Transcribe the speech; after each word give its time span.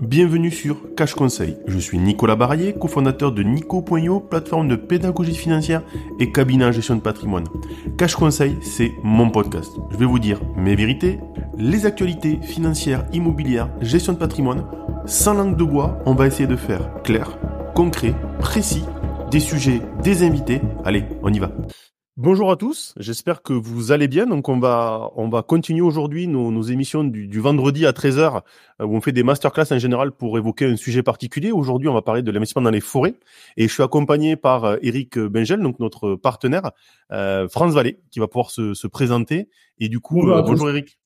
Bienvenue 0.00 0.50
sur 0.50 0.96
Cash 0.96 1.14
Conseil. 1.14 1.56
Je 1.68 1.78
suis 1.78 1.98
Nicolas 1.98 2.34
Barrier, 2.34 2.74
cofondateur 2.74 3.30
de 3.30 3.44
Nico.io, 3.44 4.18
plateforme 4.18 4.66
de 4.66 4.74
pédagogie 4.74 5.34
financière 5.34 5.84
et 6.18 6.32
cabinet 6.32 6.64
en 6.64 6.72
gestion 6.72 6.96
de 6.96 7.00
patrimoine. 7.00 7.44
Cash 7.96 8.16
Conseil, 8.16 8.56
c'est 8.62 8.92
mon 9.04 9.30
podcast. 9.30 9.70
Je 9.92 9.96
vais 9.96 10.04
vous 10.04 10.18
dire 10.18 10.40
mes 10.56 10.74
vérités, 10.74 11.20
les 11.56 11.86
actualités 11.86 12.40
financières, 12.42 13.06
immobilières, 13.12 13.70
gestion 13.80 14.12
de 14.12 14.18
patrimoine. 14.18 14.64
Sans 15.06 15.34
langue 15.34 15.56
de 15.56 15.62
bois, 15.62 16.00
on 16.04 16.14
va 16.14 16.26
essayer 16.26 16.48
de 16.48 16.56
faire 16.56 17.02
clair, 17.04 17.38
concret, 17.74 18.14
précis, 18.40 18.82
des 19.30 19.40
sujets, 19.40 19.80
des 20.02 20.24
invités. 20.24 20.60
Allez, 20.84 21.04
on 21.22 21.32
y 21.32 21.38
va. 21.38 21.52
Bonjour 22.18 22.50
à 22.50 22.56
tous, 22.56 22.94
j'espère 22.96 23.42
que 23.42 23.52
vous 23.52 23.92
allez 23.92 24.08
bien. 24.08 24.24
Donc 24.24 24.48
on 24.48 24.58
va 24.58 25.10
on 25.16 25.28
va 25.28 25.42
continuer 25.42 25.82
aujourd'hui 25.82 26.26
nos, 26.26 26.50
nos, 26.50 26.62
émissions 26.62 27.04
du, 27.04 27.28
du, 27.28 27.40
vendredi 27.40 27.84
à 27.84 27.92
13h 27.92 28.40
euh, 28.80 28.86
où 28.86 28.96
on 28.96 29.02
fait 29.02 29.12
des 29.12 29.22
masterclass 29.22 29.66
en 29.70 29.78
général 29.78 30.12
pour 30.12 30.38
évoquer 30.38 30.64
un 30.64 30.76
sujet 30.76 31.02
particulier. 31.02 31.52
Aujourd'hui, 31.52 31.90
on 31.90 31.92
va 31.92 32.00
parler 32.00 32.22
de 32.22 32.30
l'investissement 32.30 32.62
dans 32.62 32.70
les 32.70 32.80
forêts 32.80 33.16
et 33.58 33.68
je 33.68 33.72
suis 33.74 33.82
accompagné 33.82 34.34
par 34.34 34.64
euh, 34.64 34.76
Eric 34.80 35.18
Bengel, 35.18 35.60
donc 35.60 35.78
notre 35.78 36.14
partenaire, 36.14 36.70
euh, 37.12 37.50
France 37.50 37.74
Vallée, 37.74 38.00
qui 38.10 38.18
va 38.18 38.28
pouvoir 38.28 38.50
se, 38.50 38.72
se 38.72 38.86
présenter. 38.86 39.50
Et 39.78 39.90
du 39.90 40.00
coup, 40.00 40.14
bonjour, 40.14 40.36
euh, 40.36 40.42
bonjour 40.42 40.70
Eric. 40.70 40.98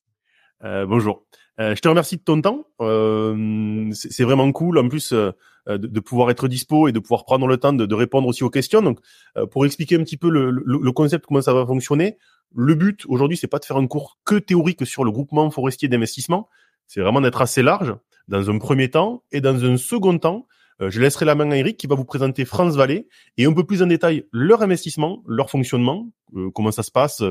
Euh, 0.63 0.85
bonjour. 0.85 1.25
je 1.59 1.79
te 1.79 1.89
remercie 1.89 2.15
de 2.15 2.21
ton 2.21 2.41
temps. 2.41 2.63
c'est 2.79 4.23
vraiment 4.23 4.49
cool. 4.53 4.77
En 4.77 4.87
plus, 4.87 5.11
euh, 5.11 5.31
de, 5.67 5.77
de, 5.77 5.99
pouvoir 5.99 6.29
être 6.31 6.47
dispo 6.47 6.87
et 6.87 6.91
de 6.91 6.99
pouvoir 6.99 7.25
prendre 7.25 7.47
le 7.47 7.57
temps 7.57 7.73
de, 7.73 7.85
de 7.85 7.95
répondre 7.95 8.27
aussi 8.27 8.43
aux 8.43 8.49
questions. 8.49 8.81
Donc, 8.81 8.99
euh, 9.37 9.45
pour 9.45 9.65
expliquer 9.65 9.95
un 9.95 10.03
petit 10.03 10.17
peu 10.17 10.29
le, 10.29 10.51
le, 10.51 10.63
le, 10.65 10.91
concept, 10.91 11.25
comment 11.25 11.41
ça 11.41 11.53
va 11.53 11.65
fonctionner, 11.65 12.17
le 12.55 12.75
but 12.75 13.05
aujourd'hui, 13.07 13.37
c'est 13.37 13.47
pas 13.47 13.59
de 13.59 13.65
faire 13.65 13.77
un 13.77 13.87
cours 13.87 14.17
que 14.25 14.35
théorique 14.35 14.85
sur 14.85 15.03
le 15.03 15.11
groupement 15.11 15.49
forestier 15.51 15.87
d'investissement, 15.87 16.49
c'est 16.87 17.01
vraiment 17.01 17.21
d'être 17.21 17.41
assez 17.41 17.61
large 17.61 17.95
dans 18.27 18.49
un 18.49 18.57
premier 18.57 18.89
temps 18.89 19.23
et 19.31 19.41
dans 19.41 19.63
un 19.63 19.77
second 19.77 20.17
temps. 20.17 20.47
Euh, 20.81 20.89
je 20.89 20.99
laisserai 20.99 21.25
la 21.25 21.35
main 21.35 21.51
à 21.51 21.57
Eric 21.57 21.77
qui 21.77 21.87
va 21.87 21.95
vous 21.95 22.05
présenter 22.05 22.43
France 22.45 22.75
Vallée 22.75 23.07
et 23.37 23.45
un 23.45 23.53
peu 23.53 23.63
plus 23.63 23.83
en 23.83 23.87
détail 23.87 24.25
leur 24.31 24.61
investissement, 24.61 25.23
leur 25.27 25.49
fonctionnement, 25.49 26.11
comment 26.53 26.71
ça 26.71 26.83
se 26.83 26.91
passe 26.91 27.21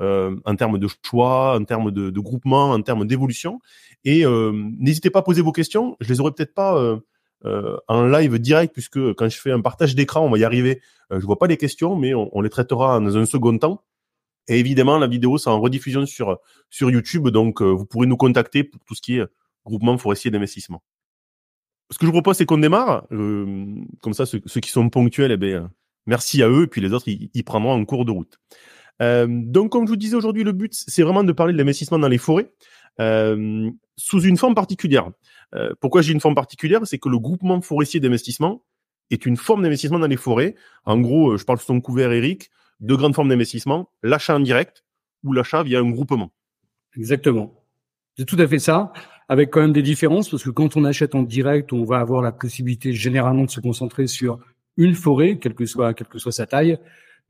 euh, 0.00 0.36
en 0.44 0.56
termes 0.56 0.78
de 0.78 0.88
choix, 1.04 1.56
en 1.56 1.64
termes 1.64 1.90
de, 1.90 2.10
de 2.10 2.20
groupement, 2.20 2.70
en 2.70 2.80
termes 2.82 3.06
d'évolution. 3.06 3.60
Et 4.04 4.24
euh, 4.24 4.52
n'hésitez 4.78 5.10
pas 5.10 5.20
à 5.20 5.22
poser 5.22 5.42
vos 5.42 5.52
questions. 5.52 5.96
Je 6.00 6.08
les 6.08 6.20
aurai 6.20 6.32
peut-être 6.32 6.54
pas 6.54 6.76
euh, 6.76 6.96
euh, 6.96 7.00
en 7.44 8.06
live 8.06 8.38
direct, 8.38 8.72
puisque 8.72 9.14
quand 9.14 9.28
je 9.28 9.38
fais 9.38 9.52
un 9.52 9.60
partage 9.60 9.94
d'écran, 9.94 10.20
on 10.22 10.30
va 10.30 10.38
y 10.38 10.44
arriver. 10.44 10.80
Euh, 11.12 11.20
je 11.20 11.26
vois 11.26 11.38
pas 11.38 11.46
les 11.46 11.56
questions, 11.56 11.96
mais 11.96 12.14
on, 12.14 12.40
les 12.40 12.50
traitera 12.50 13.00
dans 13.00 13.16
un 13.16 13.26
second 13.26 13.56
temps. 13.58 13.82
Et 14.48 14.58
évidemment, 14.58 14.98
la 14.98 15.06
vidéo, 15.06 15.38
c'est 15.38 15.50
en 15.50 15.60
rediffusion 15.60 16.06
sur 16.06 16.38
sur 16.70 16.90
YouTube, 16.90 17.28
donc 17.28 17.62
euh, 17.62 17.70
vous 17.70 17.86
pourrez 17.86 18.06
nous 18.06 18.16
contacter 18.16 18.64
pour 18.64 18.80
tout 18.84 18.94
ce 18.94 19.02
qui 19.02 19.18
est 19.18 19.26
groupement 19.64 19.96
forestier 19.98 20.30
d'investissement. 20.30 20.82
Ce 21.90 21.98
que 21.98 22.06
je 22.06 22.06
vous 22.06 22.12
propose, 22.12 22.36
c'est 22.36 22.46
qu'on 22.46 22.58
démarre. 22.58 23.04
Euh, 23.12 23.66
comme 24.00 24.14
ça, 24.14 24.24
ceux, 24.26 24.38
qui 24.38 24.70
sont 24.70 24.88
ponctuels, 24.90 25.32
eh 25.32 25.36
bien, 25.36 25.70
merci 26.06 26.42
à 26.42 26.48
eux, 26.48 26.66
puis 26.66 26.80
les 26.80 26.92
autres, 26.92 27.08
ils, 27.08 27.44
prendront 27.44 27.72
en 27.72 27.84
cours 27.84 28.04
de 28.04 28.12
route. 28.12 28.38
Euh, 29.02 29.26
donc, 29.28 29.72
comme 29.72 29.86
je 29.86 29.90
vous 29.90 29.96
disais 29.96 30.14
aujourd'hui, 30.14 30.44
le 30.44 30.52
but, 30.52 30.72
c'est 30.72 31.02
vraiment 31.02 31.24
de 31.24 31.32
parler 31.32 31.52
de 31.52 31.58
l'investissement 31.58 31.98
dans 31.98 32.08
les 32.08 32.18
forêts 32.18 32.44
euh, 32.44 32.79
sous 32.98 34.22
une 34.22 34.36
forme 34.36 34.54
particulière. 34.54 35.10
Euh, 35.54 35.72
pourquoi 35.80 36.02
j'ai 36.02 36.12
une 36.12 36.20
forme 36.20 36.34
particulière? 36.34 36.80
C'est 36.84 36.98
que 36.98 37.08
le 37.08 37.18
groupement 37.18 37.60
forestier 37.60 38.00
d'investissement 38.00 38.62
est 39.10 39.26
une 39.26 39.36
forme 39.36 39.62
d'investissement 39.62 39.98
dans 39.98 40.06
les 40.06 40.16
forêts. 40.16 40.54
En 40.84 40.98
gros, 40.98 41.32
euh, 41.32 41.36
je 41.36 41.44
parle 41.44 41.58
sous 41.58 41.66
ton 41.66 41.80
couvert, 41.80 42.12
Eric, 42.12 42.50
deux 42.80 42.96
grandes 42.96 43.14
formes 43.14 43.28
d'investissement, 43.28 43.90
l'achat 44.02 44.36
en 44.36 44.40
direct 44.40 44.84
ou 45.24 45.32
l'achat 45.32 45.62
via 45.62 45.80
un 45.80 45.90
groupement. 45.90 46.32
Exactement. 46.96 47.52
C'est 48.16 48.24
tout 48.24 48.36
à 48.38 48.46
fait 48.46 48.58
ça, 48.58 48.92
avec 49.28 49.50
quand 49.50 49.60
même 49.60 49.72
des 49.72 49.82
différences, 49.82 50.28
parce 50.28 50.42
que 50.42 50.50
quand 50.50 50.76
on 50.76 50.84
achète 50.84 51.14
en 51.14 51.22
direct, 51.22 51.72
on 51.72 51.84
va 51.84 51.98
avoir 51.98 52.22
la 52.22 52.32
possibilité 52.32 52.92
généralement 52.92 53.44
de 53.44 53.50
se 53.50 53.60
concentrer 53.60 54.06
sur 54.06 54.38
une 54.76 54.94
forêt, 54.94 55.38
quelle 55.38 55.54
que 55.54 55.66
soit, 55.66 55.94
quelle 55.94 56.08
que 56.08 56.18
soit 56.18 56.32
sa 56.32 56.46
taille. 56.46 56.78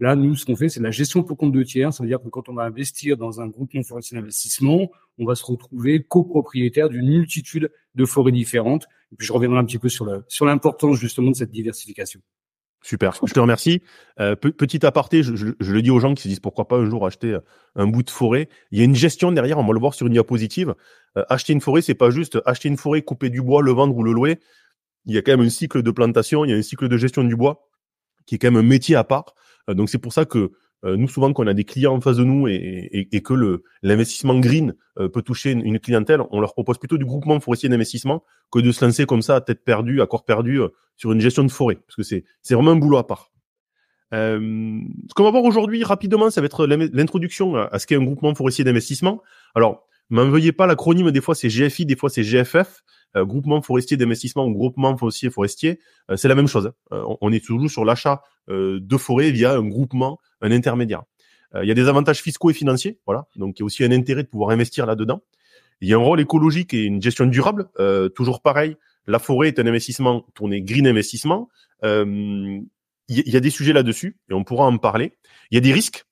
Là, 0.01 0.17
nous, 0.17 0.35
ce 0.35 0.47
qu'on 0.47 0.57
fait, 0.57 0.71
c'est 0.71 0.81
la 0.81 0.91
gestion 0.91 1.23
pour 1.23 1.37
compte 1.37 1.53
de 1.53 1.63
tiers. 1.63 1.93
Ça 1.93 2.03
veut 2.03 2.09
dire 2.09 2.21
que 2.23 2.29
quand 2.29 2.49
on 2.49 2.55
va 2.55 2.63
investir 2.63 3.19
dans 3.19 3.41
un 3.41 3.47
groupement 3.49 3.83
forestier 3.83 4.17
d'investissement, 4.17 4.91
on 5.19 5.27
va 5.27 5.35
se 5.35 5.45
retrouver 5.45 6.03
copropriétaire 6.03 6.89
d'une 6.89 7.07
multitude 7.07 7.71
de 7.95 8.05
forêts 8.07 8.33
différentes. 8.33 8.87
Et 9.13 9.17
puis, 9.17 9.27
je 9.27 9.33
reviendrai 9.33 9.59
un 9.59 9.65
petit 9.65 9.79
peu 9.79 9.91
sur 9.91 10.07
le, 10.07 10.25
sur 10.27 10.47
l'importance 10.47 10.99
justement 10.99 11.31
de 11.31 11.37
cette 11.37 11.51
diversification. 11.51 12.21
Super, 12.83 13.15
je 13.27 13.35
te 13.35 13.39
remercie. 13.39 13.83
Euh, 14.21 14.37
petit 14.37 14.87
aparté, 14.87 15.23
je, 15.23 15.37
je, 15.37 15.49
je, 15.61 15.73
le 15.73 15.83
dis 15.83 15.91
aux 15.91 16.01
gens 16.01 16.15
qui 16.15 16.23
se 16.23 16.29
disent 16.29 16.41
pourquoi 16.41 16.67
pas 16.67 16.79
un 16.79 16.89
jour 16.89 17.07
acheter 17.07 17.37
un 17.77 17.87
bout 17.87 18.03
de 18.03 18.09
forêt. 18.09 18.49
Il 18.71 18.79
y 18.79 18.81
a 18.81 18.85
une 18.85 18.95
gestion 18.95 19.33
derrière, 19.33 19.59
on 19.59 19.67
va 19.67 19.75
le 19.75 19.79
voir 19.79 19.93
sur 19.93 20.07
une 20.07 20.15
diapositive. 20.15 20.75
Euh, 21.19 21.25
acheter 21.29 21.53
une 21.53 21.61
forêt, 21.61 21.83
c'est 21.83 21.95
pas 21.95 22.09
juste 22.09 22.39
acheter 22.47 22.69
une 22.69 22.79
forêt, 22.79 23.03
couper 23.03 23.29
du 23.29 23.43
bois, 23.43 23.61
le 23.61 23.73
vendre 23.73 23.95
ou 23.95 24.03
le 24.03 24.13
louer. 24.13 24.39
Il 25.05 25.15
y 25.15 25.19
a 25.19 25.23
quand 25.23 25.33
même 25.33 25.47
un 25.47 25.51
cycle 25.51 25.83
de 25.83 25.91
plantation, 25.91 26.47
il 26.47 26.53
y 26.53 26.55
a 26.55 26.57
un 26.57 26.63
cycle 26.63 26.89
de 26.89 26.97
gestion 26.97 27.23
du 27.23 27.37
bois 27.37 27.69
qui 28.27 28.37
est 28.37 28.39
quand 28.39 28.51
même 28.51 28.65
un 28.65 28.69
métier 28.69 28.97
à 28.97 29.05
part. 29.05 29.35
Euh, 29.71 29.75
donc 29.75 29.89
c'est 29.89 29.99
pour 29.99 30.13
ça 30.13 30.25
que 30.25 30.53
euh, 30.85 30.97
nous 30.97 31.09
souvent 31.09 31.33
quand 31.33 31.45
on 31.45 31.47
a 31.47 31.55
des 31.55 31.65
clients 31.65 31.95
en 31.95 32.01
face 32.01 32.17
de 32.17 32.25
nous 32.25 32.49
et, 32.49 33.23
que 33.23 33.63
l'investissement 33.83 34.39
green 34.39 34.75
euh, 34.99 35.09
peut 35.09 35.23
toucher 35.23 35.53
une, 35.53 35.79
clientèle, 35.79 36.21
on 36.31 36.41
leur 36.41 36.55
propose 36.55 36.79
plutôt 36.79 36.99
du 36.99 37.05
groupement 37.05 37.39
forestier 37.41 37.69
d'investissement 37.69 38.25
que 38.51 38.61
de 38.61 38.73
se 38.73 38.85
lancer 38.85 39.05
comme 39.07 39.23
ça 39.23 39.37
à 39.37 39.41
tête 39.41 39.65
perdue, 39.65 40.01
à 40.01 40.07
corps 40.07 40.25
perdu 40.25 40.61
sur 40.97 41.13
une 41.13 41.21
gestion 41.21 41.45
de 41.45 41.51
forêt, 41.51 41.77
parce 41.77 41.97
que 41.97 42.03
c'est 42.03 42.55
vraiment 42.55 42.73
un 42.73 42.77
boulot 42.77 42.99
à 42.99 43.07
part. 43.07 43.31
Ce 44.13 45.15
qu'on 45.15 45.23
va 45.23 45.31
voir 45.31 45.45
aujourd'hui 45.45 45.85
rapidement, 45.85 46.31
ça 46.31 46.41
va 46.41 46.47
être 46.47 46.67
l'introduction 46.67 47.55
à 47.55 47.79
ce 47.79 47.87
qu'est 47.87 47.95
un 47.95 48.03
groupement 48.03 48.35
forestier 48.35 48.65
d'investissement. 48.65 49.23
Alors, 49.55 49.87
m'en 50.15 50.27
veuillez 50.27 50.53
pas, 50.53 50.67
l'acronyme 50.67 51.11
des 51.11 51.21
fois 51.21 51.35
c'est 51.35 51.49
GFI, 51.49 51.87
des 51.87 51.97
fois 51.97 52.11
c'est 52.11 52.23
GFF. 52.23 52.83
Euh, 53.17 53.25
groupement 53.25 53.61
forestier 53.61 53.97
d'investissement 53.97 54.47
ou 54.47 54.53
groupement 54.53 54.97
foncier 54.97 55.31
forestier, 55.31 55.81
euh, 56.11 56.17
c'est 56.17 56.29
la 56.29 56.37
même 56.37 56.47
chose. 56.47 56.69
Hein. 56.69 56.75
Euh, 56.93 57.17
on 57.21 57.33
est 57.33 57.45
toujours 57.45 57.69
sur 57.71 57.85
l'achat 57.85 58.23
de 58.49 58.97
forêt 58.97 59.31
via 59.31 59.53
un 59.53 59.63
groupement, 59.63 60.19
un 60.41 60.51
intermédiaire. 60.51 61.05
Il 61.63 61.69
y 61.69 61.71
a 61.71 61.75
des 61.75 61.87
avantages 61.87 62.21
fiscaux 62.21 62.51
et 62.51 62.53
financiers, 62.53 62.99
voilà. 63.07 63.27
Donc 63.37 63.59
il 63.59 63.61
y 63.61 63.63
a 63.63 63.67
aussi 63.67 63.85
un 63.85 63.93
intérêt 63.93 64.25
de 64.25 64.29
pouvoir 64.29 64.51
investir 64.51 64.87
là-dedans. 64.87 65.21
Il 65.81 65.89
y 65.89 65.95
a 65.95 65.97
un 65.97 66.01
rôle 66.01 66.21
écologique 66.21 66.75
et 66.75 66.83
une 66.83 67.01
gestion 67.01 67.27
durable. 67.27 67.69
toujours 68.17 68.43
pareil, 68.43 68.77
la 69.07 69.21
forêt 69.21 69.49
est 69.49 69.61
un 69.61 69.67
investissement 69.69 70.27
tourné 70.35 70.63
green 70.63 70.89
investissement. 70.89 71.49
il 71.85 72.65
y 73.09 73.37
a 73.37 73.41
des 73.41 73.51
sujets 73.51 73.73
là-dessus 73.73 74.17
et 74.29 74.35
on 74.35 74.43
pourra 74.43 74.67
en 74.67 74.79
parler. 74.79 75.13
Il 75.53 75.55
y 75.55 75.59
a 75.59 75.61
des 75.61 75.73
risques. 75.73 76.07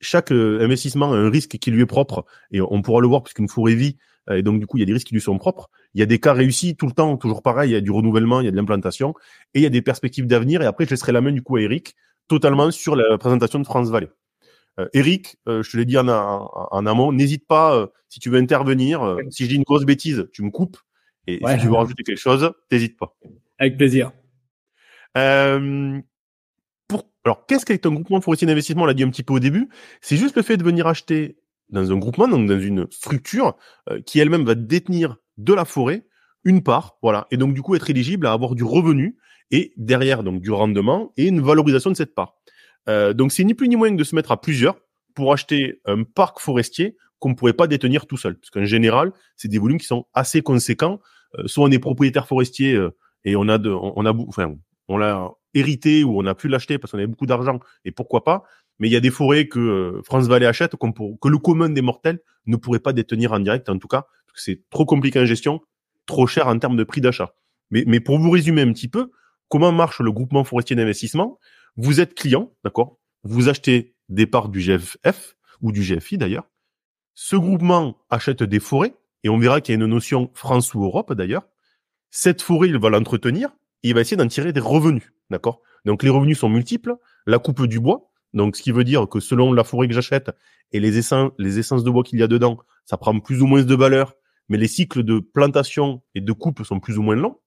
Chaque 0.00 0.30
investissement 0.30 1.12
a 1.12 1.16
un 1.16 1.30
risque 1.30 1.58
qui 1.58 1.70
lui 1.70 1.82
est 1.82 1.86
propre 1.86 2.24
et 2.50 2.60
on 2.60 2.82
pourra 2.82 3.00
le 3.00 3.08
voir 3.08 3.22
puisqu'une 3.22 3.48
forêt 3.48 3.74
vit 3.74 3.96
et 4.30 4.42
donc 4.42 4.60
du 4.60 4.66
coup 4.66 4.76
il 4.76 4.80
y 4.80 4.82
a 4.82 4.86
des 4.86 4.92
risques 4.92 5.06
qui 5.06 5.14
lui 5.14 5.20
sont 5.20 5.38
propres. 5.38 5.70
Il 5.94 6.00
y 6.00 6.02
a 6.02 6.06
des 6.06 6.18
cas 6.18 6.32
réussis 6.32 6.76
tout 6.76 6.86
le 6.86 6.92
temps, 6.92 7.16
toujours 7.16 7.42
pareil, 7.42 7.70
il 7.70 7.72
y 7.72 7.76
a 7.76 7.80
du 7.80 7.90
renouvellement, 7.90 8.40
il 8.40 8.44
y 8.44 8.48
a 8.48 8.50
de 8.50 8.56
l'implantation, 8.56 9.14
et 9.54 9.60
il 9.60 9.62
y 9.62 9.66
a 9.66 9.70
des 9.70 9.82
perspectives 9.82 10.26
d'avenir. 10.26 10.62
Et 10.62 10.66
après, 10.66 10.84
je 10.84 10.90
laisserai 10.90 11.12
la 11.12 11.20
main 11.20 11.32
du 11.32 11.42
coup 11.42 11.56
à 11.56 11.62
Eric, 11.62 11.96
totalement 12.28 12.70
sur 12.70 12.94
la 12.94 13.16
présentation 13.18 13.58
de 13.58 13.64
France 13.64 13.88
Vallée. 13.88 14.10
Euh, 14.78 14.86
Eric, 14.92 15.36
euh, 15.48 15.62
je 15.62 15.72
te 15.72 15.76
l'ai 15.76 15.86
dit 15.86 15.96
en, 15.98 16.08
en, 16.08 16.68
en 16.70 16.86
amont, 16.86 17.10
n'hésite 17.10 17.46
pas, 17.46 17.74
euh, 17.74 17.86
si 18.08 18.20
tu 18.20 18.30
veux 18.30 18.38
intervenir, 18.38 19.02
euh, 19.02 19.16
si 19.30 19.44
je 19.44 19.48
dis 19.48 19.56
une 19.56 19.62
grosse 19.62 19.84
bêtise, 19.84 20.28
tu 20.32 20.42
me 20.42 20.50
coupes, 20.50 20.76
et 21.26 21.42
ouais, 21.42 21.54
si 21.54 21.62
tu 21.62 21.66
veux 21.66 21.74
rajouter 21.74 22.02
quelque 22.04 22.18
chose, 22.18 22.52
n'hésite 22.70 22.96
pas. 22.96 23.16
Avec 23.58 23.76
plaisir. 23.76 24.12
Euh, 25.16 26.00
pour... 26.88 27.10
Alors, 27.24 27.46
qu'est-ce 27.46 27.66
qu'est 27.66 27.86
un 27.86 27.92
groupement 27.92 28.20
forestier 28.20 28.46
d'investissement 28.46 28.82
On 28.82 28.86
l'a 28.86 28.94
dit 28.94 29.02
un 29.02 29.10
petit 29.10 29.22
peu 29.22 29.34
au 29.34 29.38
début. 29.38 29.68
C'est 30.00 30.16
juste 30.16 30.36
le 30.36 30.42
fait 30.42 30.56
de 30.56 30.64
venir 30.64 30.86
acheter 30.86 31.38
dans 31.68 31.92
un 31.92 31.96
groupement, 31.98 32.28
donc 32.28 32.48
dans 32.48 32.58
une 32.58 32.86
structure 32.90 33.56
euh, 33.90 34.00
qui 34.00 34.18
elle-même 34.18 34.44
va 34.44 34.54
détenir 34.54 35.16
de 35.36 35.52
la 35.52 35.64
forêt 35.64 36.06
une 36.44 36.62
part, 36.62 36.96
voilà, 37.02 37.26
et 37.30 37.36
donc 37.36 37.54
du 37.54 37.62
coup 37.62 37.74
être 37.74 37.90
éligible 37.90 38.26
à 38.26 38.32
avoir 38.32 38.54
du 38.54 38.64
revenu 38.64 39.16
et 39.50 39.72
derrière 39.76 40.22
donc 40.22 40.40
du 40.40 40.50
rendement 40.50 41.12
et 41.16 41.26
une 41.26 41.40
valorisation 41.40 41.90
de 41.90 41.96
cette 41.96 42.14
part. 42.14 42.36
Euh, 42.88 43.12
donc 43.12 43.32
c'est 43.32 43.44
ni 43.44 43.54
plus 43.54 43.68
ni 43.68 43.76
moins 43.76 43.90
que 43.90 43.96
de 43.96 44.04
se 44.04 44.14
mettre 44.14 44.32
à 44.32 44.40
plusieurs 44.40 44.76
pour 45.14 45.32
acheter 45.32 45.80
un 45.84 46.04
parc 46.04 46.40
forestier 46.40 46.96
qu'on 47.18 47.30
ne 47.30 47.34
pourrait 47.34 47.52
pas 47.52 47.66
détenir 47.66 48.06
tout 48.06 48.16
seul, 48.16 48.38
parce 48.38 48.50
qu'en 48.50 48.64
général 48.64 49.12
c'est 49.36 49.48
des 49.48 49.58
volumes 49.58 49.78
qui 49.78 49.86
sont 49.86 50.06
assez 50.14 50.42
conséquents. 50.42 51.00
Euh, 51.38 51.46
soit 51.46 51.64
on 51.64 51.70
est 51.70 51.78
propriétaire 51.78 52.26
forestier 52.26 52.74
euh, 52.74 52.96
et 53.24 53.36
on 53.36 53.48
a 53.48 53.58
de, 53.58 53.70
on 53.70 54.06
a, 54.06 54.12
enfin 54.12 54.54
on 54.88 54.96
l'a 54.96 55.30
hérité 55.54 56.04
ou 56.04 56.18
on 56.18 56.26
a 56.26 56.34
pu 56.34 56.48
l'acheter 56.48 56.78
parce 56.78 56.92
qu'on 56.92 56.98
avait 56.98 57.06
beaucoup 57.06 57.26
d'argent 57.26 57.60
et 57.84 57.92
pourquoi 57.92 58.24
pas. 58.24 58.44
Mais 58.78 58.88
il 58.88 58.92
y 58.92 58.96
a 58.96 59.00
des 59.00 59.10
forêts 59.10 59.48
que 59.48 59.58
euh, 59.58 60.02
France 60.02 60.26
Vallée 60.28 60.46
achète 60.46 60.76
que 60.76 61.28
le 61.28 61.38
commun 61.38 61.68
des 61.68 61.82
mortels 61.82 62.20
ne 62.46 62.56
pourrait 62.56 62.78
pas 62.78 62.92
détenir 62.92 63.32
en 63.32 63.40
direct, 63.40 63.68
en 63.68 63.78
tout 63.78 63.88
cas, 63.88 64.06
parce 64.26 64.36
que 64.36 64.42
c'est 64.42 64.62
trop 64.70 64.86
compliqué 64.86 65.20
en 65.20 65.24
gestion, 65.24 65.60
trop 66.06 66.26
cher 66.26 66.46
en 66.46 66.58
termes 66.58 66.76
de 66.76 66.84
prix 66.84 67.00
d'achat. 67.00 67.34
Mais, 67.70 67.84
mais 67.86 68.00
pour 68.00 68.18
vous 68.18 68.30
résumer 68.30 68.62
un 68.62 68.72
petit 68.72 68.88
peu, 68.88 69.10
comment 69.48 69.72
marche 69.72 70.00
le 70.00 70.12
groupement 70.12 70.44
forestier 70.44 70.76
d'investissement? 70.76 71.38
Vous 71.76 72.00
êtes 72.00 72.14
client, 72.14 72.52
d'accord? 72.64 72.98
Vous 73.24 73.48
achetez 73.48 73.94
des 74.08 74.26
parts 74.26 74.48
du 74.48 74.60
GFF 74.60 75.36
ou 75.60 75.72
du 75.72 75.82
GFI 75.82 76.18
d'ailleurs. 76.18 76.48
Ce 77.14 77.36
groupement 77.36 77.98
achète 78.10 78.42
des 78.42 78.60
forêts, 78.60 78.94
et 79.24 79.28
on 79.28 79.38
verra 79.38 79.60
qu'il 79.60 79.74
y 79.74 79.76
a 79.76 79.80
une 79.80 79.90
notion 79.90 80.30
France 80.34 80.72
ou 80.74 80.84
Europe 80.84 81.12
d'ailleurs. 81.12 81.42
Cette 82.10 82.42
forêt, 82.42 82.68
il 82.68 82.78
va 82.78 82.90
l'entretenir, 82.90 83.50
et 83.50 83.67
il 83.82 83.94
va 83.94 84.00
essayer 84.00 84.16
d'en 84.16 84.26
tirer 84.26 84.52
des 84.52 84.60
revenus, 84.60 85.12
d'accord? 85.30 85.60
Donc 85.84 86.02
les 86.02 86.10
revenus 86.10 86.38
sont 86.38 86.48
multiples, 86.48 86.96
la 87.26 87.38
coupe 87.38 87.66
du 87.66 87.80
bois, 87.80 88.08
donc, 88.34 88.56
ce 88.56 88.62
qui 88.62 88.72
veut 88.72 88.84
dire 88.84 89.08
que 89.08 89.20
selon 89.20 89.52
la 89.52 89.64
forêt 89.64 89.88
que 89.88 89.94
j'achète 89.94 90.30
et 90.72 90.80
les 90.80 90.98
essences, 90.98 91.32
les 91.38 91.58
essences 91.58 91.84
de 91.84 91.90
bois 91.90 92.02
qu'il 92.02 92.18
y 92.18 92.22
a 92.22 92.26
dedans, 92.26 92.58
ça 92.84 92.96
prend 92.96 93.18
plus 93.20 93.42
ou 93.42 93.46
moins 93.46 93.62
de 93.62 93.74
valeur. 93.74 94.14
mais 94.50 94.56
les 94.56 94.68
cycles 94.68 95.02
de 95.02 95.18
plantation 95.18 96.02
et 96.14 96.22
de 96.22 96.32
coupe 96.32 96.62
sont 96.62 96.80
plus 96.80 96.96
ou 96.96 97.02
moins 97.02 97.16
longs. 97.16 97.38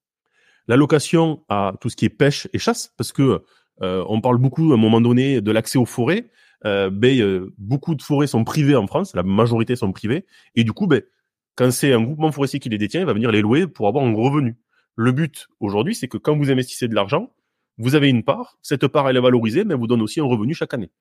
L'allocation 0.67 1.43
à 1.49 1.73
tout 1.81 1.89
ce 1.89 1.95
qui 1.95 2.05
est 2.05 2.09
pêche 2.09 2.47
et 2.53 2.59
chasse, 2.59 2.93
parce 2.95 3.11
que 3.11 3.43
euh, 3.81 4.05
on 4.07 4.21
parle 4.21 4.37
beaucoup 4.37 4.71
à 4.71 4.75
un 4.75 4.77
moment 4.77 5.01
donné 5.01 5.41
de 5.41 5.51
l'accès 5.51 5.79
aux 5.79 5.85
forêts. 5.85 6.29
Euh, 6.65 6.91
ben, 6.91 7.19
euh, 7.19 7.55
beaucoup 7.57 7.95
de 7.95 8.03
forêts 8.03 8.27
sont 8.27 8.43
privées 8.43 8.75
en 8.75 8.85
France, 8.85 9.15
la 9.15 9.23
majorité 9.23 9.75
sont 9.75 9.91
privées, 9.91 10.27
et 10.53 10.63
du 10.63 10.73
coup, 10.73 10.85
ben, 10.85 11.01
quand 11.55 11.71
c'est 11.71 11.91
un 11.91 12.03
groupement 12.03 12.31
forestier 12.31 12.59
qui 12.59 12.69
les 12.69 12.77
détient, 12.77 12.99
il 12.99 13.07
va 13.07 13.13
venir 13.13 13.31
les 13.31 13.41
louer 13.41 13.65
pour 13.65 13.87
avoir 13.87 14.05
un 14.05 14.13
revenu. 14.13 14.57
Le 15.01 15.12
but 15.12 15.48
aujourd'hui, 15.59 15.95
c'est 15.95 16.07
que 16.07 16.19
quand 16.19 16.38
vous 16.38 16.51
investissez 16.51 16.88
de 16.88 16.94
l'argent, 16.94 17.33
vous 17.80 17.95
avez 17.95 18.07
une 18.07 18.24
part, 18.24 18.59
cette 18.62 18.86
part 18.86 19.09
elle 19.09 19.18
est 19.18 19.21
valorisée, 19.21 19.63
mais 19.63 19.74
elle 19.74 19.80
vous 19.80 19.88
donne 19.88 20.03
aussi 20.03 20.19
un 20.19 20.25
revenu 20.25 20.53
chaque 20.53 20.75
année. 20.75 20.92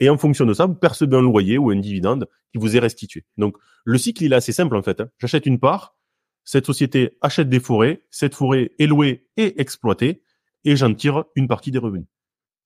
Et 0.00 0.08
en 0.08 0.18
fonction 0.18 0.46
de 0.46 0.52
ça, 0.52 0.66
vous 0.66 0.74
percevez 0.74 1.16
un 1.16 1.22
loyer 1.22 1.56
ou 1.56 1.70
un 1.70 1.76
dividende 1.76 2.28
qui 2.50 2.58
vous 2.58 2.76
est 2.76 2.80
restitué. 2.80 3.24
Donc 3.38 3.56
le 3.84 3.98
cycle 3.98 4.24
il 4.24 4.32
est 4.32 4.36
assez 4.36 4.50
simple 4.50 4.74
en 4.74 4.82
fait. 4.82 5.00
Hein. 5.00 5.10
J'achète 5.20 5.46
une 5.46 5.60
part, 5.60 5.96
cette 6.42 6.66
société 6.66 7.16
achète 7.20 7.48
des 7.48 7.60
forêts, 7.60 8.02
cette 8.10 8.34
forêt 8.34 8.72
est 8.80 8.86
louée 8.88 9.28
et 9.36 9.60
exploitée, 9.60 10.24
et 10.64 10.74
j'en 10.74 10.92
tire 10.92 11.26
une 11.36 11.46
partie 11.46 11.70
des 11.70 11.78
revenus. 11.78 12.08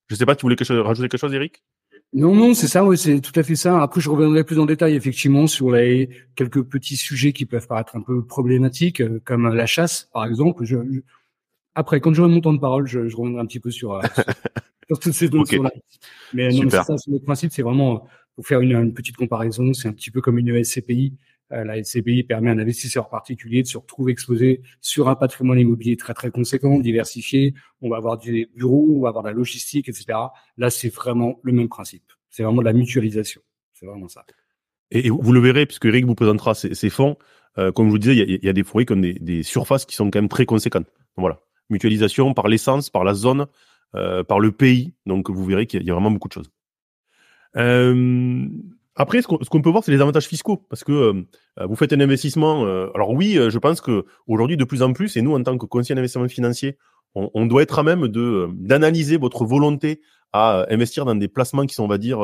Je 0.06 0.14
ne 0.14 0.18
sais 0.18 0.24
pas, 0.24 0.34
tu 0.34 0.46
voulais 0.46 0.56
rajouter 0.58 1.10
quelque 1.10 1.20
chose, 1.20 1.34
Eric? 1.34 1.62
Non, 2.12 2.34
non, 2.34 2.54
c'est 2.54 2.66
ça, 2.66 2.84
oui, 2.84 2.98
c'est 2.98 3.20
tout 3.20 3.38
à 3.38 3.44
fait 3.44 3.54
ça. 3.54 3.80
Après, 3.80 4.00
je 4.00 4.10
reviendrai 4.10 4.42
plus 4.42 4.58
en 4.58 4.66
détail, 4.66 4.96
effectivement, 4.96 5.46
sur 5.46 5.70
les 5.70 6.08
quelques 6.34 6.62
petits 6.64 6.96
sujets 6.96 7.32
qui 7.32 7.46
peuvent 7.46 7.68
paraître 7.68 7.94
un 7.94 8.02
peu 8.02 8.24
problématiques, 8.24 9.00
euh, 9.00 9.20
comme 9.24 9.46
la 9.54 9.66
chasse, 9.66 10.08
par 10.12 10.24
exemple. 10.24 10.64
Je, 10.64 10.76
Après, 11.76 12.00
quand 12.00 12.12
j'aurai 12.12 12.28
mon 12.28 12.40
temps 12.40 12.52
de 12.52 12.58
parole, 12.58 12.88
je, 12.88 13.08
je 13.08 13.16
reviendrai 13.16 13.42
un 13.42 13.46
petit 13.46 13.60
peu 13.60 13.70
sur, 13.70 13.92
euh, 13.94 14.00
sur 14.88 14.98
toutes 14.98 15.12
ces 15.12 15.28
notions-là. 15.28 15.70
Mais 16.34 16.48
non, 16.48 16.68
c'est 16.68 16.82
ça, 16.82 16.96
le 17.06 17.20
principe, 17.20 17.52
c'est 17.52 17.62
vraiment, 17.62 18.08
pour 18.34 18.44
faire 18.44 18.60
une, 18.60 18.72
une 18.72 18.94
petite 18.94 19.16
comparaison, 19.16 19.72
c'est 19.72 19.86
un 19.86 19.92
petit 19.92 20.10
peu 20.10 20.20
comme 20.20 20.38
une 20.38 20.64
SCPI. 20.64 21.14
Euh, 21.52 21.64
la 21.64 21.82
SCPI 21.82 22.22
permet 22.22 22.50
à 22.50 22.52
un 22.52 22.58
investisseur 22.58 23.08
particulier 23.08 23.62
de 23.62 23.68
se 23.68 23.78
retrouver 23.78 24.12
exposé 24.12 24.62
sur 24.80 25.08
un 25.08 25.16
patrimoine 25.16 25.58
immobilier 25.58 25.96
très 25.96 26.14
très 26.14 26.30
conséquent, 26.30 26.78
diversifié. 26.78 27.54
On 27.80 27.90
va 27.90 27.96
avoir 27.96 28.18
des 28.18 28.48
bureaux, 28.54 28.88
on 28.96 29.00
va 29.00 29.08
avoir 29.08 29.24
de 29.24 29.28
la 29.28 29.34
logistique, 29.34 29.88
etc. 29.88 30.18
Là, 30.56 30.70
c'est 30.70 30.94
vraiment 30.94 31.40
le 31.42 31.52
même 31.52 31.68
principe. 31.68 32.04
C'est 32.28 32.42
vraiment 32.42 32.60
de 32.60 32.66
la 32.66 32.72
mutualisation. 32.72 33.40
C'est 33.74 33.86
vraiment 33.86 34.08
ça. 34.08 34.24
Et, 34.90 35.10
vous 35.10 35.32
le 35.32 35.40
verrez, 35.40 35.66
puisque 35.66 35.86
Eric 35.86 36.04
vous 36.04 36.14
présentera 36.14 36.54
ces, 36.54 36.90
fonds. 36.90 37.16
Euh, 37.58 37.72
comme 37.72 37.86
je 37.86 37.90
vous 37.90 37.98
disais, 37.98 38.16
il 38.16 38.44
y 38.44 38.48
a, 38.48 38.52
des 38.52 38.64
forêts 38.64 38.84
comme 38.84 39.00
des, 39.00 39.14
des, 39.14 39.42
surfaces 39.42 39.84
qui 39.84 39.94
sont 39.94 40.10
quand 40.10 40.20
même 40.20 40.28
très 40.28 40.46
conséquentes. 40.46 40.86
Voilà, 41.16 41.40
mutualisation 41.68 42.34
par 42.34 42.48
l'essence, 42.48 42.90
par 42.90 43.04
la 43.04 43.14
zone, 43.14 43.46
euh, 43.96 44.22
par 44.22 44.38
le 44.38 44.52
pays. 44.52 44.94
Donc 45.06 45.30
vous 45.30 45.44
verrez 45.44 45.66
qu'il 45.66 45.82
y, 45.82 45.90
a 45.90 45.94
vraiment 45.94 46.12
beaucoup 46.12 46.28
de 46.28 46.34
choses. 46.34 46.50
Après, 48.96 49.22
ce 49.22 49.26
qu'on 49.26 49.62
peut 49.62 49.70
voir, 49.70 49.84
c'est 49.84 49.92
les 49.92 50.00
avantages 50.00 50.26
fiscaux, 50.26 50.56
parce 50.68 50.82
que 50.82 50.92
euh, 50.92 51.22
vous 51.66 51.76
faites 51.76 51.92
un 51.92 52.00
investissement. 52.00 52.66
Euh, 52.66 52.88
alors 52.94 53.10
oui, 53.10 53.38
euh, 53.38 53.48
je 53.48 53.58
pense 53.58 53.80
que 53.80 54.04
aujourd'hui, 54.26 54.56
de 54.56 54.64
plus 54.64 54.82
en 54.82 54.92
plus, 54.92 55.16
et 55.16 55.22
nous, 55.22 55.34
en 55.34 55.42
tant 55.42 55.56
que 55.56 55.66
conseiller 55.66 55.94
d'investissement 55.94 56.28
financier, 56.28 56.76
on, 57.14 57.30
on, 57.34 57.46
doit 57.46 57.62
être 57.62 57.78
à 57.78 57.82
même 57.82 58.08
de 58.08 58.48
d'analyser 58.54 59.16
votre 59.16 59.44
volonté 59.44 60.02
à 60.32 60.66
investir 60.70 61.04
dans 61.04 61.14
des 61.14 61.28
placements 61.28 61.66
qui 61.66 61.74
sont, 61.74 61.84
on 61.84 61.88
va 61.88 61.98
dire, 61.98 62.20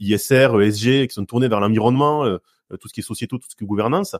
ISR, 0.00 0.48
ESG, 0.60 1.08
qui 1.08 1.14
sont 1.14 1.24
tournés 1.24 1.48
vers 1.48 1.60
l'environnement, 1.60 2.24
tout 2.80 2.88
ce 2.88 2.92
qui 2.92 3.00
est 3.00 3.02
société, 3.04 3.36
tout 3.36 3.48
ce 3.48 3.56
qui 3.56 3.64
est 3.64 3.66
gouvernance. 3.66 4.14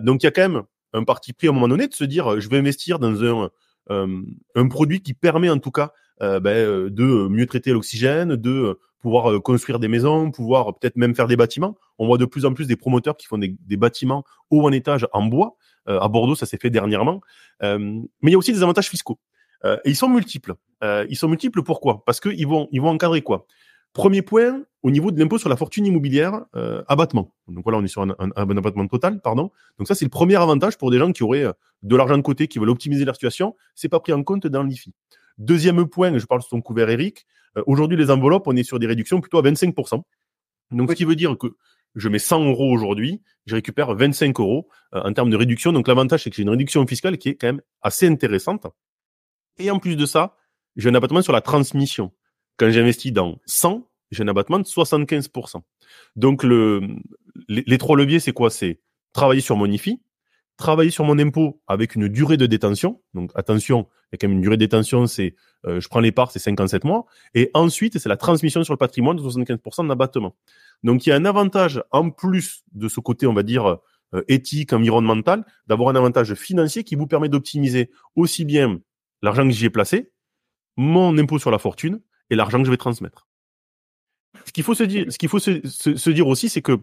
donc, 0.00 0.22
il 0.22 0.26
y 0.26 0.28
a 0.28 0.30
quand 0.30 0.48
même 0.48 0.62
un 0.92 1.02
parti 1.02 1.32
pris 1.32 1.48
à 1.48 1.50
un 1.50 1.54
moment 1.54 1.66
donné 1.66 1.88
de 1.88 1.94
se 1.94 2.04
dire, 2.04 2.40
je 2.40 2.48
vais 2.48 2.58
investir 2.58 3.00
dans 3.00 3.24
un 3.24 3.50
un 4.54 4.68
produit 4.68 5.02
qui 5.02 5.12
permet 5.12 5.50
en 5.50 5.58
tout 5.58 5.72
cas 5.72 5.92
ben, 6.20 6.88
de 6.88 7.28
mieux 7.28 7.46
traiter 7.46 7.72
l'oxygène, 7.72 8.36
de 8.36 8.78
pouvoir 9.04 9.30
euh, 9.30 9.38
construire 9.38 9.78
des 9.78 9.86
maisons, 9.86 10.30
pouvoir 10.30 10.78
peut-être 10.78 10.96
même 10.96 11.14
faire 11.14 11.26
des 11.26 11.36
bâtiments. 11.36 11.76
On 11.98 12.06
voit 12.06 12.16
de 12.16 12.24
plus 12.24 12.46
en 12.46 12.54
plus 12.54 12.66
des 12.66 12.74
promoteurs 12.74 13.18
qui 13.18 13.26
font 13.26 13.36
des, 13.36 13.76
bâtiments 13.76 14.24
haut 14.50 14.62
en 14.62 14.72
étage 14.72 15.06
en 15.12 15.26
bois. 15.26 15.56
Euh, 15.88 16.00
à 16.00 16.08
Bordeaux, 16.08 16.34
ça 16.34 16.46
s'est 16.46 16.56
fait 16.56 16.70
dernièrement. 16.70 17.20
Euh, 17.62 17.78
mais 18.22 18.30
il 18.30 18.32
y 18.32 18.34
a 18.34 18.38
aussi 18.38 18.54
des 18.54 18.62
avantages 18.62 18.88
fiscaux. 18.88 19.18
et 19.62 19.90
ils 19.90 19.96
sont 19.96 20.08
multiples. 20.08 20.54
ils 20.82 21.16
sont 21.16 21.28
multiples 21.28 21.62
pourquoi? 21.62 22.02
Parce 22.06 22.18
qu'ils 22.18 22.46
vont, 22.46 22.66
ils 22.72 22.80
encadrer 22.80 23.20
quoi? 23.20 23.46
Premier 23.92 24.22
point, 24.22 24.62
au 24.82 24.90
niveau 24.90 25.10
de 25.10 25.20
l'impôt 25.20 25.38
sur 25.38 25.50
la 25.50 25.56
fortune 25.56 25.84
immobilière, 25.84 26.46
abattement. 26.88 27.34
Donc 27.48 27.64
voilà, 27.64 27.78
on 27.78 27.84
est 27.84 27.94
sur 27.96 28.02
un, 28.02 28.14
abattement 28.36 28.86
total, 28.88 29.20
pardon. 29.20 29.50
Donc 29.78 29.86
ça, 29.86 29.94
c'est 29.94 30.06
le 30.06 30.10
premier 30.10 30.36
avantage 30.36 30.78
pour 30.78 30.90
des 30.90 30.98
gens 30.98 31.12
qui 31.12 31.22
auraient 31.22 31.46
de 31.82 31.96
l'argent 31.96 32.16
de 32.16 32.22
côté, 32.22 32.48
qui 32.48 32.58
veulent 32.58 32.70
optimiser 32.70 33.04
leur 33.04 33.16
situation. 33.16 33.54
C'est 33.74 33.90
pas 33.90 34.00
pris 34.00 34.14
en 34.14 34.22
compte 34.22 34.46
dans 34.46 34.62
l'IFI. 34.62 34.94
Deuxième 35.38 35.86
point, 35.88 36.16
je 36.16 36.26
parle 36.26 36.42
sur 36.42 36.50
ton 36.50 36.60
couvert 36.60 36.88
Eric, 36.90 37.26
euh, 37.56 37.62
aujourd'hui 37.66 37.96
les 37.96 38.10
enveloppes, 38.10 38.46
on 38.46 38.56
est 38.56 38.62
sur 38.62 38.78
des 38.78 38.86
réductions 38.86 39.20
plutôt 39.20 39.38
à 39.38 39.42
25%. 39.42 40.02
Donc 40.70 40.90
ce 40.90 40.94
qui 40.94 41.04
veut 41.04 41.16
dire 41.16 41.36
que 41.38 41.48
je 41.94 42.08
mets 42.08 42.18
100 42.18 42.44
euros 42.44 42.72
aujourd'hui, 42.72 43.22
je 43.46 43.54
récupère 43.54 43.94
25 43.94 44.38
euros 44.40 44.68
euh, 44.94 45.02
en 45.02 45.12
termes 45.12 45.30
de 45.30 45.36
réduction. 45.36 45.72
Donc 45.72 45.88
l'avantage, 45.88 46.24
c'est 46.24 46.30
que 46.30 46.36
j'ai 46.36 46.42
une 46.42 46.50
réduction 46.50 46.86
fiscale 46.86 47.18
qui 47.18 47.30
est 47.30 47.34
quand 47.36 47.48
même 47.48 47.62
assez 47.82 48.06
intéressante. 48.08 48.66
Et 49.58 49.70
en 49.70 49.78
plus 49.78 49.96
de 49.96 50.06
ça, 50.06 50.36
j'ai 50.76 50.88
un 50.88 50.94
abattement 50.94 51.22
sur 51.22 51.32
la 51.32 51.40
transmission. 51.40 52.12
Quand 52.56 52.70
j'investis 52.70 53.12
dans 53.12 53.38
100, 53.46 53.88
j'ai 54.10 54.22
un 54.22 54.28
abattement 54.28 54.58
de 54.58 54.64
75%. 54.64 55.62
Donc 56.16 56.42
le, 56.42 56.80
les, 57.48 57.62
les 57.66 57.78
trois 57.78 57.96
leviers, 57.96 58.20
c'est 58.20 58.32
quoi? 58.32 58.50
C'est 58.50 58.80
travailler 59.12 59.40
sur 59.40 59.56
mon 59.56 59.66
IFI, 59.66 60.00
travailler 60.56 60.90
sur 60.90 61.04
mon 61.04 61.18
impôt 61.18 61.60
avec 61.66 61.94
une 61.94 62.08
durée 62.08 62.36
de 62.36 62.46
détention. 62.46 63.02
Donc 63.12 63.30
attention, 63.34 63.88
il 64.04 64.08
y 64.12 64.14
a 64.14 64.18
quand 64.18 64.28
même 64.28 64.36
une 64.36 64.42
durée 64.42 64.56
de 64.56 64.64
détention, 64.64 65.06
c'est 65.06 65.34
euh, 65.66 65.80
je 65.80 65.88
prends 65.88 66.00
les 66.00 66.12
parts, 66.12 66.30
c'est 66.30 66.38
57 66.38 66.84
mois. 66.84 67.06
Et 67.34 67.50
ensuite, 67.54 67.98
c'est 67.98 68.08
la 68.08 68.16
transmission 68.16 68.62
sur 68.62 68.72
le 68.72 68.78
patrimoine 68.78 69.16
de 69.16 69.22
75% 69.22 69.88
d'abattement. 69.88 70.36
Donc 70.82 71.06
il 71.06 71.10
y 71.10 71.12
a 71.12 71.16
un 71.16 71.24
avantage 71.24 71.82
en 71.90 72.10
plus 72.10 72.64
de 72.72 72.88
ce 72.88 73.00
côté, 73.00 73.26
on 73.26 73.34
va 73.34 73.42
dire, 73.42 73.78
euh, 74.14 74.22
éthique, 74.28 74.72
environnemental, 74.72 75.44
d'avoir 75.66 75.88
un 75.88 75.96
avantage 75.96 76.34
financier 76.34 76.84
qui 76.84 76.94
vous 76.94 77.06
permet 77.06 77.28
d'optimiser 77.28 77.90
aussi 78.14 78.44
bien 78.44 78.80
l'argent 79.22 79.44
que 79.44 79.50
j'y 79.50 79.64
ai 79.64 79.70
placé, 79.70 80.12
mon 80.76 81.16
impôt 81.18 81.38
sur 81.38 81.50
la 81.50 81.58
fortune 81.58 82.00
et 82.30 82.36
l'argent 82.36 82.58
que 82.58 82.66
je 82.66 82.70
vais 82.70 82.76
transmettre. 82.76 83.26
Ce 84.44 84.52
qu'il 84.52 84.62
faut 84.62 84.74
se 84.74 84.84
dire, 84.84 85.06
ce 85.10 85.18
qu'il 85.18 85.28
faut 85.28 85.38
se, 85.38 86.10
dire 86.10 86.26
aussi, 86.26 86.48
c'est 86.48 86.62
que 86.62 86.78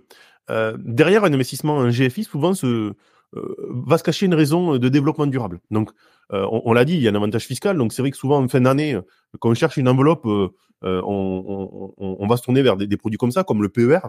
euh, 0.50 0.76
derrière 0.80 1.24
un 1.24 1.34
investissement 1.34 1.78
en 1.78 1.90
GFI, 1.90 2.24
souvent 2.24 2.54
se, 2.54 2.94
va 3.34 3.98
se 3.98 4.04
cacher 4.04 4.26
une 4.26 4.34
raison 4.34 4.78
de 4.78 4.90
développement 4.90 5.26
durable. 5.26 5.60
Donc, 5.72 5.92
euh, 6.34 6.46
on, 6.50 6.74
l'a 6.74 6.86
dit, 6.86 6.96
il 6.96 7.02
y 7.02 7.08
a 7.08 7.12
un 7.12 7.16
avantage 7.16 7.46
fiscal. 7.46 7.78
Donc, 7.78 7.94
c'est 7.94 8.02
vrai 8.02 8.12
que 8.12 8.18
souvent, 8.18 8.42
en 8.44 8.48
fin 8.48 8.62
d'année, 8.62 8.98
quand 9.40 9.50
on 9.50 9.54
cherche 9.54 9.78
une 9.78 9.88
enveloppe, 9.88 10.26
euh, 10.26 10.50
on, 10.84 11.94
on, 11.98 12.28
va 12.28 12.38
se 12.38 12.44
tourner 12.44 12.62
vers 12.62 12.78
des, 12.78 12.98
produits 12.98 13.18
comme 13.18 13.32
ça, 13.32 13.44
comme 13.44 13.62
le 13.62 13.70
PER, 13.70 14.00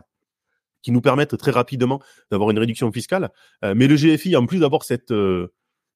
qui 0.82 0.90
nous 0.90 1.00
permettent 1.00 1.36
très 1.36 1.50
rapidement 1.50 2.00
d'avoir 2.30 2.50
une 2.50 2.58
réduction 2.58 2.90
fiscale. 2.90 3.30
mais 3.62 3.86
le 3.86 3.96
GFI, 3.96 4.36
en 4.36 4.46
plus 4.46 4.60
d'avoir 4.60 4.82
cette 4.82 5.12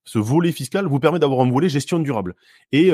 ce 0.08 0.18
volet 0.20 0.52
fiscal, 0.52 0.86
vous 0.86 1.00
permet 1.00 1.18
d'avoir 1.18 1.40
un 1.40 1.50
volet 1.50 1.68
gestion 1.68 1.98
durable. 1.98 2.34
Et 2.70 2.92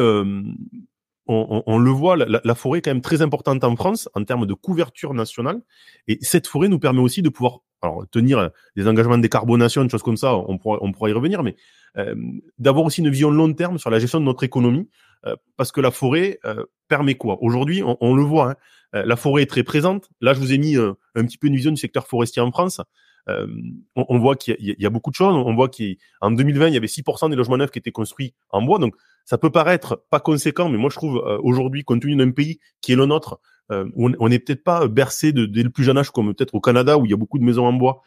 on, 1.27 1.79
le 1.79 1.91
voit, 1.91 2.17
la, 2.17 2.55
forêt 2.55 2.79
est 2.79 2.83
quand 2.83 2.91
même 2.91 3.03
très 3.03 3.23
importante 3.23 3.62
en 3.65 3.77
France 3.77 4.09
en 4.15 4.25
termes 4.25 4.47
de 4.47 4.55
couverture 4.55 5.15
nationale. 5.15 5.61
Et 6.09 6.19
cette 6.21 6.47
forêt 6.47 6.69
nous 6.69 6.79
permet 6.79 7.01
aussi 7.01 7.23
de 7.23 7.29
pouvoir 7.29 7.61
alors, 7.83 8.05
tenir 8.11 8.51
des 8.77 8.89
engagements 8.89 9.17
de 9.17 9.23
décarbonation, 9.23 9.83
des 9.83 9.91
choses 9.91 10.03
comme 10.03 10.17
ça, 10.17 10.37
on 10.37 10.57
pourra, 10.57 10.79
on 10.81 10.93
pourra 10.93 11.11
y 11.11 11.12
revenir, 11.12 11.43
mais 11.43 11.57
euh, 11.99 12.15
d'avoir 12.59 12.85
aussi 12.85 13.01
une 13.01 13.11
vision 13.11 13.31
long 13.31 13.53
terme 13.53 13.79
sur 13.79 13.91
la 13.91 13.99
gestion 13.99 14.21
de 14.21 14.25
notre 14.25 14.45
économie, 14.45 14.89
euh, 15.27 15.37
parce 15.57 15.73
que 15.73 15.81
la 15.81 15.91
forêt 15.91 16.39
euh, 16.45 16.65
permet 16.89 17.17
quoi? 17.17 17.39
Aujourd'hui, 17.43 17.83
on, 17.85 18.15
le 18.15 18.23
voit, 18.23 18.53
hein, 18.93 19.03
la 19.05 19.17
forêt 19.17 19.43
est 19.43 19.47
très 19.47 19.62
présente. 19.62 20.09
Là, 20.21 20.33
je 20.33 20.41
vous 20.41 20.53
ai 20.53 20.59
mis 20.59 20.77
un 20.77 21.25
petit 21.25 21.39
peu 21.39 21.49
une 21.49 21.57
vision 21.57 21.71
du 21.71 21.77
secteur 21.77 22.07
forestier 22.07 22.43
en 22.43 22.51
France. 22.51 22.81
Euh, 23.29 23.47
on, 23.95 24.19
voit 24.19 24.37
qu'il 24.37 24.57
y, 24.59 24.87
a 24.87 24.91
beaucoup 24.91 25.11
de 25.11 25.15
choses. 25.15 25.35
On 25.35 25.55
voit 25.55 25.69
qu'en 25.69 26.31
2020, 26.31 26.69
il 26.69 26.75
y 26.75 26.77
avait 26.77 26.87
6% 26.87 27.31
des 27.31 27.37
logements 27.37 27.57
neufs 27.57 27.71
qui 27.71 27.79
étaient 27.79 27.93
construits 27.93 28.35
en 28.51 28.62
bois. 28.62 28.79
Donc, 28.79 28.95
ça 29.25 29.39
peut 29.39 29.51
paraître 29.51 30.05
pas 30.11 30.21
conséquent, 30.21 30.69
mais 30.69 30.79
moi, 30.79 30.91
je 30.91 30.97
trouve 30.97 31.19
euh, 31.19 31.39
aujourd'hui, 31.43 31.85
compte 31.85 32.03
tenu 32.03 32.17
d'un 32.17 32.31
pays 32.31 32.59
qui 32.81 32.93
est 32.93 32.97
le 32.97 33.07
nôtre, 33.07 33.41
euh, 33.71 33.88
on 33.97 34.28
n'est 34.28 34.38
peut-être 34.38 34.64
pas 34.64 34.87
bercé 34.88 35.33
de, 35.33 35.47
dès 35.47 35.62
le 35.62 35.71
plus 35.71 35.85
jeune 35.85 35.97
âge 35.97 36.11
comme 36.11 36.35
peut-être 36.35 36.54
au 36.54 36.61
Canada 36.61 36.99
où 36.99 37.04
il 37.04 37.11
y 37.11 37.14
a 37.14 37.16
beaucoup 37.16 37.38
de 37.38 37.45
maisons 37.45 37.66
en 37.66 37.73
bois. 37.73 38.02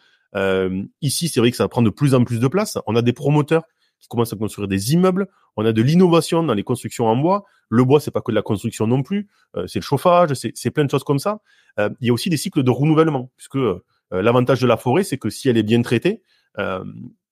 ici, 1.01 1.29
c'est 1.29 1.39
vrai 1.39 1.51
que 1.51 1.57
ça 1.57 1.67
prend 1.67 1.81
de 1.81 1.89
plus 1.89 2.13
en 2.13 2.23
plus 2.23 2.39
de 2.39 2.47
place. 2.47 2.77
On 2.87 2.95
a 2.95 3.01
des 3.01 3.13
promoteurs 3.13 3.63
qui 3.99 4.07
commencent 4.07 4.33
à 4.33 4.35
construire 4.35 4.67
des 4.67 4.93
immeubles. 4.93 5.27
On 5.55 5.65
a 5.65 5.71
de 5.71 5.81
l'innovation 5.81 6.43
dans 6.43 6.53
les 6.53 6.63
constructions 6.63 7.07
en 7.07 7.15
bois. 7.15 7.45
Le 7.69 7.83
bois, 7.85 7.99
c'est 7.99 8.11
pas 8.11 8.21
que 8.21 8.31
de 8.31 8.35
la 8.35 8.41
construction 8.41 8.85
non 8.85 9.01
plus. 9.01 9.29
c'est 9.67 9.79
le 9.79 9.83
chauffage, 9.83 10.33
c'est 10.33 10.71
plein 10.71 10.85
de 10.85 10.91
choses 10.91 11.05
comme 11.05 11.19
ça. 11.19 11.39
il 11.79 12.07
y 12.07 12.09
a 12.09 12.13
aussi 12.13 12.29
des 12.29 12.37
cycles 12.37 12.63
de 12.63 12.71
renouvellement, 12.71 13.31
puisque 13.37 13.57
euh, 14.13 14.21
l'avantage 14.21 14.61
de 14.61 14.67
la 14.67 14.77
forêt, 14.77 15.03
c'est 15.03 15.17
que 15.17 15.29
si 15.29 15.49
elle 15.49 15.57
est 15.57 15.63
bien 15.63 15.81
traitée, 15.81 16.21
euh, 16.59 16.83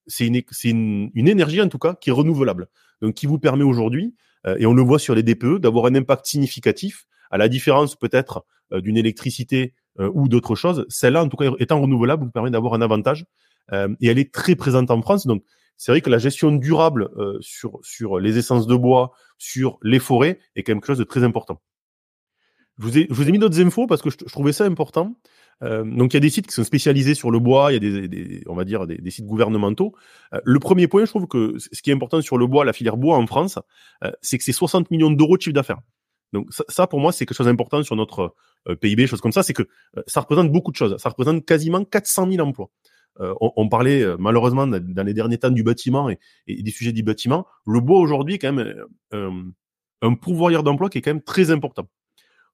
c'est 0.06 0.26
une, 0.26 1.10
énergie 1.14 1.60
en 1.60 1.68
tout 1.68 1.78
cas 1.78 1.94
qui 1.94 2.10
est 2.10 2.12
renouvelable. 2.12 2.68
Donc 3.00 3.14
qui 3.14 3.26
vous 3.26 3.38
permet 3.38 3.64
aujourd'hui, 3.64 4.14
euh, 4.46 4.56
et 4.58 4.66
on 4.66 4.74
le 4.74 4.82
voit 4.82 4.98
sur 4.98 5.14
les 5.14 5.22
DPE, 5.22 5.58
d'avoir 5.58 5.86
un 5.86 5.94
impact 5.94 6.26
significatif, 6.26 7.06
à 7.34 7.38
la 7.38 7.48
différence 7.48 7.96
peut-être 7.96 8.44
d'une 8.72 8.96
électricité 8.96 9.74
ou 9.98 10.28
d'autres 10.28 10.54
choses. 10.54 10.86
Celle-là, 10.88 11.24
en 11.24 11.28
tout 11.28 11.36
cas, 11.36 11.50
étant 11.58 11.80
renouvelable, 11.80 12.24
vous 12.24 12.30
permet 12.30 12.50
d'avoir 12.50 12.74
un 12.74 12.80
avantage. 12.80 13.26
et 13.72 14.06
elle 14.06 14.18
est 14.18 14.32
très 14.32 14.54
présente 14.54 14.90
en 14.90 15.02
France. 15.02 15.26
Donc 15.26 15.42
c'est 15.76 15.90
vrai 15.90 16.00
que 16.00 16.10
la 16.10 16.18
gestion 16.18 16.52
durable 16.52 17.10
sur, 17.40 17.78
sur 17.82 18.18
les 18.18 18.38
essences 18.38 18.66
de 18.66 18.76
bois, 18.76 19.12
sur 19.38 19.78
les 19.82 19.98
forêts, 19.98 20.38
est 20.56 20.62
quelque 20.62 20.86
chose 20.86 20.98
de 20.98 21.04
très 21.04 21.24
important. 21.24 21.60
Je 22.78 22.86
vous 23.08 23.28
ai, 23.28 23.32
mis 23.32 23.38
d'autres 23.38 23.60
infos 23.60 23.86
parce 23.86 24.02
que 24.02 24.10
je, 24.10 24.16
trouvais 24.16 24.52
ça 24.52 24.64
important. 24.64 25.14
Euh, 25.62 25.84
donc 25.84 26.12
il 26.12 26.14
y 26.14 26.16
a 26.16 26.20
des 26.20 26.30
sites 26.30 26.48
qui 26.48 26.52
sont 26.52 26.64
spécialisés 26.64 27.14
sur 27.14 27.30
le 27.30 27.38
bois, 27.38 27.72
il 27.72 27.74
y 27.74 27.76
a 27.76 28.08
des, 28.08 28.42
on 28.48 28.56
va 28.56 28.64
dire 28.64 28.86
des, 28.86 29.10
sites 29.10 29.26
gouvernementaux. 29.26 29.94
Euh, 30.32 30.40
le 30.44 30.58
premier 30.58 30.88
point, 30.88 31.04
je 31.04 31.10
trouve 31.10 31.28
que 31.28 31.54
ce 31.58 31.82
qui 31.82 31.90
est 31.90 31.94
important 31.94 32.20
sur 32.20 32.36
le 32.36 32.48
bois, 32.48 32.64
la 32.64 32.72
filière 32.72 32.96
bois 32.96 33.16
en 33.16 33.26
France, 33.28 33.60
euh, 34.02 34.10
c'est 34.22 34.38
que 34.38 34.44
c'est 34.44 34.52
60 34.52 34.90
millions 34.90 35.12
d'euros 35.12 35.36
de 35.36 35.42
chiffre 35.42 35.54
d'affaires. 35.54 35.78
Donc 36.34 36.52
ça, 36.52 36.64
ça, 36.68 36.86
pour 36.86 37.00
moi, 37.00 37.12
c'est 37.12 37.24
quelque 37.24 37.36
chose 37.36 37.46
d'important 37.46 37.82
sur 37.82 37.96
notre 37.96 38.34
PIB, 38.80 39.06
chose 39.06 39.20
comme 39.20 39.32
ça, 39.32 39.42
c'est 39.42 39.54
que 39.54 39.62
ça 40.06 40.20
représente 40.20 40.52
beaucoup 40.52 40.70
de 40.70 40.76
choses. 40.76 40.96
Ça 40.98 41.08
représente 41.08 41.46
quasiment 41.46 41.84
400 41.84 42.30
000 42.30 42.46
emplois. 42.46 42.70
On, 43.20 43.52
on, 43.56 43.68
parlait 43.68 44.04
malheureusement 44.18 44.66
dans 44.66 45.06
les 45.06 45.14
derniers 45.14 45.38
temps 45.38 45.50
du 45.50 45.62
bâtiment 45.62 46.10
et, 46.10 46.18
et 46.48 46.62
des 46.62 46.70
sujets 46.70 46.92
du 46.92 47.02
bâtiment. 47.02 47.46
Le 47.66 47.80
bois 47.80 48.00
aujourd'hui, 48.00 48.38
quand 48.38 48.52
même, 48.52 48.74
un 50.04 50.14
pourvoyeur 50.14 50.62
d'emploi 50.62 50.90
qui 50.90 50.98
est 50.98 51.02
quand 51.02 51.12
même 51.12 51.22
très 51.22 51.50
important. 51.50 51.88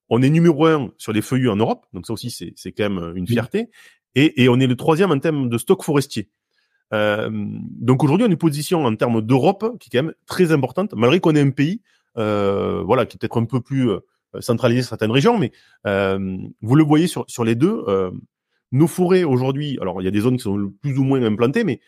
On 0.09 0.21
est 0.21 0.29
numéro 0.29 0.65
un 0.65 0.91
sur 0.97 1.13
les 1.13 1.21
feuillus 1.21 1.49
en 1.49 1.55
Europe, 1.55 1.85
donc 1.93 2.05
ça 2.05 2.13
aussi 2.13 2.31
c'est 2.31 2.71
quand 2.71 2.89
même 2.89 2.99
euh, 2.99 3.13
une 3.15 3.27
fierté. 3.27 3.69
Et, 4.13 4.43
et, 4.43 4.49
on 4.49 4.59
est 4.59 4.67
le 4.67 4.75
troisième 4.75 5.11
en 5.11 5.19
termes 5.19 5.47
de 5.47 5.57
stock 5.57 5.83
forestier. 5.83 6.29
Euh, 6.93 7.29
donc 7.31 8.03
aujourd'hui, 8.03 8.25
on 8.25 8.29
a 8.29 8.31
une 8.31 8.37
position 8.37 8.83
en 8.83 8.93
termes 8.97 9.21
d'Europe 9.21 9.77
qui 9.79 9.87
est 9.87 9.97
quand 9.97 10.05
même 10.05 10.13
très 10.25 10.51
importante, 10.51 10.93
malgré 10.95 11.21
qu'on 11.21 11.33
est 11.35 11.41
un 11.41 11.51
pays, 11.51 11.79
euh, 11.79 12.00
voilà, 12.15 13.05
qui 13.05 13.15
est 13.15 13.19
peut-être 13.19 13.39
un 13.39 13.45
peu 13.45 13.61
plus 13.61 13.89
euh, 13.89 13.99
centralisé 14.39 14.81
sur 14.81 14.89
certaines 14.89 15.11
régions, 15.11 15.37
mais 15.37 15.51
euh, 15.87 16.37
vous 16.61 16.75
le 16.75 16.83
voyez 16.83 17.07
sur, 17.07 17.25
sur 17.27 17.43
les 17.43 17.55
deux. 17.55 17.83
Euh, 17.87 18.11
nos 18.71 18.87
forêts 18.87 19.25
aujourd'hui, 19.25 19.77
alors 19.81 20.01
il 20.01 20.05
y 20.05 20.07
a 20.07 20.11
des 20.11 20.21
zones 20.21 20.37
qui 20.37 20.43
sont 20.43 20.71
plus 20.81 20.97
ou 20.97 21.03
moins 21.03 21.21
implantées, 21.21 21.65
mais 21.65 21.81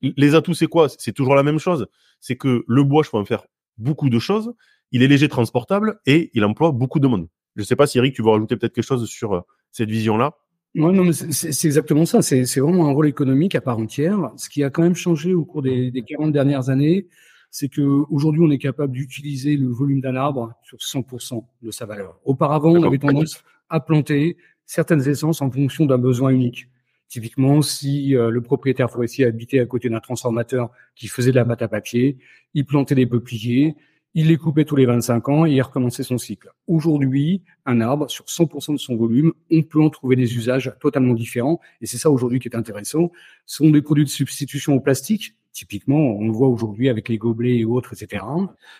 les 0.00 0.34
atouts 0.34 0.54
c'est 0.54 0.66
quoi? 0.66 0.88
C'est 0.88 1.12
toujours 1.12 1.34
la 1.34 1.42
même 1.42 1.58
chose. 1.58 1.86
C'est 2.18 2.36
que 2.36 2.64
le 2.66 2.84
bois, 2.84 3.02
je 3.04 3.10
peux 3.10 3.18
en 3.18 3.24
faire 3.24 3.44
beaucoup 3.76 4.08
de 4.08 4.18
choses 4.18 4.54
il 4.92 5.02
est 5.02 5.08
léger, 5.08 5.28
transportable 5.28 5.98
et 6.06 6.30
il 6.34 6.44
emploie 6.44 6.70
beaucoup 6.70 7.00
de 7.00 7.08
monde. 7.08 7.28
Je 7.56 7.62
ne 7.62 7.66
sais 7.66 7.76
pas 7.76 7.86
si 7.86 7.98
Eric, 7.98 8.14
tu 8.14 8.22
veux 8.22 8.28
rajouter 8.28 8.56
peut-être 8.56 8.74
quelque 8.74 8.84
chose 8.84 9.06
sur 9.08 9.34
euh, 9.34 9.40
cette 9.72 9.90
vision-là? 9.90 10.36
Ouais, 10.74 10.92
non, 10.92 11.04
mais 11.04 11.12
c'est 11.12 11.66
exactement 11.66 12.06
ça. 12.06 12.22
C'est 12.22 12.60
vraiment 12.60 12.88
un 12.88 12.92
rôle 12.92 13.06
économique 13.06 13.54
à 13.54 13.60
part 13.60 13.78
entière. 13.78 14.30
Ce 14.36 14.48
qui 14.48 14.64
a 14.64 14.70
quand 14.70 14.82
même 14.82 14.94
changé 14.94 15.34
au 15.34 15.44
cours 15.44 15.60
des, 15.60 15.90
des 15.90 16.02
40 16.02 16.32
dernières 16.32 16.70
années, 16.70 17.08
c'est 17.52 17.68
que 17.68 17.82
aujourd'hui, 18.10 18.40
on 18.42 18.50
est 18.50 18.58
capable 18.58 18.94
d'utiliser 18.94 19.56
le 19.58 19.68
volume 19.68 20.00
d'un 20.00 20.16
arbre 20.16 20.54
sur 20.62 20.78
100% 20.78 21.44
de 21.60 21.70
sa 21.70 21.84
valeur. 21.84 22.18
Auparavant, 22.24 22.72
on 22.72 22.82
avait 22.82 22.96
tendance 22.96 23.44
à 23.68 23.78
planter 23.78 24.38
certaines 24.64 25.06
essences 25.06 25.42
en 25.42 25.50
fonction 25.50 25.84
d'un 25.84 25.98
besoin 25.98 26.30
unique. 26.30 26.68
Typiquement, 27.08 27.60
si 27.60 28.16
euh, 28.16 28.30
le 28.30 28.40
propriétaire 28.40 28.90
forestier 28.90 29.26
habitait 29.26 29.60
à 29.60 29.66
côté 29.66 29.90
d'un 29.90 30.00
transformateur 30.00 30.70
qui 30.96 31.08
faisait 31.08 31.30
de 31.30 31.36
la 31.36 31.44
pâte 31.44 31.60
à 31.60 31.68
papier, 31.68 32.16
il 32.54 32.64
plantait 32.64 32.94
des 32.94 33.04
peupliers, 33.04 33.76
il 34.14 34.28
les 34.28 34.38
coupait 34.38 34.64
tous 34.64 34.76
les 34.76 34.86
25 34.86 35.28
ans 35.28 35.44
et 35.44 35.52
il 35.52 35.60
recommençait 35.60 36.04
son 36.04 36.16
cycle. 36.16 36.50
Aujourd'hui, 36.66 37.42
un 37.66 37.82
arbre, 37.82 38.10
sur 38.10 38.24
100% 38.24 38.72
de 38.72 38.78
son 38.78 38.96
volume, 38.96 39.34
on 39.50 39.62
peut 39.62 39.82
en 39.82 39.90
trouver 39.90 40.16
des 40.16 40.36
usages 40.36 40.72
totalement 40.80 41.12
différents. 41.12 41.60
Et 41.82 41.86
c'est 41.86 41.98
ça 41.98 42.10
aujourd'hui 42.10 42.40
qui 42.40 42.48
est 42.48 42.56
intéressant. 42.56 43.12
Ce 43.44 43.58
sont 43.58 43.68
des 43.68 43.82
produits 43.82 44.04
de 44.04 44.10
substitution 44.10 44.74
au 44.74 44.80
plastique. 44.80 45.34
Typiquement, 45.52 45.98
on 45.98 46.26
le 46.26 46.32
voit 46.32 46.48
aujourd'hui 46.48 46.88
avec 46.88 47.10
les 47.10 47.18
gobelets 47.18 47.58
et 47.58 47.64
autres, 47.66 47.92
etc. 47.92 48.24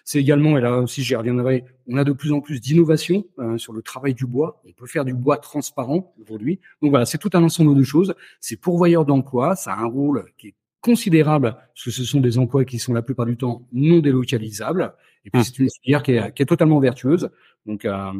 C'est 0.04 0.18
également, 0.18 0.56
et 0.56 0.60
là 0.62 0.78
aussi 0.78 1.02
j'y 1.02 1.14
reviendrai, 1.14 1.64
on 1.86 1.98
a 1.98 2.04
de 2.04 2.12
plus 2.12 2.32
en 2.32 2.40
plus 2.40 2.60
d'innovation 2.60 3.26
euh, 3.38 3.58
sur 3.58 3.74
le 3.74 3.82
travail 3.82 4.14
du 4.14 4.24
bois. 4.24 4.62
On 4.66 4.72
peut 4.72 4.86
faire 4.86 5.04
du 5.04 5.12
bois 5.12 5.36
transparent 5.36 6.14
aujourd'hui. 6.20 6.60
Donc 6.80 6.90
voilà, 6.90 7.04
c'est 7.04 7.18
tout 7.18 7.30
un 7.34 7.42
ensemble 7.42 7.74
de 7.74 7.82
choses. 7.82 8.14
C'est 8.40 8.56
pourvoyeur 8.56 9.04
d'emploi, 9.04 9.54
ça 9.54 9.74
a 9.74 9.80
un 9.80 9.86
rôle 9.86 10.24
qui 10.38 10.48
est 10.48 10.54
considérable, 10.80 11.54
parce 11.74 11.84
que 11.84 11.90
ce 11.90 12.04
sont 12.04 12.20
des 12.20 12.38
emplois 12.38 12.64
qui 12.64 12.78
sont 12.78 12.94
la 12.94 13.02
plupart 13.02 13.26
du 13.26 13.36
temps 13.36 13.66
non 13.72 13.98
délocalisables. 13.98 14.94
Et 15.24 15.30
puis, 15.30 15.40
hum. 15.40 15.44
c'est 15.44 15.58
une 15.58 15.68
filière 15.70 16.02
qui 16.02 16.12
est, 16.12 16.34
qui 16.34 16.42
est, 16.42 16.46
totalement 16.46 16.80
vertueuse. 16.80 17.30
Donc, 17.66 17.84
euh, 17.84 18.12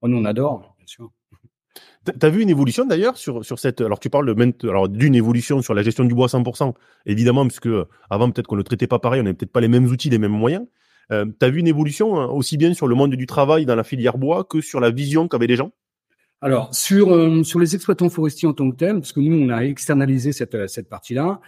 on 0.00 0.24
adore, 0.24 0.74
bien 0.78 0.86
sûr. 0.86 1.12
T'as 2.18 2.30
vu 2.30 2.42
une 2.42 2.50
évolution 2.50 2.84
d'ailleurs 2.84 3.16
sur 3.16 3.44
sur 3.44 3.58
cette 3.58 3.80
alors 3.80 4.00
tu 4.00 4.10
parles 4.10 4.34
d'une 4.88 5.14
évolution 5.14 5.62
sur 5.62 5.72
la 5.72 5.82
gestion 5.82 6.04
du 6.04 6.14
bois 6.14 6.26
100% 6.26 6.74
évidemment 7.06 7.46
puisque 7.46 7.68
euh, 7.68 7.88
avant 8.10 8.30
peut-être 8.30 8.48
qu'on 8.48 8.56
ne 8.56 8.62
traitait 8.62 8.88
pas 8.88 8.98
pareil 8.98 9.20
on 9.20 9.24
n'avait 9.24 9.34
peut-être 9.34 9.52
pas 9.52 9.60
les 9.60 9.68
mêmes 9.68 9.86
outils 9.86 10.10
les 10.10 10.18
mêmes 10.18 10.32
moyens 10.32 10.66
euh, 11.12 11.26
t'as 11.38 11.48
vu 11.48 11.60
une 11.60 11.68
évolution 11.68 12.18
hein, 12.18 12.26
aussi 12.26 12.56
bien 12.56 12.74
sur 12.74 12.88
le 12.88 12.96
monde 12.96 13.14
du 13.14 13.26
travail 13.26 13.66
dans 13.66 13.76
la 13.76 13.84
filière 13.84 14.18
bois 14.18 14.42
que 14.42 14.60
sur 14.60 14.80
la 14.80 14.90
vision 14.90 15.28
qu'avaient 15.28 15.46
les 15.46 15.56
gens? 15.56 15.70
Alors 16.40 16.74
sur 16.74 17.14
euh, 17.14 17.44
sur 17.44 17.60
les 17.60 17.76
exploitants 17.76 18.08
forestiers 18.08 18.48
en 18.48 18.52
tant 18.52 18.68
que 18.70 18.76
tels 18.76 18.94
parce 18.94 19.12
que 19.12 19.20
nous 19.20 19.36
on 19.36 19.48
a 19.50 19.60
externalisé 19.64 20.32
cette 20.32 20.68
cette 20.68 20.88
partie 20.88 21.14
là 21.14 21.40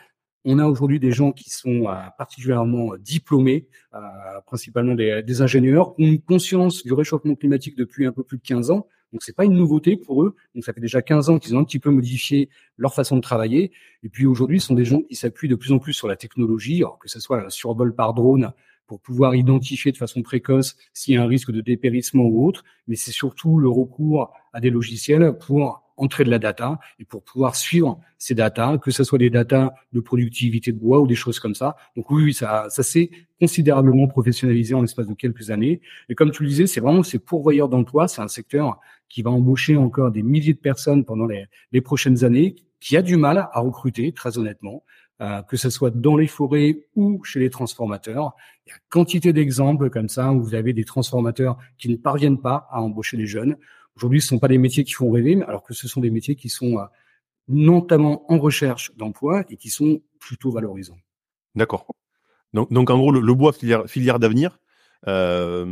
on 0.45 0.59
a 0.59 0.67
aujourd'hui 0.67 1.01
des 1.01 1.13
gens 1.13 1.33
qui 1.33 1.51
sont 1.51 1.89
euh, 1.89 1.95
particulièrement 2.19 2.93
diplômés, 2.99 3.67
euh, 3.95 3.99
principalement 4.47 4.95
des, 4.95 5.23
des, 5.23 5.43
ingénieurs, 5.43 5.99
ont 5.99 6.07
une 6.07 6.21
conscience 6.21 6.83
du 6.85 6.93
réchauffement 6.93 7.35
climatique 7.35 7.77
depuis 7.77 8.07
un 8.07 8.13
peu 8.13 8.23
plus 8.23 8.39
de 8.39 8.43
15 8.43 8.71
ans. 8.71 8.87
Donc 9.15 9.23
c'est 9.23 9.35
pas 9.35 9.45
une 9.45 9.55
nouveauté 9.55 9.97
pour 9.97 10.25
eux. 10.25 10.35
Donc 10.57 10.65
ça 10.65 10.73
fait 10.73 10.81
déjà 10.81 11.01
15 11.01 11.31
ans 11.31 11.39
qu'ils 11.39 11.57
ont 11.57 11.61
un 11.61 11.65
petit 11.65 11.79
peu 11.79 11.91
modifié 11.91 12.49
leur 12.77 12.93
façon 12.93 13.15
de 13.15 13.21
travailler. 13.21 13.71
Et 14.03 14.09
puis 14.09 14.27
aujourd'hui, 14.27 14.59
ce 14.59 14.67
sont 14.67 14.75
des 14.75 14.85
gens 14.85 15.03
qui 15.03 15.15
s'appuient 15.15 15.47
de 15.47 15.55
plus 15.55 15.71
en 15.71 15.79
plus 15.79 15.93
sur 15.93 16.09
la 16.09 16.17
technologie, 16.17 16.83
que 17.01 17.09
ce 17.09 17.21
soit 17.21 17.47
un 17.47 17.49
survol 17.49 17.95
par 17.95 18.13
drone 18.13 18.53
pour 18.89 19.01
pouvoir 19.01 19.37
identifier 19.37 19.93
de 19.93 19.97
façon 19.97 20.23
précoce 20.23 20.77
s'il 20.93 21.15
y 21.15 21.17
a 21.17 21.23
un 21.23 21.29
risque 21.29 21.53
de 21.53 21.61
dépérissement 21.61 22.25
ou 22.25 22.45
autre. 22.45 22.65
Mais 22.89 22.97
c'est 22.97 23.13
surtout 23.13 23.59
le 23.59 23.69
recours 23.69 24.33
à 24.53 24.61
des 24.61 24.71
logiciels 24.71 25.39
pour 25.39 25.84
entrer 25.97 26.25
de 26.25 26.31
la 26.31 26.39
data 26.39 26.79
et 26.99 27.05
pour 27.05 27.23
pouvoir 27.23 27.57
suivre 27.57 28.01
ces 28.19 28.35
data, 28.35 28.79
que 28.79 28.91
ce 28.91 29.05
soit 29.05 29.19
des 29.19 29.31
data 29.31 29.75
de 29.93 30.01
productivité 30.01 30.73
de 30.73 30.79
bois 30.79 31.01
ou 31.01 31.07
des 31.07 31.15
choses 31.15 31.39
comme 31.39 31.55
ça. 31.55 31.77
Donc 31.97 32.11
oui, 32.11 32.35
ça, 32.35 32.67
ça 32.69 32.83
s'est 32.83 33.11
considérablement 33.41 34.09
professionnalisé 34.09 34.75
en 34.75 34.83
l'espace 34.83 35.07
de 35.07 35.15
quelques 35.15 35.51
années. 35.51 35.81
Et 36.09 36.15
comme 36.15 36.31
tu 36.31 36.43
le 36.43 36.49
disais, 36.49 36.67
c'est 36.67 36.81
vraiment 36.81 37.03
ces 37.03 37.19
pourvoyeurs 37.19 37.69
d'emploi. 37.69 38.09
C'est 38.09 38.23
un 38.23 38.29
secteur 38.29 38.81
qui 39.09 39.23
va 39.23 39.31
embaucher 39.31 39.77
encore 39.77 40.11
des 40.11 40.23
milliers 40.23 40.55
de 40.55 40.59
personnes 40.59 41.05
pendant 41.05 41.27
les, 41.27 41.47
les 41.73 41.81
prochaines 41.81 42.25
années, 42.25 42.57
qui 42.81 42.97
a 42.97 43.03
du 43.03 43.17
mal 43.17 43.39
à 43.39 43.61
recruter, 43.61 44.13
très 44.13 44.39
honnêtement. 44.39 44.85
Euh, 45.21 45.43
que 45.43 45.57
ce 45.57 45.71
soit 45.71 45.91
dans 45.91 46.17
les 46.17 46.27
forêts 46.27 46.89
ou 46.97 47.23
chez 47.23 47.39
les 47.39 47.49
transformateurs. 47.49 48.35
Il 48.67 48.71
y 48.71 48.73
a 48.73 48.77
quantité 48.89 49.33
d'exemples 49.33 49.89
comme 49.89 50.09
ça 50.09 50.33
où 50.33 50.43
vous 50.43 50.57
avez 50.57 50.73
des 50.73 50.83
transformateurs 50.83 51.57
qui 51.79 51.89
ne 51.89 51.95
parviennent 51.95 52.41
pas 52.41 52.67
à 52.73 52.83
embaucher 52.83 53.17
les 53.17 53.27
jeunes 53.27 53.57
Aujourd'hui, 53.97 54.21
ce 54.21 54.27
ne 54.27 54.29
sont 54.31 54.39
pas 54.39 54.49
des 54.49 54.59
métiers 54.59 54.85
qui 54.85 54.93
font 54.93 55.11
rêver, 55.11 55.41
alors 55.43 55.63
que 55.63 55.75
ce 55.75 55.89
sont 55.89 56.01
des 56.01 56.11
métiers 56.11 56.35
qui 56.35 56.49
sont 56.49 56.79
euh, 56.79 56.85
notamment 57.49 58.31
en 58.31 58.39
recherche 58.39 58.93
d'emploi 58.97 59.45
et 59.51 59.57
qui 59.57 59.71
sont 59.71 60.01
plutôt 60.19 60.51
valorisants. 60.51 60.99
D'accord. 61.55 61.87
Donc, 62.53 62.73
donc 62.73 62.91
en 62.91 62.99
gros, 62.99 63.13
le, 63.13 63.35
bois 63.35 63.53
filière, 63.53 63.85
filière 63.87 64.19
d'avenir, 64.19 64.59
euh, 65.07 65.67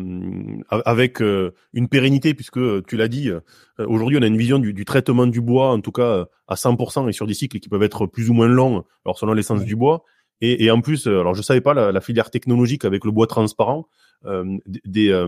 avec 0.68 1.22
euh, 1.22 1.54
une 1.72 1.88
pérennité, 1.88 2.34
puisque 2.34 2.58
euh, 2.58 2.82
tu 2.86 2.96
l'as 2.96 3.08
dit, 3.08 3.30
aujourd'hui 3.78 4.18
on 4.18 4.22
a 4.22 4.26
une 4.26 4.36
vision 4.36 4.58
du, 4.58 4.74
du, 4.74 4.84
traitement 4.84 5.26
du 5.26 5.40
bois, 5.40 5.70
en 5.70 5.80
tout 5.80 5.92
cas 5.92 6.26
à 6.48 6.54
100% 6.54 7.08
et 7.08 7.12
sur 7.12 7.26
des 7.26 7.34
cycles 7.34 7.58
qui 7.58 7.68
peuvent 7.68 7.82
être 7.82 8.06
plus 8.06 8.28
ou 8.28 8.34
moins 8.34 8.48
longs, 8.48 8.84
alors 9.06 9.18
selon 9.18 9.32
l'essence 9.32 9.64
du 9.64 9.76
bois. 9.76 10.04
Et, 10.40 10.64
et, 10.64 10.70
en 10.72 10.80
plus, 10.80 11.06
alors 11.06 11.34
je 11.34 11.42
savais 11.42 11.60
pas 11.60 11.72
la, 11.72 11.92
la, 11.92 12.00
filière 12.00 12.30
technologique 12.30 12.84
avec 12.84 13.04
le 13.04 13.12
bois 13.12 13.26
transparent, 13.28 13.88
des, 14.66 15.26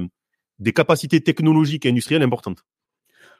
des 0.59 0.73
capacités 0.73 1.21
technologiques 1.21 1.87
et 1.87 1.89
industrielles 1.89 2.23
importantes. 2.23 2.65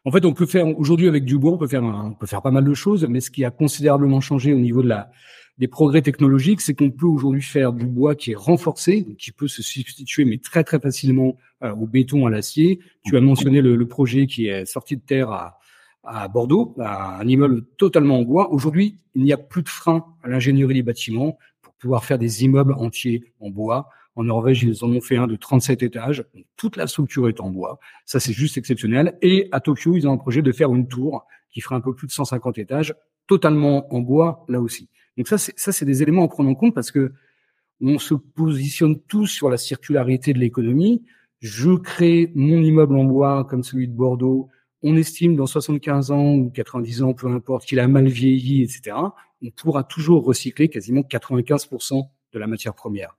En 0.07 0.11
fait, 0.11 0.25
on 0.27 0.35
peut 0.35 0.47
faire 0.47 0.67
aujourd'hui 0.79 1.09
avec 1.09 1.25
du 1.25 1.39
bois, 1.39 1.53
on 1.53 1.59
peut 1.59 1.67
faire 1.67 1.83
on 1.83 2.13
peut 2.13 2.27
faire 2.27 2.43
pas 2.43 2.51
mal 2.51 2.65
de 2.65 2.75
choses, 2.75 3.07
mais 3.09 3.21
ce 3.21 3.31
qui 3.31 3.45
a 3.45 3.51
considérablement 3.51 4.21
changé 4.21 4.53
au 4.53 4.59
niveau 4.59 4.83
de 4.83 4.89
la 4.89 5.11
des 5.59 5.69
progrès 5.69 6.03
technologiques, 6.03 6.61
c'est 6.61 6.75
qu'on 6.75 6.91
peut 6.91 7.07
aujourd'hui 7.07 7.43
faire 7.43 7.73
du 7.73 7.87
bois 7.87 8.15
qui 8.15 8.33
est 8.33 8.37
renforcé, 8.37 9.15
qui 9.19 9.31
peut 9.31 9.47
se 9.47 9.63
substituer 9.63 10.25
mais 10.25 10.39
très 10.39 10.65
très 10.65 10.81
facilement 10.81 11.37
euh, 11.63 11.73
au 11.75 11.87
béton, 11.87 12.27
à 12.27 12.31
l'acier. 12.31 12.81
Tu 13.05 13.17
as 13.17 13.21
mentionné 13.21 13.61
le, 13.61 13.87
projet 13.87 14.27
qui 14.27 14.49
est 14.49 14.65
sorti 14.65 14.97
de 14.97 15.03
terre 15.03 15.31
à, 15.31 16.29
Bordeaux, 16.29 16.75
un 16.79 17.27
immeuble 17.27 17.65
totalement 17.79 18.19
en 18.19 18.23
bois. 18.23 18.53
Aujourd'hui, 18.53 18.99
il 19.15 19.23
n'y 19.23 19.33
a 19.33 19.39
plus 19.39 19.63
de 19.63 19.71
frein 19.71 20.05
à 20.23 20.29
l'ingénierie 20.29 20.75
des 20.75 20.83
bâtiments 20.83 21.39
pour 21.63 21.73
pouvoir 21.75 22.05
faire 22.05 22.19
des 22.19 22.45
immeubles 22.45 22.75
entiers 22.75 23.33
en 23.41 23.49
bois. 23.49 23.89
En 24.17 24.25
Norvège, 24.25 24.63
ils 24.63 24.85
en 24.85 24.91
ont 24.91 25.01
fait 25.01 25.17
un 25.17 25.27
de 25.27 25.37
37 25.37 25.83
étages. 25.83 26.25
Toute 26.57 26.77
la 26.77 26.87
structure 26.87 27.29
est 27.29 27.41
en 27.41 27.51
bois. 27.51 27.81
Ça, 28.05 28.21
c'est 28.21 28.33
juste 28.33 28.57
exceptionnel. 28.57 29.19
Et 29.23 29.49
à 29.51 29.61
Tokyo, 29.61 29.97
ils 29.97 30.07
ont 30.07 30.13
un 30.13 30.19
projet 30.19 30.43
de 30.43 30.53
faire 30.53 30.73
une 30.73 30.87
tour 30.87 31.27
qui 31.51 31.61
fera 31.61 31.77
un 31.77 31.81
peu 31.81 31.95
plus 31.95 32.07
de 32.07 32.13
150 32.13 32.59
étages, 32.59 32.95
totalement 33.27 33.93
en 33.93 34.01
bois, 34.01 34.45
là 34.49 34.61
aussi. 34.61 34.89
Donc 35.17 35.29
ça, 35.29 35.39
c'est, 35.39 35.59
ça, 35.59 35.73
c'est 35.73 35.85
des 35.85 36.03
éléments 36.03 36.25
à 36.25 36.29
prendre 36.29 36.51
en 36.51 36.55
compte 36.55 36.75
parce 36.75 36.91
que 36.91 37.13
on 37.81 37.99
se 37.99 38.15
positionne 38.15 39.01
tous 39.01 39.27
sur 39.27 39.51
la 39.51 39.57
circularité 39.57 40.33
de 40.33 40.39
l'économie. 40.39 41.05
Je 41.41 41.73
crée 41.73 42.33
mon 42.35 42.63
immeuble 42.63 42.97
en 42.97 43.05
bois 43.05 43.45
comme 43.45 43.63
celui 43.63 43.89
de 43.89 43.93
Bordeaux. 43.93 44.49
On 44.83 44.97
estime 44.97 45.37
dans 45.37 45.47
75 45.47 46.11
ans 46.11 46.35
ou 46.35 46.51
90 46.51 47.03
ans, 47.03 47.15
peu 47.15 47.27
importe, 47.29 47.67
qu'il 47.67 47.81
a 47.81 47.89
mal 47.89 48.07
vieilli, 48.07 48.63
etc. 48.63 48.97
On 49.43 49.51
pourra 49.51 49.83
toujours 49.85 50.25
recycler 50.25 50.69
quasiment 50.69 51.01
95% 51.01 52.09
de 52.33 52.39
la 52.39 52.47
matière 52.47 52.75
première. 52.75 53.17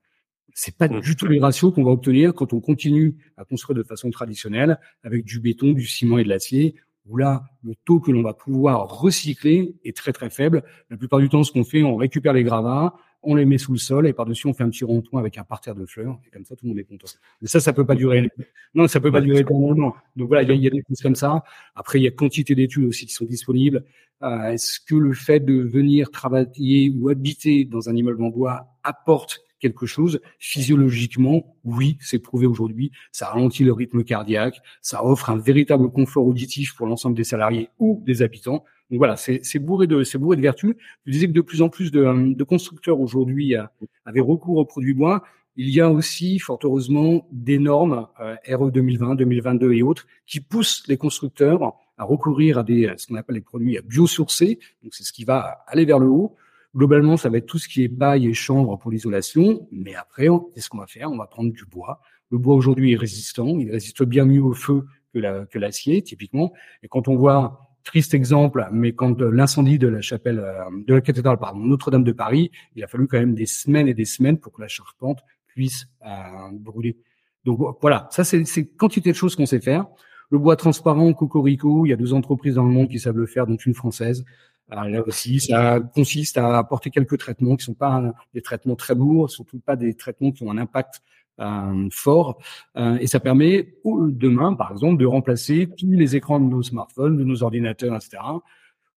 C'est 0.57 0.77
pas 0.77 0.87
mmh. 0.87 1.01
du 1.01 1.15
tout 1.17 1.27
les 1.27 1.39
ratios 1.39 1.73
qu'on 1.73 1.83
va 1.83 1.91
obtenir 1.91 2.33
quand 2.33 2.53
on 2.53 2.61
continue 2.61 3.15
à 3.35 3.43
construire 3.43 3.77
de 3.77 3.83
façon 3.83 4.09
traditionnelle 4.09 4.79
avec 5.03 5.25
du 5.25 5.41
béton, 5.41 5.73
du 5.73 5.85
ciment 5.85 6.17
et 6.17 6.23
de 6.23 6.29
l'acier, 6.29 6.75
où 7.07 7.17
là, 7.17 7.43
le 7.61 7.73
taux 7.83 7.99
que 7.99 8.09
l'on 8.09 8.23
va 8.23 8.33
pouvoir 8.33 8.87
recycler 8.87 9.75
est 9.83 9.95
très 9.95 10.13
très 10.13 10.29
faible. 10.29 10.63
La 10.89 10.95
plupart 10.95 11.19
du 11.19 11.27
temps, 11.27 11.43
ce 11.43 11.51
qu'on 11.51 11.65
fait, 11.65 11.83
on 11.83 11.97
récupère 11.97 12.31
les 12.31 12.43
gravats, 12.43 12.95
on 13.21 13.35
les 13.35 13.43
met 13.43 13.57
sous 13.57 13.73
le 13.73 13.77
sol 13.77 14.07
et 14.07 14.13
par-dessus 14.13 14.47
on 14.47 14.53
fait 14.53 14.63
un 14.63 14.69
petit 14.69 14.85
rond-point 14.85 15.19
avec 15.19 15.37
un 15.37 15.43
parterre 15.43 15.75
de 15.75 15.85
fleurs 15.85 16.19
et 16.25 16.29
comme 16.29 16.45
ça 16.45 16.55
tout 16.55 16.65
le 16.65 16.69
monde 16.69 16.79
est 16.79 16.85
content. 16.85 17.07
Mais 17.41 17.49
ça, 17.49 17.59
ça 17.59 17.73
peut 17.73 17.85
pas 17.85 17.95
durer. 17.95 18.29
Non, 18.73 18.87
ça 18.87 19.01
peut 19.01 19.11
pas 19.11 19.21
durer 19.21 19.39
éternellement. 19.39 19.95
Donc 20.15 20.29
voilà, 20.29 20.43
il 20.43 20.61
y, 20.61 20.67
a 20.67 20.69
des 20.69 20.83
choses 20.87 21.01
comme 21.01 21.15
ça. 21.15 21.43
Après, 21.75 21.99
il 21.99 22.03
y 22.03 22.07
a 22.07 22.11
quantité 22.11 22.55
d'études 22.55 22.85
aussi 22.85 23.05
qui 23.05 23.13
sont 23.13 23.25
disponibles. 23.25 23.83
Euh, 24.23 24.51
Est-ce 24.51 24.79
que 24.79 24.95
le 24.95 25.13
fait 25.13 25.41
de 25.41 25.53
venir 25.55 26.11
travailler 26.11 26.93
ou 26.97 27.09
habiter 27.09 27.65
dans 27.65 27.89
un 27.89 27.95
immeuble 27.95 28.23
en 28.23 28.29
bois 28.29 28.67
apporte 28.83 29.44
quelque 29.59 29.85
chose 29.85 30.19
physiologiquement 30.39 31.55
oui 31.63 31.97
c'est 31.99 32.19
prouvé 32.19 32.45
aujourd'hui 32.45 32.91
ça 33.11 33.27
ralentit 33.27 33.63
le 33.63 33.73
rythme 33.73 34.03
cardiaque 34.03 34.59
ça 34.81 35.05
offre 35.05 35.29
un 35.29 35.37
véritable 35.37 35.91
confort 35.91 36.25
auditif 36.25 36.75
pour 36.75 36.87
l'ensemble 36.87 37.15
des 37.15 37.23
salariés 37.23 37.69
ou 37.79 38.03
des 38.05 38.21
habitants 38.21 38.63
donc 38.91 38.99
voilà, 38.99 39.15
c'est 39.15 39.59
bourré 39.59 39.87
de 39.87 40.03
c'est 40.03 40.17
bourré 40.17 40.37
de 40.37 40.41
vertus. 40.41 40.75
Je 41.05 41.11
disais 41.11 41.27
que 41.27 41.31
de 41.31 41.41
plus 41.41 41.61
en 41.61 41.69
plus 41.69 41.91
de, 41.91 42.33
de 42.33 42.43
constructeurs 42.43 42.99
aujourd'hui 42.99 43.55
euh, 43.55 43.63
avaient 44.05 44.21
recours 44.21 44.57
aux 44.57 44.65
produits 44.65 44.93
bois. 44.93 45.23
Il 45.57 45.69
y 45.69 45.81
a 45.81 45.89
aussi, 45.89 46.37
fort 46.37 46.59
heureusement, 46.63 47.27
des 47.31 47.57
normes 47.57 48.07
euh, 48.19 48.35
RE 48.47 48.71
2020, 48.71 49.15
2022 49.15 49.73
et 49.73 49.81
autres 49.81 50.05
qui 50.27 50.39
poussent 50.39 50.83
les 50.87 50.97
constructeurs 50.97 51.73
à 51.97 52.03
recourir 52.03 52.59
à 52.59 52.63
des 52.63 52.93
ce 52.97 53.07
qu'on 53.07 53.15
appelle 53.15 53.35
les 53.35 53.41
produits 53.41 53.79
biosourcés. 53.83 54.59
Donc 54.83 54.93
c'est 54.93 55.03
ce 55.03 55.13
qui 55.13 55.23
va 55.23 55.63
aller 55.65 55.85
vers 55.85 55.97
le 55.97 56.07
haut. 56.07 56.35
Globalement, 56.75 57.15
ça 57.15 57.29
va 57.29 57.37
être 57.37 57.45
tout 57.45 57.59
ce 57.59 57.69
qui 57.69 57.83
est 57.83 57.87
bail 57.87 58.27
et 58.27 58.33
chambre 58.33 58.77
pour 58.77 58.91
l'isolation. 58.91 59.67
Mais 59.71 59.95
après, 59.95 60.27
qu'est-ce 60.53 60.69
qu'on 60.69 60.79
va 60.79 60.87
faire? 60.87 61.09
On 61.11 61.17
va 61.17 61.27
prendre 61.27 61.51
du 61.51 61.65
bois. 61.65 62.01
Le 62.31 62.37
bois 62.37 62.55
aujourd'hui 62.55 62.93
est 62.93 62.97
résistant. 62.97 63.57
Il 63.59 63.71
résiste 63.71 64.03
bien 64.03 64.25
mieux 64.25 64.43
au 64.43 64.53
feu 64.53 64.85
que 65.13 65.59
l'acier, 65.59 66.01
typiquement. 66.01 66.51
Et 66.83 66.89
quand 66.89 67.07
on 67.07 67.15
voit 67.15 67.65
triste 67.85 68.13
exemple, 68.13 68.67
mais 68.71 68.93
quand 68.93 69.21
euh, 69.21 69.29
l'incendie 69.31 69.79
de 69.79 69.87
la 69.87 70.01
chapelle, 70.01 70.39
euh, 70.39 70.63
de 70.85 70.93
la 70.95 71.01
cathédrale, 71.01 71.37
pardon, 71.37 71.59
Notre-Dame 71.59 72.03
de 72.03 72.11
Paris, 72.11 72.51
il 72.75 72.83
a 72.83 72.87
fallu 72.87 73.07
quand 73.07 73.19
même 73.19 73.35
des 73.35 73.45
semaines 73.45 73.87
et 73.87 73.93
des 73.93 74.05
semaines 74.05 74.39
pour 74.39 74.51
que 74.51 74.61
la 74.61 74.67
charpente 74.67 75.19
puisse 75.45 75.87
euh, 76.05 76.09
brûler. 76.51 76.97
Donc 77.45 77.59
voilà, 77.79 78.07
ça 78.09 78.23
c'est 78.23 78.65
quantité 78.75 79.11
de 79.11 79.15
choses 79.15 79.35
qu'on 79.35 79.45
sait 79.45 79.61
faire. 79.61 79.85
Le 80.31 80.39
bois 80.39 80.55
transparent, 80.55 81.13
Cocorico, 81.13 81.85
il 81.85 81.89
y 81.89 81.93
a 81.93 81.95
deux 81.95 82.13
entreprises 82.13 82.55
dans 82.55 82.63
le 82.63 82.71
monde 82.71 82.89
qui 82.89 82.99
savent 82.99 83.17
le 83.17 83.27
faire, 83.27 83.45
dont 83.45 83.55
une 83.55 83.75
française. 83.75 84.25
Là 84.69 85.01
aussi, 85.05 85.39
ça 85.39 85.79
consiste 85.79 86.37
à 86.37 86.57
apporter 86.57 86.89
quelques 86.89 87.17
traitements 87.17 87.55
qui 87.55 87.65
sont 87.65 87.73
pas 87.73 88.13
des 88.33 88.41
traitements 88.41 88.75
très 88.75 88.95
lourds, 88.95 89.29
surtout 89.29 89.59
pas 89.59 89.75
des 89.75 89.93
traitements 89.93 90.31
qui 90.31 90.43
ont 90.43 90.51
un 90.51 90.57
impact 90.57 91.01
euh, 91.41 91.89
fort 91.91 92.39
euh, 92.77 92.97
et 92.97 93.07
ça 93.07 93.19
permet 93.19 93.75
demain, 93.83 94.53
par 94.53 94.71
exemple, 94.71 94.97
de 94.97 95.05
remplacer 95.05 95.69
tous 95.77 95.91
les 95.91 96.15
écrans 96.15 96.39
de 96.39 96.45
nos 96.45 96.63
smartphones, 96.63 97.17
de 97.17 97.25
nos 97.25 97.43
ordinateurs, 97.43 97.93
etc., 97.95 98.21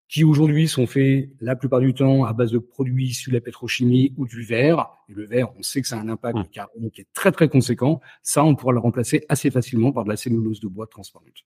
qui 0.07 0.25
aujourd'hui 0.25 0.69
sont 0.69 0.87
faits 0.87 1.31
la 1.41 1.55
plupart 1.55 1.81
du 1.81 1.93
temps 1.93 2.25
à 2.25 2.33
base 2.33 2.53
de 2.53 2.59
produits 2.59 3.09
issus 3.09 3.31
de 3.31 3.35
la 3.35 3.41
pétrochimie 3.43 4.15
ou 4.17 4.27
du 4.27 4.43
verre. 4.43 4.89
Et 5.09 5.13
le 5.13 5.27
verre, 5.27 5.49
on 5.59 5.63
sait 5.63 5.83
que 5.83 5.89
ça 5.89 5.99
a 5.99 6.01
un 6.01 6.09
impact 6.09 6.39
mmh. 6.39 6.49
carbone 6.51 6.91
qui 6.91 7.03
est 7.03 7.09
très 7.13 7.31
très 7.31 7.49
conséquent. 7.49 8.01
Ça, 8.23 8.43
on 8.43 8.55
pourra 8.55 8.73
le 8.73 8.79
remplacer 8.79 9.27
assez 9.29 9.51
facilement 9.51 9.93
par 9.93 10.05
de 10.05 10.09
la 10.09 10.17
cellulose 10.17 10.61
de 10.61 10.69
bois 10.69 10.87
transparente. 10.87 11.45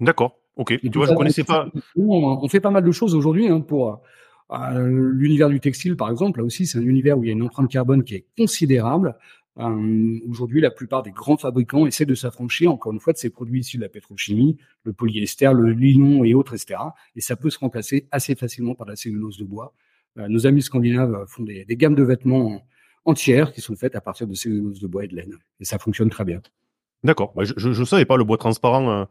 D'accord. 0.00 0.38
Ok. 0.58 0.78
tu 0.80 0.90
vois, 0.92 1.06
je 1.06 1.14
connaissais 1.14 1.44
pas. 1.44 1.68
On 1.96 2.48
fait 2.48 2.60
pas 2.60 2.70
mal 2.70 2.84
de 2.84 2.92
choses 2.92 3.14
aujourd'hui 3.14 3.48
hein, 3.48 3.60
pour 3.60 4.02
euh, 4.50 5.10
l'univers 5.12 5.48
du 5.48 5.60
textile, 5.60 5.96
par 5.96 6.10
exemple. 6.10 6.40
Là 6.40 6.44
aussi, 6.44 6.66
c'est 6.66 6.78
un 6.78 6.82
univers 6.82 7.16
où 7.18 7.24
il 7.24 7.28
y 7.28 7.30
a 7.30 7.32
une 7.32 7.42
empreinte 7.42 7.70
carbone 7.70 8.02
qui 8.02 8.16
est 8.16 8.26
considérable. 8.36 9.16
Euh, 9.58 10.18
aujourd'hui, 10.28 10.60
la 10.60 10.70
plupart 10.70 11.02
des 11.02 11.12
grands 11.12 11.36
fabricants 11.36 11.86
essaient 11.86 12.06
de 12.06 12.14
s'affranchir, 12.14 12.72
encore 12.72 12.92
une 12.92 13.00
fois, 13.00 13.12
de 13.12 13.18
ces 13.18 13.30
produits 13.30 13.60
issus 13.60 13.76
de 13.76 13.82
la 13.82 13.88
pétrochimie, 13.88 14.56
le 14.84 14.92
polyester, 14.92 15.50
le 15.54 15.74
nylon 15.74 16.24
et 16.24 16.34
autres, 16.34 16.54
etc. 16.54 16.80
Et 17.14 17.20
ça 17.20 17.36
peut 17.36 17.50
se 17.50 17.58
remplacer 17.58 18.08
assez 18.10 18.34
facilement 18.34 18.74
par 18.74 18.86
la 18.86 18.96
cellulose 18.96 19.38
de 19.38 19.44
bois. 19.44 19.74
Euh, 20.18 20.28
nos 20.28 20.46
amis 20.46 20.62
scandinaves 20.62 21.24
font 21.28 21.44
des, 21.44 21.64
des, 21.64 21.76
gammes 21.76 21.94
de 21.94 22.02
vêtements 22.02 22.66
entières 23.04 23.52
qui 23.52 23.60
sont 23.60 23.76
faites 23.76 23.94
à 23.94 24.00
partir 24.00 24.26
de 24.26 24.34
cellulose 24.34 24.80
de 24.80 24.86
bois 24.88 25.04
et 25.04 25.08
de 25.08 25.14
laine. 25.14 25.34
Et 25.60 25.64
ça 25.64 25.78
fonctionne 25.78 26.10
très 26.10 26.24
bien. 26.24 26.40
D'accord. 27.04 27.32
Bah, 27.36 27.44
je 27.44 27.68
ne 27.68 27.84
savais 27.84 28.04
pas 28.04 28.16
le 28.16 28.24
bois 28.24 28.38
transparent. 28.38 29.06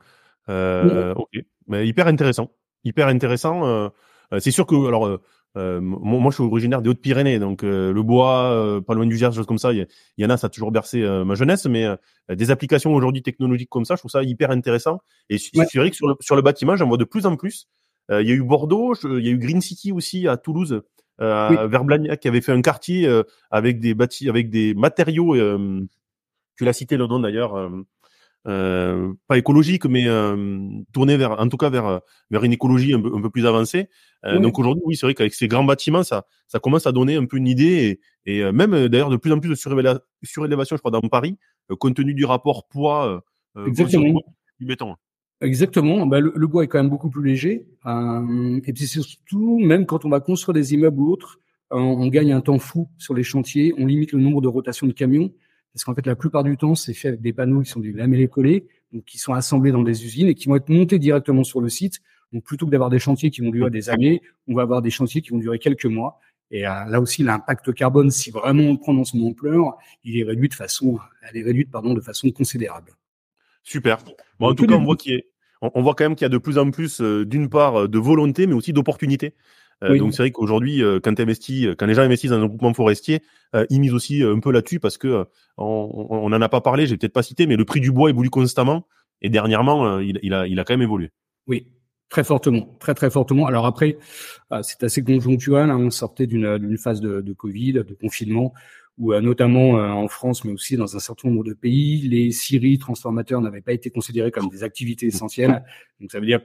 Euh, 0.49 1.11
euh 1.11 1.13
ok. 1.15 1.31
Mais 1.67 1.87
hyper 1.87 2.07
intéressant. 2.07 2.51
Hyper 2.83 3.07
intéressant. 3.07 3.65
Euh, 3.65 3.89
c'est 4.39 4.51
sûr 4.51 4.65
que 4.65 4.87
alors 4.87 5.19
euh, 5.57 5.79
moi, 5.81 6.29
je 6.29 6.35
suis 6.35 6.43
originaire 6.43 6.81
des 6.81 6.89
Hautes-Pyrénées, 6.89 7.39
donc 7.39 7.63
euh, 7.63 7.91
le 7.91 8.03
bois, 8.03 8.51
euh, 8.51 8.81
pas 8.81 8.93
loin 8.93 9.05
du 9.05 9.17
Gers, 9.17 9.33
choses 9.33 9.47
comme 9.47 9.57
ça. 9.57 9.73
Il 9.73 9.87
y, 10.17 10.25
en 10.25 10.29
a, 10.29 10.37
ça 10.37 10.47
a 10.47 10.49
toujours 10.49 10.71
bercé 10.71 11.01
ma 11.25 11.35
jeunesse, 11.35 11.65
mais 11.65 11.85
des 12.29 12.51
applications 12.51 12.93
aujourd'hui 12.93 13.23
technologiques 13.23 13.69
comme 13.69 13.85
ça, 13.85 13.95
je 13.95 14.01
trouve 14.01 14.11
ça 14.11 14.23
hyper 14.23 14.51
intéressant. 14.51 14.99
Et 15.29 15.37
c'est 15.37 15.77
vrai 15.77 15.89
que 15.89 15.95
sur 15.95 16.07
le, 16.07 16.15
sur 16.19 16.35
le 16.35 16.41
bâtiment, 16.41 16.75
j'en 16.75 16.87
vois 16.87 16.97
de 16.97 17.03
plus 17.03 17.25
en 17.25 17.35
plus. 17.35 17.67
Il 18.09 18.27
y 18.27 18.31
a 18.31 18.35
eu 18.35 18.43
Bordeaux, 18.43 18.93
il 19.03 19.25
y 19.25 19.29
a 19.29 19.31
eu 19.31 19.37
Green 19.37 19.61
City 19.61 19.91
aussi 19.91 20.27
à 20.27 20.37
Toulouse, 20.37 20.81
euh, 21.19 22.15
qui 22.17 22.27
avait 22.27 22.41
fait 22.41 22.53
un 22.53 22.61
quartier 22.61 23.09
avec 23.49 23.79
des 23.79 23.93
bâtis, 23.93 24.29
avec 24.29 24.49
des 24.49 24.73
matériaux. 24.75 25.35
tu 26.55 26.65
l'as 26.65 26.73
cité 26.73 26.97
le 26.97 27.07
nom 27.07 27.19
d'ailleurs. 27.19 27.69
Euh, 28.47 29.13
pas 29.27 29.37
écologique, 29.37 29.85
mais 29.85 30.07
euh, 30.07 30.57
tourné 30.93 31.17
vers, 31.17 31.37
en 31.37 31.49
tout 31.49 31.57
cas 31.57 31.69
vers 31.69 31.99
vers 32.29 32.43
une 32.45 32.53
écologie 32.53 32.93
un 32.93 33.01
peu, 33.01 33.13
un 33.13 33.21
peu 33.21 33.29
plus 33.29 33.45
avancée. 33.45 33.89
Euh, 34.25 34.39
donc 34.39 34.57
aujourd'hui, 34.57 34.83
oui, 34.85 34.95
c'est 34.95 35.05
vrai 35.05 35.13
qu'avec 35.13 35.33
ces 35.33 35.49
grands 35.49 35.65
bâtiments, 35.65 36.03
ça 36.03 36.25
ça 36.47 36.59
commence 36.59 36.87
à 36.87 36.93
donner 36.93 37.15
un 37.15 37.25
peu 37.25 37.35
une 37.35 37.47
idée 37.47 37.99
et, 38.25 38.37
et 38.37 38.51
même 38.53 38.87
d'ailleurs 38.87 39.09
de 39.09 39.17
plus 39.17 39.33
en 39.33 39.39
plus 39.39 39.49
de 39.49 39.55
surélévation, 39.55 40.77
je 40.77 40.79
crois, 40.79 40.91
dans 40.91 41.01
Paris, 41.01 41.37
compte 41.77 41.95
tenu 41.95 42.13
du 42.13 42.23
rapport 42.23 42.67
poids 42.69 43.21
Exactement. 43.65 44.21
du 44.59 44.65
béton. 44.65 44.95
Exactement. 45.41 46.05
Bah, 46.07 46.21
le, 46.21 46.47
bois 46.47 46.63
est 46.63 46.67
quand 46.67 46.79
même 46.79 46.89
beaucoup 46.89 47.09
plus 47.09 47.27
léger. 47.27 47.67
et 47.85 48.73
puis 48.73 48.87
surtout, 48.87 49.59
même 49.59 49.85
quand 49.85 50.05
on 50.05 50.09
va 50.09 50.21
construire 50.21 50.53
des 50.53 50.73
immeubles 50.73 51.01
ou 51.01 51.11
autres, 51.11 51.39
on 51.69 52.07
gagne 52.07 52.31
un 52.31 52.39
temps 52.41 52.59
fou 52.59 52.87
sur 52.97 53.13
les 53.13 53.23
chantiers. 53.23 53.73
On 53.77 53.85
limite 53.85 54.13
le 54.13 54.19
nombre 54.19 54.39
de 54.39 54.47
rotations 54.47 54.87
de 54.87 54.93
camions. 54.93 55.33
Parce 55.77 55.83
qu'en 55.83 55.93
fait, 55.93 56.07
la 56.07 56.15
plupart 56.15 56.43
du 56.43 56.57
temps, 56.57 56.73
c'est 56.73 56.95
fait 56.95 57.09
avec 57.09 57.21
des 57.21 57.33
panneaux 57.33 57.61
qui 57.61 57.69
sont 57.69 57.79
du 57.79 57.91
lamellé-collé, 57.91 58.65
donc 58.91 59.05
qui 59.05 59.19
sont 59.19 59.33
assemblés 59.33 59.71
dans 59.71 59.83
des 59.83 60.05
usines 60.05 60.27
et 60.27 60.33
qui 60.33 60.47
vont 60.47 60.55
être 60.55 60.69
montés 60.69 60.97
directement 60.97 61.43
sur 61.43 61.61
le 61.61 61.69
site. 61.69 61.99
Donc, 62.33 62.43
plutôt 62.43 62.65
que 62.65 62.71
d'avoir 62.71 62.89
des 62.89 62.97
chantiers 62.97 63.29
qui 63.29 63.41
vont 63.41 63.51
durer 63.51 63.69
des 63.69 63.91
années, 63.91 64.23
on 64.47 64.55
va 64.55 64.63
avoir 64.63 64.81
des 64.81 64.89
chantiers 64.89 65.21
qui 65.21 65.29
vont 65.29 65.37
durer 65.37 65.59
quelques 65.59 65.85
mois. 65.85 66.19
Et 66.49 66.65
euh, 66.65 66.85
là 66.85 66.99
aussi, 66.99 67.21
l'impact 67.21 67.75
carbone, 67.75 68.09
si 68.09 68.31
vraiment 68.31 68.63
on 68.63 68.71
le 68.71 68.79
prend 68.79 68.95
dans 68.95 69.03
son 69.03 69.21
ampleur, 69.21 69.77
il 70.03 70.17
est 70.17 70.23
réduit 70.23 70.49
de 70.49 70.55
façon, 70.55 70.97
elle 71.29 71.37
est 71.37 71.43
réduite, 71.43 71.69
pardon, 71.69 71.93
de 71.93 72.01
façon 72.01 72.31
considérable. 72.31 72.93
Super. 73.61 73.99
Bon, 74.39 74.49
en 74.49 74.55
tout 74.55 74.65
cas, 74.65 74.73
on 74.73 74.83
voit 74.83 74.95
qu'il 74.95 75.13
est, 75.13 75.27
on 75.61 75.83
voit 75.83 75.93
quand 75.93 76.05
même 76.05 76.15
qu'il 76.15 76.25
y 76.25 76.25
a 76.25 76.29
de 76.29 76.39
plus 76.39 76.57
en 76.57 76.71
plus, 76.71 77.01
euh, 77.01 77.23
d'une 77.23 77.49
part, 77.49 77.81
euh, 77.81 77.87
de 77.87 77.99
volonté, 77.99 78.47
mais 78.47 78.53
aussi 78.53 78.73
d'opportunités. 78.73 79.35
Euh, 79.83 79.97
donc 79.97 80.13
c'est 80.13 80.23
vrai 80.23 80.31
qu'aujourd'hui, 80.31 80.83
euh, 80.83 80.99
quand, 81.01 81.19
investis, 81.19 81.67
quand 81.77 81.85
les 81.85 81.93
gens 81.93 82.01
investissent 82.01 82.31
dans 82.31 82.41
un 82.41 82.47
groupement 82.47 82.73
forestier, 82.73 83.21
euh, 83.55 83.65
ils 83.69 83.79
misent 83.79 83.93
aussi 83.93 84.23
un 84.23 84.39
peu 84.39 84.51
là-dessus 84.51 84.79
parce 84.79 84.97
que 84.97 85.25
on 85.57 86.29
n'en 86.29 86.41
a 86.41 86.49
pas 86.49 86.61
parlé, 86.61 86.87
j'ai 86.87 86.97
peut-être 86.97 87.13
pas 87.13 87.23
cité, 87.23 87.47
mais 87.47 87.55
le 87.55 87.65
prix 87.65 87.79
du 87.79 87.91
bois 87.91 88.09
évolue 88.09 88.29
constamment 88.29 88.87
et 89.21 89.29
dernièrement, 89.29 89.99
il, 89.99 90.19
il, 90.21 90.33
a, 90.33 90.47
il 90.47 90.59
a 90.59 90.63
quand 90.63 90.73
même 90.73 90.83
évolué. 90.83 91.09
Oui, 91.47 91.67
Très 92.09 92.23
fortement, 92.23 92.77
très 92.79 92.93
très 92.93 93.09
fortement. 93.09 93.47
Alors 93.47 93.65
après, 93.65 93.97
c'est 94.61 94.81
assez 94.83 95.03
conjoncturel. 95.03 95.69
Hein. 95.69 95.77
On 95.77 95.89
sortait 95.89 96.25
d'une 96.25 96.77
phase 96.77 97.01
de, 97.01 97.19
de, 97.19 97.33
Covid, 97.33 97.73
de 97.73 97.97
confinement, 97.99 98.53
où 98.97 99.13
notamment 99.13 99.71
en 99.71 100.07
France, 100.07 100.45
mais 100.45 100.53
aussi 100.53 100.77
dans 100.77 100.95
un 100.95 100.99
certain 100.99 101.27
nombre 101.27 101.43
de 101.43 101.53
pays, 101.53 102.07
les 102.07 102.31
scieries 102.31 102.77
transformateurs 102.77 103.41
n'avaient 103.41 103.59
pas 103.59 103.73
été 103.73 103.89
considérés 103.89 104.31
comme 104.31 104.47
des 104.47 104.63
activités 104.63 105.07
essentielles. 105.07 105.65
Donc 105.99 106.09
ça 106.11 106.21
veut 106.21 106.25
dire 106.25 106.39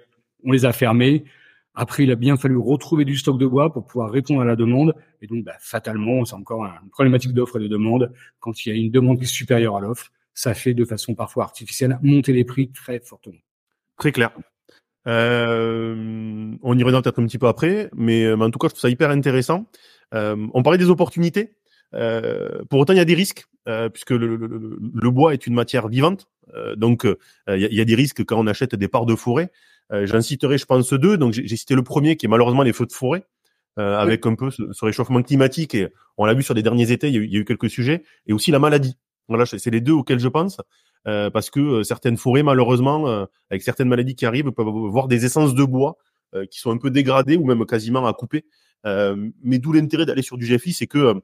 on 0.45 0.51
les 0.51 0.65
a 0.65 0.73
fermés. 0.73 1.25
Après, 1.75 2.05
il 2.05 2.11
a 2.11 2.17
bien 2.17 2.37
fallu 2.37 2.57
retrouver 2.57 3.05
du 3.05 3.17
stock 3.17 3.39
de 3.39 3.47
bois 3.47 3.73
pour 3.73 3.87
pouvoir 3.87 4.11
répondre 4.11 4.43
à 4.43 4.45
la 4.45 4.57
demande. 4.57 4.95
Et 5.23 5.27
donc, 5.27 5.45
bah, 5.45 5.57
fatalement, 5.59 6.25
c'est 6.25 6.35
encore 6.35 6.65
une 6.65 6.91
problématique 6.91 7.33
d'offre 7.33 7.57
et 7.57 7.63
de 7.63 7.69
demande. 7.69 8.13
Quand 8.41 8.65
il 8.65 8.69
y 8.69 8.73
a 8.73 8.75
une 8.75 8.91
demande 8.91 9.19
qui 9.19 9.25
est 9.25 9.27
supérieure 9.27 9.77
à 9.77 9.81
l'offre, 9.81 10.11
ça 10.35 10.55
fait 10.55 10.75
de 10.75 10.85
façon 10.85 11.15
parfois 11.15 11.45
artificielle 11.45 11.99
monter 12.03 12.33
les 12.33 12.45
prix 12.45 12.71
très 12.71 13.01
fortement. 13.01 13.39
Très 13.99 14.13
clair. 14.13 14.33
Euh, 15.09 16.55
on 16.63 16.79
y 16.79 16.83
reviendra 16.83 17.03
peut-être 17.03 17.21
un 17.21 17.27
petit 17.27 17.39
peu 17.39 17.49
après, 17.49 17.91
mais, 17.95 18.25
euh, 18.25 18.37
en 18.37 18.51
tout 18.51 18.59
cas, 18.59 18.69
je 18.69 18.75
trouve 18.75 18.81
ça 18.81 18.89
hyper 18.89 19.11
intéressant. 19.11 19.67
Euh, 20.15 20.47
on 20.55 20.63
parlait 20.63 20.79
des 20.79 20.91
opportunités. 20.91 21.55
Pour 22.71 22.81
autant, 22.81 22.95
il 22.95 22.97
y 22.97 23.01
a 23.01 23.05
des 23.05 23.15
risques, 23.15 23.45
puisque 23.93 24.13
le, 24.13 25.11
bois 25.11 25.35
est 25.35 25.47
une 25.47 25.55
matière 25.55 25.89
vivante. 25.89 26.27
donc, 26.77 27.07
il 27.49 27.59
y, 27.59 27.81
a 27.81 27.85
des 27.85 27.95
risques 27.95 28.25
quand 28.25 28.39
on 28.39 28.47
achète 28.47 28.75
des 28.75 28.89
parts 28.89 29.05
de 29.05 29.15
forêt. 29.15 29.51
Euh, 29.93 30.07
j'en 30.07 30.21
citerai, 30.21 30.59
je 30.59 30.67
pense, 30.67 30.93
deux. 30.93 31.17
Donc, 31.17 31.33
j'ai 31.33 31.57
cité 31.57 31.75
le 31.75 31.83
premier 31.83 32.17
qui 32.17 32.27
est 32.27 32.29
malheureusement 32.29 32.63
les 32.63 32.73
feux 32.73 32.87
de 32.87 32.93
forêt. 32.93 33.25
Euh, 33.79 33.97
avec 33.97 34.27
un 34.27 34.35
peu 34.35 34.51
ce, 34.51 34.85
réchauffement 34.85 35.23
climatique 35.23 35.75
et 35.75 35.89
on 36.19 36.27
l'a 36.27 36.35
vu 36.35 36.43
sur 36.43 36.53
les 36.53 36.63
derniers 36.63 36.93
étés, 36.93 37.09
il 37.09 37.15
y, 37.15 37.37
a 37.39 37.41
eu, 37.41 37.45
quelques 37.47 37.71
sujets 37.71 38.05
et 38.27 38.35
aussi 38.35 38.51
la 38.51 38.59
maladie. 38.59 38.99
Voilà, 39.29 39.47
c'est 39.47 39.71
les 39.71 39.81
deux 39.81 39.95
auxquels 39.95 40.19
je 40.19 40.29
pense 40.29 40.61
euh, 41.09 41.31
parce 41.31 41.49
que 41.49 41.83
certaines 41.83 42.19
forêts, 42.19 42.43
malheureusement, 42.43 43.27
avec 43.51 43.63
certaines 43.63 43.89
maladies 43.89 44.15
qui 44.15 44.27
arrivent, 44.27 44.51
peuvent 44.51 44.69
avoir 44.69 45.09
des 45.09 45.25
essences 45.25 45.55
de 45.55 45.65
bois 45.65 45.97
qui 46.51 46.61
sont 46.61 46.71
un 46.71 46.77
peu 46.77 46.91
dégradées 46.91 47.39
ou 47.39 47.47
même 47.47 47.65
quasiment 47.65 48.07
à 48.07 48.13
couper. 48.13 48.45
mais 48.85 49.59
d'où 49.59 49.73
l'intérêt 49.73 50.05
d'aller 50.05 50.21
sur 50.21 50.37
du 50.37 50.45
GFI, 50.45 50.75
c'est 50.75 50.87
que 50.87 51.15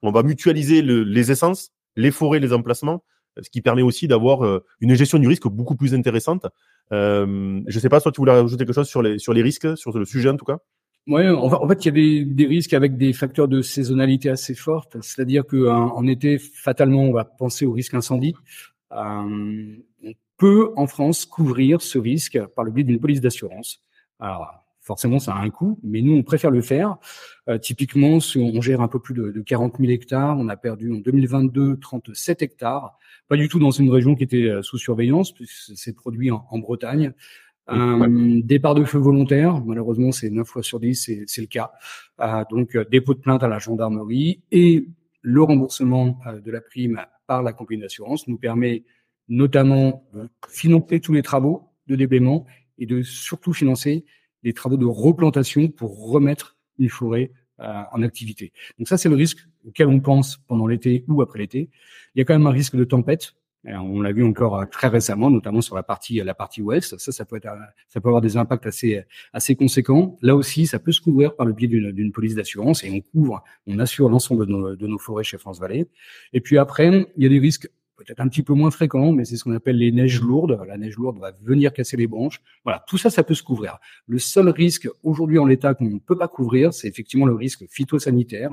on 0.00 0.10
va 0.10 0.22
mutualiser 0.22 0.80
les 0.80 1.30
essences, 1.30 1.70
les 1.96 2.12
forêts, 2.12 2.40
les 2.40 2.54
emplacements, 2.54 3.04
ce 3.42 3.50
qui 3.50 3.60
permet 3.60 3.82
aussi 3.82 4.08
d'avoir 4.08 4.62
une 4.80 4.94
gestion 4.94 5.18
du 5.18 5.28
risque 5.28 5.48
beaucoup 5.48 5.76
plus 5.76 5.92
intéressante 5.92 6.46
euh, 6.92 7.60
je 7.66 7.78
sais 7.78 7.88
pas, 7.88 8.00
soit 8.00 8.12
tu 8.12 8.20
voulais 8.20 8.32
rajouter 8.32 8.64
quelque 8.64 8.74
chose 8.74 8.88
sur 8.88 9.02
les, 9.02 9.18
sur 9.18 9.32
les 9.32 9.42
risques, 9.42 9.76
sur 9.76 9.96
le 9.96 10.04
sujet 10.04 10.28
en 10.28 10.36
tout 10.36 10.44
cas? 10.44 10.58
Ouais, 11.06 11.28
en 11.28 11.66
fait, 11.66 11.84
il 11.84 11.96
y 11.96 12.22
a 12.22 12.24
des, 12.24 12.46
risques 12.46 12.74
avec 12.74 12.96
des 12.96 13.12
facteurs 13.12 13.48
de 13.48 13.62
saisonnalité 13.62 14.28
assez 14.28 14.54
fortes. 14.54 14.96
C'est-à-dire 15.00 15.44
que 15.46 15.68
en 15.68 16.06
été, 16.06 16.38
fatalement, 16.38 17.02
on 17.02 17.12
va 17.12 17.24
penser 17.24 17.64
au 17.64 17.72
risque 17.72 17.94
incendie. 17.94 18.34
Euh, 18.92 19.76
on 20.04 20.12
peut 20.36 20.72
en 20.76 20.86
France 20.86 21.24
couvrir 21.24 21.80
ce 21.80 21.98
risque 21.98 22.38
par 22.54 22.64
le 22.64 22.70
biais 22.70 22.84
d'une 22.84 23.00
police 23.00 23.20
d'assurance. 23.20 23.82
Forcément, 24.90 25.20
ça 25.20 25.34
a 25.34 25.38
un 25.38 25.50
coût, 25.50 25.78
mais 25.84 26.02
nous, 26.02 26.14
on 26.16 26.24
préfère 26.24 26.50
le 26.50 26.62
faire. 26.62 26.96
Euh, 27.48 27.58
typiquement, 27.58 28.18
si 28.18 28.38
on 28.38 28.60
gère 28.60 28.80
un 28.80 28.88
peu 28.88 28.98
plus 28.98 29.14
de, 29.14 29.30
de 29.30 29.40
40 29.40 29.76
000 29.78 29.92
hectares, 29.92 30.36
on 30.36 30.48
a 30.48 30.56
perdu 30.56 30.92
en 30.92 30.96
2022 30.96 31.78
37 31.78 32.42
hectares, 32.42 32.98
pas 33.28 33.36
du 33.36 33.48
tout 33.48 33.60
dans 33.60 33.70
une 33.70 33.88
région 33.88 34.16
qui 34.16 34.24
était 34.24 34.48
euh, 34.48 34.62
sous 34.62 34.78
surveillance, 34.78 35.32
puisque 35.32 35.76
c'est 35.76 35.94
produit 35.94 36.32
en, 36.32 36.44
en 36.50 36.58
Bretagne. 36.58 37.12
Un 37.72 38.40
départ 38.40 38.74
de 38.74 38.84
feu 38.84 38.98
volontaire, 38.98 39.60
malheureusement, 39.64 40.10
c'est 40.10 40.28
9 40.28 40.44
fois 40.44 40.62
sur 40.62 40.80
10, 40.80 41.24
c'est 41.26 41.40
le 41.40 41.46
cas. 41.46 41.70
Euh, 42.20 42.42
donc, 42.50 42.74
euh, 42.74 42.84
dépôt 42.84 43.14
de 43.14 43.20
plainte 43.20 43.44
à 43.44 43.48
la 43.48 43.60
gendarmerie 43.60 44.42
et 44.50 44.88
le 45.22 45.42
remboursement 45.42 46.18
euh, 46.26 46.40
de 46.40 46.50
la 46.50 46.60
prime 46.60 47.00
par 47.28 47.44
la 47.44 47.52
compagnie 47.52 47.82
d'assurance 47.82 48.26
nous 48.26 48.38
permet 48.38 48.82
notamment 49.28 50.04
de 50.12 50.28
financer 50.48 50.98
tous 50.98 51.12
les 51.12 51.22
travaux 51.22 51.68
de 51.86 51.94
déblaiement 51.94 52.44
et 52.78 52.86
de 52.86 53.02
surtout 53.02 53.52
financer 53.52 54.04
les 54.42 54.52
travaux 54.52 54.76
de 54.76 54.86
replantation 54.86 55.68
pour 55.68 56.10
remettre 56.10 56.56
une 56.78 56.88
forêt 56.88 57.32
en 57.58 58.02
activité. 58.02 58.52
Donc 58.78 58.88
ça, 58.88 58.96
c'est 58.96 59.10
le 59.10 59.16
risque 59.16 59.46
auquel 59.66 59.86
on 59.88 60.00
pense 60.00 60.38
pendant 60.48 60.66
l'été 60.66 61.04
ou 61.08 61.20
après 61.20 61.40
l'été. 61.40 61.68
Il 62.14 62.18
y 62.18 62.22
a 62.22 62.24
quand 62.24 62.32
même 62.32 62.46
un 62.46 62.52
risque 62.52 62.74
de 62.74 62.84
tempête 62.84 63.34
on 63.64 64.00
l'a 64.00 64.12
vu 64.12 64.24
encore 64.24 64.58
euh, 64.58 64.64
très 64.64 64.88
récemment, 64.88 65.30
notamment 65.30 65.60
sur 65.60 65.76
la 65.76 65.82
partie 65.82 66.14
la 66.22 66.34
partie 66.34 66.62
ouest. 66.62 66.96
Ça, 66.98 67.12
ça 67.12 67.24
peut 67.24 67.36
être, 67.36 67.48
ça 67.88 68.00
peut 68.00 68.08
avoir 68.08 68.22
des 68.22 68.36
impacts 68.36 68.66
assez 68.66 69.02
assez 69.32 69.54
conséquents. 69.54 70.16
Là 70.22 70.34
aussi, 70.34 70.66
ça 70.66 70.78
peut 70.78 70.92
se 70.92 71.00
couvrir 71.00 71.34
par 71.36 71.46
le 71.46 71.52
biais 71.52 71.68
d'une 71.68 72.12
police 72.12 72.34
d'assurance 72.34 72.84
et 72.84 72.90
on 72.90 73.00
couvre, 73.00 73.42
on 73.66 73.78
assure 73.78 74.08
l'ensemble 74.08 74.46
de 74.46 74.76
de 74.76 74.86
nos 74.86 74.98
forêts 74.98 75.24
chez 75.24 75.38
France 75.38 75.60
Vallée. 75.60 75.86
Et 76.32 76.40
puis 76.40 76.58
après, 76.58 77.06
il 77.16 77.22
y 77.22 77.26
a 77.26 77.28
des 77.28 77.38
risques 77.38 77.68
peut-être 78.04 78.20
un 78.20 78.28
petit 78.28 78.42
peu 78.42 78.54
moins 78.54 78.70
fréquents, 78.70 79.12
mais 79.12 79.24
c'est 79.24 79.36
ce 79.36 79.44
qu'on 79.44 79.54
appelle 79.54 79.76
les 79.76 79.92
neiges 79.92 80.20
lourdes. 80.20 80.58
La 80.66 80.78
neige 80.78 80.96
lourde 80.96 81.18
va 81.18 81.32
venir 81.42 81.72
casser 81.72 81.96
les 81.96 82.06
branches. 82.06 82.40
Voilà, 82.64 82.82
tout 82.86 82.98
ça, 82.98 83.10
ça 83.10 83.22
peut 83.22 83.34
se 83.34 83.42
couvrir. 83.42 83.78
Le 84.06 84.18
seul 84.18 84.48
risque 84.48 84.88
aujourd'hui 85.02 85.38
en 85.38 85.46
l'état 85.46 85.74
qu'on 85.74 85.84
ne 85.84 85.98
peut 85.98 86.16
pas 86.16 86.28
couvrir, 86.28 86.72
c'est 86.72 86.88
effectivement 86.88 87.26
le 87.26 87.34
risque 87.34 87.64
phytosanitaire. 87.68 88.52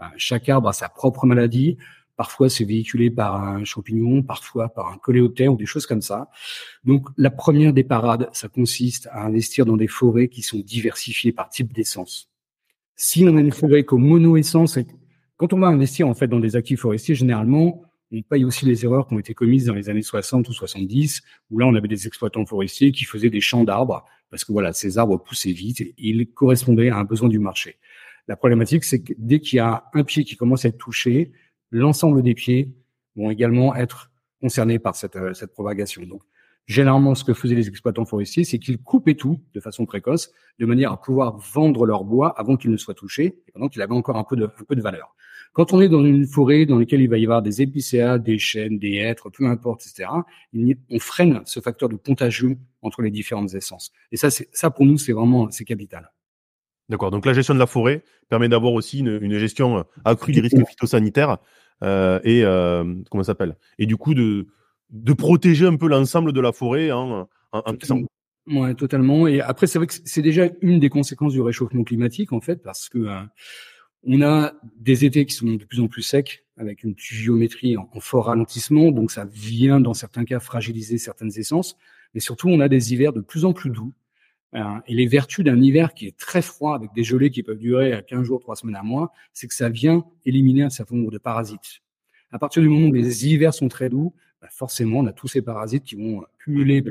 Euh, 0.00 0.04
chaque 0.16 0.48
arbre 0.48 0.68
a 0.68 0.72
sa 0.72 0.88
propre 0.88 1.26
maladie. 1.26 1.76
Parfois, 2.16 2.48
c'est 2.48 2.64
véhiculé 2.64 3.10
par 3.10 3.36
un 3.36 3.64
champignon, 3.64 4.22
parfois 4.22 4.70
par 4.70 4.88
un 4.88 4.96
coléoptère 4.96 5.52
ou 5.52 5.56
des 5.56 5.66
choses 5.66 5.86
comme 5.86 6.02
ça. 6.02 6.30
Donc, 6.84 7.06
la 7.16 7.30
première 7.30 7.72
des 7.72 7.84
parades, 7.84 8.28
ça 8.32 8.48
consiste 8.48 9.06
à 9.12 9.24
investir 9.24 9.66
dans 9.66 9.76
des 9.76 9.86
forêts 9.86 10.28
qui 10.28 10.42
sont 10.42 10.58
diversifiées 10.58 11.32
par 11.32 11.48
type 11.48 11.72
d'essence. 11.72 12.30
Si 12.96 13.24
on 13.24 13.36
a 13.36 13.40
une 13.40 13.52
forêt 13.52 13.84
comme 13.84 14.04
mono-essence, 14.04 14.80
quand 15.36 15.52
on 15.52 15.60
va 15.60 15.68
investir 15.68 16.08
en 16.08 16.14
fait 16.14 16.26
dans 16.26 16.40
des 16.40 16.56
actifs 16.56 16.80
forestiers, 16.80 17.14
généralement, 17.14 17.82
on 18.12 18.22
paye 18.22 18.44
aussi 18.44 18.64
les 18.64 18.84
erreurs 18.84 19.06
qui 19.06 19.14
ont 19.14 19.18
été 19.18 19.34
commises 19.34 19.66
dans 19.66 19.74
les 19.74 19.88
années 19.90 20.02
60 20.02 20.48
ou 20.48 20.52
70, 20.52 21.22
où 21.50 21.58
là, 21.58 21.66
on 21.66 21.74
avait 21.74 21.88
des 21.88 22.06
exploitants 22.06 22.46
forestiers 22.46 22.92
qui 22.92 23.04
faisaient 23.04 23.30
des 23.30 23.40
champs 23.40 23.64
d'arbres, 23.64 24.04
parce 24.30 24.44
que 24.44 24.52
voilà, 24.52 24.72
ces 24.72 24.98
arbres 24.98 25.18
poussaient 25.18 25.52
vite 25.52 25.80
et 25.80 25.94
ils 25.98 26.26
correspondaient 26.32 26.90
à 26.90 26.96
un 26.96 27.04
besoin 27.04 27.28
du 27.28 27.38
marché. 27.38 27.76
La 28.26 28.36
problématique, 28.36 28.84
c'est 28.84 29.02
que 29.02 29.12
dès 29.18 29.40
qu'il 29.40 29.56
y 29.56 29.60
a 29.60 29.84
un 29.94 30.04
pied 30.04 30.24
qui 30.24 30.36
commence 30.36 30.64
à 30.64 30.68
être 30.68 30.78
touché, 30.78 31.32
l'ensemble 31.70 32.22
des 32.22 32.34
pieds 32.34 32.74
vont 33.16 33.30
également 33.30 33.74
être 33.74 34.10
concernés 34.40 34.78
par 34.78 34.94
cette, 34.94 35.16
euh, 35.16 35.32
propagation. 35.52 36.02
Donc, 36.04 36.22
généralement, 36.66 37.14
ce 37.14 37.24
que 37.24 37.34
faisaient 37.34 37.54
les 37.54 37.68
exploitants 37.68 38.04
forestiers, 38.04 38.44
c'est 38.44 38.58
qu'ils 38.58 38.78
coupaient 38.78 39.14
tout 39.14 39.40
de 39.54 39.60
façon 39.60 39.86
précoce, 39.86 40.30
de 40.58 40.66
manière 40.66 40.92
à 40.92 41.00
pouvoir 41.00 41.38
vendre 41.38 41.84
leur 41.86 42.04
bois 42.04 42.38
avant 42.38 42.56
qu'il 42.56 42.70
ne 42.70 42.76
soit 42.76 42.94
touché, 42.94 43.42
et 43.48 43.52
pendant 43.52 43.68
qu'il 43.68 43.82
avait 43.82 43.94
encore 43.94 44.16
un 44.16 44.24
peu 44.24 44.36
de 44.36 44.82
valeur. 44.82 45.14
Quand 45.52 45.72
on 45.72 45.80
est 45.80 45.88
dans 45.88 46.04
une 46.04 46.26
forêt 46.26 46.66
dans 46.66 46.78
laquelle 46.78 47.00
il 47.00 47.08
va 47.08 47.18
y 47.18 47.24
avoir 47.24 47.42
des 47.42 47.62
épicéas, 47.62 48.18
des 48.18 48.38
chênes, 48.38 48.78
des 48.78 48.94
hêtres, 48.94 49.30
peu 49.30 49.46
importe, 49.46 49.82
etc., 49.86 50.10
on 50.54 50.98
freine 50.98 51.40
ce 51.44 51.60
facteur 51.60 51.88
de 51.88 51.96
contagion 51.96 52.56
entre 52.82 53.02
les 53.02 53.10
différentes 53.10 53.54
essences. 53.54 53.92
Et 54.12 54.16
ça, 54.16 54.28
ça 54.30 54.70
pour 54.70 54.86
nous, 54.86 54.98
c'est 54.98 55.12
vraiment, 55.12 55.50
c'est 55.50 55.64
capital. 55.64 56.12
D'accord. 56.88 57.10
Donc 57.10 57.26
la 57.26 57.32
gestion 57.32 57.54
de 57.54 57.58
la 57.58 57.66
forêt 57.66 58.02
permet 58.28 58.48
d'avoir 58.48 58.72
aussi 58.72 59.00
une, 59.00 59.18
une, 59.20 59.38
gestion 59.38 59.84
accrue 60.04 60.32
des 60.32 60.40
risques 60.40 60.66
phytosanitaires 60.66 61.38
euh, 61.82 62.18
et 62.24 62.44
euh, 62.44 62.94
comment 63.10 63.22
ça 63.22 63.32
s'appelle? 63.32 63.56
Et 63.78 63.86
du 63.86 63.96
coup 63.96 64.14
de 64.14 64.46
de 64.90 65.12
protéger 65.12 65.66
un 65.66 65.76
peu 65.76 65.86
l'ensemble 65.86 66.32
de 66.32 66.40
la 66.40 66.52
forêt 66.52 66.90
en, 66.90 67.28
en, 67.52 67.58
en 67.58 67.74
Ouais, 68.50 68.74
totalement. 68.74 69.26
Et 69.26 69.40
après, 69.42 69.66
c'est 69.66 69.78
vrai 69.78 69.86
que 69.86 69.94
c'est 70.04 70.22
déjà 70.22 70.46
une 70.62 70.80
des 70.80 70.88
conséquences 70.88 71.34
du 71.34 71.42
réchauffement 71.42 71.84
climatique 71.84 72.32
en 72.32 72.40
fait, 72.40 72.62
parce 72.62 72.88
que 72.88 72.98
euh, 72.98 73.20
on 74.04 74.22
a 74.22 74.54
des 74.76 75.04
étés 75.04 75.26
qui 75.26 75.34
sont 75.34 75.46
de 75.46 75.64
plus 75.64 75.80
en 75.80 75.88
plus 75.88 76.02
secs, 76.02 76.44
avec 76.56 76.82
une 76.82 76.94
pluviométrie 76.94 77.76
en, 77.76 77.88
en 77.92 78.00
fort 78.00 78.26
ralentissement, 78.26 78.90
donc 78.90 79.10
ça 79.10 79.24
vient 79.24 79.80
dans 79.80 79.94
certains 79.94 80.24
cas 80.24 80.40
fragiliser 80.40 80.98
certaines 80.98 81.36
essences. 81.36 81.76
Mais 82.14 82.20
surtout, 82.20 82.48
on 82.48 82.60
a 82.60 82.68
des 82.68 82.92
hivers 82.92 83.12
de 83.12 83.20
plus 83.20 83.44
en 83.44 83.52
plus 83.52 83.70
doux, 83.70 83.92
et 84.54 84.94
les 84.94 85.06
vertus 85.06 85.44
d'un 85.44 85.60
hiver 85.60 85.92
qui 85.92 86.06
est 86.06 86.16
très 86.16 86.40
froid, 86.40 86.74
avec 86.74 86.92
des 86.94 87.04
gelées 87.04 87.30
qui 87.30 87.42
peuvent 87.42 87.58
durer 87.58 88.02
15 88.08 88.22
jours, 88.22 88.40
3 88.40 88.56
semaines, 88.56 88.76
à 88.76 88.82
mois, 88.82 89.12
c'est 89.34 89.46
que 89.46 89.54
ça 89.54 89.68
vient 89.68 90.04
éliminer 90.24 90.62
un 90.62 90.70
certain 90.70 90.96
nombre 90.96 91.10
de 91.10 91.18
parasites. 91.18 91.80
À 92.30 92.38
partir 92.38 92.62
du 92.62 92.68
moment 92.68 92.88
où 92.88 92.92
les 92.92 93.26
hivers 93.26 93.52
sont 93.52 93.68
très 93.68 93.90
doux, 93.90 94.14
bah 94.40 94.48
forcément, 94.50 95.00
on 95.00 95.06
a 95.06 95.12
tous 95.12 95.26
ces 95.26 95.42
parasites 95.42 95.82
qui 95.82 95.96
vont 95.96 96.24
cumuler 96.38 96.84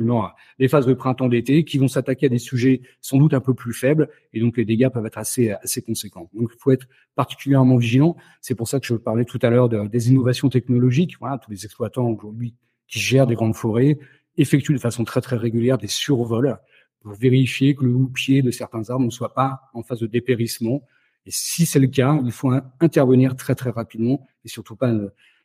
les 0.59 0.67
phases 0.67 0.85
de 0.85 0.93
printemps 0.93 1.29
d'été, 1.29 1.63
qui 1.63 1.77
vont 1.77 1.87
s'attaquer 1.87 2.25
à 2.25 2.29
des 2.29 2.39
sujets 2.39 2.81
sans 2.99 3.17
doute 3.17 3.33
un 3.33 3.39
peu 3.39 3.53
plus 3.53 3.73
faibles, 3.73 4.09
et 4.33 4.41
donc 4.41 4.57
les 4.57 4.65
dégâts 4.65 4.89
peuvent 4.89 5.05
être 5.05 5.17
assez, 5.17 5.51
assez 5.51 5.81
conséquents. 5.81 6.29
Donc, 6.33 6.51
il 6.53 6.59
faut 6.59 6.71
être 6.71 6.87
particulièrement 7.15 7.77
vigilant. 7.77 8.17
C'est 8.41 8.55
pour 8.55 8.67
ça 8.67 8.81
que 8.81 8.85
je 8.85 8.95
parlais 8.95 9.23
tout 9.23 9.39
à 9.41 9.49
l'heure 9.49 9.69
de, 9.69 9.87
des 9.87 10.09
innovations 10.11 10.49
technologiques. 10.49 11.17
Voilà, 11.19 11.37
tous 11.37 11.51
les 11.51 11.63
exploitants 11.63 12.09
aujourd'hui 12.09 12.53
qui 12.87 12.99
gèrent 12.99 13.27
des 13.27 13.35
grandes 13.35 13.55
forêts 13.55 13.97
effectuent 14.35 14.73
de 14.73 14.79
façon 14.79 15.05
très 15.05 15.21
très 15.21 15.37
régulière 15.37 15.77
des 15.77 15.87
survols 15.87 16.57
pour 17.01 17.13
vérifier 17.13 17.75
que 17.75 17.85
le 17.85 17.93
houppier 17.93 18.41
de 18.41 18.51
certains 18.51 18.89
arbres 18.89 19.05
ne 19.05 19.09
soit 19.09 19.33
pas 19.33 19.61
en 19.73 19.83
phase 19.83 19.99
de 19.99 20.07
dépérissement. 20.07 20.83
Et 21.25 21.31
si 21.31 21.65
c'est 21.65 21.79
le 21.79 21.87
cas, 21.87 22.19
il 22.23 22.31
faut 22.31 22.51
intervenir 22.79 23.35
très 23.35 23.55
très 23.55 23.69
rapidement 23.69 24.27
et 24.43 24.49
surtout 24.49 24.75
pas 24.75 24.93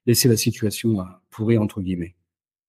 laisser 0.06 0.28
la 0.28 0.36
situation 0.36 1.00
euh, 1.00 1.04
pourrir 1.30 1.62
entre 1.62 1.80
guillemets. 1.80 2.14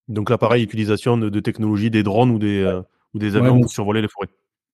Donc 0.08 0.30
là, 0.30 0.38
pareil, 0.38 0.64
utilisation 0.64 1.18
de, 1.18 1.30
de 1.30 1.40
technologies, 1.40 1.90
des 1.90 2.04
drones 2.04 2.32
ou 2.32 2.40
des, 2.40 2.62
euh, 2.62 2.82
ou 3.14 3.20
des 3.20 3.36
avions 3.36 3.62
pour 3.62 3.72
survoler 3.72 4.02
les 4.02 4.08
forêts. 4.08 4.30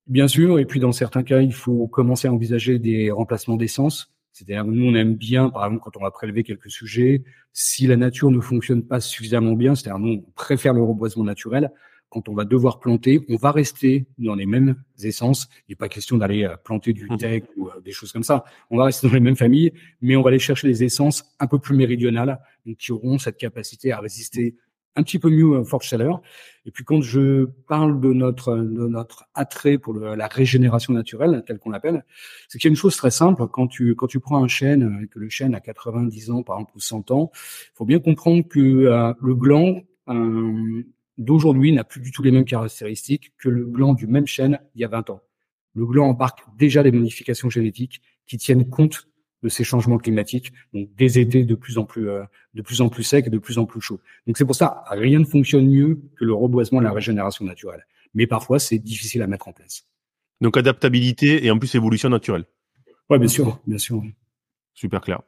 Bien 0.07 0.27
sûr, 0.27 0.57
et 0.57 0.65
puis 0.65 0.79
dans 0.79 0.91
certains 0.91 1.23
cas, 1.23 1.41
il 1.41 1.53
faut 1.53 1.87
commencer 1.87 2.27
à 2.27 2.33
envisager 2.33 2.79
des 2.79 3.11
remplacements 3.11 3.57
d'essence. 3.57 4.11
C'est-à-dire, 4.31 4.65
nous, 4.65 4.85
on 4.85 4.95
aime 4.95 5.15
bien, 5.15 5.49
par 5.49 5.65
exemple, 5.65 5.83
quand 5.83 5.97
on 5.97 6.03
va 6.03 6.11
prélever 6.11 6.43
quelques 6.43 6.71
sujets, 6.71 7.23
si 7.53 7.87
la 7.87 7.97
nature 7.97 8.31
ne 8.31 8.39
fonctionne 8.39 8.83
pas 8.83 8.99
suffisamment 9.01 9.53
bien, 9.53 9.75
c'est-à-dire, 9.75 9.99
nous, 9.99 10.23
on 10.27 10.31
préfère 10.31 10.73
le 10.73 10.81
reboisement 10.81 11.23
naturel, 11.23 11.71
quand 12.09 12.27
on 12.27 12.33
va 12.33 12.45
devoir 12.45 12.79
planter, 12.79 13.25
on 13.29 13.35
va 13.35 13.51
rester 13.51 14.07
dans 14.17 14.35
les 14.35 14.45
mêmes 14.45 14.75
essences. 15.03 15.47
Il 15.67 15.71
n'est 15.71 15.75
pas 15.75 15.89
question 15.89 16.17
d'aller 16.17 16.43
euh, 16.43 16.55
planter 16.57 16.93
du 16.93 17.07
mmh. 17.09 17.17
teck 17.17 17.45
ou 17.55 17.67
euh, 17.67 17.79
des 17.81 17.91
choses 17.91 18.11
comme 18.11 18.23
ça. 18.23 18.43
On 18.69 18.77
va 18.77 18.85
rester 18.85 19.07
dans 19.07 19.13
les 19.13 19.19
mêmes 19.19 19.35
familles, 19.35 19.73
mais 20.01 20.15
on 20.15 20.21
va 20.21 20.29
aller 20.29 20.39
chercher 20.39 20.67
des 20.67 20.83
essences 20.83 21.23
un 21.39 21.47
peu 21.47 21.59
plus 21.59 21.75
méridionales, 21.75 22.39
donc 22.65 22.77
qui 22.77 22.91
auront 22.91 23.19
cette 23.19 23.37
capacité 23.37 23.91
à 23.91 23.99
résister 23.99 24.55
un 24.95 25.03
petit 25.03 25.19
peu 25.19 25.29
mieux 25.29 25.57
à 25.57 25.63
forte 25.63 25.83
chaleur. 25.83 26.21
Et 26.65 26.71
puis 26.71 26.83
quand 26.83 27.01
je 27.01 27.45
parle 27.67 27.99
de 28.01 28.11
notre 28.11 28.55
de 28.57 28.87
notre 28.87 29.25
attrait 29.33 29.77
pour 29.77 29.93
la 29.93 30.27
régénération 30.27 30.93
naturelle, 30.93 31.43
telle 31.45 31.59
qu'on 31.59 31.69
l'appelle, 31.69 32.05
c'est 32.47 32.59
qu'il 32.59 32.67
y 32.67 32.71
a 32.71 32.73
une 32.73 32.75
chose 32.75 32.97
très 32.97 33.11
simple. 33.11 33.47
Quand 33.47 33.67
tu 33.67 33.95
quand 33.95 34.07
tu 34.07 34.19
prends 34.19 34.43
un 34.43 34.47
chêne 34.47 34.99
et 35.03 35.07
que 35.07 35.19
le 35.19 35.29
chêne 35.29 35.55
a 35.55 35.59
90 35.59 36.31
ans 36.31 36.43
par 36.43 36.57
exemple 36.57 36.73
ou 36.75 36.79
100 36.79 37.11
ans, 37.11 37.31
il 37.33 37.75
faut 37.75 37.85
bien 37.85 37.99
comprendre 37.99 38.47
que 38.47 38.59
euh, 38.59 39.13
le 39.21 39.35
gland 39.35 39.81
d'aujourd'hui 41.19 41.71
n'a 41.71 41.83
plus 41.83 42.01
du 42.01 42.11
tout 42.11 42.23
les 42.23 42.31
mêmes 42.31 42.45
caractéristiques 42.45 43.33
que 43.37 43.49
le 43.49 43.65
gland 43.65 43.93
du 43.93 44.07
même 44.07 44.25
chêne 44.25 44.59
il 44.73 44.81
y 44.81 44.85
a 44.85 44.87
20 44.87 45.11
ans. 45.11 45.21
Le 45.75 45.85
gland 45.85 46.07
embarque 46.07 46.39
déjà 46.57 46.81
des 46.81 46.91
modifications 46.91 47.49
génétiques 47.49 48.01
qui 48.25 48.37
tiennent 48.37 48.67
compte 48.67 49.07
de 49.43 49.49
ces 49.49 49.63
changements 49.63 49.97
climatiques, 49.97 50.51
donc 50.73 50.93
des 50.95 51.19
étés 51.19 51.43
de 51.43 51.55
plus 51.55 51.77
en 51.77 51.85
plus 51.85 52.09
euh, 52.09 52.23
de 52.53 52.61
plus 52.61 52.81
en 52.81 52.89
plus 52.89 53.03
secs 53.03 53.27
et 53.27 53.29
de 53.29 53.37
plus 53.37 53.57
en 53.57 53.65
plus 53.65 53.79
chauds. 53.79 53.99
Donc 54.27 54.37
c'est 54.37 54.45
pour 54.45 54.55
ça 54.55 54.83
rien 54.89 55.19
ne 55.19 55.25
fonctionne 55.25 55.67
mieux 55.67 56.01
que 56.17 56.25
le 56.25 56.33
reboisement 56.33 56.81
et 56.81 56.83
la 56.83 56.91
régénération 56.91 57.45
naturelle. 57.45 57.85
Mais 58.13 58.25
parfois 58.25 58.59
c'est 58.59 58.79
difficile 58.79 59.21
à 59.21 59.27
mettre 59.27 59.47
en 59.47 59.53
place. 59.53 59.85
Donc 60.41 60.57
adaptabilité 60.57 61.45
et 61.45 61.51
en 61.51 61.59
plus 61.59 61.75
évolution 61.75 62.09
naturelle. 62.09 62.45
Ouais, 63.09 63.19
bien 63.19 63.27
sûr, 63.27 63.59
bien 63.65 63.77
sûr. 63.77 64.03
Super 64.73 65.01
clair. 65.01 65.21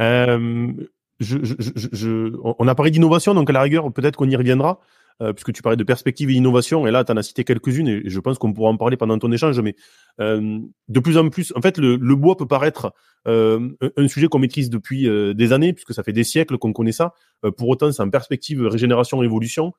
Euh, 0.00 0.72
je, 1.20 1.38
je, 1.42 1.88
je, 1.92 2.36
on 2.42 2.68
a 2.68 2.74
parlé 2.74 2.90
d'innovation, 2.90 3.34
donc 3.34 3.50
à 3.50 3.52
la 3.52 3.62
rigueur, 3.62 3.92
peut-être 3.92 4.16
qu'on 4.16 4.28
y 4.28 4.36
reviendra. 4.36 4.80
Euh, 5.20 5.32
puisque 5.32 5.52
tu 5.52 5.62
parlais 5.62 5.76
de 5.76 5.82
perspective 5.82 6.30
et 6.30 6.34
d'innovation, 6.34 6.86
et 6.86 6.92
là, 6.92 7.02
tu 7.02 7.10
en 7.10 7.16
as 7.16 7.24
cité 7.24 7.42
quelques-unes, 7.42 7.88
et 7.88 8.02
je 8.04 8.20
pense 8.20 8.38
qu'on 8.38 8.52
pourra 8.52 8.70
en 8.70 8.76
parler 8.76 8.96
pendant 8.96 9.18
ton 9.18 9.32
échange, 9.32 9.58
mais 9.60 9.74
euh, 10.20 10.60
de 10.86 11.00
plus 11.00 11.18
en 11.18 11.28
plus, 11.28 11.52
en 11.56 11.60
fait, 11.60 11.76
le, 11.78 11.96
le 11.96 12.14
bois 12.14 12.36
peut 12.36 12.46
paraître 12.46 12.92
euh, 13.26 13.70
un 13.96 14.06
sujet 14.06 14.28
qu'on 14.28 14.38
maîtrise 14.38 14.70
depuis 14.70 15.08
des 15.34 15.52
années, 15.52 15.72
puisque 15.72 15.92
ça 15.92 16.04
fait 16.04 16.12
des 16.12 16.22
siècles 16.22 16.56
qu'on 16.56 16.72
connaît 16.72 16.92
ça. 16.92 17.14
Pour 17.56 17.68
autant, 17.68 17.90
c'est 17.90 18.02
en 18.02 18.10
perspective 18.10 18.64
régénération-évolution. 18.64 19.72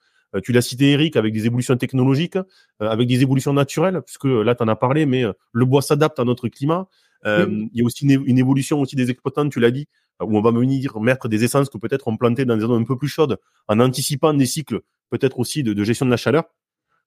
tu 0.44 0.52
l'as 0.52 0.62
cité 0.62 0.92
Eric, 0.92 1.16
avec 1.16 1.34
des 1.34 1.46
évolutions 1.46 1.78
technologiques, 1.78 2.38
avec 2.82 3.08
des 3.08 3.22
évolutions 3.22 3.54
naturelles, 3.54 4.02
puisque 4.06 4.26
là 4.26 4.56
tu 4.56 4.64
en 4.64 4.68
as 4.68 4.76
parlé, 4.76 5.06
mais 5.06 5.24
le 5.54 5.66
bois 5.66 5.82
s'adapte 5.82 6.20
à 6.20 6.26
notre 6.26 6.50
climat. 6.50 6.88
Il 7.26 7.70
y 7.74 7.82
a 7.82 7.86
aussi 7.86 8.06
une, 8.06 8.38
évolution 8.38 8.82
aussi 8.82 8.98
des 8.98 9.10
exploitants, 9.10 9.48
tu 9.48 9.62
l'as 9.62 9.72
dit, 9.72 9.88
où 10.22 10.38
on 10.38 10.42
va 10.42 10.52
venir 10.52 11.00
mettre 11.00 11.30
des 11.30 11.46
essences 11.46 11.70
que 11.70 11.78
peut-être 11.78 12.10
on 12.10 12.18
plantait 12.18 12.46
dans 12.46 12.56
des 12.56 12.62
zones 12.62 12.82
un 12.82 12.86
peu 12.86 12.98
plus 12.98 13.08
chaudes, 13.08 13.38
en 13.68 13.80
anticipant 13.80 14.34
des 14.34 14.46
cycles 14.46 14.82
peut-être 15.10 15.40
aussi 15.40 15.64
de, 15.64 15.84
gestion 15.84 16.06
de 16.06 16.12
la 16.12 16.18
chaleur. 16.18 16.44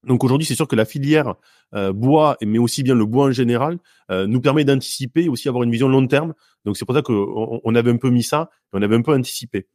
Donc 0.05 0.25
aujourd'hui, 0.25 0.47
c'est 0.47 0.57
sûr 0.57 0.67
que 0.67 0.75
la 0.75 0.85
filière 0.85 1.35
euh, 1.75 1.93
bois, 1.93 2.37
mais 2.43 2.59
aussi 2.59 2.83
bien 2.83 2.95
le 2.95 3.07
bois 3.07 3.27
en 3.27 3.33
général, 3.33 3.79
euh, 4.11 4.27
nous 4.27 4.41
permet 4.41 4.65
d'anticiper 4.65 5.29
aussi 5.29 5.49
avoir 5.49 5.63
une 5.63 5.71
vision 5.71 5.89
long 5.89 6.07
terme. 6.07 6.35
Donc 6.65 6.77
c'est 6.77 6.85
pour 6.85 6.95
ça 6.95 7.03
qu'on 7.03 7.61
on 7.63 7.75
avait 7.75 7.91
un 7.91 7.97
peu 7.97 8.11
mis 8.11 8.25
ça, 8.25 8.51
on 8.73 8.83
avait 8.83 8.97
un 8.97 9.03
peu 9.03 9.15
anticipé. 9.15 9.69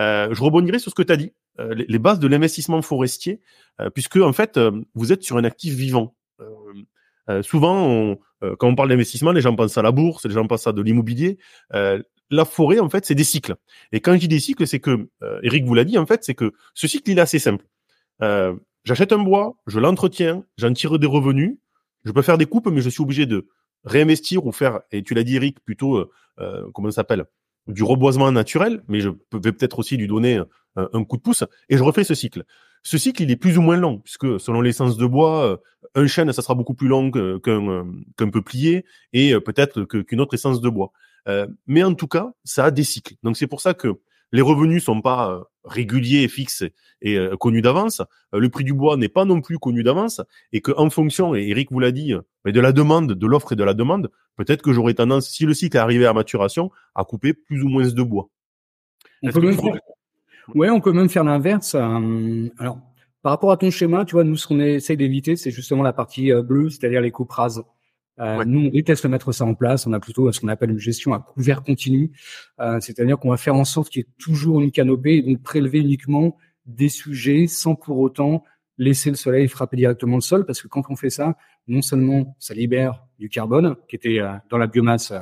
Euh, 0.00 0.32
je 0.32 0.42
rebondirai 0.42 0.78
sur 0.78 0.90
ce 0.90 0.94
que 0.94 1.02
tu 1.02 1.12
as 1.12 1.16
dit, 1.16 1.32
les, 1.58 1.98
bases 1.98 2.18
de 2.18 2.26
l'investissement 2.26 2.82
forestier, 2.82 3.40
puisque 3.94 4.16
en 4.16 4.32
fait, 4.32 4.58
vous 4.94 5.12
êtes 5.12 5.22
sur 5.22 5.36
un 5.36 5.44
actif 5.44 5.74
vivant. 5.74 6.16
souvent, 7.42 8.16
quand 8.58 8.66
on 8.66 8.74
parle 8.74 8.88
d'investissement, 8.88 9.30
les 9.30 9.40
gens 9.40 9.54
pensent 9.54 9.78
à 9.78 9.82
la 9.82 9.92
bourse, 9.92 10.24
les 10.24 10.34
gens 10.34 10.48
pensent 10.48 10.66
à 10.66 10.72
de 10.72 10.82
l'immobilier 10.82 11.38
la 12.34 12.44
forêt, 12.44 12.78
en 12.78 12.88
fait, 12.88 13.06
c'est 13.06 13.14
des 13.14 13.24
cycles. 13.24 13.54
Et 13.92 14.00
quand 14.00 14.14
je 14.14 14.18
dis 14.18 14.28
des 14.28 14.40
cycles, 14.40 14.66
c'est 14.66 14.80
que, 14.80 15.08
Eric 15.42 15.64
vous 15.64 15.74
l'a 15.74 15.84
dit, 15.84 15.98
en 15.98 16.06
fait, 16.06 16.24
c'est 16.24 16.34
que 16.34 16.52
ce 16.74 16.86
cycle, 16.86 17.10
il 17.10 17.18
est 17.18 17.22
assez 17.22 17.38
simple. 17.38 17.64
Euh, 18.22 18.54
j'achète 18.84 19.12
un 19.12 19.18
bois, 19.18 19.56
je 19.66 19.80
l'entretiens, 19.80 20.44
j'en 20.58 20.72
tire 20.72 20.98
des 20.98 21.06
revenus, 21.06 21.56
je 22.04 22.12
peux 22.12 22.22
faire 22.22 22.38
des 22.38 22.46
coupes, 22.46 22.68
mais 22.68 22.80
je 22.80 22.90
suis 22.90 23.02
obligé 23.02 23.26
de 23.26 23.48
réinvestir 23.84 24.46
ou 24.46 24.52
faire, 24.52 24.80
et 24.92 25.02
tu 25.02 25.14
l'as 25.14 25.24
dit 25.24 25.36
Eric, 25.36 25.60
plutôt, 25.60 25.96
euh, 25.96 26.10
euh 26.40 26.70
comment 26.72 26.90
ça 26.90 26.96
s'appelle, 26.96 27.24
du 27.66 27.82
reboisement 27.82 28.30
naturel, 28.30 28.82
mais 28.88 29.00
je 29.00 29.08
vais 29.08 29.52
peut-être 29.52 29.78
aussi 29.78 29.96
lui 29.96 30.06
donner 30.06 30.40
un, 30.76 31.04
coup 31.04 31.16
de 31.16 31.22
pouce, 31.22 31.44
et 31.68 31.76
je 31.76 31.82
refais 31.82 32.04
ce 32.04 32.14
cycle. 32.14 32.44
Ce 32.82 32.98
cycle, 32.98 33.22
il 33.22 33.30
est 33.30 33.36
plus 33.36 33.56
ou 33.56 33.62
moins 33.62 33.76
long, 33.76 33.98
puisque 33.98 34.38
selon 34.38 34.60
l'essence 34.60 34.98
de 34.98 35.06
bois, 35.06 35.44
euh, 35.44 35.56
un 35.94 36.06
chêne, 36.06 36.30
ça 36.32 36.42
sera 36.42 36.54
beaucoup 36.54 36.74
plus 36.74 36.88
long 36.88 37.10
qu'un 37.10 37.38
qu'un 38.16 38.30
peuplier, 38.30 38.84
et 39.12 39.38
peut-être 39.40 39.84
qu'une 39.84 40.20
autre 40.20 40.34
essence 40.34 40.60
de 40.60 40.68
bois. 40.68 40.92
Mais 41.66 41.82
en 41.82 41.94
tout 41.94 42.08
cas, 42.08 42.32
ça 42.44 42.66
a 42.66 42.70
des 42.70 42.84
cycles. 42.84 43.14
Donc 43.22 43.36
c'est 43.36 43.46
pour 43.46 43.60
ça 43.60 43.74
que 43.74 43.98
les 44.34 44.42
revenus 44.42 44.82
sont 44.82 45.00
pas 45.00 45.30
euh, 45.30 45.44
réguliers, 45.64 46.26
fixes 46.26 46.64
et 47.00 47.16
euh, 47.16 47.36
connus 47.36 47.62
d'avance. 47.62 48.02
Euh, 48.34 48.40
le 48.40 48.48
prix 48.48 48.64
du 48.64 48.74
bois 48.74 48.96
n'est 48.96 49.08
pas 49.08 49.24
non 49.24 49.40
plus 49.40 49.60
connu 49.60 49.84
d'avance 49.84 50.20
et 50.52 50.60
que 50.60 50.72
en 50.76 50.90
fonction, 50.90 51.36
et 51.36 51.48
Eric 51.48 51.70
vous 51.70 51.78
l'a 51.78 51.92
dit, 51.92 52.14
mais 52.44 52.50
de 52.50 52.60
la 52.60 52.72
demande, 52.72 53.12
de 53.12 53.26
l'offre 53.28 53.52
et 53.52 53.56
de 53.56 53.62
la 53.62 53.74
demande, 53.74 54.10
peut-être 54.36 54.60
que 54.60 54.72
j'aurais 54.72 54.94
tendance, 54.94 55.30
si 55.30 55.46
le 55.46 55.54
cycle 55.54 55.76
est 55.76 55.80
arrivé 55.80 56.04
à 56.04 56.12
maturation, 56.12 56.72
à 56.96 57.04
couper 57.04 57.32
plus 57.32 57.62
ou 57.62 57.68
moins 57.68 57.86
de 57.86 58.02
bois. 58.02 58.28
On 59.22 59.30
peut 59.30 59.40
même 59.40 59.56
faire... 59.56 59.78
Ouais, 60.54 60.68
on 60.68 60.80
peut 60.80 60.92
même 60.92 61.08
faire 61.08 61.24
l'inverse. 61.24 61.76
alors, 61.76 62.78
par 63.22 63.30
rapport 63.30 63.52
à 63.52 63.56
ton 63.56 63.70
schéma, 63.70 64.04
tu 64.04 64.12
vois, 64.12 64.24
nous, 64.24 64.36
ce 64.36 64.48
qu'on 64.48 64.58
essaye 64.58 64.96
d'éviter, 64.96 65.36
c'est 65.36 65.52
justement 65.52 65.84
la 65.84 65.92
partie 65.92 66.32
bleue, 66.42 66.70
c'est-à-dire 66.70 67.00
les 67.00 67.12
coupes 67.12 67.30
rases. 67.30 67.62
Euh, 68.20 68.44
Nous, 68.44 68.66
on 68.66 68.68
déteste 68.68 69.06
mettre 69.06 69.32
ça 69.32 69.44
en 69.44 69.54
place. 69.54 69.86
On 69.86 69.92
a 69.92 70.00
plutôt 70.00 70.30
ce 70.30 70.40
qu'on 70.40 70.48
appelle 70.48 70.70
une 70.70 70.78
gestion 70.78 71.14
à 71.14 71.18
couvert 71.18 71.62
continu, 71.62 72.12
euh, 72.60 72.78
c'est-à-dire 72.80 73.18
qu'on 73.18 73.30
va 73.30 73.36
faire 73.36 73.56
en 73.56 73.64
sorte 73.64 73.90
qu'il 73.90 74.02
y 74.02 74.04
ait 74.04 74.12
toujours 74.18 74.60
une 74.60 74.70
canopée 74.70 75.16
et 75.16 75.22
donc 75.22 75.42
prélever 75.42 75.80
uniquement 75.80 76.36
des 76.66 76.88
sujets 76.88 77.46
sans 77.46 77.74
pour 77.74 77.98
autant 77.98 78.44
laisser 78.78 79.10
le 79.10 79.16
soleil 79.16 79.48
frapper 79.48 79.76
directement 79.76 80.16
le 80.16 80.20
sol, 80.20 80.46
parce 80.46 80.60
que 80.60 80.68
quand 80.68 80.82
on 80.88 80.96
fait 80.96 81.10
ça, 81.10 81.36
non 81.68 81.82
seulement 81.82 82.36
ça 82.38 82.54
libère 82.54 83.06
du 83.18 83.28
carbone 83.28 83.76
qui 83.88 83.96
était 83.96 84.20
euh, 84.20 84.32
dans 84.50 84.58
la 84.58 84.66
biomasse 84.66 85.12
euh, 85.12 85.20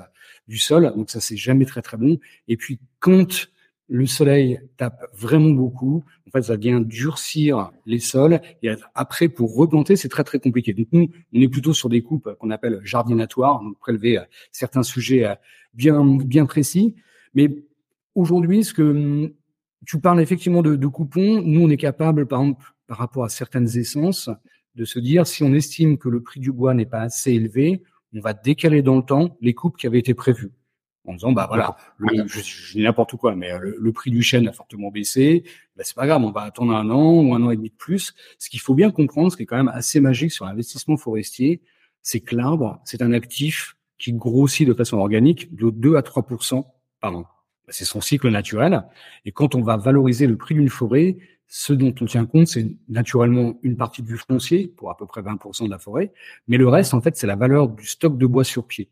du 0.48 0.58
sol, 0.58 0.92
donc 0.96 1.10
ça 1.10 1.20
c'est 1.20 1.36
jamais 1.36 1.66
très 1.66 1.82
très 1.82 1.96
bon, 1.96 2.18
et 2.48 2.56
puis 2.56 2.80
quand 2.98 3.48
le 3.88 4.06
soleil 4.06 4.60
tape 4.76 5.04
vraiment 5.12 5.50
beaucoup. 5.50 6.04
En 6.26 6.30
fait, 6.30 6.42
ça 6.42 6.56
vient 6.56 6.80
durcir 6.80 7.70
les 7.84 7.98
sols. 7.98 8.40
Et 8.62 8.70
après, 8.94 9.28
pour 9.28 9.54
replanter, 9.54 9.96
c'est 9.96 10.08
très 10.08 10.24
très 10.24 10.38
compliqué. 10.38 10.72
Donc 10.72 10.88
nous, 10.92 11.10
on 11.34 11.40
est 11.40 11.48
plutôt 11.48 11.74
sur 11.74 11.88
des 11.88 12.02
coupes 12.02 12.34
qu'on 12.38 12.50
appelle 12.50 12.80
jardinatoires, 12.84 13.60
donc 13.60 13.78
prélever 13.78 14.18
euh, 14.18 14.22
certains 14.50 14.82
sujets 14.82 15.26
euh, 15.26 15.34
bien 15.74 16.04
bien 16.04 16.46
précis. 16.46 16.94
Mais 17.34 17.54
aujourd'hui, 18.14 18.64
ce 18.64 18.72
que 18.72 18.82
hum, 18.82 19.30
tu 19.86 20.00
parles 20.00 20.20
effectivement 20.20 20.62
de, 20.62 20.76
de 20.76 20.86
coupons, 20.86 21.42
nous 21.42 21.60
on 21.60 21.70
est 21.70 21.76
capable, 21.76 22.26
par 22.26 22.40
exemple, 22.40 22.64
par 22.86 22.98
rapport 22.98 23.24
à 23.24 23.28
certaines 23.28 23.76
essences, 23.76 24.30
de 24.74 24.84
se 24.84 24.98
dire 24.98 25.26
si 25.26 25.42
on 25.42 25.52
estime 25.52 25.98
que 25.98 26.08
le 26.08 26.22
prix 26.22 26.40
du 26.40 26.52
bois 26.52 26.72
n'est 26.72 26.86
pas 26.86 27.00
assez 27.00 27.32
élevé, 27.32 27.82
on 28.14 28.20
va 28.20 28.32
décaler 28.32 28.82
dans 28.82 28.96
le 28.96 29.02
temps 29.02 29.36
les 29.40 29.54
coupes 29.54 29.76
qui 29.76 29.86
avaient 29.86 29.98
été 29.98 30.14
prévues 30.14 30.50
en 31.04 31.14
disant 31.14 31.32
bah 31.32 31.46
voilà, 31.48 31.76
le, 31.98 32.26
je, 32.26 32.72
dis 32.74 32.82
n'importe 32.82 33.16
quoi, 33.16 33.34
mais 33.34 33.52
euh, 33.52 33.76
le, 33.78 33.92
prix 33.92 34.10
du 34.10 34.22
chêne 34.22 34.46
a 34.48 34.52
fortement 34.52 34.90
baissé. 34.90 35.44
Bah, 35.76 35.82
c'est 35.84 35.96
pas 35.96 36.06
grave, 36.06 36.22
on 36.22 36.30
va 36.30 36.42
attendre 36.42 36.74
un 36.74 36.88
an 36.90 37.20
ou 37.22 37.34
un 37.34 37.42
an 37.42 37.50
et 37.50 37.56
demi 37.56 37.70
de 37.70 37.74
plus. 37.74 38.14
Ce 38.38 38.48
qu'il 38.48 38.60
faut 38.60 38.74
bien 38.74 38.90
comprendre, 38.90 39.32
ce 39.32 39.36
qui 39.36 39.42
est 39.42 39.46
quand 39.46 39.56
même 39.56 39.72
assez 39.74 40.00
magique 40.00 40.32
sur 40.32 40.44
l'investissement 40.44 40.96
forestier, 40.96 41.60
c'est 42.02 42.20
que 42.20 42.36
l'arbre, 42.36 42.80
c'est 42.84 43.02
un 43.02 43.12
actif 43.12 43.76
qui 43.98 44.12
grossit 44.12 44.66
de 44.66 44.74
façon 44.74 44.98
organique 44.98 45.54
de 45.54 45.70
2 45.70 45.96
à 45.96 46.00
3% 46.00 46.64
pardon. 47.02 47.20
Bah, 47.20 47.68
c'est 47.68 47.84
son 47.84 48.00
cycle 48.00 48.30
naturel. 48.30 48.82
Et 49.26 49.32
quand 49.32 49.54
on 49.54 49.60
va 49.60 49.76
valoriser 49.76 50.26
le 50.26 50.38
prix 50.38 50.54
d'une 50.54 50.70
forêt, 50.70 51.18
ce 51.48 51.74
dont 51.74 51.94
on 52.00 52.06
tient 52.06 52.24
compte, 52.24 52.46
c'est 52.46 52.66
naturellement 52.88 53.58
une 53.62 53.76
partie 53.76 54.02
du 54.02 54.16
foncier, 54.16 54.68
pour 54.68 54.90
à 54.90 54.96
peu 54.96 55.04
près 55.04 55.20
20% 55.20 55.66
de 55.66 55.70
la 55.70 55.78
forêt, 55.78 56.12
mais 56.48 56.56
le 56.56 56.66
reste, 56.66 56.94
en 56.94 57.02
fait, 57.02 57.14
c'est 57.16 57.26
la 57.26 57.36
valeur 57.36 57.68
du 57.68 57.86
stock 57.86 58.16
de 58.16 58.24
bois 58.24 58.44
sur 58.44 58.66
pied. 58.66 58.88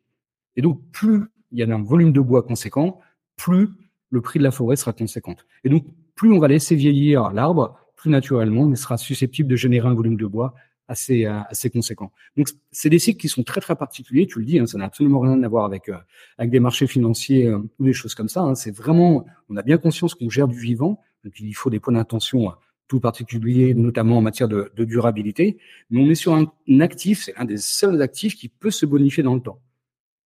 Et 0.56 0.62
donc, 0.62 0.82
plus 0.92 1.22
il 1.52 1.58
y 1.58 1.62
a 1.62 1.74
un 1.74 1.82
volume 1.82 2.12
de 2.12 2.20
bois 2.20 2.42
conséquent, 2.42 3.00
plus 3.36 3.68
le 4.10 4.20
prix 4.20 4.38
de 4.38 4.44
la 4.44 4.50
forêt 4.50 4.76
sera 4.76 4.92
conséquent. 4.92 5.36
Et 5.64 5.68
donc, 5.68 5.84
plus 6.14 6.32
on 6.32 6.38
va 6.38 6.48
laisser 6.48 6.74
vieillir 6.74 7.32
l'arbre, 7.32 7.78
plus 7.96 8.10
naturellement, 8.10 8.68
il 8.68 8.76
sera 8.76 8.96
susceptible 8.96 9.48
de 9.48 9.56
générer 9.56 9.88
un 9.88 9.94
volume 9.94 10.16
de 10.16 10.26
bois 10.26 10.54
assez 10.88 11.24
euh, 11.24 11.40
assez 11.48 11.70
conséquent. 11.70 12.12
Donc, 12.36 12.48
c'est 12.72 12.90
des 12.90 12.98
cycles 12.98 13.20
qui 13.20 13.28
sont 13.28 13.44
très 13.44 13.60
très 13.60 13.76
particuliers. 13.76 14.26
Tu 14.26 14.40
le 14.40 14.44
dis, 14.44 14.58
hein, 14.58 14.66
ça 14.66 14.76
n'a 14.76 14.86
absolument 14.86 15.20
rien 15.20 15.42
à 15.42 15.48
voir 15.48 15.64
avec 15.64 15.88
euh, 15.88 15.96
avec 16.36 16.50
des 16.50 16.60
marchés 16.60 16.86
financiers 16.86 17.46
euh, 17.46 17.58
ou 17.78 17.84
des 17.84 17.92
choses 17.92 18.14
comme 18.14 18.28
ça. 18.28 18.40
Hein. 18.40 18.54
C'est 18.54 18.74
vraiment, 18.74 19.24
on 19.48 19.56
a 19.56 19.62
bien 19.62 19.78
conscience 19.78 20.14
qu'on 20.14 20.28
gère 20.28 20.48
du 20.48 20.58
vivant, 20.58 21.00
donc 21.24 21.38
il 21.38 21.54
faut 21.54 21.70
des 21.70 21.78
points 21.78 21.94
d'intention 21.94 22.52
tout 22.88 22.98
particuliers, 22.98 23.72
notamment 23.72 24.18
en 24.18 24.20
matière 24.20 24.48
de, 24.48 24.72
durabilité. 24.76 25.58
Mais 25.90 26.02
on 26.02 26.10
est 26.10 26.16
sur 26.16 26.34
un, 26.34 26.52
un 26.68 26.80
actif, 26.80 27.22
c'est 27.22 27.36
un 27.36 27.44
des 27.44 27.56
seuls 27.56 28.02
actifs 28.02 28.34
qui 28.34 28.48
peut 28.48 28.72
se 28.72 28.84
bonifier 28.84 29.22
dans 29.22 29.36
le 29.36 29.40
temps. 29.40 29.60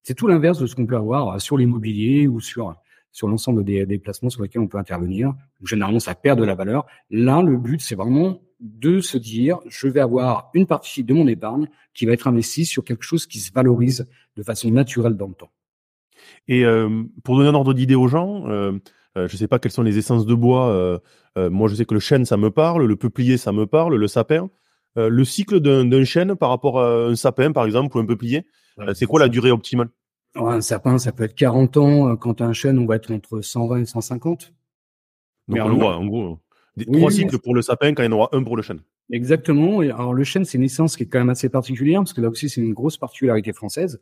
C'est 0.05 0.15
tout 0.15 0.27
l'inverse 0.27 0.59
de 0.59 0.67
ce 0.67 0.75
qu'on 0.77 0.87
peut 0.87 0.97
avoir 0.97 1.31
euh, 1.31 1.39
sur 1.39 1.57
l'immobilier 1.57 2.29
ou 2.29 2.39
sur 2.39 2.77
l'ensemble 3.23 3.65
des, 3.65 3.99
placements 3.99 4.29
sur 4.29 4.43
lesquels 4.43 4.61
on 4.61 4.69
peut 4.69 4.77
intervenir. 4.77 5.33
Généralement, 5.65 5.99
ça 5.99 6.15
perd 6.15 6.39
de 6.39 6.45
la 6.45 6.55
valeur. 6.55 6.87
Là, 7.11 7.43
le 7.43 7.57
but, 7.57 7.81
c'est 7.81 7.95
vraiment 7.95 8.43
de 8.61 9.01
se 9.01 9.17
dire, 9.17 9.59
je 9.67 9.89
vais 9.89 10.01
avoir 10.01 10.51
une 10.53 10.67
partie 10.67 11.05
de 11.05 11.15
mon 11.15 11.27
épargne 11.27 11.69
qui 11.95 12.05
va 12.05 12.13
être 12.13 12.29
investie 12.29 12.67
sur 12.67 12.85
quelque 12.85 13.03
chose 13.03 13.27
qui 13.27 13.39
se 13.39 13.51
valorise 13.51 14.07
de 14.37 14.43
façon 14.43 14.71
naturelle 14.71 15.17
dans 15.17 15.29
le 15.29 15.35
temps. 15.35 15.51
Et 16.49 16.67
euh, 16.67 17.03
pour 17.25 17.37
donner 17.37 17.49
un 17.49 17.55
ordre 17.55 17.73
d'idée 17.73 17.95
aux 17.95 18.09
gens, 18.09 18.47
euh, 18.49 18.79
je 19.17 19.23
ne 19.23 19.29
sais 19.29 19.49
pas 19.49 19.59
quelles 19.59 19.73
sont 19.73 19.83
les 19.83 19.97
essences 19.97 20.27
de 20.27 20.35
bois. 20.35 21.01
Moi, 21.37 21.69
je 21.69 21.77
sais 21.77 21.85
que 21.87 21.95
le 21.95 22.01
chêne, 22.01 22.27
ça 22.27 22.37
me 22.37 22.51
parle, 22.51 22.85
le 22.85 22.97
peuplier, 22.97 23.39
ça 23.39 23.53
me 23.53 23.65
parle, 23.67 23.97
le 23.97 24.09
sapin. 24.09 24.51
Le 24.97 25.25
cycle 25.25 25.61
d'un 25.61 26.05
chêne 26.05 26.35
par 26.37 26.51
rapport 26.51 26.81
à 26.81 27.07
un 27.07 27.17
sapin, 27.17 27.53
par 27.53 27.65
exemple, 27.67 27.97
ou 27.97 28.01
un 28.01 28.07
peuplier, 28.07 28.47
euh, 28.81 28.95
c'est 28.95 29.07
quoi 29.07 29.21
la 29.21 29.29
durée 29.29 29.51
optimale? 29.51 29.89
Un 30.37 30.61
sapin, 30.61 30.99
ça 30.99 31.13
peut 31.13 31.25
être 31.25 31.35
40 31.35 31.77
ans. 31.77 32.09
Euh, 32.11 32.17
quand 32.17 32.41
un 32.41 32.53
chêne, 32.53 32.79
on 32.79 32.87
va 32.87 32.97
être 32.97 33.13
entre 33.13 33.41
120 33.41 33.79
et 33.79 33.85
150. 33.85 34.53
Donc 35.49 35.59
on 35.63 35.69
le 35.69 35.75
voit, 35.75 35.97
en 35.97 36.07
gros. 36.07 36.39
trois 36.93 37.11
cycles 37.11 37.39
pour 37.39 37.55
le 37.55 37.63
sapin 37.63 37.95
quand 37.95 38.03
il 38.03 38.07
y 38.07 38.09
en 38.09 38.13
aura 38.13 38.31
un 38.33 38.43
pour 38.43 38.57
le 38.57 38.63
chêne. 38.63 38.81
Exactement. 39.11 39.81
Alors 39.81 40.15
le 40.15 40.25
chêne, 40.25 40.45
c'est 40.45 40.57
une 40.57 40.65
essence 40.65 40.97
qui 40.97 41.03
est 41.03 41.07
quand 41.07 41.19
même 41.19 41.31
assez 41.31 41.51
particulière 41.51 42.01
parce 42.01 42.15
que 42.15 42.23
là 42.23 42.31
aussi 42.31 42.49
c'est 42.49 42.63
une 42.63 42.73
grosse 42.73 42.97
particularité 42.97 43.53
française. 43.53 44.01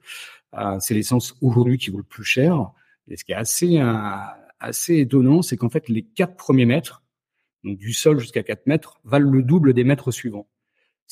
Euh, 0.57 0.77
c'est 0.79 0.95
l'essence 0.95 1.35
aujourd'hui 1.43 1.79
qui 1.79 1.91
vaut 1.91 1.99
le 1.99 2.05
plus 2.05 2.25
cher. 2.25 2.71
Et 3.09 3.17
ce 3.17 3.25
qui 3.25 3.33
est 3.33 3.37
assez 3.37 3.83
assez 4.61 4.99
étonnant, 4.99 5.43
c'est 5.43 5.57
qu'en 5.57 5.69
fait 5.69 5.89
les 5.89 6.03
quatre 6.03 6.37
premiers 6.37 6.67
mètres, 6.67 7.03
donc 7.65 7.77
du 7.79 7.93
sol 7.93 8.21
jusqu'à 8.21 8.45
4 8.45 8.67
mètres, 8.67 9.01
valent 9.05 9.31
le 9.31 9.43
double 9.43 9.75
des 9.75 9.83
mètres 9.83 10.13
suivants. 10.13 10.47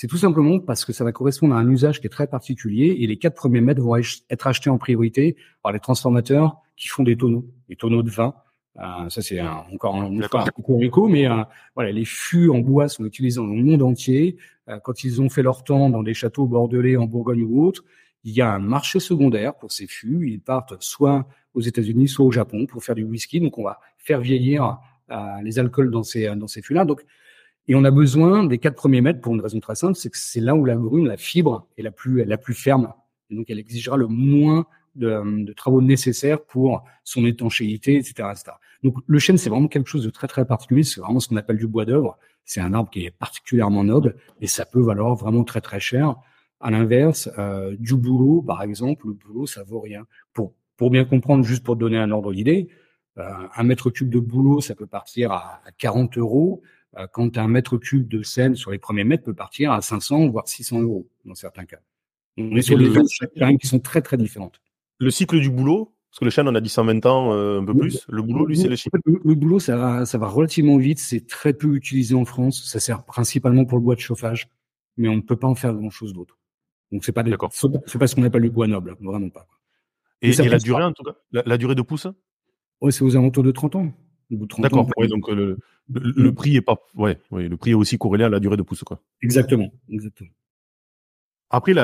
C'est 0.01 0.07
tout 0.07 0.17
simplement 0.17 0.59
parce 0.61 0.87
que 0.87 0.95
ça 0.95 1.05
va 1.05 1.13
correspondre 1.13 1.55
à 1.55 1.59
un 1.59 1.69
usage 1.69 2.01
qui 2.01 2.07
est 2.07 2.11
très 2.11 2.27
particulier 2.27 2.97
et 3.01 3.07
les 3.07 3.19
quatre 3.19 3.35
premiers 3.35 3.61
mètres 3.61 3.83
vont 3.83 3.97
être 3.97 4.47
achetés 4.47 4.71
en 4.71 4.79
priorité 4.79 5.37
par 5.63 5.73
les 5.73 5.79
transformateurs 5.79 6.57
qui 6.75 6.89
font 6.89 7.03
des 7.03 7.19
tonneaux, 7.19 7.45
des 7.69 7.77
tonneaux 7.77 8.03
de 8.03 8.09
vin. 8.09 8.33
Euh, 8.79 9.11
ça 9.11 9.21
c'est 9.21 9.43
encore 9.43 9.97
un, 9.97 10.07
un 10.07 11.09
mais 11.09 11.29
euh, 11.29 11.43
voilà, 11.75 11.93
les 11.93 12.07
fûts 12.07 12.49
en 12.49 12.61
bois 12.61 12.89
sont 12.89 13.05
utilisés 13.05 13.41
dans 13.41 13.47
le 13.47 13.63
monde 13.63 13.83
entier. 13.83 14.39
Euh, 14.71 14.79
quand 14.83 15.05
ils 15.05 15.21
ont 15.21 15.29
fait 15.29 15.43
leur 15.43 15.65
temps 15.65 15.91
dans 15.91 16.03
des 16.03 16.15
châteaux 16.15 16.47
bordelais 16.47 16.97
en 16.97 17.05
Bourgogne 17.05 17.43
ou 17.43 17.63
autres, 17.63 17.85
il 18.25 18.33
y 18.33 18.41
a 18.41 18.51
un 18.51 18.59
marché 18.59 19.01
secondaire 19.01 19.55
pour 19.59 19.71
ces 19.71 19.87
fûts. 19.87 20.27
Ils 20.31 20.41
partent 20.41 20.83
soit 20.83 21.29
aux 21.53 21.61
États-Unis, 21.61 22.09
soit 22.09 22.25
au 22.25 22.33
Japon 22.33 22.65
pour 22.65 22.83
faire 22.83 22.95
du 22.95 23.05
whisky. 23.05 23.39
Donc 23.39 23.59
on 23.59 23.65
va 23.65 23.79
faire 23.99 24.23
vieillir 24.23 24.79
les 25.43 25.59
alcools 25.59 25.91
dans 25.91 26.05
ces 26.05 26.35
dans 26.37 26.47
ces 26.47 26.63
fûts-là. 26.63 26.87
Donc 26.87 27.05
et 27.68 27.75
on 27.75 27.85
a 27.85 27.90
besoin 27.90 28.44
des 28.44 28.59
quatre 28.59 28.77
premiers 28.77 29.01
mètres 29.01 29.20
pour 29.20 29.35
une 29.35 29.40
raison 29.40 29.61
très 29.61 29.75
simple, 29.75 29.94
c'est 29.94 30.11
que 30.11 30.18
c'est 30.18 30.40
là 30.40 30.55
où 30.55 30.64
la 30.64 30.77
brume, 30.77 31.07
la 31.07 31.16
fibre 31.16 31.66
est 31.77 31.83
la 31.83 31.90
plus, 31.90 32.25
la 32.25 32.38
plus 32.38 32.55
ferme. 32.55 32.92
Et 33.31 33.37
donc, 33.37 33.49
elle 33.49 33.59
exigera 33.59 33.96
le 33.96 34.09
moins 34.09 34.66
de, 34.96 35.53
travaux 35.53 35.81
nécessaires 35.81 36.42
pour 36.42 36.83
son 37.05 37.25
étanchéité, 37.25 37.96
etc., 37.96 38.29
etc. 38.33 38.53
Donc 38.83 38.96
le 39.07 39.18
chêne, 39.18 39.38
c'est 39.38 39.51
vraiment 39.51 39.68
quelque 39.68 39.88
chose 39.88 40.05
de 40.05 40.11
très 40.11 40.27
très 40.27 40.44
particulier. 40.44 40.83
C'est 40.83 41.01
vraiment 41.01 41.20
ce 41.20 41.29
qu'on 41.29 41.37
appelle 41.37 41.59
du 41.59 41.68
bois 41.68 41.85
d'œuvre. 41.85 42.18
C'est 42.44 42.61
un 42.61 42.75
arbre 42.75 42.90
qui 42.90 43.05
est 43.05 43.11
particulièrement 43.11 43.85
noble 43.85 44.16
et 44.40 44.49
ça 44.49 44.64
peut 44.64 44.81
valoir 44.81 45.14
vraiment 45.14 45.44
très 45.44 45.61
très 45.61 45.79
cher. 45.79 46.16
À 46.59 46.70
l'inverse, 46.70 47.31
euh, 47.38 47.77
du 47.79 47.94
boulot, 47.94 48.42
par 48.42 48.62
exemple, 48.62 49.07
le 49.07 49.12
boulot, 49.12 49.46
ça 49.46 49.62
vaut 49.62 49.81
rien. 49.81 50.07
Pour 50.33 50.55
pour 50.81 50.88
bien 50.88 51.05
comprendre, 51.05 51.44
juste 51.44 51.62
pour 51.62 51.77
donner 51.77 51.99
un 51.99 52.11
ordre 52.11 52.33
d'idée, 52.33 52.68
euh, 53.18 53.29
un 53.55 53.62
mètre 53.64 53.90
cube 53.90 54.09
de 54.09 54.18
boulot, 54.18 54.62
ça 54.62 54.75
peut 54.75 54.87
partir 54.87 55.31
à, 55.31 55.61
40 55.77 56.16
euros. 56.16 56.62
Euh, 56.98 57.07
quand 57.12 57.38
un 57.38 57.46
mètre 57.46 57.76
cube 57.76 58.09
de 58.09 58.22
scène 58.22 58.57
sur 58.57 58.70
les 58.72 58.79
premiers 58.79 59.05
mètres 59.05 59.22
peut 59.22 59.35
partir 59.35 59.70
à 59.72 59.81
500 59.81 60.29
voire 60.29 60.48
600 60.48 60.81
euros 60.81 61.09
dans 61.24 61.35
certains 61.35 61.64
cas. 61.64 61.79
On 62.37 62.57
est 62.57 62.62
sur 62.62 62.79
des 62.79 62.92
choses 62.92 63.12
qui 63.61 63.66
sont 63.66 63.81
très 63.81 64.03
très 64.03 64.16
différentes. 64.16 64.61
Le 64.98 65.11
cycle 65.11 65.38
du 65.40 65.50
boulot, 65.50 65.94
parce 66.11 66.18
que 66.18 66.24
le 66.24 66.31
chêne, 66.31 66.48
on 66.48 66.55
a 66.57 66.61
dit 66.61 66.68
120 66.68 67.07
ans, 67.07 67.33
euh, 67.33 67.61
un 67.61 67.64
peu 67.64 67.74
plus. 67.74 68.05
Le 68.09 68.22
boulot, 68.22 68.46
lui, 68.46 68.57
c'est 68.57 68.68
le 68.68 68.74
cycle. 68.74 68.98
Le, 69.05 69.35
boulot, 69.35 69.61
ça 69.61 69.76
va, 69.76 70.07
ça 70.07 70.18
va 70.18 70.26
relativement 70.26 70.76
vite. 70.76 70.98
C'est 70.98 71.26
très 71.26 71.53
peu 71.53 71.76
utilisé 71.76 72.16
en 72.16 72.24
France. 72.24 72.64
Ça 72.64 72.81
sert 72.81 73.05
principalement 73.05 73.64
pour 73.64 73.79
le 73.79 73.85
bois 73.85 73.94
de 73.94 74.00
chauffage, 74.00 74.48
mais 74.96 75.09
on 75.09 75.16
ne 75.16 75.20
peut 75.20 75.37
pas 75.37 75.46
en 75.46 75.55
faire 75.55 75.72
grand 75.72 75.90
chose 75.90 76.12
d'autre. 76.12 76.37
Donc 76.90 77.05
c'est 77.05 77.12
pas 77.12 77.22
des, 77.22 77.37
c'est 77.87 77.98
pas 77.98 78.09
ce 78.09 78.16
qu'on 78.16 78.24
appelle 78.24 78.42
le 78.42 78.50
bois 78.50 78.66
noble, 78.66 78.96
vraiment 79.00 79.31
pas. 79.31 79.46
Et, 80.22 80.33
la 80.33 80.59
durée, 80.59 80.83
en 80.83 80.92
tout 80.92 81.05
cas, 81.05 81.14
la, 81.31 81.57
durée 81.57 81.76
de 81.76 81.83
pousse? 81.83 82.09
Ouais, 82.81 82.90
c'est 82.90 83.05
aux 83.05 83.16
alentours 83.16 83.44
de 83.44 83.53
30 83.53 83.76
ans. 83.76 83.92
D'accord. 84.59 84.88
Ouais, 84.97 85.09
donc 85.09 85.29
le, 85.29 85.59
le, 85.88 86.33
prix 86.33 86.57
est 86.57 86.61
pas, 86.61 86.77
ouais, 86.95 87.19
ouais, 87.31 87.49
le 87.49 87.57
prix 87.57 87.73
est 87.73 87.75
aussi 87.75 87.99
corrélé 87.99 88.25
à 88.25 88.29
la 88.29 88.38
durée 88.40 88.57
de 88.57 88.62
pousse, 88.62 88.85
quoi. 88.85 89.01
Exactement, 89.23 89.73
exactement. 89.88 90.31
Après, 91.53 91.75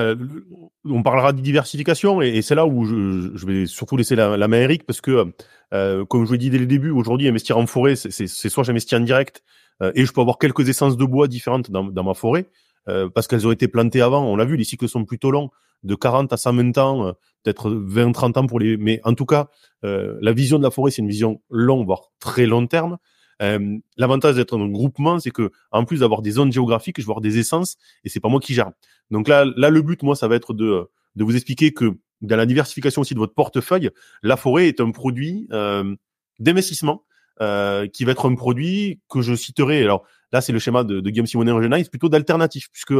on 0.85 1.02
parlera 1.02 1.32
de 1.32 1.40
diversification 1.40 2.22
et, 2.22 2.40
c'est 2.40 2.54
là 2.54 2.66
où 2.66 2.85
je, 2.85 3.46
vais 3.46 3.66
surtout 3.66 3.96
laisser 3.96 4.14
la, 4.14 4.37
main 4.46 4.59
à 4.59 4.61
Eric 4.61 4.87
parce 4.87 5.00
que, 5.00 5.32
euh, 5.74 6.04
comme 6.04 6.24
je 6.24 6.32
l'ai 6.32 6.38
dit 6.38 6.50
dès 6.50 6.59
le 6.59 6.66
début, 6.66 6.90
aujourd'hui, 6.90 7.26
investir 7.26 7.59
en 7.59 7.66
forêt, 7.66 7.96
c'est 7.96 8.28
soit 8.28 8.62
j'investis 8.62 8.96
en 8.96 9.02
direct 9.02 9.42
euh, 9.82 9.90
et 9.96 10.06
je 10.06 10.12
peux 10.12 10.20
avoir 10.20 10.38
quelques 10.38 10.68
essences 10.68 10.96
de 10.96 11.04
bois 11.04 11.26
différentes 11.26 11.72
dans, 11.72 12.04
ma 12.04 12.14
forêt 12.14 12.46
euh, 12.88 13.09
parce 13.12 13.26
qu'elles 13.26 13.44
ont 13.44 13.50
été 13.50 13.66
plantées 13.66 14.00
avant. 14.00 14.24
On 14.24 14.37
l'a 14.37 14.44
vu, 14.44 14.56
les 14.56 14.62
cycles 14.62 14.88
sont 14.88 15.04
plutôt 15.04 15.32
longs, 15.32 15.50
de 15.82 15.94
40 15.94 16.32
à 16.32 16.36
120 16.36 16.78
ans, 16.78 17.12
peut-être 17.42 17.70
20-30 17.70 18.38
ans 18.38 18.46
pour 18.46 18.58
les. 18.58 18.76
Mais 18.76 19.00
en 19.04 19.14
tout 19.14 19.26
cas, 19.26 19.48
la 19.82 20.32
vision 20.32 20.58
de 20.58 20.62
la 20.62 20.70
forêt, 20.70 20.90
c'est 20.90 21.02
une 21.02 21.08
vision 21.08 21.40
longue, 21.50 21.86
voire 21.86 22.10
très 22.18 22.46
long 22.46 22.66
terme. 22.66 22.98
Euh, 23.42 23.78
L'avantage 23.96 24.36
d'être 24.36 24.58
un 24.58 24.68
groupement, 24.68 25.18
c'est 25.18 25.30
que 25.30 25.50
en 25.70 25.84
plus 25.84 26.00
d'avoir 26.00 26.22
des 26.22 26.32
zones 26.32 26.52
géographiques, 26.52 27.00
je 27.00 27.06
vais 27.06 27.20
des 27.20 27.38
essences 27.38 27.76
et 28.04 28.08
c'est 28.08 28.20
pas 28.20 28.28
moi 28.28 28.40
qui 28.40 28.54
gère. 28.54 28.70
Donc 29.10 29.28
là, 29.28 29.44
là, 29.56 29.70
le 29.70 29.82
but, 29.82 30.02
moi, 30.02 30.16
ça 30.16 30.28
va 30.28 30.36
être 30.36 30.54
de, 30.54 30.88
de 31.16 31.24
vous 31.24 31.34
expliquer 31.34 31.72
que 31.72 31.96
dans 32.22 32.36
la 32.36 32.46
diversification 32.46 33.02
aussi 33.02 33.14
de 33.14 33.18
votre 33.18 33.34
portefeuille, 33.34 33.90
la 34.22 34.36
forêt 34.36 34.68
est 34.68 34.80
un 34.80 34.90
produit 34.90 35.46
euh, 35.52 35.94
d'investissement 36.38 37.04
euh, 37.42 37.86
qui 37.86 38.04
va 38.04 38.12
être 38.12 38.28
un 38.28 38.34
produit 38.34 39.00
que 39.08 39.20
je 39.20 39.34
citerai. 39.34 39.82
Alors 39.82 40.04
là, 40.32 40.40
c'est 40.40 40.52
le 40.52 40.58
schéma 40.58 40.82
de, 40.84 41.00
Guillaume 41.00 41.26
Simonet 41.26 41.52
en 41.52 41.60
c'est 41.78 41.90
plutôt 41.90 42.08
d'alternatif 42.08 42.70
puisque 42.72 42.94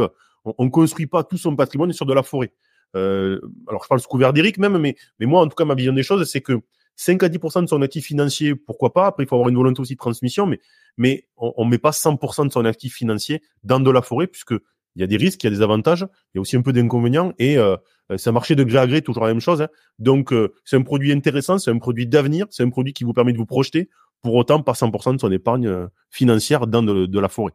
on, 0.45 0.65
ne 0.65 0.69
construit 0.69 1.07
pas 1.07 1.23
tout 1.23 1.37
son 1.37 1.55
patrimoine 1.55 1.91
sur 1.93 2.05
de 2.05 2.13
la 2.13 2.23
forêt. 2.23 2.53
Euh, 2.95 3.39
alors 3.67 3.83
je 3.83 3.87
parle 3.87 3.99
sous 3.99 4.07
couvert 4.07 4.33
d'Eric 4.33 4.57
même, 4.57 4.77
mais, 4.77 4.95
mais 5.19 5.25
moi, 5.25 5.41
en 5.41 5.47
tout 5.47 5.55
cas, 5.55 5.65
ma 5.65 5.75
vision 5.75 5.93
des 5.93 6.03
choses, 6.03 6.29
c'est 6.29 6.41
que 6.41 6.61
5 6.95 7.21
à 7.23 7.29
10% 7.29 7.61
de 7.61 7.67
son 7.67 7.81
actif 7.81 8.05
financier, 8.05 8.55
pourquoi 8.55 8.91
pas? 8.91 9.05
Après, 9.07 9.23
il 9.23 9.27
faut 9.27 9.35
avoir 9.35 9.49
une 9.49 9.55
volonté 9.55 9.79
aussi 9.79 9.93
de 9.93 9.99
transmission, 9.99 10.47
mais, 10.47 10.59
mais 10.97 11.27
on 11.37 11.63
ne 11.63 11.69
met 11.69 11.77
pas 11.77 11.91
100% 11.91 12.47
de 12.47 12.51
son 12.51 12.65
actif 12.65 12.95
financier 12.95 13.41
dans 13.63 13.79
de 13.79 13.91
la 13.91 14.01
forêt, 14.01 14.27
puisque 14.27 14.55
il 14.97 15.01
y 15.01 15.03
a 15.03 15.07
des 15.07 15.17
risques, 15.17 15.43
il 15.43 15.47
y 15.47 15.53
a 15.53 15.55
des 15.55 15.61
avantages, 15.61 16.07
il 16.33 16.37
y 16.37 16.39
a 16.39 16.41
aussi 16.41 16.57
un 16.57 16.63
peu 16.63 16.73
d'inconvénients, 16.73 17.33
et 17.37 17.57
euh, 17.59 17.77
c'est 18.17 18.29
un 18.29 18.33
marché 18.33 18.55
de 18.55 18.63
gré 18.63 18.79
à 18.79 18.87
gré, 18.87 19.03
toujours 19.03 19.23
la 19.23 19.29
même 19.29 19.39
chose. 19.39 19.61
Hein. 19.61 19.67
Donc, 19.99 20.33
euh, 20.33 20.53
c'est 20.65 20.75
un 20.75 20.81
produit 20.81 21.11
intéressant, 21.11 21.59
c'est 21.59 21.69
un 21.69 21.77
produit 21.77 22.07
d'avenir, 22.07 22.47
c'est 22.49 22.63
un 22.63 22.69
produit 22.69 22.93
qui 22.93 23.03
vous 23.03 23.13
permet 23.13 23.31
de 23.31 23.37
vous 23.37 23.45
projeter, 23.45 23.89
pour 24.23 24.33
autant 24.33 24.61
pas 24.63 24.73
100% 24.73 25.13
de 25.13 25.19
son 25.19 25.31
épargne 25.31 25.67
euh, 25.67 25.87
financière 26.09 26.65
dans 26.65 26.81
de, 26.81 27.19
la 27.19 27.27
forêt. 27.27 27.53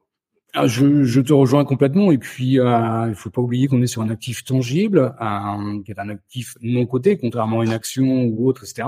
Ah, 0.55 0.67
je, 0.67 1.05
je, 1.05 1.21
te 1.23 1.33
rejoins 1.33 1.65
complètement. 1.65 2.13
Et 2.13 2.19
puis, 2.19 2.59
euh, 2.61 3.09
il 3.09 3.15
faut 3.15 3.31
pas 3.31 3.41
oublier 3.41 3.69
qu'on 3.69 3.81
est 3.81 3.87
sur 3.87 4.03
un 4.03 4.11
actif 4.11 4.45
tangible, 4.45 5.15
qui 5.85 5.91
est 5.93 5.99
un 5.99 6.11
actif 6.11 6.57
non 6.61 6.85
coté, 6.85 7.17
contrairement 7.17 7.61
à 7.61 7.65
une 7.65 7.73
action 7.73 8.25
ou 8.25 8.47
autre, 8.47 8.65
etc. 8.65 8.87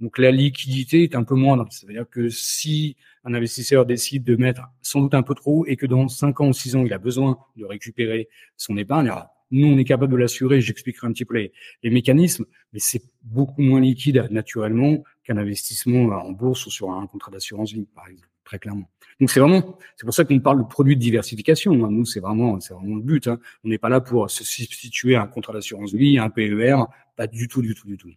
Donc 0.00 0.18
la 0.18 0.32
liquidité 0.32 1.04
est 1.04 1.14
un 1.14 1.22
peu 1.22 1.36
moindre. 1.36 1.66
C'est-à-dire 1.70 2.06
que 2.10 2.28
si 2.28 2.96
un 3.22 3.32
investisseur 3.32 3.86
décide 3.86 4.24
de 4.24 4.34
mettre 4.34 4.62
sans 4.82 5.00
doute 5.02 5.14
un 5.14 5.22
peu 5.22 5.34
trop 5.34 5.64
et 5.66 5.76
que 5.76 5.86
dans 5.86 6.08
5 6.08 6.40
ans 6.40 6.48
ou 6.48 6.52
6 6.52 6.76
ans, 6.76 6.84
il 6.84 6.92
a 6.92 6.98
besoin 6.98 7.38
de 7.56 7.64
récupérer 7.64 8.28
son 8.56 8.76
épargne, 8.76 9.12
nous, 9.52 9.68
on 9.68 9.78
est 9.78 9.84
capable 9.84 10.12
de 10.12 10.16
l'assurer. 10.16 10.60
J'expliquerai 10.60 11.06
un 11.06 11.12
petit 11.12 11.24
peu 11.24 11.48
les, 11.82 11.90
mécanismes, 11.90 12.44
mais 12.72 12.80
c'est 12.80 13.02
beaucoup 13.22 13.62
moins 13.62 13.80
liquide 13.80 14.26
naturellement 14.32 15.04
qu'un 15.22 15.36
investissement 15.36 16.06
en 16.06 16.32
bourse 16.32 16.66
ou 16.66 16.70
sur 16.70 16.90
un 16.90 17.06
contrat 17.06 17.30
d'assurance 17.30 17.72
vie, 17.72 17.86
par 17.94 18.08
exemple, 18.08 18.28
très 18.44 18.58
clairement. 18.58 18.88
Donc 19.20 19.30
c'est 19.30 19.40
vraiment, 19.40 19.78
c'est 19.96 20.04
pour 20.04 20.14
ça 20.14 20.24
qu'on 20.24 20.38
parle 20.40 20.58
de 20.58 20.68
produits 20.68 20.96
de 20.96 21.00
diversification. 21.00 21.74
Nous, 21.74 22.04
c'est 22.04 22.20
vraiment, 22.20 22.60
c'est 22.60 22.74
vraiment 22.74 22.96
le 22.96 23.02
but. 23.02 23.28
Hein. 23.28 23.38
On 23.64 23.68
n'est 23.68 23.78
pas 23.78 23.88
là 23.88 24.00
pour 24.00 24.30
se 24.30 24.44
substituer 24.44 25.16
à 25.16 25.22
un 25.22 25.26
contrat 25.26 25.52
d'assurance 25.52 25.92
vie, 25.92 26.18
un 26.18 26.30
PER, 26.30 26.76
pas 27.16 27.26
du 27.26 27.48
tout, 27.48 27.62
du 27.62 27.74
tout, 27.74 27.86
du 27.86 27.96
tout. 27.96 28.10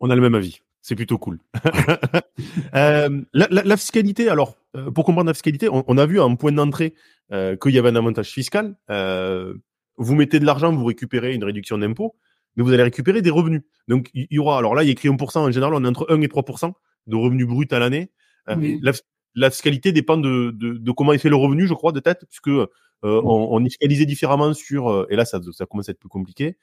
On 0.00 0.10
a 0.10 0.14
le 0.14 0.20
même 0.20 0.34
avis. 0.34 0.60
C'est 0.80 0.94
plutôt 0.94 1.18
cool. 1.18 1.38
euh, 2.74 3.22
la, 3.32 3.48
la, 3.50 3.62
la, 3.62 3.76
fiscalité, 3.76 4.28
alors, 4.28 4.56
euh, 4.76 4.90
pour 4.90 5.04
comprendre 5.04 5.26
la 5.26 5.34
fiscalité, 5.34 5.68
on, 5.68 5.84
on 5.86 5.98
a 5.98 6.06
vu 6.06 6.20
à 6.20 6.24
un 6.24 6.34
point 6.36 6.52
d'entrée 6.52 6.94
euh, 7.32 7.56
qu'il 7.56 7.72
y 7.72 7.78
avait 7.78 7.90
un 7.90 7.96
avantage 7.96 8.30
fiscal. 8.30 8.76
Vous 10.00 10.14
mettez 10.14 10.38
de 10.38 10.46
l'argent, 10.46 10.72
vous 10.72 10.84
récupérez 10.84 11.34
une 11.34 11.42
réduction 11.42 11.76
d'impôt, 11.76 12.14
mais 12.56 12.62
vous 12.62 12.72
allez 12.72 12.84
récupérer 12.84 13.20
des 13.20 13.30
revenus. 13.30 13.62
Donc, 13.88 14.10
il 14.14 14.28
y 14.30 14.38
aura, 14.38 14.58
alors 14.58 14.76
là, 14.76 14.84
il 14.84 14.86
y 14.86 14.88
a 14.90 14.92
écrit 14.92 15.08
1%, 15.08 15.38
en 15.38 15.50
général, 15.50 15.74
on 15.74 15.84
est 15.84 15.88
entre 15.88 16.06
1 16.08 16.20
et 16.20 16.28
3% 16.28 16.72
de 17.08 17.16
revenus 17.16 17.48
bruts 17.48 17.66
à 17.72 17.80
l'année. 17.80 18.12
La, 18.46 18.92
la, 19.38 19.50
fiscalité 19.50 19.92
dépend 19.92 20.16
de, 20.16 20.50
de, 20.50 20.74
de, 20.74 20.92
comment 20.92 21.12
est 21.12 21.18
fait 21.18 21.28
le 21.28 21.36
revenu, 21.36 21.66
je 21.66 21.74
crois, 21.74 21.92
de 21.92 22.00
tête, 22.00 22.24
puisque 22.28 22.48
euh, 22.48 22.66
on, 23.02 23.48
on, 23.50 23.64
est 23.64 23.68
fiscalisé 23.68 24.06
différemment 24.06 24.52
sur, 24.54 25.06
et 25.10 25.16
là, 25.16 25.24
ça, 25.24 25.40
ça 25.52 25.66
commence 25.66 25.88
à 25.88 25.92
être 25.92 25.98
plus 25.98 26.08
compliqué, 26.08 26.56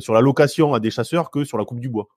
sur 0.00 0.14
la 0.14 0.20
location 0.20 0.74
à 0.74 0.80
des 0.80 0.90
chasseurs 0.90 1.30
que 1.30 1.44
sur 1.44 1.58
la 1.58 1.64
coupe 1.64 1.80
du 1.80 1.88
bois. 1.88 2.08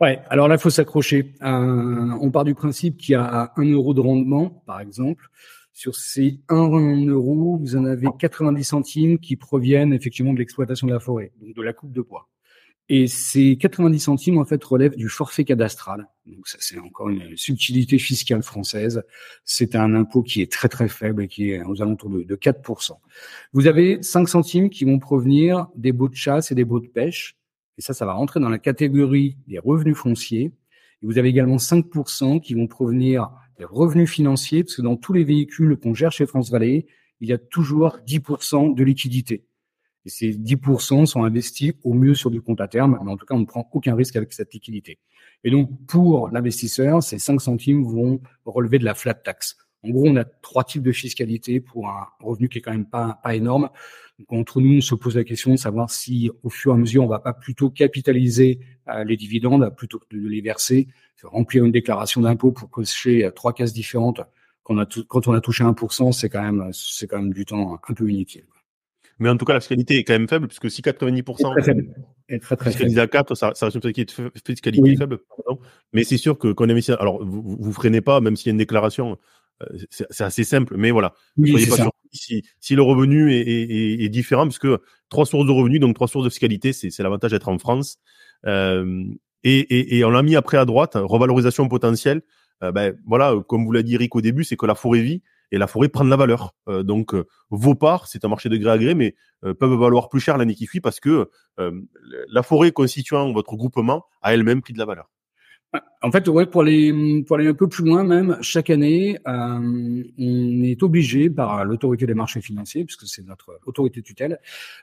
Ouais, 0.00 0.20
alors 0.28 0.46
là, 0.46 0.56
il 0.56 0.60
faut 0.60 0.70
s'accrocher. 0.70 1.32
Euh, 1.42 2.10
on 2.20 2.30
part 2.30 2.44
du 2.44 2.54
principe 2.54 2.98
qu'il 2.98 3.12
y 3.12 3.14
a 3.14 3.52
un 3.56 3.64
euro 3.64 3.94
de 3.94 4.00
rendement, 4.00 4.62
par 4.66 4.80
exemple. 4.80 5.28
Sur 5.72 5.94
ces 5.94 6.40
1 6.48 7.06
euro, 7.08 7.56
vous 7.56 7.76
en 7.76 7.84
avez 7.86 8.06
90 8.18 8.64
centimes 8.64 9.18
qui 9.18 9.36
proviennent 9.36 9.94
effectivement 9.94 10.34
de 10.34 10.38
l'exploitation 10.38 10.86
de 10.86 10.92
la 10.92 11.00
forêt, 11.00 11.32
donc 11.40 11.54
de 11.54 11.62
la 11.62 11.72
coupe 11.72 11.92
de 11.92 12.02
bois. 12.02 12.28
Et 12.88 13.08
ces 13.08 13.56
90 13.56 13.98
centimes, 13.98 14.38
en 14.38 14.44
fait, 14.44 14.62
relèvent 14.62 14.96
du 14.96 15.08
forfait 15.08 15.44
cadastral. 15.44 16.06
Donc 16.24 16.46
ça, 16.46 16.58
c'est 16.60 16.78
encore 16.78 17.08
une 17.08 17.36
subtilité 17.36 17.98
fiscale 17.98 18.42
française. 18.42 19.02
C'est 19.44 19.74
un 19.74 19.94
impôt 19.94 20.22
qui 20.22 20.40
est 20.40 20.50
très 20.50 20.68
très 20.68 20.88
faible 20.88 21.24
et 21.24 21.28
qui 21.28 21.50
est 21.50 21.64
aux 21.64 21.82
alentours 21.82 22.10
de, 22.10 22.22
de 22.22 22.36
4%. 22.36 22.92
Vous 23.52 23.66
avez 23.66 24.02
5 24.02 24.28
centimes 24.28 24.70
qui 24.70 24.84
vont 24.84 25.00
provenir 25.00 25.66
des 25.74 25.90
baux 25.92 26.08
de 26.08 26.14
chasse 26.14 26.52
et 26.52 26.54
des 26.54 26.64
baux 26.64 26.78
de 26.78 26.86
pêche 26.86 27.36
et 27.78 27.82
ça, 27.82 27.92
ça 27.92 28.06
va 28.06 28.14
rentrer 28.14 28.40
dans 28.40 28.48
la 28.48 28.58
catégorie 28.58 29.36
des 29.46 29.58
revenus 29.58 29.96
fonciers. 29.96 30.52
Et 31.02 31.06
vous 31.06 31.18
avez 31.18 31.28
également 31.28 31.56
5% 31.56 32.40
qui 32.40 32.54
vont 32.54 32.66
provenir 32.66 33.30
des 33.58 33.64
revenus 33.64 34.10
financiers, 34.10 34.64
parce 34.64 34.76
que 34.76 34.82
dans 34.82 34.96
tous 34.96 35.12
les 35.12 35.24
véhicules 35.24 35.76
qu'on 35.76 35.94
gère 35.94 36.12
chez 36.12 36.26
France 36.26 36.50
Vallée, 36.50 36.86
il 37.20 37.28
y 37.28 37.32
a 37.32 37.38
toujours 37.38 37.98
10% 38.06 38.74
de 38.74 38.84
liquidité. 38.84 39.44
Et 40.06 40.08
ces 40.08 40.30
10% 40.30 41.04
sont 41.04 41.24
investis 41.24 41.72
au 41.82 41.92
mieux 41.92 42.14
sur 42.14 42.30
du 42.30 42.40
compte 42.40 42.60
à 42.60 42.68
terme, 42.68 42.96
mais 43.04 43.10
en 43.10 43.16
tout 43.16 43.26
cas, 43.26 43.34
on 43.34 43.40
ne 43.40 43.44
prend 43.44 43.68
aucun 43.72 43.96
risque 43.96 44.14
avec 44.14 44.32
cette 44.32 44.54
liquidité. 44.54 45.00
Et 45.42 45.50
donc, 45.50 45.68
pour 45.88 46.28
l'investisseur, 46.28 47.02
ces 47.02 47.18
5 47.18 47.40
centimes 47.40 47.82
vont 47.82 48.20
relever 48.44 48.78
de 48.78 48.84
la 48.84 48.94
flat 48.94 49.14
tax. 49.14 49.56
En 49.82 49.90
gros, 49.90 50.06
on 50.06 50.14
a 50.14 50.24
trois 50.24 50.62
types 50.62 50.84
de 50.84 50.92
fiscalité 50.92 51.60
pour 51.60 51.88
un 51.88 52.06
revenu 52.20 52.48
qui 52.48 52.58
est 52.58 52.60
quand 52.60 52.70
même 52.70 52.86
pas, 52.86 53.18
pas 53.20 53.34
énorme. 53.34 53.68
Donc, 54.20 54.32
entre 54.32 54.60
nous, 54.60 54.78
on 54.78 54.80
se 54.80 54.94
pose 54.94 55.16
la 55.16 55.24
question 55.24 55.50
de 55.50 55.56
savoir 55.56 55.90
si, 55.90 56.30
au 56.44 56.50
fur 56.50 56.70
et 56.70 56.74
à 56.76 56.78
mesure, 56.78 57.02
on 57.02 57.08
va 57.08 57.18
pas 57.18 57.34
plutôt 57.34 57.68
capitaliser 57.70 58.60
euh, 58.88 59.02
les 59.02 59.16
dividendes 59.16 59.74
plutôt 59.76 59.98
que 59.98 60.16
de 60.16 60.28
les 60.28 60.40
verser, 60.40 60.86
remplir 61.24 61.64
une 61.64 61.72
déclaration 61.72 62.20
d'impôt 62.20 62.52
pour 62.52 62.70
cocher 62.70 63.24
euh, 63.24 63.32
trois 63.32 63.52
cases 63.52 63.72
différentes. 63.72 64.20
Quand 64.62 64.74
on 64.74 64.78
a, 64.78 64.86
quand 65.08 65.26
on 65.26 65.32
a 65.32 65.40
touché 65.40 65.64
1%, 65.64 66.12
c'est 66.12 66.28
quand 66.28 66.42
même, 66.42 66.70
c'est 66.72 67.08
quand 67.08 67.20
même 67.20 67.32
du 67.32 67.44
temps 67.44 67.80
un 67.88 67.94
peu 67.94 68.08
inutile. 68.08 68.44
Mais 69.18 69.28
en 69.28 69.36
tout 69.36 69.44
cas, 69.44 69.54
la 69.54 69.60
fiscalité 69.60 69.96
est 69.96 70.04
quand 70.04 70.12
même 70.12 70.28
faible, 70.28 70.46
puisque 70.46 70.70
si 70.70 70.82
90% 70.82 71.18
est 71.18 71.52
très, 71.52 71.62
faible. 71.62 71.94
Est 72.28 72.38
très, 72.38 72.56
très 72.56 72.72
faible. 72.72 73.00
à 73.00 73.06
4, 73.06 73.34
ça, 73.34 73.52
ça 73.54 73.66
reste 73.66 73.76
une 73.76 74.30
fiscalité, 74.46 74.96
faible. 74.96 75.20
Mais 75.92 76.04
c'est 76.04 76.18
sûr 76.18 76.38
que 76.38 76.52
quand 76.52 76.66
on 76.66 76.70
investit, 76.70 76.92
alors 76.92 77.24
vous, 77.24 77.56
vous 77.58 77.72
freinez 77.72 78.02
pas, 78.02 78.20
même 78.20 78.36
s'il 78.36 78.48
y 78.48 78.50
a 78.50 78.52
une 78.52 78.58
déclaration, 78.58 79.16
euh, 79.62 79.78
c'est 79.90 80.24
assez 80.24 80.44
simple, 80.44 80.76
mais 80.76 80.90
voilà. 80.90 81.14
soyez 81.38 81.66
pas 81.66 81.76
si, 82.12 82.44
si, 82.60 82.74
le 82.74 82.82
revenu 82.82 83.32
est, 83.32 83.40
est, 83.40 84.04
est, 84.04 84.08
différent, 84.08 84.44
parce 84.44 84.58
que 84.58 84.80
trois 85.08 85.26
sources 85.26 85.46
de 85.46 85.50
revenus, 85.52 85.80
donc 85.80 85.94
trois 85.94 86.08
sources 86.08 86.24
de 86.24 86.30
fiscalité, 86.30 86.72
c'est 86.72 86.98
l'avantage 87.00 87.30
d'être 87.30 87.48
en 87.48 87.58
France. 87.58 87.98
Euh, 88.46 89.04
et, 89.44 89.58
et, 89.58 89.98
et, 89.98 90.04
on 90.04 90.10
l'a 90.10 90.22
mis 90.22 90.36
après 90.36 90.58
à 90.58 90.64
droite, 90.64 90.92
revalorisation 90.94 91.68
potentielle. 91.68 92.22
Euh, 92.62 92.72
ben, 92.72 92.96
voilà, 93.06 93.34
comme 93.48 93.64
vous 93.64 93.72
l'a 93.72 93.82
dit 93.82 93.94
Eric 93.94 94.14
au 94.16 94.20
début, 94.20 94.44
c'est 94.44 94.56
que 94.56 94.66
la 94.66 94.74
forêt 94.74 95.00
vie. 95.00 95.22
Et 95.52 95.58
la 95.58 95.66
forêt 95.66 95.88
prend 95.88 96.04
de 96.04 96.10
la 96.10 96.16
valeur. 96.16 96.54
donc 96.66 97.14
vos 97.50 97.74
parts, 97.74 98.08
c'est 98.08 98.24
un 98.24 98.28
marché 98.28 98.48
de 98.48 98.56
gré 98.56 98.70
à 98.70 98.78
gré, 98.78 98.94
mais 98.94 99.14
peuvent 99.42 99.78
valoir 99.78 100.08
plus 100.08 100.20
cher 100.20 100.38
l'année 100.38 100.54
qui 100.54 100.66
suit 100.66 100.80
parce 100.80 101.00
que 101.00 101.30
la 101.58 102.42
forêt 102.42 102.72
constituant 102.72 103.32
votre 103.32 103.56
groupement 103.56 104.04
a 104.22 104.34
elle-même 104.34 104.62
pris 104.62 104.72
de 104.72 104.78
la 104.78 104.84
valeur. 104.86 105.08
En 106.02 106.12
fait, 106.12 106.28
ouais, 106.28 106.46
pour 106.46 106.62
aller 106.62 107.24
pour 107.26 107.36
aller 107.36 107.48
un 107.48 107.54
peu 107.54 107.68
plus 107.68 107.84
loin 107.84 108.04
même, 108.04 108.38
chaque 108.40 108.70
année, 108.70 109.18
euh, 109.26 110.04
on 110.18 110.62
est 110.62 110.82
obligé 110.82 111.28
par 111.30 111.64
l'autorité 111.64 112.06
des 112.06 112.14
marchés 112.14 112.40
financiers, 112.40 112.84
puisque 112.84 113.06
c'est 113.06 113.26
notre 113.26 113.58
autorité 113.66 114.02
tutelle, 114.02 114.38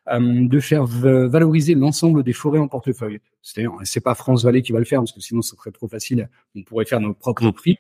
euh, 0.10 0.48
de 0.48 0.60
faire 0.60 0.86
valoriser 0.86 1.76
l'ensemble 1.76 2.24
des 2.24 2.34
forêts 2.34 2.60
en 2.60 2.68
portefeuille. 2.68 3.20
C'est-à-dire, 3.42 3.72
c'est 3.84 4.02
pas 4.02 4.16
France 4.16 4.44
Vallée 4.44 4.62
qui 4.62 4.72
va 4.72 4.80
le 4.80 4.86
faire, 4.86 5.00
parce 5.00 5.14
que 5.14 5.22
sinon 5.22 5.42
ce 5.42 5.56
serait 5.56 5.72
trop 5.72 5.88
facile. 5.88 6.30
On 6.56 6.64
pourrait 6.64 6.86
faire 6.86 7.00
nos 7.00 7.14
propres 7.14 7.52
prix. 7.52 7.78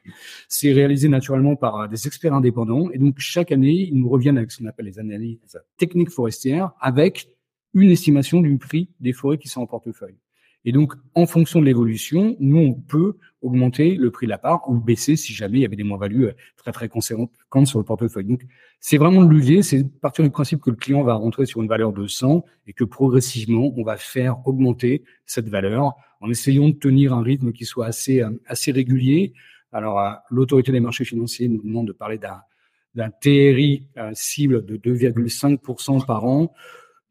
C'est 0.48 0.72
réalisé 0.72 1.10
naturellement 1.10 1.56
par 1.56 1.90
des 1.90 2.08
experts 2.08 2.34
indépendants, 2.34 2.90
et 2.92 2.98
donc 2.98 3.16
chaque 3.20 3.52
année, 3.52 3.90
ils 3.92 4.00
nous 4.00 4.10
reviennent 4.10 4.38
avec 4.38 4.52
ce 4.52 4.60
qu'on 4.60 4.70
appelle 4.70 4.86
les 4.86 5.00
analyses 5.00 5.60
techniques 5.78 6.12
forestières, 6.12 6.72
avec 6.80 7.28
une 7.74 7.90
estimation 7.90 8.42
du 8.42 8.58
prix 8.58 8.90
des 9.00 9.14
forêts 9.14 9.38
qui 9.38 9.50
sont 9.50 9.62
en 9.62 9.68
portefeuille. 9.68 10.16
Et 10.66 10.72
donc, 10.72 10.94
en 11.14 11.26
fonction 11.26 11.60
de 11.60 11.66
l'évolution, 11.66 12.38
nous, 12.40 12.58
on 12.58 12.74
peut 12.74 13.18
augmenter 13.42 13.96
le 13.96 14.12
prix 14.12 14.26
de 14.26 14.30
la 14.30 14.38
part 14.38 14.70
ou 14.70 14.80
baisser 14.80 15.18
si 15.18 15.34
jamais 15.34 15.60
il 15.60 15.62
y 15.62 15.66
avait 15.66 15.76
des 15.76 15.84
moins-values 15.84 16.28
euh, 16.28 16.34
très, 16.56 16.72
très 16.72 16.88
conséquentes 16.88 17.32
sur 17.66 17.80
le 17.80 17.86
portefeuille. 17.86 18.26
Donc, 18.26 18.46
c'est 18.80 18.98
vraiment 18.98 19.22
le 19.22 19.36
levier. 19.36 19.62
C'est 19.62 19.84
partir 19.84 20.24
du 20.24 20.32
principe 20.32 20.62
que 20.62 20.70
le 20.70 20.78
client 20.78 21.04
va 21.04 21.16
rentrer 21.16 21.46
sur 21.46 21.62
une 21.62 21.68
valeur 21.68 21.92
de 21.92 22.08
100 22.08 22.46
et 22.68 22.74
que 22.74 22.86
progressivement, 22.86 23.74
on 23.76 23.84
va 23.84 23.98
faire 23.98 24.48
augmenter 24.48 25.04
cette 25.26 25.50
valeur 25.50 25.94
en 26.22 26.30
essayant 26.30 26.70
de 26.70 26.76
tenir 26.76 27.14
un 27.14 27.22
rythme 27.22 27.52
qui 27.52 27.66
soit 27.66 27.86
assez, 27.86 28.22
euh, 28.22 28.30
assez 28.46 28.72
régulier. 28.72 29.34
Alors, 29.74 30.00
euh, 30.00 30.12
l'autorité 30.30 30.72
des 30.72 30.80
marchés 30.80 31.06
financiers 31.06 31.50
nous 31.50 31.62
demande 31.62 31.88
de 31.88 31.94
parler 31.94 32.18
d'un, 32.18 32.42
d'un 32.96 33.10
TRI 33.10 33.88
cible 34.14 34.66
de 34.66 34.78
2,5% 34.78 36.06
par 36.06 36.24
an. 36.24 36.54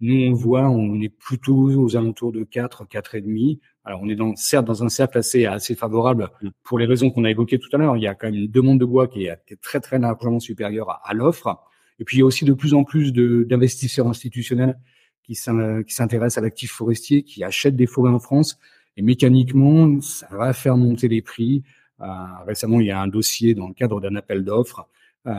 Nous, 0.02 0.20
on 0.20 0.32
voit, 0.32 0.68
on 0.68 1.00
est 1.00 1.08
plutôt 1.08 1.70
aux 1.80 1.96
alentours 1.96 2.32
de 2.32 2.42
4, 2.42 2.86
4,5. 2.86 3.60
Alors, 3.84 4.00
on 4.02 4.08
est 4.08 4.16
dans, 4.16 4.34
certes 4.34 4.66
dans 4.66 4.82
un 4.82 4.88
cercle 4.88 5.16
assez, 5.16 5.46
assez 5.46 5.76
favorable 5.76 6.28
mm. 6.42 6.48
pour 6.64 6.80
les 6.80 6.86
raisons 6.86 7.10
qu'on 7.10 7.22
a 7.22 7.30
évoquées 7.30 7.60
tout 7.60 7.68
à 7.72 7.78
l'heure. 7.78 7.96
Il 7.96 8.02
y 8.02 8.08
a 8.08 8.16
quand 8.16 8.26
même 8.26 8.34
une 8.34 8.50
demande 8.50 8.80
de 8.80 8.84
bois 8.84 9.06
qui 9.06 9.26
est, 9.26 9.38
très, 9.62 9.78
très 9.78 10.00
largement 10.00 10.40
supérieure 10.40 11.00
à, 11.04 11.14
l'offre. 11.14 11.56
Et 12.00 12.04
puis, 12.04 12.16
il 12.16 12.20
y 12.20 12.22
a 12.24 12.26
aussi 12.26 12.44
de 12.44 12.52
plus 12.52 12.74
en 12.74 12.82
plus 12.82 13.12
d'investisseurs 13.12 14.08
institutionnels 14.08 14.76
qui 15.22 15.36
s'intéressent 15.36 16.38
à 16.38 16.40
l'actif 16.40 16.72
forestier, 16.72 17.22
qui 17.22 17.44
achètent 17.44 17.76
des 17.76 17.86
forêts 17.86 18.10
en 18.10 18.18
France. 18.18 18.58
Et 18.96 19.02
mécaniquement, 19.02 20.00
ça 20.00 20.26
va 20.32 20.52
faire 20.52 20.76
monter 20.76 21.06
les 21.06 21.22
prix. 21.22 21.62
Euh, 22.00 22.06
récemment, 22.44 22.80
il 22.80 22.88
y 22.88 22.90
a 22.90 23.00
un 23.00 23.06
dossier 23.06 23.54
dans 23.54 23.68
le 23.68 23.74
cadre 23.74 24.00
d'un 24.00 24.16
appel 24.16 24.44
d'offres 24.44 24.88
euh, 25.26 25.32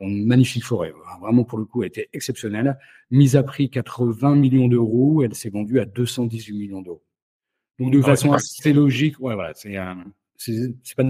une 0.00 0.26
magnifique 0.26 0.64
forêt. 0.64 0.92
Vraiment, 1.20 1.44
pour 1.44 1.58
le 1.58 1.64
coup, 1.64 1.82
elle 1.82 1.88
était 1.88 2.08
exceptionnelle. 2.12 2.78
Mise 3.10 3.36
à 3.36 3.42
prix 3.42 3.70
80 3.70 4.36
millions 4.36 4.68
d'euros, 4.68 5.22
elle 5.22 5.34
s'est 5.34 5.50
vendue 5.50 5.80
à 5.80 5.84
218 5.84 6.56
millions 6.56 6.82
d'euros. 6.82 7.04
Donc, 7.78 7.92
de 7.92 8.00
ah 8.00 8.06
façon 8.06 8.32
assez 8.32 8.72
logique, 8.72 9.20
ouais, 9.20 9.34
voilà, 9.34 9.52
c'est, 9.54 9.76
c'est, 10.36 10.96
pas 10.96 11.04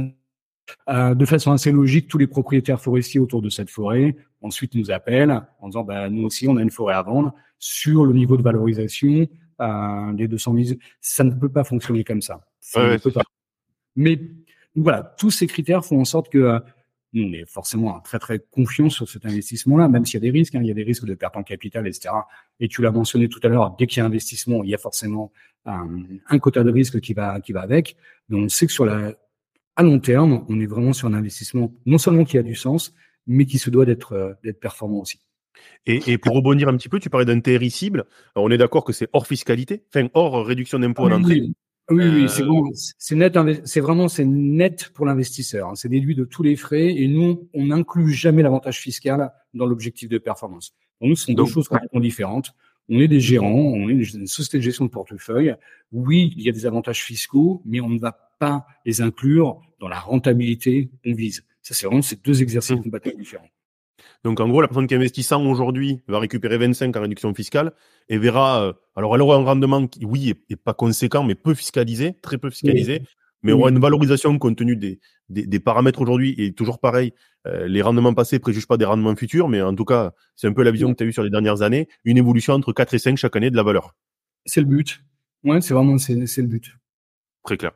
euh, 0.88 1.14
de 1.14 1.24
façon 1.24 1.52
assez 1.52 1.72
logique, 1.72 2.08
tous 2.08 2.18
les 2.18 2.26
propriétaires 2.26 2.80
forestiers 2.80 3.20
autour 3.20 3.40
de 3.40 3.48
cette 3.48 3.70
forêt 3.70 4.14
ensuite 4.42 4.74
nous 4.74 4.90
appellent 4.90 5.42
en 5.60 5.68
disant 5.68 5.84
bah, 5.84 6.08
nous 6.10 6.24
aussi 6.24 6.46
on 6.46 6.56
a 6.56 6.62
une 6.62 6.70
forêt 6.70 6.94
à 6.94 7.02
vendre 7.02 7.34
sur 7.58 8.04
le 8.04 8.12
niveau 8.12 8.36
de 8.36 8.42
valorisation 8.42 9.26
euh, 9.60 10.12
des 10.12 10.28
200 10.28 10.54
000. 10.54 10.78
Ça 11.00 11.24
ne 11.24 11.32
peut 11.32 11.48
pas 11.48 11.64
fonctionner 11.64 12.04
comme 12.04 12.22
ça. 12.22 12.46
ça 12.60 12.80
pas. 13.14 13.22
Mais 13.96 14.20
voilà, 14.76 15.14
tous 15.18 15.30
ces 15.30 15.46
critères 15.46 15.84
font 15.84 16.00
en 16.00 16.04
sorte 16.04 16.30
que 16.30 16.38
euh, 16.38 16.60
nous, 17.12 17.24
on 17.24 17.32
est 17.32 17.48
forcément 17.48 18.00
très 18.00 18.18
très 18.18 18.38
confiant 18.38 18.90
sur 18.90 19.08
cet 19.08 19.24
investissement-là, 19.24 19.88
même 19.88 20.04
s'il 20.04 20.14
y 20.14 20.16
a 20.18 20.30
des 20.30 20.30
risques, 20.30 20.54
hein, 20.54 20.60
il 20.62 20.68
y 20.68 20.70
a 20.70 20.74
des 20.74 20.82
risques 20.82 21.06
de 21.06 21.14
perte 21.14 21.36
en 21.36 21.42
capital, 21.42 21.86
etc. 21.86 22.10
Et 22.60 22.68
tu 22.68 22.82
l'as 22.82 22.90
mentionné 22.90 23.28
tout 23.28 23.40
à 23.42 23.48
l'heure, 23.48 23.74
dès 23.78 23.86
qu'il 23.86 24.00
y 24.00 24.02
a 24.02 24.06
investissement, 24.06 24.62
il 24.62 24.70
y 24.70 24.74
a 24.74 24.78
forcément 24.78 25.32
un, 25.64 25.88
un, 26.28 26.38
quota 26.38 26.62
de 26.62 26.70
risque 26.70 27.00
qui 27.00 27.14
va 27.14 27.40
qui 27.40 27.52
va 27.52 27.62
avec. 27.62 27.96
Donc 28.28 28.44
on 28.44 28.48
sait 28.48 28.66
que 28.66 28.72
sur 28.72 28.84
la 28.84 29.14
à 29.76 29.82
long 29.82 30.00
terme, 30.00 30.44
on 30.48 30.60
est 30.60 30.66
vraiment 30.66 30.92
sur 30.92 31.08
un 31.08 31.14
investissement 31.14 31.72
non 31.86 31.98
seulement 31.98 32.24
qui 32.24 32.36
a 32.36 32.42
du 32.42 32.54
sens, 32.54 32.94
mais 33.26 33.46
qui 33.46 33.58
se 33.58 33.70
doit 33.70 33.86
d'être 33.86 34.12
euh, 34.12 34.34
d'être 34.44 34.60
performant 34.60 35.00
aussi. 35.00 35.20
Et, 35.86 36.12
et, 36.12 36.18
pour 36.18 36.34
rebondir 36.34 36.68
un 36.68 36.76
petit 36.76 36.88
peu, 36.88 37.00
tu 37.00 37.10
parlais 37.10 37.26
d'un 37.26 37.40
TRI 37.40 37.70
cible. 37.70 38.04
on 38.36 38.50
est 38.50 38.58
d'accord 38.58 38.84
que 38.84 38.92
c'est 38.92 39.08
hors 39.12 39.26
fiscalité, 39.26 39.82
enfin 39.92 40.08
hors 40.14 40.46
réduction 40.46 40.78
d'impôt 40.78 41.06
à 41.06 41.10
l'entrée. 41.10 41.40
Oui, 41.40 41.54
oui, 41.90 42.28
c'est 42.28 42.44
bon, 42.44 42.70
c'est 42.74 43.14
net, 43.14 43.38
c'est 43.64 43.80
vraiment 43.80 44.08
c'est 44.08 44.24
net 44.24 44.90
pour 44.94 45.06
l'investisseur. 45.06 45.68
Hein. 45.68 45.74
C'est 45.74 45.88
déduit 45.88 46.14
de 46.14 46.24
tous 46.24 46.42
les 46.42 46.56
frais 46.56 46.88
et 46.88 47.08
nous 47.08 47.48
on 47.54 47.66
n'inclut 47.66 48.12
jamais 48.12 48.42
l'avantage 48.42 48.78
fiscal 48.78 49.32
dans 49.54 49.66
l'objectif 49.66 50.08
de 50.08 50.18
performance. 50.18 50.74
Pour 50.98 51.08
nous, 51.08 51.16
ce 51.16 51.26
sont 51.26 51.32
deux 51.32 51.46
choses 51.46 51.68
complètement 51.68 52.00
différentes. 52.00 52.52
On 52.88 53.00
est 53.00 53.08
des 53.08 53.20
gérants, 53.20 53.48
on 53.48 53.88
est 53.88 53.92
une 53.92 54.26
société 54.26 54.58
de 54.58 54.62
gestion 54.62 54.84
de 54.86 54.90
portefeuille. 54.90 55.54
Oui, 55.92 56.32
il 56.36 56.42
y 56.42 56.48
a 56.48 56.52
des 56.52 56.66
avantages 56.66 57.02
fiscaux, 57.04 57.62
mais 57.64 57.80
on 57.80 57.88
ne 57.88 57.98
va 57.98 58.12
pas 58.38 58.66
les 58.84 59.00
inclure 59.00 59.60
dans 59.80 59.88
la 59.88 59.98
rentabilité 59.98 60.90
qu'on 61.04 61.14
vise. 61.14 61.44
Ça, 61.62 61.74
c'est 61.74 61.86
vraiment 61.86 62.02
ces 62.02 62.16
deux 62.16 62.42
exercices 62.42 62.76
mmh. 62.76 62.82
complètement 62.82 63.18
différents. 63.18 63.48
Donc 64.24 64.40
en 64.40 64.48
gros, 64.48 64.60
la 64.60 64.68
personne 64.68 64.86
qui 64.86 64.94
investit 64.94 65.22
100 65.22 65.46
aujourd'hui 65.46 66.00
va 66.08 66.18
récupérer 66.18 66.58
25 66.58 66.96
en 66.96 67.00
réduction 67.00 67.32
fiscale 67.34 67.72
et 68.08 68.18
verra, 68.18 68.62
euh, 68.62 68.72
alors 68.96 69.14
elle 69.14 69.22
aura 69.22 69.36
un 69.36 69.44
rendement 69.44 69.86
qui, 69.86 70.04
oui, 70.04 70.34
est, 70.50 70.56
pas 70.56 70.74
conséquent, 70.74 71.22
mais 71.22 71.34
peu 71.34 71.54
fiscalisé, 71.54 72.14
très 72.20 72.38
peu 72.38 72.50
fiscalisé, 72.50 73.02
mais 73.42 73.52
aura 73.52 73.70
une 73.70 73.78
valorisation 73.78 74.36
compte 74.38 74.56
tenu 74.56 74.76
des, 74.76 74.98
des, 75.28 75.60
paramètres 75.60 76.00
aujourd'hui 76.00 76.34
et 76.38 76.52
toujours 76.52 76.80
pareil, 76.80 77.12
euh, 77.46 77.68
les 77.68 77.82
rendements 77.82 78.14
passés 78.14 78.38
préjugent 78.40 78.66
pas 78.66 78.76
des 78.76 78.84
rendements 78.84 79.14
futurs, 79.14 79.48
mais 79.48 79.62
en 79.62 79.74
tout 79.74 79.84
cas, 79.84 80.12
c'est 80.34 80.48
un 80.48 80.52
peu 80.52 80.62
la 80.62 80.72
vision 80.72 80.90
que 80.90 80.96
tu 80.96 81.04
as 81.04 81.06
eue 81.06 81.12
sur 81.12 81.22
les 81.22 81.30
dernières 81.30 81.62
années, 81.62 81.88
une 82.04 82.18
évolution 82.18 82.54
entre 82.54 82.72
4 82.72 82.94
et 82.94 82.98
5 82.98 83.16
chaque 83.16 83.36
année 83.36 83.50
de 83.50 83.56
la 83.56 83.62
valeur. 83.62 83.94
C'est 84.46 84.60
le 84.60 84.66
but. 84.66 85.00
Ouais, 85.44 85.60
c'est 85.60 85.74
vraiment 85.74 85.98
c'est 85.98 86.14
le 86.14 86.46
but. 86.46 86.72
Très 87.44 87.56
clair. 87.56 87.72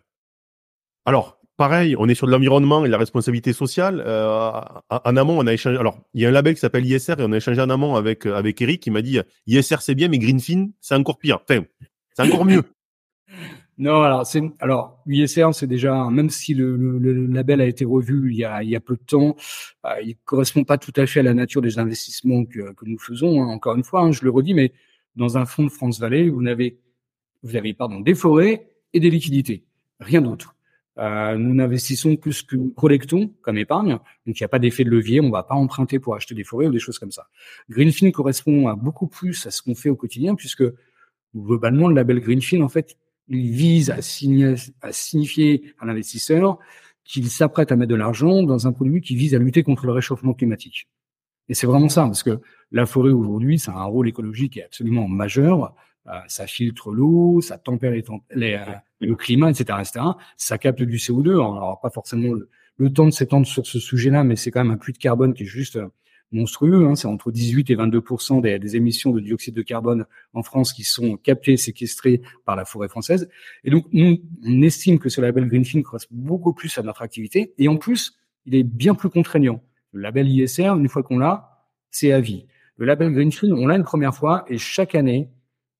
Alors, 1.04 1.38
pareil, 1.62 1.94
on 1.96 2.08
est 2.08 2.16
sur 2.16 2.26
de 2.26 2.32
l'environnement 2.32 2.84
et 2.84 2.88
de 2.88 2.92
la 2.92 2.98
responsabilité 2.98 3.52
sociale. 3.52 4.02
Euh, 4.04 4.50
en 4.90 5.16
amont, 5.16 5.38
on 5.38 5.46
a 5.46 5.52
échangé. 5.52 5.78
Alors, 5.78 5.96
il 6.12 6.20
y 6.20 6.26
a 6.26 6.28
un 6.28 6.32
label 6.32 6.54
qui 6.54 6.60
s'appelle 6.60 6.84
ISR 6.84 7.14
et 7.20 7.22
on 7.22 7.30
a 7.30 7.36
échangé 7.36 7.60
en 7.60 7.70
amont 7.70 7.94
avec 7.94 8.26
euh, 8.26 8.34
avec 8.34 8.60
Eric 8.60 8.82
qui 8.82 8.90
m'a 8.90 9.00
dit 9.00 9.20
ISR 9.46 9.76
c'est 9.78 9.94
bien, 9.94 10.08
mais 10.08 10.18
Greenfin 10.18 10.70
c'est 10.80 10.96
encore 10.96 11.18
pire. 11.18 11.38
Enfin, 11.48 11.62
c'est 12.14 12.24
encore 12.24 12.44
mieux. 12.44 12.64
Non, 13.78 14.02
alors 14.02 14.26
c'est 14.26 14.42
alors 14.60 15.02
ISR 15.06 15.48
c'est 15.54 15.66
déjà 15.66 16.10
même 16.10 16.28
si 16.28 16.52
le, 16.52 16.76
le, 16.76 17.26
label 17.26 17.62
a 17.62 17.66
été 17.66 17.86
revu 17.86 18.30
il 18.30 18.36
y 18.36 18.44
a 18.44 18.62
il 18.62 18.68
y 18.68 18.76
a 18.76 18.80
peu 18.80 18.96
de 18.96 19.02
temps, 19.02 19.34
euh, 19.86 19.94
il 20.04 20.16
correspond 20.26 20.62
pas 20.62 20.76
tout 20.76 20.92
à 20.94 21.06
fait 21.06 21.20
à 21.20 21.22
la 21.22 21.32
nature 21.32 21.62
des 21.62 21.78
investissements 21.78 22.44
que 22.44 22.74
que 22.74 22.84
nous 22.84 22.98
faisons. 22.98 23.42
Hein. 23.42 23.46
Encore 23.46 23.74
une 23.74 23.82
fois, 23.82 24.02
hein, 24.02 24.12
je 24.12 24.24
le 24.24 24.30
redis, 24.30 24.52
mais 24.52 24.72
dans 25.16 25.38
un 25.38 25.46
fonds 25.46 25.64
de 25.64 25.70
France 25.70 25.98
Vallée, 26.00 26.28
vous 26.28 26.42
n'avez 26.42 26.80
vous 27.42 27.56
avez 27.56 27.72
pardon 27.72 28.00
des 28.00 28.14
forêts 28.14 28.68
et 28.92 29.00
des 29.00 29.10
liquidités, 29.10 29.64
rien 30.00 30.20
d'autre. 30.20 30.54
Euh, 30.98 31.36
nous 31.36 31.54
n'investissons 31.54 32.16
que 32.16 32.30
ce 32.30 32.42
que 32.42 32.56
collectons 32.74 33.32
comme 33.40 33.56
épargne, 33.56 33.98
donc 34.26 34.38
il 34.38 34.42
n'y 34.42 34.44
a 34.44 34.48
pas 34.48 34.58
d'effet 34.58 34.84
de 34.84 34.90
levier, 34.90 35.20
on 35.20 35.28
ne 35.28 35.32
va 35.32 35.42
pas 35.42 35.54
emprunter 35.54 35.98
pour 35.98 36.14
acheter 36.14 36.34
des 36.34 36.44
forêts 36.44 36.66
ou 36.66 36.70
des 36.70 36.78
choses 36.78 36.98
comme 36.98 37.10
ça. 37.10 37.28
Greenfin 37.70 38.10
correspond 38.10 38.68
à 38.68 38.76
beaucoup 38.76 39.06
plus 39.06 39.46
à 39.46 39.50
ce 39.50 39.62
qu'on 39.62 39.74
fait 39.74 39.88
au 39.88 39.96
quotidien, 39.96 40.34
puisque 40.34 40.64
globalement 41.34 41.88
le 41.88 41.94
label 41.94 42.20
Greenfin, 42.20 42.60
en 42.60 42.68
fait, 42.68 42.98
il 43.28 43.50
vise 43.52 43.90
à, 43.90 43.96
à 44.82 44.92
signifier 44.92 45.74
à 45.78 45.86
l'investisseur 45.86 46.58
qu'il 47.04 47.28
s'apprête 47.30 47.72
à 47.72 47.76
mettre 47.76 47.90
de 47.90 47.96
l'argent 47.96 48.42
dans 48.42 48.66
un 48.66 48.72
produit 48.72 49.00
qui 49.00 49.16
vise 49.16 49.34
à 49.34 49.38
lutter 49.38 49.62
contre 49.62 49.86
le 49.86 49.92
réchauffement 49.92 50.34
climatique. 50.34 50.88
Et 51.48 51.54
c'est 51.54 51.66
vraiment 51.66 51.88
ça, 51.88 52.04
parce 52.04 52.22
que 52.22 52.40
la 52.70 52.86
forêt 52.86 53.10
aujourd'hui, 53.10 53.58
ça 53.58 53.72
a 53.72 53.78
un 53.80 53.84
rôle 53.84 54.08
écologique 54.08 54.58
absolument 54.58 55.08
majeur. 55.08 55.74
Euh, 56.08 56.18
ça 56.26 56.46
filtre 56.46 56.90
l'eau, 56.90 57.40
ça 57.40 57.58
tempère 57.58 57.92
les, 57.92 58.04
les, 58.34 58.54
euh, 58.54 58.72
le 59.00 59.14
climat, 59.14 59.50
etc., 59.50 59.78
etc. 59.80 60.04
Ça 60.36 60.58
capte 60.58 60.82
du 60.82 60.96
CO2. 60.96 61.36
On 61.38 61.54
n'aura 61.54 61.78
pas 61.80 61.90
forcément 61.90 62.34
le, 62.78 62.92
temps 62.92 63.06
de 63.06 63.12
s'étendre 63.12 63.46
sur 63.46 63.64
ce 63.64 63.78
sujet-là, 63.78 64.24
mais 64.24 64.34
c'est 64.34 64.50
quand 64.50 64.64
même 64.64 64.72
un 64.72 64.76
puits 64.76 64.92
de 64.92 64.98
carbone 64.98 65.32
qui 65.32 65.44
est 65.44 65.46
juste 65.46 65.76
euh, 65.76 65.86
monstrueux. 66.32 66.86
Hein. 66.86 66.96
C'est 66.96 67.06
entre 67.06 67.30
18 67.30 67.70
et 67.70 67.76
22 67.76 68.02
des, 68.40 68.58
des, 68.58 68.76
émissions 68.76 69.12
de 69.12 69.20
dioxyde 69.20 69.54
de 69.54 69.62
carbone 69.62 70.04
en 70.34 70.42
France 70.42 70.72
qui 70.72 70.82
sont 70.82 71.16
captées, 71.16 71.56
séquestrées 71.56 72.20
par 72.44 72.56
la 72.56 72.64
forêt 72.64 72.88
française. 72.88 73.28
Et 73.62 73.70
donc, 73.70 73.86
nous, 73.92 74.18
on 74.44 74.62
estime 74.62 74.98
que 74.98 75.08
ce 75.08 75.20
label 75.20 75.46
Greenfin 75.46 75.82
correspond 75.82 76.16
beaucoup 76.16 76.52
plus 76.52 76.76
à 76.78 76.82
notre 76.82 77.02
activité. 77.02 77.54
Et 77.58 77.68
en 77.68 77.76
plus, 77.76 78.18
il 78.46 78.56
est 78.56 78.64
bien 78.64 78.96
plus 78.96 79.10
contraignant. 79.10 79.62
Le 79.92 80.00
label 80.00 80.28
ISR, 80.28 80.70
une 80.70 80.88
fois 80.88 81.04
qu'on 81.04 81.18
l'a, 81.18 81.66
c'est 81.92 82.10
à 82.10 82.20
vie. 82.20 82.46
Le 82.76 82.86
label 82.86 83.12
Greenfin, 83.12 83.52
on 83.52 83.68
l'a 83.68 83.76
une 83.76 83.84
première 83.84 84.14
fois 84.14 84.44
et 84.48 84.58
chaque 84.58 84.96
année, 84.96 85.28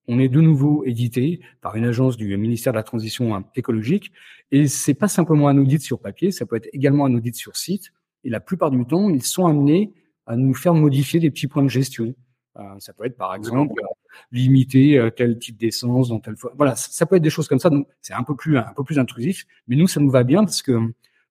on 0.09 0.19
est 0.19 0.29
de 0.29 0.41
nouveau 0.41 0.85
édité 0.85 1.41
par 1.61 1.77
une 1.77 1.85
agence 1.85 2.17
du 2.17 2.37
ministère 2.37 2.73
de 2.73 2.79
la 2.79 2.83
Transition 2.83 3.45
écologique. 3.55 4.13
Et 4.51 4.67
c'est 4.69 4.95
pas 4.95 5.09
simplement 5.09 5.49
un 5.49 5.59
audit 5.59 5.81
sur 5.81 6.01
papier, 6.01 6.31
ça 6.31 6.47
peut 6.47 6.57
être 6.57 6.69
également 6.73 7.07
un 7.07 7.15
audit 7.15 7.35
sur 7.35 7.57
site. 7.57 7.93
Et 8.25 8.31
la 8.31 8.41
plupart 8.41 8.71
du 8.71 8.85
temps, 8.85 9.11
ils 9.11 9.23
sont 9.23 9.47
amenés 9.47 9.93
à 10.27 10.37
nous 10.37 10.55
faire 10.55 10.75
modifier 10.75 11.21
des 11.21 11.31
petits 11.31 11.49
points 11.49 11.63
de 11.63 11.69
gestion. 11.69 12.15
Euh, 12.59 12.63
ça 12.79 12.93
peut 12.93 13.07
être 13.07 13.17
par 13.17 13.35
exemple 13.35 13.81
euh, 13.83 13.87
limiter 14.31 14.99
euh, 14.99 15.09
tel 15.09 15.39
type 15.39 15.57
d'essence 15.57 16.11
dans 16.11 16.21
telle 16.21 16.37
fois. 16.37 16.53
Voilà, 16.57 16.77
ça, 16.77 17.07
peut 17.07 17.17
être 17.17 17.23
des 17.23 17.31
choses 17.31 17.49
comme 17.49 17.59
ça. 17.59 17.71
Donc 17.71 17.89
c'est 18.03 18.13
un 18.13 18.23
peu 18.23 18.37
plus 18.37 18.59
un 18.59 18.73
peu 18.77 18.85
plus 18.85 18.99
intrusif, 18.99 19.47
mais 19.69 19.77
nous 19.77 19.89
ça 19.89 20.01
nous 20.01 20.11
va 20.11 20.23
bien 20.23 20.45
parce 20.45 20.61
que 20.61 20.79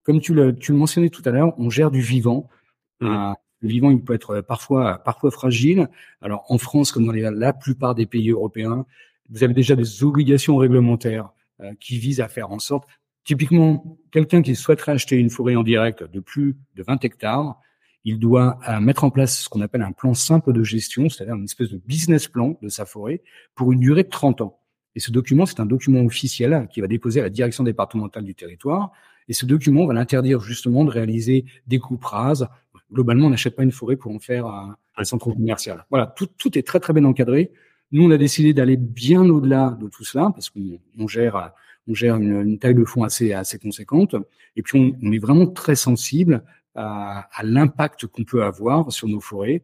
comme 0.04 0.20
tu 0.20 0.34
le 0.34 0.56
tu 0.58 0.72
le 0.72 0.80
mentionnais 0.80 1.10
tout 1.10 1.22
à 1.26 1.30
l'heure, 1.30 1.54
on 1.60 1.70
gère 1.70 1.92
du 1.92 2.02
vivant. 2.02 2.50
Mmh. 3.02 3.34
Le 3.62 3.70
vivant, 3.70 3.92
il 3.92 4.04
peut 4.04 4.14
être 4.14 4.42
parfois 4.42 4.98
parfois 5.00 5.32
fragile. 5.32 5.90
Alors 6.22 6.46
en 6.50 6.58
France, 6.58 6.92
comme 6.92 7.06
dans 7.06 7.14
la 7.14 7.54
plupart 7.54 7.96
des 7.96 8.06
pays 8.06 8.32
européens, 8.32 8.86
vous 9.30 9.44
avez 9.44 9.54
déjà 9.54 9.76
des 9.76 10.04
obligations 10.04 10.58
réglementaires 10.58 11.30
euh, 11.62 11.74
qui 11.80 11.98
visent 11.98 12.22
à 12.22 12.28
faire 12.28 12.52
en 12.52 12.60
sorte, 12.60 12.88
typiquement, 13.24 13.98
quelqu'un 14.12 14.42
qui 14.42 14.56
souhaiterait 14.56 14.94
acheter 14.94 15.16
une 15.16 15.30
forêt 15.30 15.56
en 15.56 15.64
direct 15.64 16.04
de 16.04 16.20
plus 16.20 16.58
de 16.76 16.84
20 16.84 17.04
hectares, 17.06 17.60
il 18.04 18.20
doit 18.20 18.60
euh, 18.68 18.80
mettre 18.80 19.04
en 19.04 19.12
place 19.12 19.44
ce 19.44 19.50
qu'on 19.50 19.62
appelle 19.62 19.84
un 19.84 19.92
plan 19.92 20.14
simple 20.14 20.54
de 20.54 20.64
gestion, 20.64 21.08
c'est-à-dire 21.08 21.36
une 21.36 21.44
espèce 21.44 21.70
de 21.70 21.78
business 21.78 22.28
plan 22.28 22.58
de 22.62 22.70
sa 22.70 22.86
forêt 22.86 23.22
pour 23.56 23.72
une 23.72 23.80
durée 23.80 24.04
de 24.04 24.10
30 24.10 24.42
ans. 24.42 24.60
Et 24.96 25.00
ce 25.00 25.12
document, 25.12 25.46
c'est 25.46 25.60
un 25.60 25.66
document 25.66 26.02
officiel 26.02 26.68
qui 26.72 26.82
va 26.82 26.88
déposer 26.88 27.20
à 27.22 27.24
la 27.24 27.30
direction 27.30 27.64
départementale 27.64 28.24
du 28.24 28.36
territoire. 28.36 28.92
Et 29.28 29.34
ce 29.34 29.46
document 29.46 29.86
va 29.86 29.94
l'interdire 29.94 30.42
justement 30.42 30.84
de 30.84 30.90
réaliser 30.90 31.46
des 31.68 31.80
coupes 31.80 32.04
rases. 32.04 32.50
Globalement, 32.92 33.28
on 33.28 33.30
n'achète 33.30 33.56
pas 33.56 33.64
une 33.64 33.72
forêt 33.72 33.96
pour 33.96 34.12
en 34.12 34.20
faire 34.20 34.46
un, 34.46 35.04
centre 35.04 35.32
commercial. 35.32 35.86
Voilà, 35.90 36.08
tout, 36.08 36.28
tout 36.38 36.58
est 36.58 36.62
très 36.62 36.80
très 36.80 36.94
bien 36.94 37.06
encadré. 37.06 37.52
Nous, 37.92 38.06
on 38.06 38.12
a 38.12 38.18
décidé 38.18 38.54
d'aller 38.54 38.78
bien 38.78 39.28
au-delà 39.30 39.78
de 39.82 39.88
tout 39.88 40.04
cela 40.04 40.32
parce 40.34 40.50
qu'on 40.50 41.08
gère, 41.08 41.52
on 41.88 41.94
gère 41.94 42.18
une, 42.18 42.60
taille 42.60 42.76
de 42.76 42.86
fonds 42.86 43.04
assez, 43.04 43.34
assez 43.34 43.58
conséquente. 43.58 44.16
Et 44.56 44.62
puis, 44.62 44.78
on, 44.80 45.08
on 45.08 45.12
est 45.12 45.20
vraiment 45.20 45.48
très 45.48 45.76
sensible 45.76 46.44
à, 46.76 47.28
à 47.34 47.44
l'impact 47.44 48.08
qu'on 48.08 48.24
peut 48.24 48.44
avoir 48.44 48.92
sur 48.92 49.08
nos 49.08 49.20
forêts, 49.20 49.64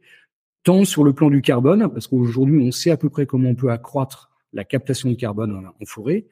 tant 0.63 0.83
sur 0.85 1.03
le 1.03 1.13
plan 1.13 1.29
du 1.29 1.41
carbone, 1.41 1.89
parce 1.93 2.07
qu'aujourd'hui, 2.07 2.61
on 2.61 2.71
sait 2.71 2.91
à 2.91 2.97
peu 2.97 3.09
près 3.09 3.25
comment 3.25 3.49
on 3.49 3.55
peut 3.55 3.71
accroître 3.71 4.31
la 4.53 4.63
captation 4.63 5.09
de 5.09 5.15
carbone 5.15 5.69
en, 5.79 5.85
forêt. 5.85 6.25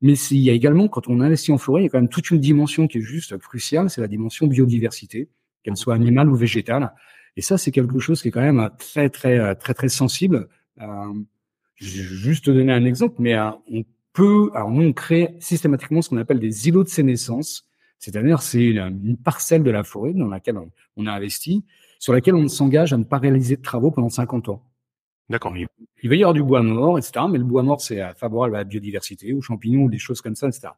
Mais 0.00 0.14
il 0.30 0.38
y 0.38 0.50
a 0.50 0.52
également, 0.52 0.88
quand 0.88 1.08
on 1.08 1.20
investit 1.20 1.52
en 1.52 1.58
forêt, 1.58 1.82
il 1.82 1.84
y 1.84 1.88
a 1.88 1.90
quand 1.90 2.00
même 2.00 2.08
toute 2.08 2.30
une 2.30 2.40
dimension 2.40 2.86
qui 2.86 2.98
est 2.98 3.02
juste 3.02 3.36
cruciale, 3.38 3.90
c'est 3.90 4.00
la 4.00 4.08
dimension 4.08 4.46
biodiversité, 4.46 5.28
qu'elle 5.64 5.76
soit 5.76 5.94
animale 5.94 6.28
ou 6.28 6.36
végétale. 6.36 6.92
Et 7.36 7.42
ça, 7.42 7.58
c'est 7.58 7.72
quelque 7.72 7.98
chose 7.98 8.22
qui 8.22 8.28
est 8.28 8.30
quand 8.30 8.40
même 8.40 8.70
très, 8.78 9.08
très, 9.08 9.54
très, 9.56 9.74
très 9.74 9.88
sensible. 9.88 10.48
Euh, 10.80 11.12
je 11.76 12.02
vais 12.02 12.04
juste 12.04 12.44
te 12.44 12.50
donner 12.50 12.72
un 12.72 12.84
exemple, 12.84 13.16
mais 13.18 13.34
euh, 13.34 13.50
on 13.72 13.84
peut, 14.12 14.50
alors 14.54 14.70
nous, 14.70 14.82
on 14.82 14.92
crée 14.92 15.34
systématiquement 15.40 16.02
ce 16.02 16.10
qu'on 16.10 16.18
appelle 16.18 16.38
des 16.38 16.68
îlots 16.68 16.84
de 16.84 16.88
sénescence. 16.88 17.68
C'est-à-dire, 17.98 18.42
c'est 18.42 18.64
une, 18.64 19.16
parcelle 19.16 19.62
de 19.62 19.70
la 19.70 19.82
forêt 19.82 20.12
dans 20.12 20.28
laquelle 20.28 20.58
on, 20.96 21.06
a 21.06 21.12
investi, 21.12 21.64
sur 21.98 22.12
laquelle 22.12 22.34
on 22.34 22.48
s'engage 22.48 22.92
à 22.92 22.98
ne 22.98 23.04
pas 23.04 23.18
réaliser 23.18 23.56
de 23.56 23.62
travaux 23.62 23.90
pendant 23.90 24.10
50 24.10 24.50
ans. 24.50 24.62
D'accord. 25.30 25.56
Il 25.56 26.08
va 26.10 26.14
y 26.14 26.22
avoir 26.22 26.34
du 26.34 26.42
bois 26.42 26.62
mort, 26.62 26.98
etc. 26.98 27.24
Mais 27.30 27.38
le 27.38 27.44
bois 27.44 27.62
mort, 27.62 27.80
c'est 27.80 28.02
favorable 28.14 28.56
à 28.56 28.58
la 28.58 28.64
biodiversité, 28.64 29.32
aux 29.32 29.40
champignons, 29.40 29.88
des 29.88 29.98
choses 29.98 30.20
comme 30.20 30.36
ça, 30.36 30.48
etc. 30.48 30.68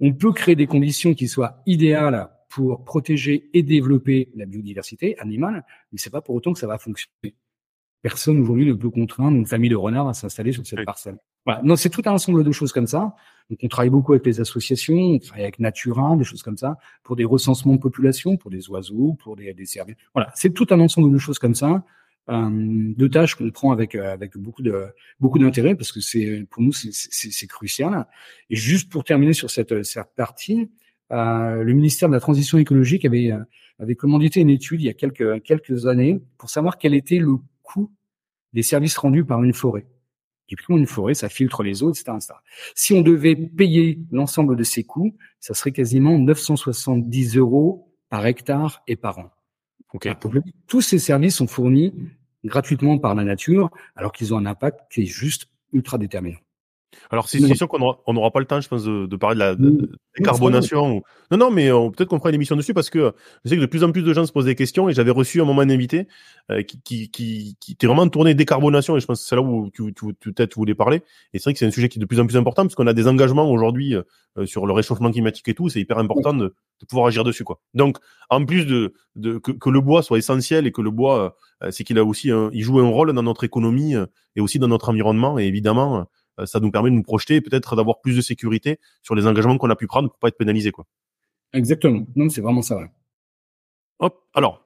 On 0.00 0.12
peut 0.12 0.32
créer 0.32 0.56
des 0.56 0.66
conditions 0.66 1.14
qui 1.14 1.28
soient 1.28 1.62
idéales 1.66 2.28
pour 2.54 2.84
protéger 2.84 3.50
et 3.52 3.62
développer 3.62 4.30
la 4.36 4.46
biodiversité 4.46 5.18
animale, 5.18 5.64
mais 5.92 5.98
c'est 5.98 6.10
pas 6.10 6.20
pour 6.20 6.34
autant 6.34 6.52
que 6.52 6.58
ça 6.58 6.66
va 6.66 6.78
fonctionner 6.78 7.34
personne 8.04 8.38
aujourd'hui 8.38 8.66
ne 8.66 8.74
peut 8.74 8.90
contraindre 8.90 9.34
une 9.34 9.46
famille 9.46 9.70
de 9.70 9.76
renards 9.76 10.08
à 10.08 10.12
s'installer 10.12 10.52
sur 10.52 10.64
cette 10.66 10.84
parcelle. 10.84 11.16
Voilà. 11.46 11.62
Non, 11.64 11.74
c'est 11.74 11.88
tout 11.88 12.02
un 12.04 12.12
ensemble 12.12 12.44
de 12.44 12.52
choses 12.52 12.70
comme 12.70 12.86
ça. 12.86 13.16
Donc, 13.48 13.58
on 13.62 13.68
travaille 13.68 13.88
beaucoup 13.88 14.12
avec 14.12 14.26
les 14.26 14.40
associations, 14.40 14.94
on 14.94 15.18
travaille 15.18 15.44
avec 15.44 15.58
Natura, 15.58 16.14
des 16.14 16.24
choses 16.24 16.42
comme 16.42 16.58
ça, 16.58 16.76
pour 17.02 17.16
des 17.16 17.24
recensements 17.24 17.72
de 17.72 17.80
population, 17.80 18.36
pour 18.36 18.50
des 18.50 18.68
oiseaux, 18.68 19.16
pour 19.22 19.36
des, 19.36 19.54
des 19.54 19.64
services. 19.64 19.96
Voilà, 20.14 20.30
c'est 20.34 20.52
tout 20.52 20.66
un 20.68 20.80
ensemble 20.80 21.10
de 21.10 21.18
choses 21.18 21.38
comme 21.38 21.54
ça, 21.54 21.82
euh, 22.28 22.50
de 22.52 23.06
tâches 23.08 23.36
qu'on 23.36 23.50
prend 23.50 23.72
avec 23.72 23.94
euh, 23.94 24.12
avec 24.12 24.36
beaucoup 24.36 24.62
de 24.62 24.86
beaucoup 25.18 25.38
d'intérêt 25.38 25.74
parce 25.74 25.92
que 25.92 26.00
c'est 26.00 26.46
pour 26.50 26.62
nous 26.62 26.72
c'est 26.72 27.46
crucial. 27.46 28.06
Et 28.50 28.56
juste 28.56 28.90
pour 28.90 29.04
terminer 29.04 29.32
sur 29.32 29.50
cette 29.50 29.82
cette 29.82 30.14
partie, 30.14 30.70
le 31.10 31.72
ministère 31.72 32.08
de 32.08 32.14
la 32.14 32.20
Transition 32.20 32.58
écologique 32.58 33.04
avait 33.04 33.32
euh, 33.32 33.38
avait 33.78 33.96
commandité 33.96 34.40
une 34.40 34.50
étude 34.50 34.80
il 34.80 34.86
y 34.86 34.88
a 34.88 34.94
quelques 34.94 35.42
quelques 35.42 35.86
années 35.86 36.20
pour 36.38 36.48
savoir 36.50 36.78
quel 36.78 36.94
était 36.94 37.18
le 37.18 37.36
coût 37.62 37.90
des 38.52 38.62
services 38.62 38.96
rendus 38.96 39.24
par 39.24 39.42
une 39.42 39.52
forêt. 39.52 39.86
Typiquement, 40.46 40.76
une 40.76 40.86
forêt, 40.86 41.14
ça 41.14 41.28
filtre 41.28 41.62
les 41.62 41.82
eaux, 41.82 41.90
etc., 41.90 42.12
Si 42.74 42.92
on 42.92 43.00
devait 43.00 43.34
payer 43.34 43.98
l'ensemble 44.12 44.56
de 44.56 44.62
ces 44.62 44.84
coûts, 44.84 45.16
ça 45.40 45.54
serait 45.54 45.72
quasiment 45.72 46.18
970 46.18 47.36
euros 47.38 47.94
par 48.10 48.26
hectare 48.26 48.82
et 48.86 48.96
par 48.96 49.18
an. 49.18 49.30
tous 50.66 50.82
ces 50.82 50.98
services 50.98 51.36
sont 51.36 51.46
fournis 51.46 51.94
gratuitement 52.44 52.98
par 52.98 53.14
la 53.14 53.24
nature, 53.24 53.70
alors 53.96 54.12
qu'ils 54.12 54.34
ont 54.34 54.38
un 54.38 54.46
impact 54.46 54.80
qui 54.92 55.02
est 55.02 55.06
juste 55.06 55.46
ultra 55.72 55.96
déterminant. 55.96 56.43
Alors 57.10 57.28
c'est 57.28 57.54
sûr 57.54 57.68
qu'on 57.68 57.78
n'aura 57.78 58.30
pas 58.30 58.40
le 58.40 58.46
temps, 58.46 58.60
je 58.60 58.68
pense, 58.68 58.84
de, 58.84 59.16
parler 59.16 59.34
de 59.34 59.40
la 59.40 59.56
décarbonation. 60.16 61.02
Non, 61.30 61.38
non, 61.38 61.50
mais 61.50 61.68
peut-être 61.68 62.08
qu'on 62.08 62.18
fera 62.18 62.30
une 62.30 62.36
émission 62.36 62.56
dessus 62.56 62.74
parce 62.74 62.90
que 62.90 63.12
je 63.44 63.50
sais 63.50 63.56
que 63.56 63.60
de 63.60 63.66
plus 63.66 63.84
en 63.84 63.92
plus 63.92 64.02
de 64.02 64.12
gens 64.12 64.26
se 64.26 64.32
posent 64.32 64.44
des 64.44 64.54
questions 64.54 64.88
et 64.88 64.94
j'avais 64.94 65.10
reçu 65.10 65.40
un 65.40 65.44
moment 65.44 65.62
un 65.62 65.70
invité 65.70 66.06
euh, 66.50 66.62
qui, 66.62 66.80
qui, 66.82 67.10
qui, 67.10 67.56
qui 67.60 67.72
était 67.72 67.86
vraiment 67.86 68.08
tourné 68.08 68.34
décarbonation 68.34 68.96
et 68.96 69.00
je 69.00 69.06
pense 69.06 69.22
que 69.22 69.28
c'est 69.28 69.36
là 69.36 69.42
où 69.42 69.70
tu, 69.72 69.94
tu, 69.94 70.06
tu 70.20 70.32
peut-être 70.32 70.54
voulais 70.56 70.74
parler. 70.74 71.02
Et 71.32 71.38
c'est 71.38 71.44
vrai 71.44 71.52
que 71.54 71.58
c'est 71.58 71.66
un 71.66 71.70
sujet 71.70 71.88
qui 71.88 71.98
est 71.98 72.00
de 72.00 72.06
plus 72.06 72.20
en 72.20 72.26
plus 72.26 72.36
important 72.36 72.62
parce 72.62 72.74
qu'on 72.74 72.86
a 72.86 72.92
des 72.92 73.08
engagements 73.08 73.50
aujourd'hui 73.50 73.94
euh, 73.94 74.46
sur 74.46 74.66
le 74.66 74.72
réchauffement 74.72 75.10
climatique 75.10 75.48
et 75.48 75.54
tout. 75.54 75.68
C'est 75.68 75.80
hyper 75.80 75.98
important 75.98 76.34
de, 76.34 76.54
de, 76.80 76.86
pouvoir 76.86 77.06
agir 77.06 77.24
dessus, 77.24 77.44
quoi. 77.44 77.60
Donc, 77.72 77.98
en 78.30 78.44
plus 78.44 78.66
de, 78.66 78.94
de 79.16 79.38
que, 79.38 79.52
que 79.52 79.70
le 79.70 79.80
bois 79.80 80.02
soit 80.02 80.18
essentiel 80.18 80.66
et 80.66 80.72
que 80.72 80.82
le 80.82 80.90
bois, 80.90 81.36
euh, 81.62 81.70
c'est 81.70 81.84
qu'il 81.84 81.98
a 81.98 82.04
aussi, 82.04 82.30
il 82.52 82.62
joue 82.62 82.78
un 82.80 82.88
rôle 82.88 83.12
dans 83.12 83.22
notre 83.22 83.44
économie 83.44 83.94
et 84.36 84.40
aussi 84.40 84.58
dans 84.58 84.68
notre 84.68 84.88
environnement 84.88 85.38
et 85.38 85.44
évidemment 85.44 85.98
euh, 85.98 86.02
ça 86.44 86.60
nous 86.60 86.70
permet 86.70 86.90
de 86.90 86.96
nous 86.96 87.02
projeter 87.02 87.36
et 87.36 87.40
peut-être 87.40 87.76
d'avoir 87.76 88.00
plus 88.00 88.16
de 88.16 88.20
sécurité 88.20 88.78
sur 89.02 89.14
les 89.14 89.26
engagements 89.26 89.56
qu'on 89.58 89.70
a 89.70 89.76
pu 89.76 89.86
prendre 89.86 90.08
pour 90.08 90.18
pas 90.18 90.28
être 90.28 90.38
pénalisé, 90.38 90.70
quoi. 90.70 90.86
Exactement. 91.52 92.04
Non, 92.16 92.28
c'est 92.28 92.40
vraiment 92.40 92.62
ça. 92.62 92.80
Hop. 94.00 94.20
Alors, 94.34 94.64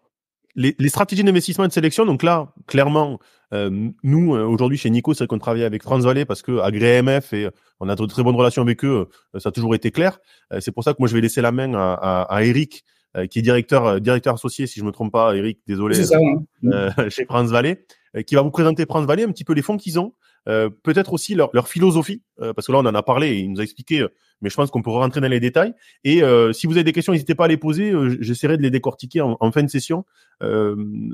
les, 0.55 0.75
les 0.79 0.89
stratégies 0.89 1.23
d'investissement 1.23 1.64
et 1.64 1.69
de 1.69 1.73
sélection. 1.73 2.05
Donc 2.07 2.23
là, 2.23 2.53
clairement, 2.66 3.19
euh, 3.53 3.91
nous 4.03 4.35
euh, 4.35 4.45
aujourd'hui 4.45 4.77
chez 4.77 4.91
Nico, 4.91 5.14
c'est 5.14 5.27
qu'on 5.27 5.39
travaille 5.39 5.64
avec 5.64 5.83
France 5.83 6.05
Vallée 6.05 6.25
parce 6.25 6.43
que 6.43 6.59
AgréMF 6.59 7.33
et 7.33 7.49
on 7.81 7.89
a 7.89 7.95
de 7.95 8.07
très 8.07 8.23
bonnes 8.23 8.35
relations 8.35 8.62
avec 8.62 8.85
eux. 8.85 9.09
ça 9.39 9.51
a 9.51 9.53
toujours 9.53 9.75
été 9.75 9.91
clair. 9.91 10.19
c'est 10.61 10.73
pour 10.73 10.85
ça 10.85 10.93
que 10.93 10.97
moi 10.99 11.09
je 11.09 11.14
vais 11.14 11.21
laisser 11.21 11.41
la 11.41 11.53
main 11.53 11.75
à, 11.75 11.95
à, 11.95 12.23
à 12.23 12.43
Eric 12.43 12.85
qui 13.31 13.39
est 13.39 13.43
directeur 13.43 14.01
directeur 14.01 14.35
associé, 14.35 14.66
si 14.66 14.81
je 14.81 14.85
me 14.85 14.91
trompe 14.93 15.12
pas, 15.12 15.35
Eric, 15.35 15.61
désolé, 15.66 16.05
ça, 16.05 16.19
hein. 16.19 16.91
chez 17.09 17.25
France 17.25 17.51
Vallée, 17.51 17.87
qui 18.27 18.35
va 18.35 18.43
vous 18.43 18.51
présenter 18.51 18.85
France 18.85 19.07
Vallée, 19.07 19.25
un 19.25 19.33
petit 19.33 19.45
peu 19.45 19.55
les 19.55 19.62
fonds 19.62 19.77
qu'ils 19.77 19.99
ont, 19.99 20.12
euh, 20.47 20.70
peut-être 20.70 21.12
aussi 21.12 21.34
leur, 21.34 21.51
leur 21.53 21.68
philosophie, 21.68 22.22
euh, 22.41 22.53
parce 22.53 22.66
que 22.66 22.72
là 22.72 22.78
on 22.78 22.86
en 22.86 22.95
a 22.95 23.03
parlé 23.03 23.28
et 23.28 23.39
il 23.41 23.51
nous 23.51 23.61
a 23.61 23.62
expliqué, 23.62 24.01
euh, 24.01 24.09
mais 24.41 24.51
je 24.51 24.57
pense 24.57 24.70
qu'on 24.70 24.82
pourra 24.82 25.01
rentrer 25.01 25.20
dans 25.20 25.28
les 25.28 25.41
détails. 25.41 25.74
Et 26.05 26.22
si 26.53 26.66
vous 26.66 26.74
avez 26.74 26.84
des 26.84 26.93
questions, 26.93 27.12
n'hésitez 27.12 27.34
pas 27.34 27.47
à 27.47 27.49
les 27.49 27.57
poser. 27.57 27.93
J'essaierai 28.20 28.57
de 28.57 28.62
les 28.62 28.70
décortiquer 28.70 29.20
en, 29.20 29.36
en 29.41 29.53
fin 29.53 29.64
de 29.64 29.68
session 29.68 30.05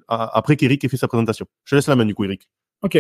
après 0.09 0.57
qu'Eric 0.57 0.85
ait 0.85 0.89
fait 0.89 0.99
sa 0.99 1.09
présentation. 1.09 1.47
Je 1.65 1.77
laisse 1.77 1.89
la 1.89 1.97
main 1.97 2.05
du 2.05 2.15
coup, 2.15 2.25
Eric. 2.25 2.51
Ok. 2.83 2.99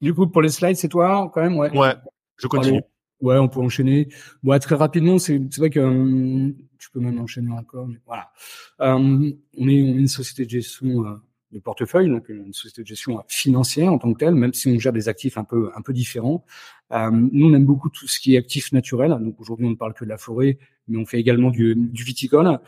Du 0.00 0.14
coup, 0.14 0.28
pour 0.28 0.40
les 0.40 0.50
slides, 0.50 0.76
c'est 0.76 0.88
toi 0.88 1.28
quand 1.34 1.42
même, 1.42 1.56
ouais. 1.56 1.76
Ouais. 1.76 1.94
Je 2.36 2.46
continue. 2.46 2.80
Ouais, 3.20 3.38
on 3.38 3.48
peut 3.48 3.60
enchaîner. 3.60 4.08
Bon, 4.42 4.56
très 4.60 4.76
rapidement, 4.76 5.18
c'est 5.18 5.40
vrai 5.56 5.70
que 5.70 6.52
tu 6.78 6.90
peux 6.92 7.00
même 7.00 7.18
enchaîner 7.18 7.50
encore. 7.50 7.88
Mais 7.88 7.98
voilà. 8.06 8.30
on, 8.78 9.22
est, 9.22 9.36
on, 9.58 9.68
est, 9.68 9.74
une 9.74 10.06
société 10.06 10.44
de 10.44 10.50
gestion 10.50 11.04
de 11.52 11.60
portefeuille, 11.60 12.08
donc 12.08 12.28
une 12.28 12.52
société 12.52 12.82
de 12.82 12.86
gestion 12.86 13.22
financière 13.28 13.92
en 13.92 13.98
tant 13.98 14.12
que 14.12 14.18
telle, 14.18 14.34
même 14.34 14.52
si 14.52 14.68
on 14.68 14.78
gère 14.78 14.92
des 14.92 15.08
actifs 15.08 15.38
un 15.38 15.44
peu 15.44 15.70
un 15.76 15.80
peu 15.80 15.92
différents. 15.92 16.44
Euh, 16.92 17.10
nous, 17.10 17.48
on 17.48 17.54
aime 17.54 17.64
beaucoup 17.64 17.88
tout 17.88 18.08
ce 18.08 18.18
qui 18.18 18.34
est 18.34 18.38
actif 18.38 18.72
naturel. 18.72 19.16
Donc 19.20 19.40
aujourd'hui, 19.40 19.66
on 19.66 19.70
ne 19.70 19.76
parle 19.76 19.94
que 19.94 20.04
de 20.04 20.08
la 20.08 20.18
forêt, 20.18 20.58
mais 20.88 20.98
on 20.98 21.06
fait 21.06 21.18
également 21.18 21.50
du, 21.50 21.74
du 21.76 22.04
viticole. 22.04 22.58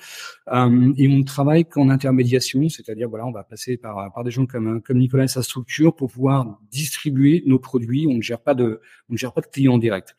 Euh, 0.52 0.92
et 0.96 1.08
on 1.08 1.22
travaille 1.24 1.64
qu'en 1.64 1.88
intermédiation, 1.88 2.68
c'est-à-dire 2.68 3.08
voilà, 3.08 3.26
on 3.26 3.32
va 3.32 3.42
passer 3.44 3.76
par 3.76 4.12
par 4.12 4.24
des 4.24 4.30
gens 4.30 4.46
comme 4.46 4.80
comme 4.82 4.98
Nicolas 4.98 5.24
et 5.24 5.28
sa 5.28 5.42
structure 5.42 5.94
pour 5.94 6.10
pouvoir 6.10 6.60
distribuer 6.70 7.42
nos 7.46 7.58
produits. 7.58 8.06
On 8.08 8.14
ne 8.14 8.22
gère 8.22 8.40
pas 8.40 8.54
de 8.54 8.80
on 9.08 9.14
ne 9.14 9.18
gère 9.18 9.32
pas 9.32 9.40
de 9.40 9.46
clients 9.46 9.78
directs. 9.78 10.14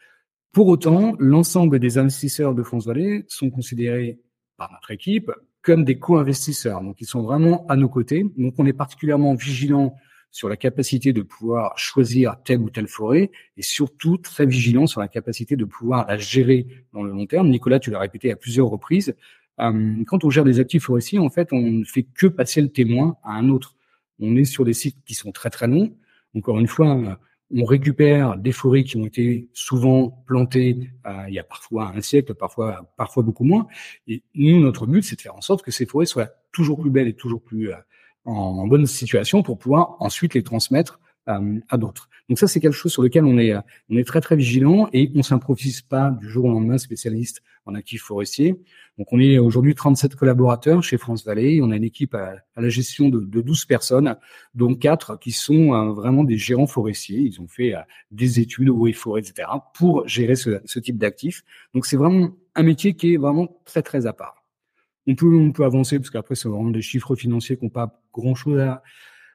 Pour 0.51 0.67
autant, 0.67 1.15
l'ensemble 1.19 1.79
des 1.79 1.97
investisseurs 1.97 2.55
de 2.55 2.63
France 2.63 2.87
Vallée 2.87 3.23
sont 3.27 3.49
considérés 3.51 4.19
par 4.57 4.71
notre 4.71 4.91
équipe 4.91 5.31
comme 5.61 5.83
des 5.83 5.97
co-investisseurs. 5.97 6.81
Donc, 6.81 7.01
ils 7.01 7.05
sont 7.05 7.21
vraiment 7.21 7.65
à 7.67 7.75
nos 7.75 7.89
côtés. 7.89 8.25
Donc, 8.37 8.53
on 8.57 8.65
est 8.65 8.73
particulièrement 8.73 9.33
vigilant 9.35 9.95
sur 10.31 10.47
la 10.47 10.57
capacité 10.57 11.11
de 11.11 11.21
pouvoir 11.21 11.77
choisir 11.77 12.35
telle 12.43 12.59
ou 12.59 12.69
telle 12.69 12.87
forêt 12.87 13.31
et 13.57 13.63
surtout 13.63 14.17
très 14.17 14.45
vigilant 14.45 14.85
sur 14.85 15.01
la 15.01 15.07
capacité 15.07 15.55
de 15.55 15.65
pouvoir 15.65 16.07
la 16.07 16.17
gérer 16.17 16.67
dans 16.93 17.03
le 17.03 17.11
long 17.11 17.25
terme. 17.25 17.49
Nicolas, 17.49 17.79
tu 17.79 17.89
l'as 17.89 17.99
répété 17.99 18.31
à 18.31 18.35
plusieurs 18.35 18.67
reprises. 18.67 19.15
Euh, 19.59 20.03
quand 20.05 20.23
on 20.23 20.29
gère 20.29 20.43
des 20.43 20.59
actifs 20.59 20.83
forestiers, 20.83 21.19
en 21.19 21.29
fait, 21.29 21.51
on 21.51 21.61
ne 21.61 21.83
fait 21.83 22.03
que 22.03 22.27
passer 22.27 22.61
le 22.61 22.69
témoin 22.69 23.17
à 23.23 23.33
un 23.33 23.49
autre. 23.49 23.75
On 24.19 24.35
est 24.35 24.45
sur 24.45 24.65
des 24.65 24.73
sites 24.73 24.97
qui 25.05 25.15
sont 25.15 25.31
très 25.31 25.49
très 25.49 25.67
longs. 25.67 25.95
Encore 26.35 26.59
une 26.59 26.67
fois, 26.67 27.19
on 27.55 27.65
récupère 27.65 28.37
des 28.37 28.51
forêts 28.51 28.83
qui 28.83 28.97
ont 28.97 29.05
été 29.05 29.49
souvent 29.53 30.23
plantées 30.27 30.91
euh, 31.07 31.25
il 31.27 31.33
y 31.33 31.39
a 31.39 31.43
parfois 31.43 31.91
un 31.95 32.01
siècle, 32.01 32.33
parfois 32.35 32.91
parfois 32.97 33.23
beaucoup 33.23 33.43
moins. 33.43 33.67
Et 34.07 34.23
nous, 34.35 34.59
notre 34.59 34.85
but, 34.85 35.03
c'est 35.03 35.15
de 35.15 35.21
faire 35.21 35.35
en 35.35 35.41
sorte 35.41 35.63
que 35.63 35.71
ces 35.71 35.85
forêts 35.85 36.05
soient 36.05 36.29
toujours 36.51 36.79
plus 36.79 36.91
belles 36.91 37.07
et 37.07 37.15
toujours 37.15 37.41
plus 37.41 37.71
euh, 37.71 37.75
en, 38.25 38.67
bonne 38.67 38.85
situation 38.85 39.41
pour 39.41 39.57
pouvoir 39.57 39.95
ensuite 39.99 40.33
les 40.33 40.43
transmettre 40.43 40.99
euh, 41.27 41.59
à 41.69 41.77
d'autres. 41.77 42.08
Donc 42.29 42.37
ça, 42.37 42.47
c'est 42.47 42.59
quelque 42.59 42.73
chose 42.73 42.91
sur 42.91 43.01
lequel 43.01 43.25
on 43.25 43.37
est, 43.39 43.55
on 43.89 43.97
est 43.97 44.03
très 44.03 44.21
très 44.21 44.35
vigilant 44.35 44.87
et 44.93 45.11
on 45.15 45.23
s'improvise 45.23 45.81
pas 45.81 46.11
du 46.11 46.29
jour 46.29 46.45
au 46.45 46.51
lendemain 46.51 46.77
spécialiste 46.77 47.41
en 47.65 47.73
actifs 47.73 48.03
forestiers. 48.03 48.55
Donc 48.99 49.07
on 49.11 49.19
est 49.19 49.39
aujourd'hui 49.39 49.73
37 49.73 50.15
collaborateurs 50.15 50.83
chez 50.83 50.97
France 50.97 51.25
Vallée. 51.25 51.59
On 51.63 51.71
a 51.71 51.75
une 51.75 51.83
équipe 51.83 52.13
à, 52.13 52.35
la 52.55 52.69
gestion 52.69 53.09
de, 53.09 53.19
de, 53.19 53.41
12 53.41 53.65
personnes, 53.65 54.15
dont 54.53 54.75
quatre 54.75 55.17
qui 55.17 55.31
sont 55.31 55.73
euh, 55.73 55.91
vraiment 55.91 56.23
des 56.23 56.37
gérants 56.37 56.67
forestiers. 56.67 57.19
Ils 57.19 57.41
ont 57.41 57.47
fait 57.47 57.75
euh, 57.75 57.79
des 58.11 58.39
études 58.39 58.69
au 58.69 58.85
et 58.85 58.93
forêt, 58.93 59.21
etc. 59.21 59.47
pour 59.73 60.07
gérer 60.07 60.35
ce, 60.35 60.61
ce 60.65 60.79
type 60.79 60.97
d'actifs. 60.97 61.43
Donc 61.73 61.85
c'est 61.85 61.97
vraiment 61.97 62.29
un 62.55 62.63
métier 62.63 62.93
qui 62.93 63.13
est 63.13 63.17
vraiment 63.17 63.59
très 63.65 63.81
très 63.81 64.05
à 64.05 64.13
part. 64.13 64.43
On 65.07 65.15
peut, 65.15 65.33
on 65.33 65.51
peut 65.51 65.63
avancer 65.63 65.97
parce 65.97 66.11
qu'après 66.11 66.35
c'est 66.35 66.49
vraiment 66.49 66.69
des 66.69 66.83
chiffres 66.83 67.15
financiers 67.15 67.57
qui 67.57 67.63
n'ont 67.63 67.71
pas 67.71 68.01
grand 68.13 68.35
chose 68.35 68.59
à, 68.59 68.83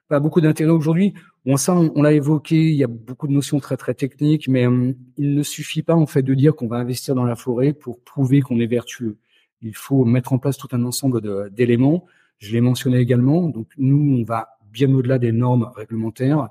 pas 0.07 0.19
beaucoup 0.19 0.41
d'intérêt 0.41 0.71
aujourd'hui. 0.71 1.13
Bon, 1.45 1.57
ça, 1.57 1.75
on, 1.75 2.01
l'a 2.01 2.11
évoqué, 2.11 2.55
il 2.55 2.75
y 2.75 2.83
a 2.83 2.87
beaucoup 2.87 3.27
de 3.27 3.31
notions 3.31 3.59
très 3.59 3.77
très 3.77 3.93
techniques, 3.93 4.47
mais 4.47 4.65
hum, 4.65 4.95
il 5.17 5.35
ne 5.35 5.43
suffit 5.43 5.83
pas 5.83 5.93
en 5.93 6.07
fait 6.07 6.23
de 6.23 6.33
dire 6.33 6.55
qu'on 6.55 6.67
va 6.67 6.77
investir 6.77 7.13
dans 7.13 7.23
la 7.23 7.35
forêt 7.35 7.71
pour 7.73 8.03
prouver 8.03 8.41
qu'on 8.41 8.59
est 8.59 8.65
vertueux. 8.65 9.17
Il 9.61 9.75
faut 9.75 10.05
mettre 10.05 10.33
en 10.33 10.39
place 10.39 10.57
tout 10.57 10.67
un 10.71 10.83
ensemble 10.83 11.21
d'éléments. 11.51 12.05
Je 12.39 12.51
l'ai 12.51 12.61
mentionné 12.61 12.97
également. 12.97 13.47
Donc 13.47 13.67
nous, 13.77 14.19
on 14.19 14.23
va 14.23 14.57
bien 14.71 14.91
au-delà 14.91 15.19
des 15.19 15.31
normes 15.31 15.71
réglementaires, 15.75 16.49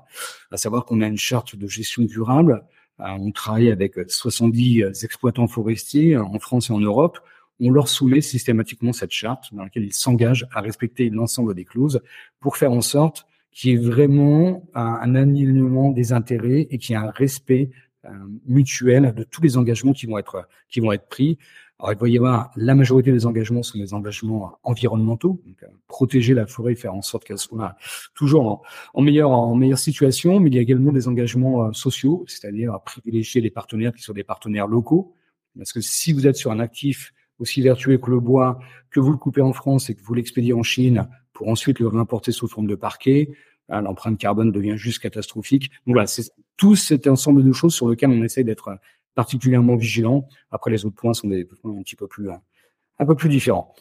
à 0.49 0.57
savoir 0.57 0.85
qu'on 0.85 1.01
a 1.01 1.07
une 1.07 1.17
charte 1.17 1.57
de 1.57 1.67
gestion 1.67 2.03
durable. 2.03 2.63
Euh, 3.01 3.05
on 3.19 3.31
travaille 3.31 3.71
avec 3.71 3.95
70 4.07 5.03
exploitants 5.03 5.47
forestiers 5.47 6.17
en 6.17 6.39
France 6.39 6.69
et 6.69 6.73
en 6.73 6.79
Europe 6.79 7.19
on 7.61 7.69
leur 7.69 7.87
soumet 7.87 8.19
systématiquement 8.19 8.91
cette 8.91 9.11
charte 9.11 9.53
dans 9.53 9.63
laquelle 9.63 9.85
ils 9.85 9.93
s'engagent 9.93 10.45
à 10.51 10.59
respecter 10.59 11.09
l'ensemble 11.09 11.53
des 11.53 11.63
clauses 11.63 12.01
pour 12.41 12.57
faire 12.57 12.73
en 12.73 12.81
sorte 12.81 13.25
qui 13.55 13.71
est 13.71 13.77
vraiment 13.77 14.69
un, 14.75 15.15
alignement 15.15 15.89
des 15.89 16.11
intérêts 16.11 16.67
et 16.69 16.77
qui 16.77 16.93
a 16.93 17.01
un 17.01 17.09
respect 17.09 17.71
euh, 18.03 18.09
mutuel 18.45 19.15
de 19.15 19.23
tous 19.23 19.41
les 19.41 19.57
engagements 19.57 19.93
qui 19.93 20.05
vont 20.05 20.17
être 20.17 20.47
qui 20.69 20.81
vont 20.81 20.91
être 20.91 21.07
pris. 21.07 21.39
Alors, 21.79 21.93
il 21.93 21.99
va 21.99 22.09
y 22.09 22.17
avoir 22.17 22.51
la 22.57 22.75
majorité 22.75 23.11
des 23.13 23.25
engagements 23.25 23.63
sont 23.63 23.79
des 23.79 23.93
engagements 23.93 24.59
environnementaux, 24.63 25.41
donc, 25.45 25.63
euh, 25.63 25.67
protéger 25.87 26.33
la 26.33 26.45
forêt, 26.45 26.75
faire 26.75 26.93
en 26.93 27.01
sorte 27.01 27.23
qu'elle 27.23 27.37
soit 27.37 27.75
toujours 28.13 28.45
en, 28.45 28.61
en, 28.93 29.01
meilleure 29.01 29.31
en 29.31 29.55
meilleure 29.55 29.79
situation, 29.79 30.39
mais 30.41 30.49
il 30.49 30.55
y 30.55 30.59
a 30.59 30.61
également 30.61 30.91
des 30.91 31.07
engagements 31.07 31.67
euh, 31.67 31.71
sociaux, 31.71 32.25
c'est-à-dire 32.27 32.77
privilégier 32.85 33.41
les 33.41 33.51
partenaires 33.51 33.93
qui 33.93 34.03
sont 34.03 34.13
des 34.13 34.23
partenaires 34.23 34.67
locaux, 34.67 35.15
parce 35.57 35.71
que 35.71 35.81
si 35.81 36.11
vous 36.11 36.27
êtes 36.27 36.35
sur 36.35 36.51
un 36.51 36.59
actif 36.59 37.13
aussi 37.39 37.61
vertueux 37.61 37.97
que 37.97 38.09
le 38.09 38.19
bois, 38.19 38.59
que 38.91 38.99
vous 38.99 39.11
le 39.11 39.17
coupez 39.17 39.41
en 39.41 39.53
France 39.53 39.89
et 39.89 39.95
que 39.95 40.01
vous 40.01 40.13
l'expédiez 40.13 40.53
en 40.53 40.63
Chine, 40.63 41.07
pour 41.33 41.49
ensuite 41.49 41.79
le 41.79 41.87
réimporter 41.87 42.31
sous 42.31 42.47
forme 42.47 42.67
de 42.67 42.75
parquet, 42.75 43.29
hein, 43.69 43.81
l'empreinte 43.81 44.17
carbone 44.17 44.51
devient 44.51 44.77
juste 44.77 44.99
catastrophique. 44.99 45.69
Donc 45.85 45.95
voilà, 45.95 46.07
c'est 46.07 46.31
tout 46.57 46.75
cet 46.75 47.07
ensemble 47.07 47.43
de 47.43 47.51
choses 47.51 47.73
sur 47.73 47.89
lesquelles 47.89 48.11
on 48.11 48.23
essaie 48.23 48.43
d'être 48.43 48.77
particulièrement 49.15 49.75
vigilant. 49.75 50.27
Après, 50.51 50.71
les 50.71 50.85
autres 50.85 50.95
points 50.95 51.13
sont 51.13 51.27
des 51.27 51.45
points 51.45 51.77
un 51.77 51.81
petit 51.81 51.95
peu 51.95 52.07
plus, 52.07 52.29
un 52.29 53.05
peu 53.05 53.15
plus 53.15 53.29
différents. 53.29 53.75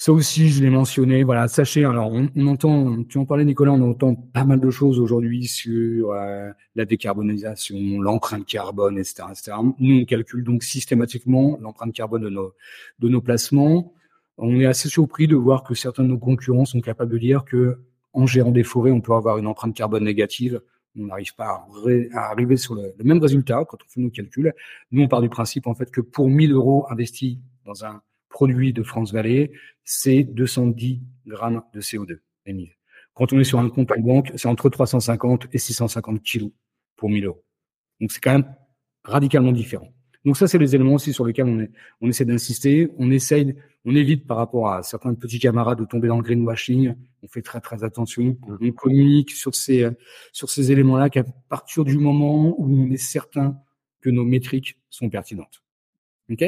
Ça 0.00 0.12
aussi, 0.12 0.48
je 0.48 0.62
l'ai 0.62 0.70
mentionné. 0.70 1.24
Voilà, 1.24 1.48
sachez. 1.48 1.84
Alors, 1.84 2.12
on, 2.12 2.46
entend, 2.46 3.02
tu 3.02 3.18
en 3.18 3.24
parlais, 3.24 3.44
Nicolas, 3.44 3.72
on 3.72 3.90
entend 3.90 4.14
pas 4.14 4.44
mal 4.44 4.60
de 4.60 4.70
choses 4.70 5.00
aujourd'hui 5.00 5.48
sur 5.48 6.12
euh, 6.12 6.50
la 6.76 6.84
décarbonisation, 6.84 8.00
l'empreinte 8.00 8.46
carbone, 8.46 8.96
etc., 8.96 9.24
etc. 9.30 9.56
Nous, 9.80 10.02
on 10.02 10.04
calcule 10.04 10.44
donc 10.44 10.62
systématiquement 10.62 11.58
l'empreinte 11.60 11.92
carbone 11.92 12.22
de 12.22 12.28
nos 12.28 12.54
de 13.00 13.08
nos 13.08 13.20
placements. 13.20 13.92
On 14.36 14.60
est 14.60 14.66
assez 14.66 14.88
surpris 14.88 15.26
de 15.26 15.34
voir 15.34 15.64
que 15.64 15.74
certains 15.74 16.04
de 16.04 16.08
nos 16.08 16.18
concurrents 16.18 16.64
sont 16.64 16.80
capables 16.80 17.10
de 17.10 17.18
dire 17.18 17.44
que 17.44 17.80
en 18.12 18.24
gérant 18.24 18.52
des 18.52 18.62
forêts, 18.62 18.92
on 18.92 19.00
peut 19.00 19.14
avoir 19.14 19.38
une 19.38 19.48
empreinte 19.48 19.74
carbone 19.74 20.04
négative. 20.04 20.60
On 20.96 21.06
n'arrive 21.06 21.34
pas 21.34 21.66
à, 22.14 22.30
arriver 22.30 22.56
sur 22.56 22.76
le, 22.76 22.94
même 23.02 23.18
résultat 23.18 23.64
quand 23.68 23.78
on 23.84 23.88
fait 23.88 24.00
nos 24.00 24.10
calculs. 24.10 24.54
Nous, 24.92 25.02
on 25.02 25.08
part 25.08 25.22
du 25.22 25.28
principe 25.28 25.66
en 25.66 25.74
fait 25.74 25.90
que 25.90 26.00
pour 26.00 26.30
1000 26.30 26.52
euros 26.52 26.86
investis 26.88 27.38
dans 27.64 27.84
un 27.84 28.00
produit 28.38 28.72
de 28.72 28.84
France 28.84 29.12
Vallée, 29.12 29.50
c'est 29.82 30.22
210 30.22 31.02
grammes 31.26 31.60
de 31.74 31.80
CO2 31.80 32.20
émis. 32.46 32.70
Quand 33.12 33.32
on 33.32 33.40
est 33.40 33.48
sur 33.52 33.58
un 33.58 33.68
compte 33.68 33.90
en 33.90 34.00
banque, 34.00 34.30
c'est 34.36 34.46
entre 34.46 34.70
350 34.70 35.48
et 35.52 35.58
650 35.58 36.22
kilos 36.22 36.52
pour 36.94 37.10
1000 37.10 37.24
euros. 37.24 37.44
Donc 38.00 38.12
c'est 38.12 38.20
quand 38.20 38.34
même 38.34 38.54
radicalement 39.02 39.50
différent. 39.50 39.88
Donc 40.24 40.36
ça, 40.36 40.46
c'est 40.46 40.58
les 40.58 40.76
éléments 40.76 40.94
aussi 40.94 41.12
sur 41.12 41.26
lesquels 41.26 41.48
on, 41.48 41.58
est, 41.58 41.72
on 42.00 42.08
essaie 42.08 42.24
d'insister. 42.24 42.92
On 42.96 43.10
essaye, 43.10 43.56
on 43.84 43.96
évite 43.96 44.24
par 44.24 44.36
rapport 44.36 44.70
à 44.70 44.84
certains 44.84 45.14
petits 45.14 45.40
camarades 45.40 45.80
de 45.80 45.84
tomber 45.84 46.06
dans 46.06 46.18
le 46.18 46.22
greenwashing. 46.22 46.94
On 47.24 47.26
fait 47.26 47.42
très 47.42 47.60
très 47.60 47.82
attention. 47.82 48.36
On 48.46 48.70
communique 48.70 49.32
sur 49.32 49.56
ces 49.56 49.88
sur 50.32 50.48
ces 50.48 50.70
éléments-là 50.70 51.10
qu'à 51.10 51.24
partir 51.48 51.84
du 51.84 51.98
moment 51.98 52.54
où 52.56 52.72
on 52.72 52.88
est 52.92 52.98
certain 52.98 53.58
que 54.00 54.10
nos 54.10 54.24
métriques 54.24 54.78
sont 54.90 55.10
pertinentes. 55.10 55.64
Ok? 56.30 56.44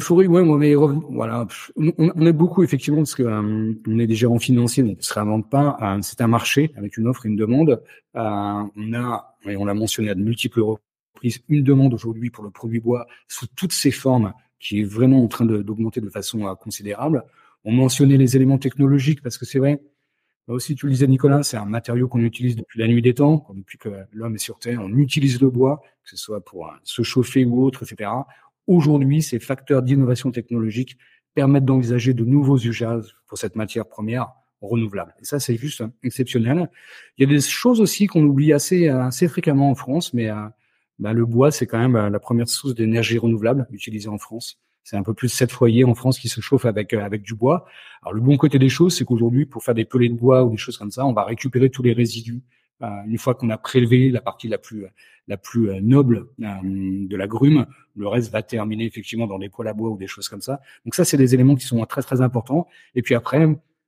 Forêts, 0.00 0.26
ouais, 0.26 0.44
mais 0.44 0.74
voilà, 0.74 1.46
on, 1.76 1.92
on 1.98 2.26
est 2.26 2.32
beaucoup 2.32 2.62
effectivement 2.62 3.00
parce 3.00 3.16
que 3.16 3.24
euh, 3.24 3.74
on 3.86 3.98
est 3.98 4.06
des 4.06 4.14
gérants 4.14 4.38
financiers, 4.38 4.84
donc 4.84 4.98
on 5.00 5.02
se 5.02 5.12
réinvente 5.12 5.50
pas. 5.50 5.76
Euh, 5.82 5.98
c'est 6.02 6.20
un 6.20 6.28
marché 6.28 6.72
avec 6.76 6.96
une 6.96 7.08
offre 7.08 7.26
et 7.26 7.28
une 7.28 7.36
demande. 7.36 7.82
Euh, 8.16 8.62
on 8.76 8.94
a, 8.94 9.36
et 9.44 9.56
on 9.56 9.64
l'a 9.64 9.74
mentionné 9.74 10.10
à 10.10 10.14
de 10.14 10.22
multiples 10.22 10.62
une 11.48 11.62
demande 11.62 11.94
aujourd'hui 11.94 12.30
pour 12.30 12.44
le 12.44 12.50
produit 12.50 12.80
bois 12.80 13.06
sous 13.28 13.46
toutes 13.54 13.72
ses 13.72 13.90
formes 13.90 14.32
qui 14.58 14.80
est 14.80 14.84
vraiment 14.84 15.22
en 15.22 15.28
train 15.28 15.44
d'augmenter 15.44 16.00
de, 16.00 16.08
façon 16.08 16.46
euh, 16.46 16.54
considérable. 16.54 17.24
On 17.64 17.72
mentionnait 17.72 18.16
les 18.16 18.36
éléments 18.36 18.58
technologiques 18.58 19.22
parce 19.22 19.38
que 19.38 19.44
c'est 19.44 19.58
vrai, 19.58 19.82
là 20.48 20.54
aussi 20.54 20.74
tu 20.74 20.86
le 20.86 20.92
disais 20.92 21.06
Nicolas, 21.06 21.42
c'est 21.42 21.56
un 21.56 21.64
matériau 21.64 22.08
qu'on 22.08 22.20
utilise 22.20 22.56
depuis 22.56 22.78
la 22.78 22.86
nuit 22.86 23.02
des 23.02 23.14
temps, 23.14 23.46
depuis 23.54 23.78
que 23.78 23.88
l'homme 24.12 24.36
est 24.36 24.38
sur 24.38 24.58
Terre, 24.58 24.80
on 24.82 24.96
utilise 24.96 25.40
le 25.40 25.50
bois, 25.50 25.82
que 26.04 26.10
ce 26.10 26.16
soit 26.16 26.44
pour 26.44 26.66
euh, 26.66 26.72
se 26.84 27.02
chauffer 27.02 27.44
ou 27.44 27.64
autre, 27.64 27.82
etc. 27.82 28.10
Aujourd'hui, 28.66 29.22
ces 29.22 29.38
facteurs 29.38 29.82
d'innovation 29.82 30.30
technologique 30.30 30.96
permettent 31.34 31.64
d'envisager 31.64 32.14
de 32.14 32.24
nouveaux 32.24 32.58
usages 32.58 33.16
pour 33.26 33.38
cette 33.38 33.56
matière 33.56 33.86
première 33.86 34.32
renouvelable. 34.60 35.14
Et 35.20 35.24
ça, 35.24 35.40
c'est 35.40 35.56
juste 35.56 35.82
exceptionnel. 36.02 36.70
Il 37.18 37.28
y 37.28 37.30
a 37.30 37.34
des 37.34 37.40
choses 37.40 37.80
aussi 37.80 38.06
qu'on 38.06 38.22
oublie 38.24 38.52
assez, 38.52 38.88
assez 38.88 39.28
fréquemment 39.28 39.70
en 39.70 39.74
France, 39.74 40.14
mais 40.14 40.30
euh, 40.30 40.46
bah, 40.98 41.12
le 41.12 41.26
bois, 41.26 41.50
c'est 41.50 41.66
quand 41.66 41.78
même 41.78 41.96
euh, 41.96 42.10
la 42.10 42.20
première 42.20 42.48
source 42.48 42.74
d'énergie 42.74 43.18
renouvelable 43.18 43.66
utilisée 43.72 44.08
en 44.08 44.18
France. 44.18 44.60
C'est 44.84 44.96
un 44.96 45.02
peu 45.02 45.14
plus 45.14 45.28
de 45.28 45.32
7 45.32 45.50
foyers 45.50 45.84
en 45.84 45.94
France 45.94 46.18
qui 46.18 46.28
se 46.28 46.40
chauffent 46.40 46.64
avec 46.64 46.92
euh, 46.92 47.04
avec 47.04 47.22
du 47.22 47.34
bois. 47.34 47.66
Alors 48.02 48.14
le 48.14 48.20
bon 48.20 48.36
côté 48.36 48.58
des 48.58 48.68
choses, 48.68 48.96
c'est 48.96 49.04
qu'aujourd'hui, 49.04 49.46
pour 49.46 49.62
faire 49.62 49.74
des 49.74 49.84
pelets 49.84 50.08
de 50.08 50.14
bois 50.14 50.44
ou 50.44 50.50
des 50.50 50.56
choses 50.56 50.76
comme 50.76 50.90
ça, 50.90 51.06
on 51.06 51.12
va 51.12 51.24
récupérer 51.24 51.70
tous 51.70 51.82
les 51.82 51.92
résidus 51.92 52.42
une 52.82 53.18
fois 53.18 53.34
qu'on 53.34 53.50
a 53.50 53.58
prélevé 53.58 54.10
la 54.10 54.20
partie 54.20 54.48
la 54.48 54.58
plus 54.58 54.86
la 55.28 55.36
plus 55.36 55.80
noble 55.80 56.26
de 56.38 57.16
la 57.16 57.26
grume. 57.26 57.66
Le 57.94 58.08
reste 58.08 58.32
va 58.32 58.42
terminer 58.42 58.86
effectivement 58.86 59.26
dans 59.26 59.38
des 59.38 59.48
poêles 59.48 59.68
à 59.68 59.72
bois 59.72 59.90
ou 59.90 59.96
des 59.96 60.08
choses 60.08 60.28
comme 60.28 60.40
ça. 60.40 60.60
Donc 60.84 60.94
ça, 60.94 61.04
c'est 61.04 61.16
des 61.16 61.34
éléments 61.34 61.54
qui 61.54 61.66
sont 61.66 61.84
très 61.84 62.02
très 62.02 62.20
importants. 62.20 62.66
Et 62.94 63.02
puis 63.02 63.14
après, 63.14 63.46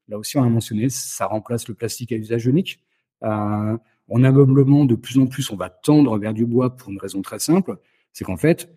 là 0.08 0.18
aussi 0.18 0.36
on 0.36 0.44
a 0.44 0.48
mentionné, 0.48 0.88
ça 0.90 1.26
remplace 1.26 1.66
le 1.68 1.74
plastique 1.74 2.12
à 2.12 2.16
usage 2.16 2.46
unique. 2.46 2.80
Euh, 3.24 3.76
en 4.10 4.22
ameublement, 4.22 4.84
de 4.84 4.94
plus 4.94 5.18
en 5.18 5.26
plus, 5.26 5.50
on 5.50 5.56
va 5.56 5.70
tendre 5.70 6.18
vers 6.18 6.34
du 6.34 6.44
bois 6.44 6.76
pour 6.76 6.90
une 6.90 6.98
raison 6.98 7.22
très 7.22 7.38
simple, 7.38 7.78
c'est 8.12 8.24
qu'en 8.24 8.36
fait, 8.36 8.70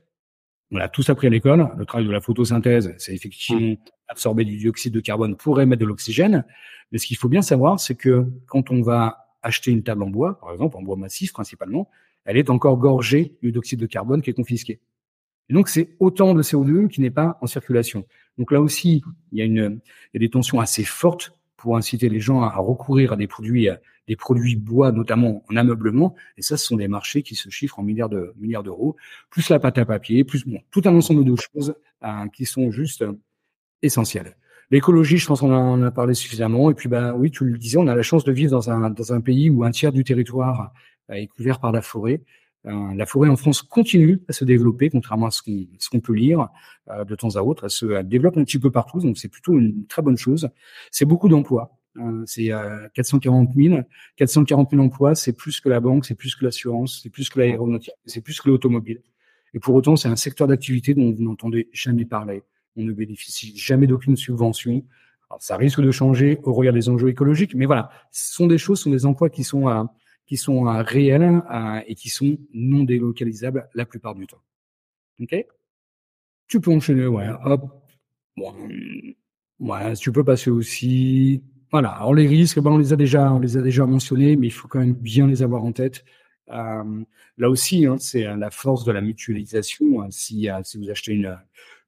on 0.71 0.77
a 0.79 0.87
tous 0.87 1.09
appris 1.09 1.27
à 1.27 1.29
l'école, 1.29 1.69
le 1.77 1.85
travail 1.85 2.07
de 2.07 2.11
la 2.11 2.21
photosynthèse, 2.21 2.93
c'est 2.97 3.13
effectivement 3.13 3.75
absorber 4.07 4.45
du 4.45 4.57
dioxyde 4.57 4.93
de 4.93 4.99
carbone 4.99 5.35
pour 5.35 5.59
émettre 5.61 5.81
de 5.81 5.85
l'oxygène. 5.85 6.45
Mais 6.91 6.97
ce 6.97 7.07
qu'il 7.07 7.17
faut 7.17 7.29
bien 7.29 7.41
savoir, 7.41 7.79
c'est 7.79 7.95
que 7.95 8.25
quand 8.47 8.71
on 8.71 8.81
va 8.81 9.26
acheter 9.47 9.71
une 9.71 9.83
table 9.83 10.03
en 10.03 10.09
bois, 10.09 10.39
par 10.39 10.51
exemple 10.51 10.77
en 10.77 10.81
bois 10.81 10.95
massif 10.95 11.33
principalement, 11.33 11.89
elle 12.25 12.37
est 12.37 12.49
encore 12.49 12.77
gorgée 12.77 13.37
du 13.41 13.51
dioxyde 13.51 13.79
de 13.79 13.85
carbone 13.85 14.21
qui 14.21 14.29
est 14.29 14.33
confisqué. 14.33 14.79
Donc 15.49 15.69
c'est 15.69 15.95
autant 15.99 16.33
de 16.33 16.43
CO2 16.43 16.89
qui 16.89 17.01
n'est 17.01 17.09
pas 17.09 17.37
en 17.41 17.47
circulation. 17.47 18.05
Donc 18.37 18.51
là 18.51 18.61
aussi, 18.61 19.01
il 19.31 19.45
y 19.45 19.59
a, 19.59 19.69
des 20.13 20.29
tensions 20.29 20.59
assez 20.59 20.83
fortes 20.83 21.31
pour 21.55 21.77
inciter 21.77 22.09
les 22.09 22.19
gens 22.19 22.41
à 22.41 22.55
recourir 22.57 23.13
à 23.13 23.15
des 23.15 23.27
produits, 23.27 24.55
bois, 24.57 24.91
notamment 24.91 25.43
en 25.49 25.55
ameublement. 25.55 26.15
Et 26.37 26.41
ça, 26.41 26.57
ce 26.57 26.65
sont 26.65 26.75
des 26.75 26.89
marchés 26.89 27.23
qui 27.23 27.35
se 27.35 27.49
chiffrent 27.49 27.79
en 27.79 27.83
milliards 27.83 28.09
de 28.09 28.33
milliards 28.37 28.63
d'euros, 28.63 28.97
plus 29.29 29.49
la 29.49 29.59
pâte 29.59 29.77
à 29.77 29.85
papier, 29.85 30.23
plus 30.25 30.45
tout 30.69 30.81
un 30.85 30.93
ensemble 30.93 31.23
de 31.23 31.35
choses 31.35 31.73
euh, 32.03 32.27
qui 32.33 32.45
sont 32.45 32.69
juste 32.71 33.01
euh, 33.01 33.13
essentielles. 33.81 34.35
L'écologie, 34.69 35.17
je 35.17 35.27
pense 35.27 35.39
qu'on 35.39 35.53
en 35.53 35.81
a 35.81 35.91
parlé 35.91 36.13
suffisamment. 36.13 36.69
Et 36.69 36.73
puis, 36.73 36.89
ben 36.89 37.13
oui, 37.13 37.31
tu 37.31 37.45
le 37.45 37.57
disais, 37.57 37.77
on 37.77 37.87
a 37.87 37.95
la 37.95 38.01
chance 38.03 38.23
de 38.23 38.31
vivre 38.31 38.51
dans 38.51 38.69
un 38.69 38.89
dans 38.89 39.13
un 39.13 39.21
pays 39.21 39.49
où 39.49 39.63
un 39.63 39.71
tiers 39.71 39.91
du 39.93 40.03
territoire 40.03 40.73
est 41.09 41.27
couvert 41.27 41.59
par 41.59 41.71
la 41.71 41.81
forêt. 41.81 42.21
Euh, 42.67 42.93
la 42.95 43.05
forêt 43.05 43.29
en 43.29 43.37
France 43.37 43.61
continue 43.61 44.19
à 44.27 44.33
se 44.33 44.43
développer, 44.43 44.89
contrairement 44.89 45.27
à 45.27 45.31
ce 45.31 45.41
qu'on 45.89 45.99
peut 45.99 46.13
lire 46.13 46.49
euh, 46.89 47.05
de 47.05 47.15
temps 47.15 47.35
à 47.35 47.41
autre. 47.41 47.65
Elle 47.65 47.69
se 47.69 48.01
développe 48.01 48.37
un 48.37 48.43
petit 48.43 48.59
peu 48.59 48.71
partout, 48.71 48.99
donc 48.99 49.17
c'est 49.17 49.29
plutôt 49.29 49.57
une 49.57 49.85
très 49.87 50.01
bonne 50.01 50.17
chose. 50.17 50.49
C'est 50.91 51.05
beaucoup 51.05 51.29
d'emplois. 51.29 51.77
Euh, 51.97 52.23
c'est 52.25 52.51
440 52.93 53.51
000. 53.55 53.81
440 54.17 54.71
000 54.71 54.83
emplois, 54.83 55.15
c'est 55.15 55.33
plus 55.33 55.61
que 55.61 55.69
la 55.69 55.79
banque, 55.79 56.05
c'est 56.05 56.15
plus 56.15 56.35
que 56.35 56.45
l'assurance, 56.45 56.99
c'est 57.01 57.09
plus 57.09 57.29
que 57.29 57.39
l'aéronautique, 57.39 57.93
c'est 58.05 58.21
plus 58.21 58.39
que 58.41 58.49
l'automobile. 58.49 59.01
Et 59.53 59.59
pour 59.59 59.75
autant, 59.75 59.95
c'est 59.95 60.09
un 60.09 60.15
secteur 60.15 60.47
d'activité 60.47 60.93
dont 60.93 61.11
vous 61.11 61.23
n'entendez 61.23 61.69
jamais 61.71 62.05
parler. 62.05 62.43
On 62.77 62.83
ne 62.83 62.93
bénéficie 62.93 63.57
jamais 63.57 63.87
d'aucune 63.87 64.15
subvention. 64.15 64.85
Alors, 65.29 65.41
ça 65.41 65.57
risque 65.57 65.81
de 65.81 65.91
changer 65.91 66.39
au 66.43 66.53
regard 66.53 66.73
des 66.73 66.87
enjeux 66.87 67.09
écologiques, 67.09 67.53
mais 67.55 67.65
voilà, 67.65 67.89
ce 68.11 68.33
sont 68.33 68.47
des 68.47 68.57
choses, 68.57 68.79
ce 68.79 68.83
sont 68.85 68.91
des 68.91 69.05
emplois 69.05 69.29
qui 69.29 69.43
sont 69.43 69.89
qui 70.25 70.37
sont 70.37 70.63
réels 70.83 71.41
et 71.87 71.95
qui 71.95 72.09
sont 72.09 72.37
non 72.53 72.83
délocalisables 72.83 73.69
la 73.73 73.85
plupart 73.85 74.13
du 74.13 74.27
temps. 74.27 74.41
Ok? 75.19 75.35
Tu 76.47 76.61
peux 76.61 76.71
enchaîner, 76.71 77.07
ouais, 77.07 77.27
hop. 77.43 77.61
Bon, 78.37 78.53
ouais, 79.59 79.93
tu 79.95 80.11
peux 80.11 80.23
passer 80.23 80.49
aussi. 80.49 81.43
Voilà. 81.71 81.89
Alors 81.89 82.13
les 82.13 82.27
risques, 82.27 82.59
ben 82.59 82.71
on 82.71 82.77
les 82.77 82.93
a 82.93 82.95
déjà, 82.95 83.33
on 83.33 83.39
les 83.39 83.57
a 83.57 83.61
déjà 83.61 83.85
mentionnés, 83.85 84.35
mais 84.37 84.47
il 84.47 84.51
faut 84.51 84.67
quand 84.67 84.79
même 84.79 84.93
bien 84.93 85.27
les 85.27 85.43
avoir 85.43 85.63
en 85.63 85.71
tête. 85.73 86.05
Euh, 86.49 87.03
là 87.37 87.49
aussi, 87.49 87.85
hein, 87.85 87.97
c'est 87.99 88.23
la 88.23 88.49
force 88.51 88.85
de 88.85 88.91
la 88.91 89.01
mutualisation. 89.01 90.01
Hein. 90.01 90.07
Si, 90.11 90.49
euh, 90.49 90.61
si 90.63 90.77
vous 90.77 90.89
achetez 90.89 91.13
une, 91.13 91.37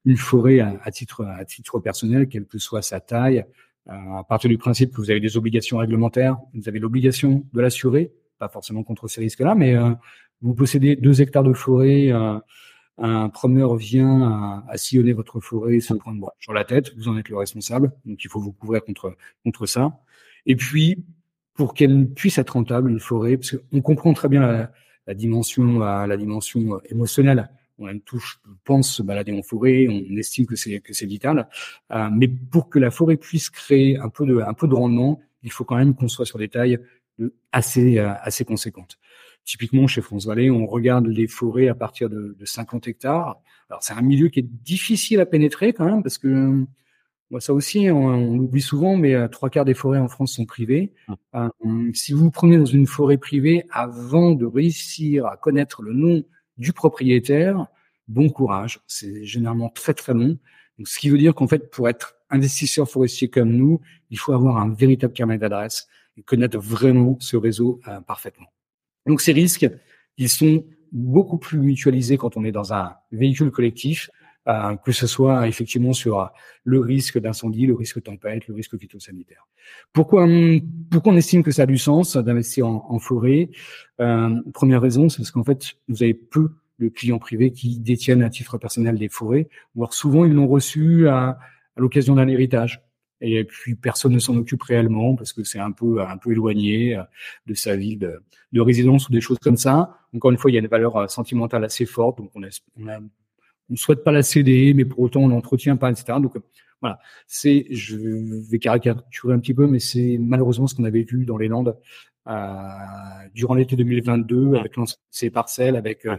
une 0.04 0.16
forêt 0.16 0.60
à, 0.60 0.90
titre, 0.90 1.24
à 1.24 1.44
titre 1.44 1.78
personnel, 1.78 2.28
quelle 2.28 2.46
que 2.46 2.58
soit 2.58 2.82
sa 2.82 3.00
taille, 3.00 3.44
euh, 3.88 3.92
à 3.92 4.24
partir 4.24 4.48
du 4.48 4.58
principe 4.58 4.92
que 4.92 4.96
vous 4.96 5.10
avez 5.10 5.20
des 5.20 5.36
obligations 5.36 5.78
réglementaires, 5.78 6.38
vous 6.54 6.68
avez 6.68 6.78
l'obligation 6.78 7.44
de 7.52 7.60
l'assurer, 7.60 8.12
pas 8.38 8.48
forcément 8.48 8.82
contre 8.82 9.08
ces 9.08 9.20
risques-là, 9.20 9.54
mais 9.54 9.76
vous 10.40 10.54
possédez 10.54 10.96
deux 10.96 11.20
hectares 11.20 11.42
de 11.42 11.52
forêt, 11.52 12.10
un 12.96 13.28
promeneur 13.28 13.76
vient 13.76 14.62
à, 14.66 14.76
sillonner 14.78 15.12
votre 15.12 15.40
forêt 15.40 15.80
sans 15.80 15.98
prendre 15.98 16.20
bon, 16.20 16.30
sur 16.38 16.54
la 16.54 16.64
tête, 16.64 16.94
vous 16.96 17.08
en 17.08 17.18
êtes 17.18 17.28
le 17.28 17.36
responsable, 17.36 17.92
donc 18.06 18.24
il 18.24 18.30
faut 18.30 18.40
vous 18.40 18.52
couvrir 18.52 18.82
contre 18.82 19.14
contre 19.44 19.66
ça. 19.66 20.00
Et 20.46 20.56
puis 20.56 21.04
pour 21.54 21.74
qu'elle 21.74 22.08
puisse 22.08 22.38
être 22.38 22.50
rentable, 22.50 22.90
une 22.90 23.00
forêt, 23.00 23.36
parce 23.36 23.54
qu'on 23.54 23.82
comprend 23.82 24.14
très 24.14 24.28
bien 24.30 24.40
la, 24.40 24.72
la 25.06 25.14
dimension, 25.14 25.78
la, 25.78 26.16
dimension 26.16 26.80
émotionnelle. 26.88 27.50
On 27.80 27.88
aime 27.88 28.00
tous, 28.00 28.40
pense, 28.64 28.94
se 28.96 29.02
balader 29.02 29.32
en 29.32 29.42
forêt, 29.42 29.88
on 29.88 30.16
estime 30.16 30.46
que 30.46 30.56
c'est 30.56 30.80
que 30.80 30.92
c'est 30.92 31.06
vital. 31.06 31.48
Euh, 31.92 32.08
mais 32.12 32.28
pour 32.28 32.68
que 32.68 32.78
la 32.78 32.90
forêt 32.90 33.16
puisse 33.16 33.50
créer 33.50 33.96
un 33.96 34.08
peu 34.08 34.26
de 34.26 34.40
un 34.40 34.54
peu 34.54 34.68
de 34.68 34.74
rendement, 34.74 35.20
il 35.42 35.50
faut 35.50 35.64
quand 35.64 35.76
même 35.76 35.94
qu'on 35.94 36.08
soit 36.08 36.26
sur 36.26 36.38
des 36.38 36.48
tailles 36.48 36.78
assez 37.52 37.98
euh, 37.98 38.12
assez 38.22 38.44
conséquentes. 38.44 38.98
Typiquement, 39.44 39.86
chez 39.86 40.02
France 40.02 40.26
Vallée, 40.26 40.50
on 40.50 40.66
regarde 40.66 41.06
les 41.06 41.26
forêts 41.26 41.68
à 41.68 41.74
partir 41.74 42.10
de, 42.10 42.36
de 42.38 42.44
50 42.44 42.86
hectares. 42.88 43.40
Alors, 43.70 43.82
c'est 43.82 43.94
un 43.94 44.02
milieu 44.02 44.28
qui 44.28 44.40
est 44.40 44.48
difficile 44.62 45.20
à 45.20 45.26
pénétrer 45.26 45.72
quand 45.72 45.86
même, 45.86 46.02
parce 46.02 46.18
que 46.18 46.66
ça 47.38 47.54
aussi, 47.54 47.88
on, 47.90 48.36
l'oublie 48.36 48.60
souvent, 48.60 48.96
mais 48.96 49.14
euh, 49.14 49.28
trois 49.28 49.50
quarts 49.50 49.64
des 49.64 49.74
forêts 49.74 50.00
en 50.00 50.08
France 50.08 50.32
sont 50.32 50.46
privées. 50.46 50.92
Euh, 51.36 51.48
si 51.94 52.12
vous 52.12 52.24
vous 52.24 52.30
prenez 52.32 52.58
dans 52.58 52.64
une 52.64 52.88
forêt 52.88 53.18
privée, 53.18 53.66
avant 53.70 54.32
de 54.32 54.44
réussir 54.44 55.26
à 55.26 55.36
connaître 55.36 55.82
le 55.82 55.92
nom 55.92 56.24
du 56.60 56.72
propriétaire, 56.72 57.66
bon 58.06 58.28
courage. 58.28 58.80
C'est 58.86 59.24
généralement 59.24 59.70
très 59.70 59.94
très 59.94 60.14
long. 60.14 60.38
Donc, 60.78 60.86
ce 60.86 60.98
qui 61.00 61.08
veut 61.08 61.18
dire 61.18 61.34
qu'en 61.34 61.48
fait, 61.48 61.70
pour 61.70 61.88
être 61.88 62.14
investisseur 62.28 62.88
forestier 62.88 63.28
comme 63.28 63.50
nous, 63.50 63.80
il 64.10 64.18
faut 64.18 64.32
avoir 64.32 64.58
un 64.58 64.72
véritable 64.72 65.12
carnet 65.12 65.38
d'adresses 65.38 65.88
et 66.16 66.22
connaître 66.22 66.58
vraiment 66.58 67.16
ce 67.18 67.36
réseau 67.36 67.80
euh, 67.88 68.00
parfaitement. 68.00 68.46
Donc, 69.06 69.20
ces 69.20 69.32
risques, 69.32 69.68
ils 70.18 70.28
sont 70.28 70.64
beaucoup 70.92 71.38
plus 71.38 71.58
mutualisés 71.58 72.18
quand 72.18 72.36
on 72.36 72.44
est 72.44 72.52
dans 72.52 72.72
un 72.74 72.94
véhicule 73.10 73.50
collectif 73.50 74.10
que 74.84 74.92
ce 74.92 75.06
soit 75.06 75.48
effectivement 75.48 75.92
sur 75.92 76.20
euh, 76.20 76.26
le 76.64 76.80
risque 76.80 77.18
d'incendie, 77.18 77.66
le 77.66 77.74
risque 77.74 78.02
tempête, 78.02 78.48
le 78.48 78.54
risque 78.54 78.78
phytosanitaire. 78.78 79.46
Pourquoi, 79.92 80.26
pourquoi 80.90 81.12
on 81.12 81.16
estime 81.16 81.42
que 81.42 81.50
ça 81.50 81.62
a 81.62 81.66
du 81.66 81.78
sens 81.78 82.16
d'investir 82.16 82.66
en, 82.66 82.86
en, 82.88 82.98
forêt? 82.98 83.50
Euh, 84.00 84.30
Première 84.52 84.80
raison, 84.80 85.08
c'est 85.08 85.18
parce 85.18 85.30
qu'en 85.30 85.44
fait, 85.44 85.74
vous 85.88 86.02
avez 86.02 86.14
peu 86.14 86.50
de 86.78 86.88
clients 86.88 87.18
privés 87.18 87.52
qui 87.52 87.78
détiennent 87.78 88.22
à 88.22 88.30
titre 88.30 88.56
personnel 88.56 88.98
des 88.98 89.10
forêts, 89.10 89.48
voire 89.74 89.92
souvent 89.92 90.24
ils 90.24 90.32
l'ont 90.32 90.48
reçu 90.48 91.08
à, 91.08 91.38
l'occasion 91.76 92.14
d'un 92.14 92.28
héritage. 92.28 92.82
Et 93.22 93.44
puis 93.44 93.74
personne 93.74 94.12
ne 94.12 94.18
s'en 94.18 94.34
occupe 94.36 94.62
réellement 94.62 95.14
parce 95.14 95.34
que 95.34 95.44
c'est 95.44 95.58
un 95.58 95.72
peu 95.72 96.00
un 96.00 96.16
peu 96.16 96.32
éloigné 96.32 96.96
euh, 96.96 97.02
de 97.46 97.52
sa 97.52 97.76
ville 97.76 97.98
de, 97.98 98.22
de, 98.52 98.60
résidence 98.62 99.10
ou 99.10 99.12
des 99.12 99.20
choses 99.20 99.38
comme 99.38 99.58
ça. 99.58 99.98
Encore 100.14 100.30
une 100.30 100.38
fois, 100.38 100.50
il 100.50 100.54
y 100.54 100.56
a 100.56 100.60
une 100.60 100.68
valeur 100.68 101.10
sentimentale 101.10 101.64
assez 101.64 101.84
forte, 101.84 102.16
donc 102.16 102.30
on 102.34 102.42
a, 102.42 102.48
on 102.78 102.88
a 102.88 102.98
on 103.70 103.74
ne 103.74 103.78
souhaite 103.78 104.04
pas 104.04 104.12
la 104.12 104.22
céder, 104.22 104.74
mais 104.74 104.84
pour 104.84 105.00
autant 105.00 105.22
on 105.22 105.28
l'entretient 105.28 105.76
pas, 105.76 105.90
etc. 105.90 106.18
Donc 106.20 106.34
voilà, 106.80 106.98
c'est, 107.26 107.66
je 107.70 107.96
vais 108.50 108.58
caricaturer 108.58 109.34
un 109.34 109.38
petit 109.38 109.54
peu, 109.54 109.66
mais 109.66 109.78
c'est 109.78 110.18
malheureusement 110.18 110.66
ce 110.66 110.74
qu'on 110.74 110.84
avait 110.84 111.02
vu 111.02 111.24
dans 111.24 111.36
les 111.36 111.48
Landes 111.48 111.76
euh, 112.28 112.62
durant 113.34 113.54
l'été 113.54 113.76
2022 113.76 114.54
avec 114.54 114.74
ces 115.10 115.30
parcelles, 115.30 115.76
avec 115.76 116.06
euh, 116.06 116.16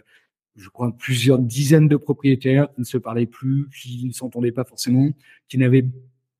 je 0.56 0.70
crois 0.70 0.92
plusieurs 0.98 1.40
dizaines 1.40 1.88
de 1.88 1.98
propriétaires 1.98 2.68
qui 2.74 2.82
ne 2.82 2.86
se 2.86 2.98
parlaient 2.98 3.26
plus, 3.26 3.68
qui 3.70 4.06
ne 4.06 4.12
s'entendaient 4.12 4.52
pas 4.52 4.64
forcément, 4.64 5.10
qui 5.48 5.58
n'avaient 5.58 5.86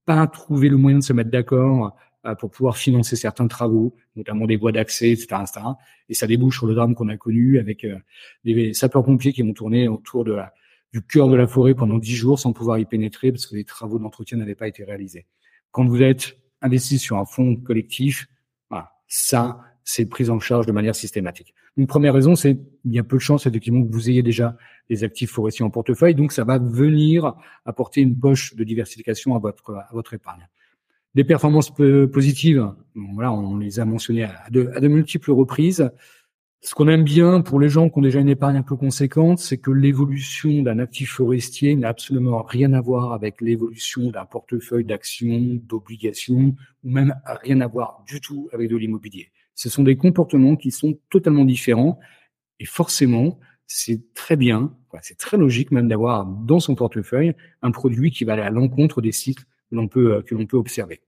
pas 0.06 0.28
trouvé 0.28 0.70
le 0.70 0.78
moyen 0.78 1.00
de 1.00 1.04
se 1.04 1.14
mettre 1.14 1.32
d'accord 1.32 1.96
euh, 2.26 2.36
pour 2.36 2.52
pouvoir 2.52 2.78
financer 2.78 3.16
certains 3.16 3.48
travaux, 3.48 3.96
notamment 4.16 4.46
des 4.46 4.58
voies 4.58 4.72
d'accès, 4.72 5.10
etc., 5.10 5.28
etc. 5.42 5.62
Et 6.10 6.14
ça 6.14 6.28
débouche 6.28 6.58
sur 6.58 6.68
le 6.68 6.76
drame 6.76 6.94
qu'on 6.94 7.10
a 7.10 7.18
connu 7.18 7.58
avec 7.58 7.84
euh, 7.84 7.98
des 8.44 8.74
sapeurs-pompiers 8.74 9.34
qui 9.34 9.42
vont 9.42 9.54
tourner 9.54 9.88
autour 9.88 10.24
de 10.24 10.34
la 10.34 10.54
du 10.94 11.02
cœur 11.02 11.28
de 11.28 11.36
la 11.36 11.48
forêt 11.48 11.74
pendant 11.74 11.98
dix 11.98 12.16
jours 12.16 12.40
sans 12.40 12.54
pouvoir 12.54 12.78
y 12.78 12.86
pénétrer 12.86 13.32
parce 13.32 13.46
que 13.48 13.56
les 13.56 13.64
travaux 13.64 14.00
d'entretien 14.00 14.38
n'avaient 14.38 14.56
pas 14.56 14.68
été 14.68 14.84
réalisés. 14.84 15.26
Quand 15.72 15.86
vous 15.86 16.02
êtes 16.02 16.38
investi 16.62 17.00
sur 17.00 17.18
un 17.18 17.26
fonds 17.26 17.56
collectif, 17.56 18.28
voilà, 18.70 18.92
ça, 19.08 19.62
c'est 19.84 20.06
pris 20.06 20.30
en 20.30 20.40
charge 20.40 20.66
de 20.66 20.72
manière 20.72 20.96
systématique. 20.96 21.54
Une 21.78 21.88
première 21.88 22.14
raison, 22.14 22.36
c'est 22.36 22.60
il 22.84 22.94
y 22.94 23.00
a 23.00 23.04
peu 23.04 23.16
de 23.16 23.22
chances 23.22 23.46
effectivement 23.46 23.82
que 23.86 23.92
vous 23.92 24.10
ayez 24.10 24.22
déjà 24.22 24.58
des 24.90 25.06
actifs 25.06 25.32
forestiers 25.32 25.64
en 25.64 25.70
portefeuille, 25.70 26.16
donc 26.16 26.34
ça 26.34 26.44
va 26.44 26.60
venir 26.60 27.34
apporter 27.66 28.02
une 28.02 28.20
poche 28.20 28.56
de 28.56 28.64
diversification 28.66 29.36
à 29.36 29.40
votre 29.40 30.14
épargne. 30.14 30.48
Des 31.16 31.24
performances 31.24 31.72
positives, 31.72 32.74
voilà, 32.96 33.32
on 33.32 33.58
les 33.58 33.80
a 33.80 33.86
mentionnées 33.86 34.24
à 34.24 34.50
de 34.50 34.88
multiples 34.88 35.32
reprises. 35.32 35.90
Ce 36.64 36.76
qu'on 36.76 36.88
aime 36.88 37.04
bien 37.04 37.42
pour 37.42 37.60
les 37.60 37.70
gens 37.70 37.90
qui 37.90 37.98
ont 37.98 38.04
déjà 38.04 38.20
une 38.20 38.30
épargne 38.30 38.58
un 38.58 38.62
peu 38.62 38.76
conséquente, 38.76 39.40
c'est 39.40 39.58
que 39.58 39.72
l'évolution 39.72 40.62
d'un 40.62 40.78
actif 40.78 41.14
forestier 41.14 41.76
n'a 41.76 41.90
absolument 41.90 42.44
rien 42.44 42.74
à 42.74 42.82
voir 42.82 43.14
avec 43.14 43.42
l'évolution 43.42 44.12
d'un 44.12 44.26
portefeuille 44.26 44.86
d'actions, 44.86 45.60
d'obligations, 45.64 46.56
ou 46.84 46.90
même 46.90 47.16
rien 47.26 47.62
à 47.62 47.68
voir 47.68 48.04
du 48.06 48.22
tout 48.22 48.48
avec 48.54 48.70
de 48.70 48.78
l'immobilier. 48.78 49.32
Ce 49.56 49.70
sont 49.70 49.82
des 49.82 49.98
comportements 49.98 50.56
qui 50.56 50.70
sont 50.70 51.00
totalement 51.10 51.46
différents 51.46 51.98
et 52.60 52.66
forcément, 52.66 53.40
c'est 53.66 54.14
très 54.14 54.36
bien, 54.36 54.72
c'est 55.02 55.18
très 55.18 55.38
logique 55.38 55.72
même 55.72 55.88
d'avoir 55.88 56.28
dans 56.28 56.60
son 56.60 56.76
portefeuille 56.76 57.34
un 57.64 57.72
produit 57.72 58.12
qui 58.12 58.24
va 58.24 58.34
aller 58.34 58.44
à 58.44 58.52
l'encontre 58.52 59.02
des 59.02 59.12
cycles 59.12 59.46
que 59.72 59.76
l'on 59.76 59.88
peut, 59.88 60.22
que 60.22 60.36
l'on 60.36 60.46
peut 60.46 60.58
observer. 60.58 61.02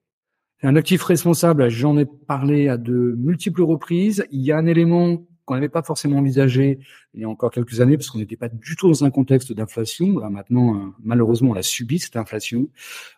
Un 0.64 0.76
actif 0.78 1.04
responsable, 1.04 1.70
j'en 1.70 1.95
ai 1.97 2.06
parlé 2.06 2.70
à 2.70 2.78
de 2.78 3.16
multiples 3.20 3.62
reprises. 3.62 4.26
Il 4.32 4.41
y 4.41 4.51
a 4.51 4.58
un 4.58 4.66
élément 4.66 5.28
qu'on 5.46 5.56
n'avait 5.56 5.70
pas 5.70 5.84
forcément 5.84 6.18
envisagé 6.18 6.80
il 7.14 7.22
y 7.22 7.24
a 7.24 7.30
encore 7.30 7.52
quelques 7.52 7.80
années, 7.82 7.98
parce 7.98 8.10
qu'on 8.10 8.18
n'était 8.18 8.38
pas 8.38 8.50
du 8.50 8.76
tout 8.76 8.88
dans 8.88 9.04
un 9.04 9.12
contexte 9.12 9.54
d'inflation. 9.54 10.20
Là, 10.20 10.30
maintenant, 10.30 10.76
euh, 10.76 10.89
malheureusement, 11.04 11.52
on 11.52 11.56
a 11.56 11.62
subi 11.62 12.00
cette 12.00 12.16
inflation. 12.16 12.68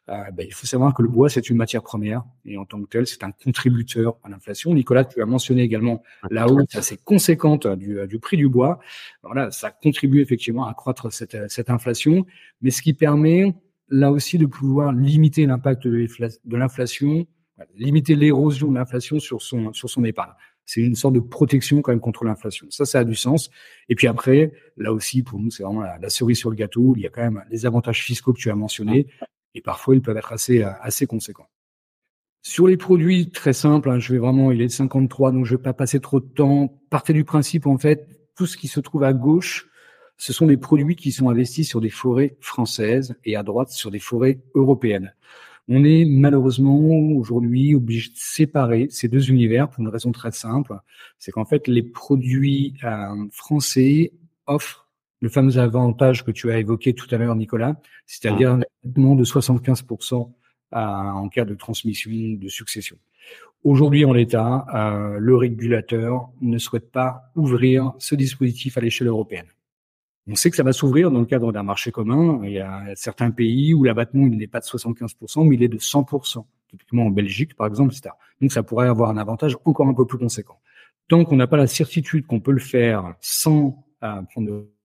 Euh, 0.10 0.32
ben, 0.32 0.46
il 0.46 0.54
faut 0.54 0.68
savoir 0.68 0.94
que 0.94 1.02
le 1.02 1.08
bois, 1.08 1.30
c'est 1.30 1.50
une 1.50 1.58
matière 1.58 1.84
première, 1.84 2.24
et 2.46 2.58
en 2.58 2.66
tant 2.66 2.82
que 2.82 2.88
tel, 2.88 3.08
c'est 3.08 3.24
un 3.24 3.32
contributeur 3.32 4.18
à 4.24 4.30
l'inflation. 4.30 4.74
Nicolas, 4.74 5.06
tu 5.06 5.22
as 5.22 5.26
mentionné 5.26 5.62
également 5.62 6.04
la 6.30 6.48
hausse 6.48 6.76
assez 6.76 6.98
conséquente 6.98 7.68
du, 7.68 7.98
du 8.08 8.20
prix 8.20 8.38
du 8.38 8.50
bois. 8.50 8.80
Voilà, 9.24 9.52
ça 9.52 9.72
contribue 9.72 10.22
effectivement 10.22 10.66
à 10.66 10.72
accroître 10.72 11.12
cette, 11.14 11.38
cette 11.50 11.70
inflation, 11.70 12.26
mais 12.62 12.72
ce 12.72 12.82
qui 12.82 12.94
permet 12.94 13.56
là 13.90 14.12
aussi 14.12 14.38
de 14.38 14.46
pouvoir 14.46 14.92
limiter 14.92 15.46
l'impact 15.46 15.88
de 15.88 16.58
l'inflation, 16.58 17.28
limiter 17.76 18.16
l'érosion 18.16 18.72
de 18.72 18.76
l'inflation 18.76 19.20
sur 19.20 19.42
son, 19.42 19.72
sur 19.74 19.90
son 19.90 20.04
épargne 20.04 20.34
c'est 20.66 20.82
une 20.82 20.96
sorte 20.96 21.14
de 21.14 21.20
protection 21.20 21.82
quand 21.82 21.92
même 21.92 22.00
contre 22.00 22.24
l'inflation. 22.24 22.68
Ça, 22.70 22.86
ça 22.86 23.00
a 23.00 23.04
du 23.04 23.16
sens. 23.16 23.50
Et 23.88 23.96
puis 23.96 24.08
après, 24.08 24.52
là 24.78 24.92
aussi, 24.92 25.22
pour 25.24 25.40
nous, 25.40 25.52
c'est 25.52 25.64
vraiment 25.64 25.82
la, 25.82 26.10
cerise 26.10 26.38
sur 26.38 26.50
le 26.50 26.56
gâteau. 26.56 26.94
Il 26.98 27.04
y 27.04 27.06
a 27.06 27.10
quand 27.10 27.22
même 27.22 27.44
les 27.50 27.66
avantages 27.66 28.04
fiscaux 28.04 28.34
que 28.34 28.40
tu 28.40 28.50
as 28.50 28.56
mentionnés, 28.56 29.08
et 29.54 29.62
parfois 29.62 29.96
ils 29.96 30.02
peuvent 30.02 30.18
être 30.18 30.34
assez 30.34 30.64
assez 30.64 31.06
conséquents. 31.06 31.48
Sur 32.42 32.68
les 32.68 32.78
produits, 32.78 33.32
très 33.32 33.54
simple, 33.54 33.90
hein, 33.90 33.98
je 33.98 34.14
vais 34.14 34.20
vraiment, 34.20 34.52
il 34.52 34.62
est 34.62 34.70
53, 34.70 35.32
donc 35.32 35.46
je 35.46 35.56
vais 35.56 35.62
pas 35.62 35.74
passer 35.74 36.00
trop 36.00 36.20
de 36.20 36.28
temps. 36.28 36.80
Partez 36.92 37.14
du 37.14 37.24
principe, 37.24 37.66
en 37.66 37.78
fait, 37.80 38.08
tout 38.36 38.46
ce 38.46 38.56
qui 38.56 38.68
se 38.68 38.80
trouve 38.80 39.04
à 39.04 39.14
gauche, 39.14 39.68
ce 40.18 40.32
sont 40.32 40.46
des 40.46 40.58
produits 40.58 40.96
qui 40.96 41.12
sont 41.12 41.30
investis 41.30 41.68
sur 41.68 41.82
des 41.82 41.90
forêts 41.90 42.38
françaises 42.42 43.16
et 43.26 43.36
à 43.36 43.44
droite 43.44 43.70
sur 43.70 43.92
des 43.92 44.00
forêts 44.00 44.42
européennes. 44.54 45.14
On 45.68 45.84
est 45.84 46.06
malheureusement 46.06 46.78
aujourd'hui 47.16 47.74
obligé 47.74 48.10
de 48.12 48.18
séparer 48.18 48.88
ces 48.92 49.08
deux 49.08 49.32
univers 49.32 49.70
pour 49.70 49.82
une 49.82 49.90
raison 49.90 50.12
très 50.12 50.32
simple, 50.32 50.76
c'est 51.18 51.32
qu'en 51.32 51.46
fait 51.46 51.68
les 51.68 51.82
produits 51.82 52.76
euh, 52.84 53.26
français 53.32 54.14
offrent 54.46 54.88
le 55.22 55.30
fameux 55.30 55.58
avantage 55.58 56.24
que 56.24 56.30
tu 56.30 56.52
as 56.52 56.60
évoqué 56.60 56.94
tout 56.94 57.08
à 57.10 57.18
l'heure, 57.18 57.36
Nicolas, 57.36 57.82
c'est-à-dire 58.06 58.52
un 58.52 58.60
traitement 58.60 59.16
de 59.16 59.24
75% 59.24 60.14
euh, 60.74 60.78
en 60.78 61.30
cas 61.30 61.46
de 61.46 61.56
transmission 61.56 62.12
de 62.12 62.48
succession. 62.48 62.98
Aujourd'hui, 63.64 64.06
en 64.06 64.14
l'état, 64.14 64.68
euh, 64.76 65.18
le 65.18 65.36
régulateur 65.36 66.30
ne 66.42 66.60
souhaite 66.60 66.92
pas 66.92 67.32
ouvrir 67.36 67.94
ce 67.98 68.14
dispositif 68.14 68.78
à 68.78 68.82
l'échelle 68.82 69.08
européenne. 69.08 69.48
On 70.28 70.36
sait 70.36 70.50
que 70.50 70.56
ça 70.56 70.64
va 70.64 70.74
s'ouvrir 70.74 71.12
dans 71.12 71.20
le 71.20 71.26
cadre 71.26 71.52
d'un 71.52 71.64
marché 71.64 71.92
commun. 71.92 72.42
Il 72.44 72.52
y 72.52 72.60
a 72.60 72.84
certains 72.96 73.32
pays 73.32 73.74
où 73.74 73.84
l'abattement 73.84 74.26
n'est 74.26 74.48
pas 74.48 74.60
de 74.60 74.66
75%, 74.66 75.48
mais 75.48 75.56
il 75.56 75.64
est 75.64 75.68
de 75.68 75.78
100%. 75.78 76.46
Typiquement 76.70 77.06
en 77.06 77.12
Belgique, 77.12 77.56
par 77.56 77.68
exemple, 77.68 77.94
etc. 77.94 78.16
Donc 78.42 78.52
ça 78.52 78.64
pourrait 78.64 78.88
avoir 78.88 79.10
un 79.10 79.18
avantage 79.18 79.56
encore 79.66 79.88
un 79.88 79.94
peu 79.94 80.06
plus 80.06 80.18
conséquent. 80.18 80.60
tant 81.08 81.24
qu'on 81.24 81.36
n'a 81.36 81.48
pas 81.48 81.58
la 81.58 81.68
certitude 81.68 82.26
qu'on 82.26 82.40
peut 82.40 82.52
le 82.52 82.60
faire 82.60 83.16
sans 83.22 83.86
euh, 84.04 84.22
prendre 84.24 84.48
de 84.48 84.76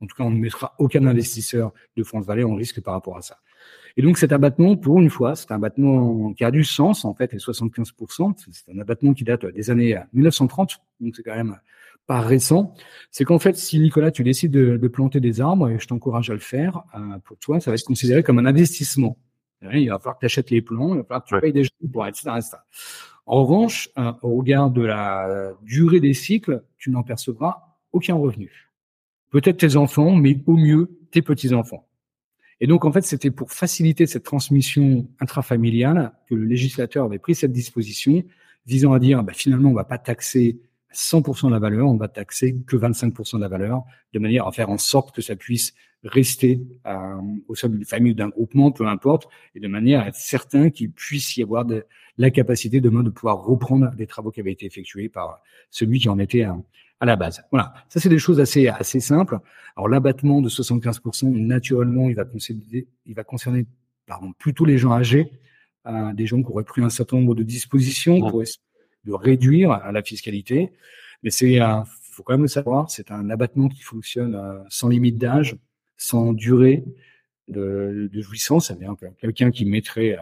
en 0.00 0.06
tout 0.06 0.16
cas, 0.16 0.24
on 0.24 0.30
ne 0.30 0.38
mettra 0.38 0.74
aucun 0.78 1.06
investisseur 1.06 1.72
de 1.96 2.02
France 2.02 2.26
Vallée 2.26 2.44
en 2.44 2.54
risque 2.54 2.80
par 2.82 2.94
rapport 2.94 3.16
à 3.16 3.22
ça. 3.22 3.38
Et 3.96 4.02
donc 4.02 4.18
cet 4.18 4.32
abattement, 4.32 4.76
pour 4.76 5.00
une 5.00 5.08
fois, 5.08 5.36
c'est 5.36 5.50
un 5.50 5.56
abattement 5.56 6.34
qui 6.34 6.44
a 6.44 6.50
du 6.50 6.64
sens 6.64 7.04
en 7.04 7.14
fait, 7.14 7.32
et 7.32 7.38
75%, 7.38 8.34
c'est 8.52 8.70
un 8.70 8.78
abattement 8.78 9.14
qui 9.14 9.24
date 9.24 9.46
des 9.46 9.70
années 9.70 9.98
1930, 10.12 10.78
donc 11.00 11.16
c'est 11.16 11.22
quand 11.22 11.34
même 11.34 11.58
pas 12.06 12.20
récent. 12.20 12.74
C'est 13.10 13.24
qu'en 13.24 13.38
fait, 13.38 13.56
si 13.56 13.78
Nicolas, 13.78 14.10
tu 14.10 14.22
décides 14.22 14.52
de, 14.52 14.76
de, 14.76 14.88
planter 14.88 15.20
des 15.20 15.40
arbres, 15.40 15.68
et 15.68 15.78
je 15.78 15.86
t'encourage 15.86 16.30
à 16.30 16.34
le 16.34 16.40
faire, 16.40 16.82
euh, 16.94 17.18
pour 17.24 17.36
toi, 17.38 17.60
ça 17.60 17.70
va 17.70 17.74
être 17.74 17.84
considéré 17.84 18.22
comme 18.22 18.38
un 18.38 18.46
investissement. 18.46 19.16
Il 19.72 19.88
va 19.88 19.98
falloir 19.98 20.16
que 20.16 20.20
tu 20.20 20.26
achètes 20.26 20.50
les 20.50 20.62
plants, 20.62 20.94
il 20.94 20.98
va 20.98 21.04
falloir 21.04 21.24
que 21.24 21.28
tu 21.28 21.40
payes 21.40 21.52
des 21.52 21.64
gens 21.64 21.70
pour 21.92 22.06
ça. 22.14 22.64
En 23.24 23.44
revanche, 23.44 23.88
euh, 23.98 24.12
au 24.22 24.36
regard 24.36 24.70
de 24.70 24.82
la 24.82 25.52
durée 25.62 25.98
des 25.98 26.14
cycles, 26.14 26.62
tu 26.78 26.90
n'en 26.90 27.02
percevras 27.02 27.76
aucun 27.92 28.14
revenu. 28.14 28.70
Peut-être 29.30 29.56
tes 29.56 29.76
enfants, 29.76 30.14
mais 30.14 30.38
au 30.46 30.56
mieux 30.56 30.98
tes 31.10 31.22
petits-enfants. 31.22 31.86
Et 32.60 32.66
donc, 32.66 32.84
en 32.84 32.92
fait, 32.92 33.02
c'était 33.02 33.30
pour 33.30 33.52
faciliter 33.52 34.06
cette 34.06 34.22
transmission 34.22 35.06
intrafamiliale 35.20 36.12
que 36.28 36.34
le 36.34 36.44
législateur 36.44 37.04
avait 37.04 37.18
pris 37.18 37.34
cette 37.34 37.52
disposition 37.52 38.22
visant 38.66 38.92
à 38.92 38.98
dire, 38.98 39.22
bah, 39.22 39.32
finalement, 39.34 39.70
on 39.70 39.74
va 39.74 39.84
pas 39.84 39.98
taxer 39.98 40.58
100% 40.94 41.48
de 41.48 41.52
la 41.52 41.58
valeur, 41.58 41.86
on 41.88 41.96
va 41.96 42.08
taxer 42.08 42.56
que 42.66 42.76
25% 42.76 43.36
de 43.36 43.40
la 43.40 43.48
valeur, 43.48 43.82
de 44.12 44.18
manière 44.18 44.46
à 44.46 44.52
faire 44.52 44.70
en 44.70 44.78
sorte 44.78 45.14
que 45.14 45.22
ça 45.22 45.36
puisse 45.36 45.74
rester 46.04 46.60
euh, 46.86 47.16
au 47.48 47.54
sein 47.54 47.68
d'une 47.68 47.84
famille 47.84 48.12
ou 48.12 48.14
d'un 48.14 48.28
groupement, 48.28 48.70
peu 48.70 48.86
importe, 48.86 49.28
et 49.54 49.60
de 49.60 49.68
manière 49.68 50.02
à 50.02 50.08
être 50.08 50.16
certain 50.16 50.70
qu'il 50.70 50.92
puisse 50.92 51.36
y 51.36 51.42
avoir 51.42 51.64
de, 51.64 51.84
la 52.18 52.30
capacité 52.30 52.80
demain 52.80 53.02
de 53.02 53.10
pouvoir 53.10 53.44
reprendre 53.44 53.90
des 53.94 54.06
travaux 54.06 54.30
qui 54.30 54.40
avaient 54.40 54.52
été 54.52 54.66
effectués 54.66 55.08
par 55.08 55.40
celui 55.70 55.98
qui 55.98 56.08
en 56.08 56.18
était 56.18 56.42
à, 56.42 56.56
à 57.00 57.06
la 57.06 57.16
base. 57.16 57.42
Voilà, 57.50 57.74
ça 57.88 58.00
c'est 58.00 58.08
des 58.08 58.18
choses 58.18 58.40
assez 58.40 58.68
assez 58.68 59.00
simples. 59.00 59.38
Alors 59.76 59.88
l'abattement 59.88 60.40
de 60.40 60.48
75%, 60.48 61.28
naturellement, 61.28 62.08
il 62.08 62.14
va 62.14 62.24
concerner, 62.24 62.86
il 63.04 63.14
va 63.14 63.24
concerner 63.24 63.66
pardon, 64.06 64.32
plutôt 64.38 64.64
les 64.64 64.78
gens 64.78 64.92
âgés, 64.92 65.30
euh, 65.86 66.12
des 66.14 66.26
gens 66.26 66.42
qui 66.42 66.50
auraient 66.50 66.64
pris 66.64 66.82
un 66.82 66.90
certain 66.90 67.18
nombre 67.18 67.34
de 67.34 67.42
dispositions 67.42 68.20
pour 68.20 68.42
de 69.06 69.12
réduire 69.12 69.80
la 69.92 70.02
fiscalité. 70.02 70.72
Mais 71.22 71.30
c'est 71.30 71.60
un, 71.60 71.84
faut 72.16 72.22
quand 72.22 72.32
même 72.32 72.42
le 72.42 72.48
savoir, 72.48 72.90
c'est 72.90 73.10
un 73.10 73.28
abattement 73.28 73.68
qui 73.68 73.82
fonctionne 73.82 74.34
euh, 74.34 74.58
sans 74.70 74.88
limite 74.88 75.18
d'âge, 75.18 75.56
sans 75.98 76.32
durée 76.32 76.82
de, 77.48 78.08
de 78.10 78.20
jouissance. 78.22 78.72
Quelqu'un 79.20 79.50
qui 79.50 79.66
mettrait, 79.66 80.18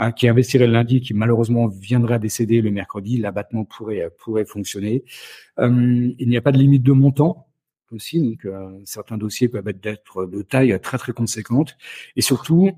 euh, 0.00 0.10
qui 0.10 0.26
investirait 0.26 0.66
le 0.66 0.72
lundi, 0.72 1.00
qui 1.00 1.14
malheureusement 1.14 1.68
viendrait 1.68 2.14
à 2.14 2.18
décéder 2.18 2.60
le 2.60 2.72
mercredi, 2.72 3.18
l'abattement 3.18 3.64
pourrait 3.64 4.02
euh, 4.02 4.10
pourrait 4.18 4.44
fonctionner. 4.44 5.04
il 5.58 6.28
n'y 6.28 6.36
a 6.36 6.42
pas 6.42 6.52
de 6.52 6.58
limite 6.58 6.82
de 6.82 6.92
montant 6.92 7.46
aussi, 7.92 8.20
donc 8.20 8.46
certains 8.84 9.16
dossiers 9.16 9.48
peuvent 9.48 9.72
être 9.82 10.26
de 10.26 10.42
taille 10.42 10.78
très 10.80 10.98
très 10.98 11.12
conséquente. 11.12 11.78
Et 12.16 12.20
surtout, 12.20 12.72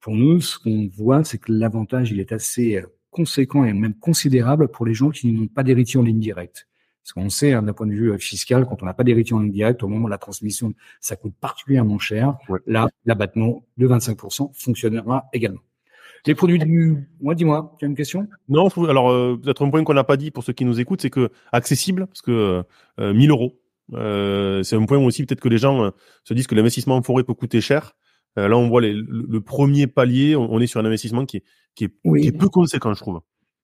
pour 0.00 0.16
nous, 0.16 0.40
ce 0.40 0.58
qu'on 0.58 0.88
voit, 0.88 1.22
c'est 1.22 1.38
que 1.38 1.52
l'avantage, 1.52 2.10
il 2.10 2.18
est 2.18 2.32
assez 2.32 2.82
conséquent 3.10 3.64
et 3.64 3.72
même 3.72 3.94
considérable 3.94 4.68
pour 4.68 4.86
les 4.86 4.94
gens 4.94 5.10
qui 5.10 5.32
n'ont 5.32 5.48
pas 5.48 5.62
d'héritier 5.62 5.98
en 5.98 6.02
ligne 6.02 6.20
directe. 6.20 6.66
Parce 7.02 7.12
qu'on 7.12 7.30
sait, 7.30 7.52
hein, 7.52 7.62
d'un 7.62 7.72
point 7.72 7.86
de 7.86 7.92
vue 7.92 8.12
euh, 8.12 8.18
fiscal, 8.18 8.66
quand 8.66 8.82
on 8.82 8.86
n'a 8.86 8.94
pas 8.94 9.04
d'héritier 9.04 9.34
en 9.34 9.40
ligne 9.40 9.52
directe, 9.52 9.82
au 9.82 9.88
moment 9.88 10.06
de 10.06 10.10
la 10.10 10.18
transmission, 10.18 10.74
ça 11.00 11.16
coûte 11.16 11.34
particulièrement 11.40 11.98
cher. 11.98 12.36
Là, 12.66 12.88
l'abattement 13.04 13.64
de 13.78 13.88
25% 13.88 14.50
fonctionnera 14.54 15.28
également. 15.32 15.60
Les 16.26 16.34
produits 16.34 16.58
du... 16.58 17.08
Moi, 17.20 17.34
dis-moi, 17.34 17.74
tu 17.78 17.84
as 17.84 17.88
une 17.88 17.94
question? 17.94 18.28
Non, 18.48 18.68
alors 18.88 19.10
euh, 19.10 19.38
peut-être 19.42 19.64
un 19.64 19.70
point 19.70 19.82
qu'on 19.84 19.94
n'a 19.94 20.04
pas 20.04 20.16
dit 20.16 20.30
pour 20.30 20.44
ceux 20.44 20.52
qui 20.52 20.64
nous 20.64 20.78
écoutent, 20.80 21.00
c'est 21.00 21.10
que 21.10 21.30
accessible, 21.52 22.06
parce 22.06 22.22
que 22.22 22.62
euh, 22.98 23.14
1000 23.14 23.30
euros, 23.30 23.58
euh, 23.94 24.62
c'est 24.62 24.76
un 24.76 24.84
point 24.84 24.98
aussi 24.98 25.24
peut-être 25.24 25.40
que 25.40 25.48
les 25.48 25.58
gens 25.58 25.90
se 26.24 26.34
disent 26.34 26.46
que 26.46 26.54
l'investissement 26.54 26.96
en 26.96 27.02
forêt 27.02 27.24
peut 27.24 27.34
coûter 27.34 27.60
cher. 27.60 27.92
Euh, 28.38 28.48
là, 28.48 28.56
on 28.56 28.68
voit 28.68 28.80
les, 28.80 28.92
le, 28.92 29.40
premier 29.40 29.86
palier, 29.86 30.36
on, 30.36 30.60
est 30.60 30.66
sur 30.66 30.80
un 30.80 30.84
investissement 30.84 31.26
qui 31.26 31.38
est, 31.38 31.44
qui 31.74 31.84
est, 31.84 32.20
qui 32.20 32.28
est 32.28 32.32
peu 32.32 32.48
conséquent, 32.48 32.94
je 32.94 33.00
trouve. 33.00 33.20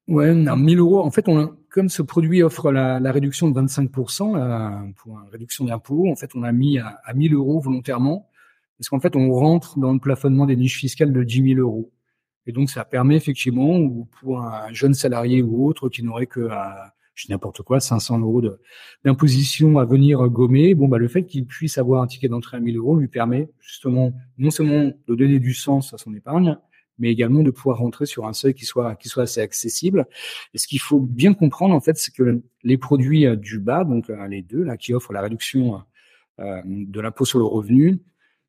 Ouais, 0.08 0.34
1000 0.34 0.78
euros. 0.78 1.00
En 1.00 1.10
fait, 1.10 1.28
on 1.28 1.56
comme 1.70 1.88
ce 1.90 2.00
produit 2.00 2.42
offre 2.42 2.72
la, 2.72 3.00
la 3.00 3.12
réduction 3.12 3.50
de 3.50 3.60
25% 3.60 4.36
euh, 4.36 4.92
pour 4.96 5.18
une 5.18 5.28
réduction 5.28 5.66
d'impôt, 5.66 6.08
en 6.08 6.16
fait, 6.16 6.30
on 6.34 6.42
a 6.42 6.50
mis 6.50 6.78
à, 6.78 7.00
à 7.04 7.12
1000 7.12 7.34
euros 7.34 7.60
volontairement, 7.60 8.30
parce 8.78 8.88
qu'en 8.88 9.00
fait, 9.00 9.14
on 9.14 9.30
rentre 9.32 9.78
dans 9.78 9.92
le 9.92 9.98
plafonnement 9.98 10.46
des 10.46 10.56
niches 10.56 10.78
fiscales 10.78 11.12
de 11.12 11.22
10 11.22 11.54
000 11.54 11.60
euros. 11.60 11.92
Et 12.46 12.52
donc, 12.52 12.70
ça 12.70 12.84
permet 12.84 13.16
effectivement, 13.16 13.76
ou 13.76 14.08
pour 14.20 14.40
un 14.40 14.72
jeune 14.72 14.94
salarié 14.94 15.42
ou 15.42 15.66
autre 15.66 15.88
qui 15.88 16.02
n'aurait 16.02 16.26
que, 16.26 16.40
euh, 16.40 16.54
je 17.16 17.26
n'importe 17.30 17.62
quoi, 17.62 17.80
500 17.80 18.20
euros 18.20 18.42
d'imposition 19.04 19.78
à 19.78 19.84
venir 19.84 20.28
gommer, 20.28 20.74
bon, 20.74 20.86
bah, 20.86 20.98
le 20.98 21.08
fait 21.08 21.24
qu'il 21.24 21.46
puisse 21.46 21.78
avoir 21.78 22.02
un 22.02 22.06
ticket 22.06 22.28
d'entrée 22.28 22.58
à 22.58 22.60
1000 22.60 22.76
euros 22.76 22.96
lui 22.96 23.08
permet 23.08 23.48
justement 23.58 24.12
non 24.38 24.50
seulement 24.50 24.92
de 25.08 25.14
donner 25.14 25.40
du 25.40 25.54
sens 25.54 25.94
à 25.94 25.98
son 25.98 26.14
épargne, 26.14 26.56
mais 26.98 27.10
également 27.10 27.42
de 27.42 27.50
pouvoir 27.50 27.78
rentrer 27.78 28.06
sur 28.06 28.26
un 28.26 28.32
seuil 28.32 28.54
qui 28.54 28.64
soit 28.64 28.96
qui 28.96 29.08
soit 29.08 29.24
assez 29.24 29.40
accessible. 29.40 30.06
Et 30.54 30.58
ce 30.58 30.66
qu'il 30.66 30.80
faut 30.80 31.00
bien 31.00 31.34
comprendre 31.34 31.74
en 31.74 31.80
fait, 31.80 31.96
c'est 31.96 32.14
que 32.14 32.42
les 32.62 32.78
produits 32.78 33.26
euh, 33.26 33.36
du 33.36 33.58
bas, 33.58 33.84
donc 33.84 34.10
euh, 34.10 34.28
les 34.28 34.42
deux 34.42 34.62
là, 34.62 34.76
qui 34.76 34.94
offrent 34.94 35.12
la 35.12 35.22
réduction 35.22 35.82
euh, 36.40 36.62
de 36.64 37.00
l'impôt 37.00 37.24
sur 37.24 37.38
le 37.38 37.44
revenu, 37.44 37.98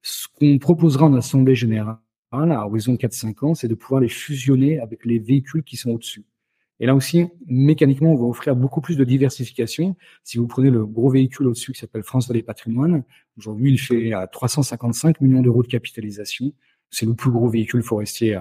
ce 0.02 0.28
qu'on 0.34 0.58
proposera 0.60 1.06
en 1.06 1.14
assemblée 1.16 1.56
générale 1.56 1.98
à 2.32 2.66
horizon 2.66 2.96
4-5 2.96 3.46
ans, 3.46 3.56
c'est 3.56 3.68
de 3.68 3.76
pouvoir 3.76 4.02
les 4.02 4.10
fusionner 4.10 4.80
avec 4.80 5.06
les 5.06 5.20
véhicules 5.20 5.64
qui 5.64 5.78
sont 5.78 5.92
au-dessus. 5.92 6.26
Et 6.80 6.86
là 6.86 6.96
aussi, 6.96 7.26
mécaniquement, 7.48 8.14
on 8.14 8.16
va 8.16 8.26
offrir 8.26 8.56
beaucoup 8.56 8.82
plus 8.82 8.98
de 8.98 9.04
diversification. 9.04 9.96
Si 10.24 10.38
vous 10.38 10.48
prenez 10.48 10.70
le 10.70 10.86
gros 10.86 11.10
véhicule 11.10 11.48
au-dessus 11.48 11.72
qui 11.72 11.80
s'appelle 11.80 12.04
France 12.04 12.28
Vallée 12.28 12.44
Patrimoine, 12.44 13.04
aujourd'hui, 13.38 13.72
il 13.72 13.80
fait 13.80 14.14
à 14.14 14.28
355 14.28 15.22
millions 15.22 15.42
d'euros 15.42 15.64
de 15.64 15.68
capitalisation. 15.68 16.54
C'est 16.92 17.06
le 17.06 17.16
plus 17.16 17.32
gros 17.32 17.50
véhicule 17.50 17.82
forestier 17.82 18.40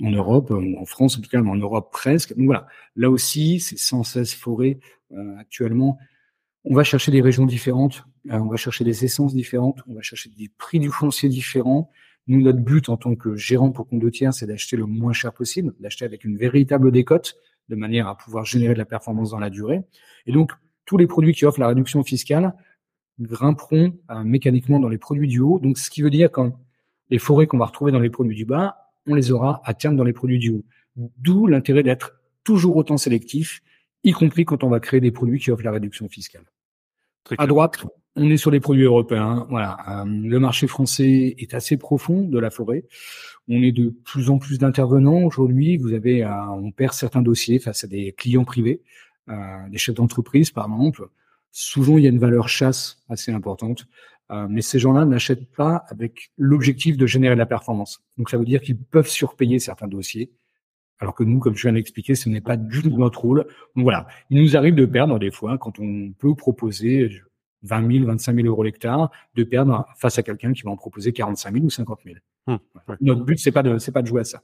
en 0.00 0.10
Europe, 0.10 0.50
en 0.50 0.84
France 0.84 1.18
en 1.18 1.20
tout 1.20 1.28
cas, 1.28 1.40
mais 1.42 1.50
en 1.50 1.56
Europe 1.56 1.90
presque. 1.92 2.34
Donc 2.36 2.46
voilà, 2.46 2.66
là 2.96 3.10
aussi, 3.10 3.60
c'est 3.60 3.78
116 3.78 4.34
forêts 4.34 4.78
euh, 5.12 5.36
actuellement. 5.38 5.98
On 6.64 6.74
va 6.74 6.84
chercher 6.84 7.10
des 7.10 7.20
régions 7.20 7.44
différentes, 7.44 8.04
euh, 8.30 8.38
on 8.38 8.48
va 8.48 8.56
chercher 8.56 8.84
des 8.84 9.04
essences 9.04 9.34
différentes, 9.34 9.80
on 9.86 9.94
va 9.94 10.02
chercher 10.02 10.30
des 10.30 10.50
prix 10.56 10.78
du 10.78 10.90
foncier 10.90 11.28
différents. 11.28 11.90
Nous, 12.28 12.40
notre 12.40 12.60
but 12.60 12.88
en 12.88 12.96
tant 12.96 13.16
que 13.16 13.34
gérant 13.34 13.72
pour 13.72 13.88
compte 13.88 14.00
de 14.00 14.08
tiers, 14.08 14.32
c'est 14.32 14.46
d'acheter 14.46 14.76
le 14.76 14.86
moins 14.86 15.12
cher 15.12 15.32
possible, 15.32 15.74
d'acheter 15.80 16.04
avec 16.04 16.24
une 16.24 16.36
véritable 16.36 16.92
décote, 16.92 17.36
de 17.72 17.76
manière 17.76 18.06
à 18.06 18.16
pouvoir 18.16 18.44
générer 18.44 18.74
de 18.74 18.78
la 18.78 18.84
performance 18.84 19.30
dans 19.30 19.38
la 19.38 19.48
durée. 19.48 19.82
Et 20.26 20.32
donc, 20.32 20.52
tous 20.84 20.98
les 20.98 21.06
produits 21.06 21.32
qui 21.32 21.46
offrent 21.46 21.60
la 21.60 21.68
réduction 21.68 22.04
fiscale 22.04 22.54
grimperont 23.18 23.98
euh, 24.10 24.22
mécaniquement 24.24 24.78
dans 24.78 24.90
les 24.90 24.98
produits 24.98 25.28
du 25.28 25.40
haut. 25.40 25.58
Donc, 25.58 25.78
ce 25.78 25.90
qui 25.90 26.02
veut 26.02 26.10
dire 26.10 26.30
quand 26.30 26.52
les 27.08 27.18
forêts 27.18 27.46
qu'on 27.46 27.58
va 27.58 27.66
retrouver 27.66 27.90
dans 27.90 27.98
les 27.98 28.10
produits 28.10 28.36
du 28.36 28.44
bas, 28.44 28.76
on 29.06 29.14
les 29.14 29.32
aura 29.32 29.62
à 29.64 29.72
terme 29.72 29.96
dans 29.96 30.04
les 30.04 30.12
produits 30.12 30.38
du 30.38 30.50
haut. 30.50 30.64
D'où 30.96 31.46
l'intérêt 31.46 31.82
d'être 31.82 32.20
toujours 32.44 32.76
autant 32.76 32.98
sélectif, 32.98 33.62
y 34.04 34.12
compris 34.12 34.44
quand 34.44 34.64
on 34.64 34.68
va 34.68 34.80
créer 34.80 35.00
des 35.00 35.12
produits 35.12 35.38
qui 35.38 35.50
offrent 35.50 35.64
la 35.64 35.72
réduction 35.72 36.08
fiscale. 36.08 36.44
à 37.38 37.46
droite, 37.46 37.84
on 38.16 38.30
est 38.30 38.36
sur 38.36 38.50
les 38.50 38.60
produits 38.60 38.84
européens. 38.84 39.46
Voilà, 39.48 39.78
euh, 39.88 40.04
le 40.04 40.38
marché 40.38 40.66
français 40.66 41.34
est 41.38 41.54
assez 41.54 41.76
profond 41.76 42.22
de 42.22 42.38
la 42.38 42.50
forêt. 42.50 42.84
On 43.48 43.62
est 43.62 43.72
de 43.72 43.88
plus 44.04 44.30
en 44.30 44.38
plus 44.38 44.58
d'intervenants 44.58 45.22
aujourd'hui. 45.22 45.76
Vous 45.76 45.94
avez, 45.94 46.22
euh, 46.24 46.46
on 46.50 46.70
perd 46.72 46.92
certains 46.92 47.22
dossiers 47.22 47.58
face 47.58 47.84
à 47.84 47.86
des 47.86 48.12
clients 48.12 48.44
privés, 48.44 48.82
euh, 49.28 49.68
des 49.70 49.78
chefs 49.78 49.94
d'entreprise 49.94 50.50
par 50.50 50.66
exemple. 50.66 51.08
Souvent, 51.50 51.98
il 51.98 52.04
y 52.04 52.06
a 52.06 52.10
une 52.10 52.18
valeur 52.18 52.48
chasse 52.48 53.02
assez 53.08 53.32
importante. 53.32 53.86
Mais 54.48 54.62
ces 54.62 54.78
gens-là 54.78 55.04
n'achètent 55.04 55.50
pas 55.54 55.84
avec 55.90 56.32
l'objectif 56.38 56.96
de 56.96 57.04
générer 57.04 57.34
de 57.34 57.38
la 57.38 57.44
performance. 57.44 58.02
Donc 58.16 58.30
ça 58.30 58.38
veut 58.38 58.46
dire 58.46 58.62
qu'ils 58.62 58.78
peuvent 58.78 59.08
surpayer 59.08 59.58
certains 59.58 59.88
dossiers, 59.88 60.32
alors 61.00 61.14
que 61.14 61.22
nous, 61.22 61.38
comme 61.38 61.54
je 61.54 61.68
viens 61.68 61.74
d'expliquer, 61.74 62.14
ce 62.14 62.30
n'est 62.30 62.40
pas 62.40 62.56
du 62.56 62.80
tout 62.80 62.96
notre 62.96 63.20
rôle. 63.20 63.46
Voilà, 63.74 64.06
il 64.30 64.40
nous 64.40 64.56
arrive 64.56 64.74
de 64.74 64.86
perdre 64.86 65.18
des 65.18 65.30
fois 65.30 65.58
quand 65.58 65.78
on 65.80 66.12
peut 66.18 66.34
proposer 66.34 67.10
20 67.62 67.92
000, 67.92 68.06
25 68.06 68.34
000 68.36 68.46
euros 68.46 68.62
l'hectare, 68.62 69.10
de 69.34 69.44
perdre 69.44 69.86
face 69.96 70.18
à 70.18 70.22
quelqu'un 70.22 70.52
qui 70.52 70.62
va 70.62 70.70
en 70.70 70.76
proposer 70.76 71.12
45 71.12 71.52
000 71.54 71.66
ou 71.66 71.70
50 71.70 72.00
000. 72.04 72.16
Hum, 72.48 72.58
Notre 73.00 73.24
but, 73.24 73.38
c'est 73.38 73.52
pas 73.52 73.62
de, 73.62 73.78
c'est 73.78 73.92
pas 73.92 74.02
de 74.02 74.06
jouer 74.08 74.22
à 74.22 74.24
ça. 74.24 74.42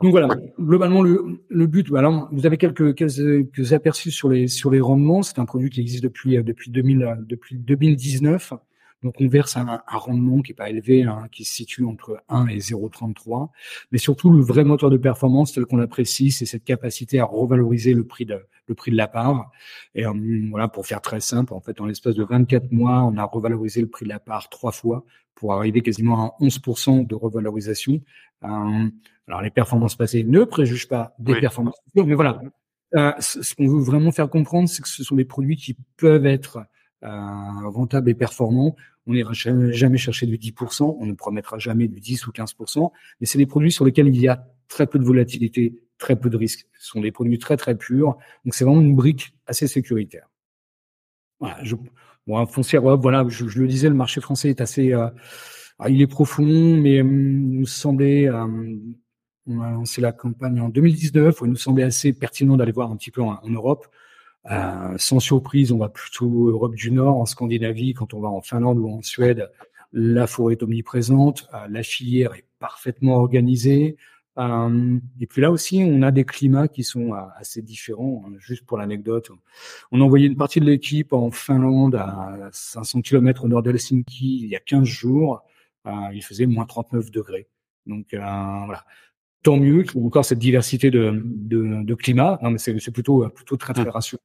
Donc 0.00 0.10
voilà, 0.10 0.28
globalement 0.58 1.02
le, 1.02 1.40
le 1.48 1.66
but. 1.66 1.86
Alors, 1.94 2.28
vous 2.32 2.46
avez 2.46 2.56
quelques, 2.56 2.94
quelques 2.94 3.72
aperçus 3.72 4.10
sur 4.10 4.28
les 4.28 4.48
sur 4.48 4.70
les 4.70 4.80
rendements. 4.80 5.22
C'est 5.22 5.38
un 5.38 5.44
produit 5.44 5.70
qui 5.70 5.80
existe 5.80 6.02
depuis 6.02 6.42
depuis 6.42 6.70
2000 6.70 7.18
depuis 7.28 7.56
2019. 7.56 8.54
Donc 9.02 9.14
on 9.20 9.28
verse 9.28 9.56
un, 9.56 9.82
un 9.86 9.96
rendement 9.96 10.40
qui 10.42 10.52
est 10.52 10.54
pas 10.54 10.70
élevé, 10.70 11.02
hein, 11.02 11.28
qui 11.30 11.44
se 11.44 11.54
situe 11.54 11.84
entre 11.84 12.22
1 12.28 12.46
et 12.48 12.58
0,33. 12.58 13.50
Mais 13.90 13.98
surtout, 13.98 14.30
le 14.30 14.42
vrai 14.42 14.64
moteur 14.64 14.90
de 14.90 14.96
performance 14.96 15.52
tel 15.52 15.66
qu'on 15.66 15.76
l'apprécie, 15.76 16.30
c'est 16.30 16.46
cette 16.46 16.64
capacité 16.64 17.20
à 17.20 17.24
revaloriser 17.24 17.94
le 17.94 18.04
prix 18.04 18.26
de 18.26 18.40
le 18.68 18.74
prix 18.74 18.92
de 18.92 18.96
la 18.96 19.08
part. 19.08 19.50
Et 19.94 20.06
euh, 20.06 20.12
voilà, 20.50 20.68
pour 20.68 20.86
faire 20.86 21.00
très 21.00 21.20
simple, 21.20 21.52
en 21.52 21.60
fait, 21.60 21.80
en 21.80 21.86
l'espace 21.86 22.14
de 22.14 22.24
24 22.24 22.70
mois, 22.70 23.02
on 23.02 23.16
a 23.16 23.24
revalorisé 23.24 23.80
le 23.80 23.88
prix 23.88 24.04
de 24.04 24.10
la 24.10 24.20
part 24.20 24.48
trois 24.48 24.72
fois 24.72 25.04
pour 25.34 25.52
arriver 25.52 25.80
quasiment 25.80 26.24
à 26.24 26.36
11% 26.40 27.06
de 27.06 27.14
revalorisation. 27.14 28.00
Euh, 28.44 28.88
alors 29.26 29.42
les 29.42 29.50
performances 29.50 29.96
passées 29.96 30.24
ne 30.24 30.44
préjugent 30.44 30.88
pas 30.88 31.14
des 31.18 31.34
performances 31.40 31.80
futures, 31.84 32.06
mais 32.06 32.14
voilà, 32.14 32.40
euh, 32.94 33.12
Ce 33.20 33.54
qu'on 33.54 33.66
veut 33.66 33.82
vraiment 33.82 34.12
faire 34.12 34.28
comprendre, 34.28 34.68
c'est 34.68 34.82
que 34.82 34.88
ce 34.88 35.02
sont 35.02 35.16
des 35.16 35.24
produits 35.24 35.56
qui 35.56 35.76
peuvent 35.96 36.26
être 36.26 36.58
euh, 37.04 37.68
rentables 37.68 38.10
et 38.10 38.14
performants. 38.14 38.76
On 39.06 39.14
n'ira 39.14 39.32
jamais, 39.32 39.98
chercher 39.98 40.26
du 40.26 40.38
10%, 40.38 40.96
on 40.98 41.06
ne 41.06 41.12
promettra 41.12 41.58
jamais 41.58 41.88
du 41.88 41.98
10 41.98 42.26
ou 42.26 42.30
15%, 42.30 42.90
mais 43.20 43.26
c'est 43.26 43.38
des 43.38 43.46
produits 43.46 43.72
sur 43.72 43.84
lesquels 43.84 44.08
il 44.08 44.20
y 44.20 44.28
a 44.28 44.46
très 44.68 44.86
peu 44.86 44.98
de 44.98 45.04
volatilité, 45.04 45.74
très 45.98 46.14
peu 46.14 46.30
de 46.30 46.36
risques. 46.36 46.66
Ce 46.78 46.88
sont 46.88 47.00
des 47.00 47.10
produits 47.10 47.38
très 47.38 47.56
très 47.56 47.76
purs, 47.76 48.16
donc 48.44 48.54
c'est 48.54 48.64
vraiment 48.64 48.80
une 48.80 48.94
brique 48.94 49.34
assez 49.46 49.66
sécuritaire. 49.66 50.28
Voilà, 51.40 51.58
je, 51.64 51.74
bon, 52.28 52.46
foncière, 52.46 52.82
voilà, 52.96 53.26
je, 53.28 53.44
le 53.44 53.66
disais, 53.66 53.88
le 53.88 53.96
marché 53.96 54.20
français 54.20 54.50
est 54.50 54.60
assez, 54.60 54.92
euh, 54.92 55.08
il 55.88 56.00
est 56.00 56.06
profond, 56.06 56.76
mais 56.76 57.00
hum, 57.00 57.52
il 57.52 57.58
nous 57.58 57.66
semblait, 57.66 58.28
euh, 58.28 58.46
on 59.46 59.60
a 59.60 59.70
lancé 59.72 60.00
la 60.00 60.12
campagne 60.12 60.60
en 60.60 60.68
2019, 60.68 61.40
où 61.40 61.46
il 61.46 61.50
nous 61.50 61.56
semblait 61.56 61.82
assez 61.82 62.12
pertinent 62.12 62.56
d'aller 62.56 62.70
voir 62.70 62.92
un 62.92 62.96
petit 62.96 63.10
peu 63.10 63.22
en 63.22 63.40
Europe. 63.48 63.88
Euh, 64.50 64.94
sans 64.98 65.20
surprise, 65.20 65.72
on 65.72 65.78
va 65.78 65.88
plutôt 65.88 66.48
Europe 66.48 66.74
du 66.74 66.90
Nord, 66.90 67.16
en 67.16 67.26
Scandinavie, 67.26 67.94
quand 67.94 68.14
on 68.14 68.20
va 68.20 68.28
en 68.28 68.40
Finlande 68.40 68.78
ou 68.78 68.88
en 68.88 69.02
Suède, 69.02 69.50
la 69.92 70.26
forêt 70.26 70.54
est 70.54 70.62
omniprésente, 70.62 71.48
euh, 71.54 71.66
la 71.68 71.82
filière 71.82 72.34
est 72.34 72.46
parfaitement 72.58 73.16
organisée. 73.16 73.96
Euh, 74.38 74.98
et 75.20 75.26
puis 75.26 75.42
là 75.42 75.50
aussi, 75.50 75.84
on 75.86 76.02
a 76.02 76.10
des 76.10 76.24
climats 76.24 76.66
qui 76.66 76.84
sont 76.84 77.12
assez 77.36 77.60
différents. 77.62 78.24
Juste 78.38 78.64
pour 78.64 78.78
l'anecdote, 78.78 79.30
on 79.92 80.00
a 80.00 80.04
envoyé 80.04 80.26
une 80.26 80.36
partie 80.36 80.58
de 80.60 80.64
l'équipe 80.64 81.12
en 81.12 81.30
Finlande 81.30 81.96
à 81.96 82.48
500 82.52 83.02
km 83.02 83.44
au 83.44 83.48
nord 83.48 83.62
d'Helsinki 83.62 84.40
il 84.42 84.48
y 84.48 84.56
a 84.56 84.60
15 84.60 84.84
jours. 84.84 85.42
il 86.14 86.22
faisait 86.22 86.46
moins 86.46 86.64
39 86.64 87.10
degrés. 87.10 87.48
Donc 87.86 88.06
voilà, 88.12 88.84
tant 89.42 89.56
mieux 89.56 89.82
qu'il 89.82 90.00
y 90.00 90.02
ait 90.02 90.06
encore 90.06 90.24
cette 90.24 90.38
diversité 90.38 90.90
de, 90.90 91.22
de, 91.24 91.82
de 91.82 91.94
climat. 91.94 92.38
Non, 92.42 92.50
mais 92.50 92.58
c'est, 92.58 92.74
plutôt 92.92 93.28
plutôt 93.28 93.56
très 93.56 93.72
très 93.72 93.84
mmh. 93.84 93.90
rassurant. 93.90 94.22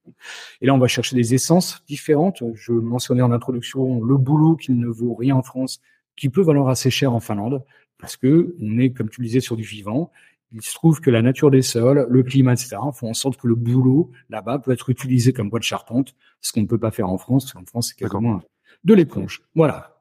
Et 0.60 0.66
là, 0.66 0.74
on 0.74 0.78
va 0.78 0.86
chercher 0.86 1.16
des 1.16 1.34
essences 1.34 1.82
différentes. 1.86 2.42
Je 2.54 2.72
mentionnais 2.72 3.22
en 3.22 3.32
introduction 3.32 4.02
le 4.02 4.16
boulot 4.16 4.56
qui 4.56 4.72
ne 4.72 4.86
vaut 4.86 5.14
rien 5.14 5.36
en 5.36 5.42
France, 5.42 5.80
qui 6.16 6.28
peut 6.28 6.42
valoir 6.42 6.68
assez 6.68 6.90
cher 6.90 7.12
en 7.12 7.20
Finlande, 7.20 7.64
parce 7.98 8.16
que 8.16 8.54
on 8.60 8.78
est, 8.78 8.90
comme 8.90 9.08
tu 9.08 9.20
le 9.20 9.26
disais, 9.26 9.40
sur 9.40 9.56
du 9.56 9.64
vivant. 9.64 10.10
Il 10.52 10.62
se 10.62 10.72
trouve 10.72 11.00
que 11.00 11.10
la 11.10 11.20
nature 11.20 11.50
des 11.50 11.60
sols, 11.60 12.06
le 12.08 12.22
climat, 12.22 12.54
etc., 12.54 12.76
font 12.94 13.10
en 13.10 13.14
sorte 13.14 13.38
que 13.38 13.46
le 13.46 13.54
boulot 13.54 14.10
là-bas 14.30 14.60
peut 14.60 14.70
être 14.72 14.88
utilisé 14.88 15.34
comme 15.34 15.50
bois 15.50 15.58
de 15.58 15.64
charpente, 15.64 16.14
ce 16.40 16.52
qu'on 16.52 16.62
ne 16.62 16.66
peut 16.66 16.78
pas 16.78 16.90
faire 16.90 17.10
en 17.10 17.18
France. 17.18 17.54
En 17.54 17.66
France, 17.66 17.88
c'est 17.88 17.98
quasiment 18.02 18.40
de 18.84 18.94
l'éponge. 18.94 19.42
Voilà. 19.54 19.94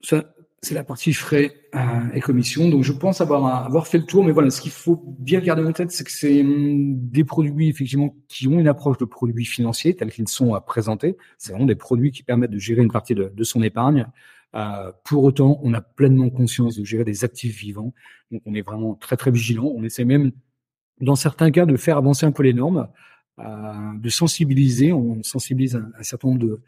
Ça, 0.00 0.24
c'est 0.62 0.74
la 0.74 0.84
partie 0.84 1.14
frais 1.14 1.52
euh, 1.74 1.78
et 2.12 2.20
commission. 2.20 2.68
Donc, 2.68 2.82
je 2.82 2.92
pense 2.92 3.20
avoir 3.20 3.64
avoir 3.64 3.86
fait 3.86 3.98
le 3.98 4.04
tour. 4.04 4.24
Mais 4.24 4.32
voilà, 4.32 4.50
ce 4.50 4.60
qu'il 4.60 4.72
faut 4.72 5.02
bien 5.18 5.40
garder 5.40 5.64
en 5.64 5.72
tête, 5.72 5.90
c'est 5.90 6.04
que 6.04 6.12
c'est 6.12 6.42
hum, 6.42 6.96
des 7.08 7.24
produits 7.24 7.68
effectivement 7.68 8.14
qui 8.28 8.46
ont 8.46 8.58
une 8.58 8.68
approche 8.68 8.98
de 8.98 9.06
produits 9.06 9.46
financiers 9.46 9.96
tels 9.96 10.10
qu'ils 10.10 10.28
sont 10.28 10.54
à 10.54 10.60
présenter. 10.60 11.16
C'est 11.38 11.52
vraiment 11.52 11.66
des 11.66 11.76
produits 11.76 12.10
qui 12.10 12.22
permettent 12.22 12.50
de 12.50 12.58
gérer 12.58 12.82
une 12.82 12.90
partie 12.90 13.14
de, 13.14 13.32
de 13.34 13.44
son 13.44 13.62
épargne. 13.62 14.06
Euh, 14.54 14.92
pour 15.04 15.24
autant, 15.24 15.60
on 15.62 15.72
a 15.74 15.80
pleinement 15.80 16.28
conscience 16.28 16.76
de 16.76 16.84
gérer 16.84 17.04
des 17.04 17.24
actifs 17.24 17.56
vivants. 17.56 17.94
Donc, 18.30 18.42
on 18.44 18.54
est 18.54 18.62
vraiment 18.62 18.94
très 18.94 19.16
très 19.16 19.30
vigilant. 19.30 19.72
On 19.74 19.82
essaie 19.82 20.04
même, 20.04 20.32
dans 21.00 21.16
certains 21.16 21.50
cas, 21.50 21.64
de 21.64 21.76
faire 21.76 21.96
avancer 21.96 22.26
un 22.26 22.32
peu 22.32 22.42
les 22.42 22.52
normes, 22.52 22.88
euh, 23.40 23.98
de 23.98 24.08
sensibiliser. 24.08 24.92
On 24.92 25.22
sensibilise 25.22 25.76
un, 25.76 26.02
certain 26.02 26.28
nombre 26.28 26.60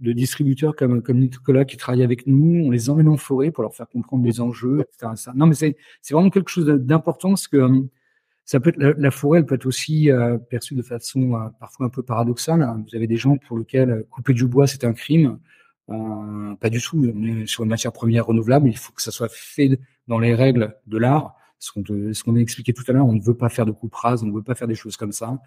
de 0.00 0.12
distributeurs 0.12 0.76
comme, 0.76 1.02
comme 1.02 1.18
Nicolas 1.18 1.64
qui 1.64 1.76
travaillent 1.76 2.04
avec 2.04 2.26
nous, 2.26 2.66
on 2.66 2.70
les 2.70 2.90
emmène 2.90 3.08
en 3.08 3.16
forêt 3.16 3.50
pour 3.50 3.62
leur 3.62 3.74
faire 3.74 3.88
comprendre 3.88 4.24
les 4.24 4.40
enjeux, 4.40 4.80
etc. 4.80 5.30
Non, 5.34 5.46
mais 5.46 5.54
c'est, 5.54 5.76
vraiment 6.10 6.30
quelque 6.30 6.50
chose 6.50 6.66
d'important 6.66 7.30
parce 7.30 7.48
que 7.48 7.56
euh, 7.56 7.80
ça 8.44 8.60
peut 8.60 8.70
être, 8.70 8.78
la, 8.78 9.10
forêt, 9.10 9.40
elle 9.40 9.46
peut 9.46 9.56
être 9.56 9.66
aussi 9.66 10.10
euh, 10.10 10.38
perçue 10.38 10.74
de 10.74 10.82
façon 10.82 11.34
euh, 11.34 11.48
parfois 11.58 11.86
un 11.86 11.90
peu 11.90 12.02
paradoxale. 12.02 12.66
Vous 12.88 12.96
avez 12.96 13.06
des 13.06 13.16
gens 13.16 13.36
pour 13.36 13.58
lesquels 13.58 14.04
couper 14.10 14.32
du 14.32 14.46
bois, 14.46 14.66
c'est 14.66 14.84
un 14.84 14.92
crime. 14.92 15.38
pas 15.88 16.70
du 16.70 16.80
tout. 16.80 17.12
On 17.14 17.24
est 17.24 17.46
sur 17.46 17.64
une 17.64 17.70
matière 17.70 17.92
première 17.92 18.26
renouvelable. 18.26 18.68
Il 18.68 18.78
faut 18.78 18.92
que 18.92 19.02
ça 19.02 19.10
soit 19.10 19.30
fait 19.30 19.78
dans 20.06 20.18
les 20.18 20.34
règles 20.34 20.76
de 20.86 20.98
l'art. 20.98 21.34
Ce 21.58 21.72
qu'on, 21.72 22.36
a 22.36 22.38
expliqué 22.38 22.72
tout 22.72 22.84
à 22.88 22.92
l'heure, 22.92 23.06
on 23.06 23.14
ne 23.14 23.22
veut 23.22 23.36
pas 23.36 23.48
faire 23.48 23.66
de 23.66 23.72
coupe 23.72 23.94
rase, 23.94 24.22
on 24.22 24.26
ne 24.26 24.32
veut 24.32 24.42
pas 24.42 24.54
faire 24.54 24.68
des 24.68 24.74
choses 24.74 24.96
comme 24.96 25.12
ça. 25.12 25.40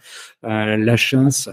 la 0.44 0.98
chasse, 0.98 1.50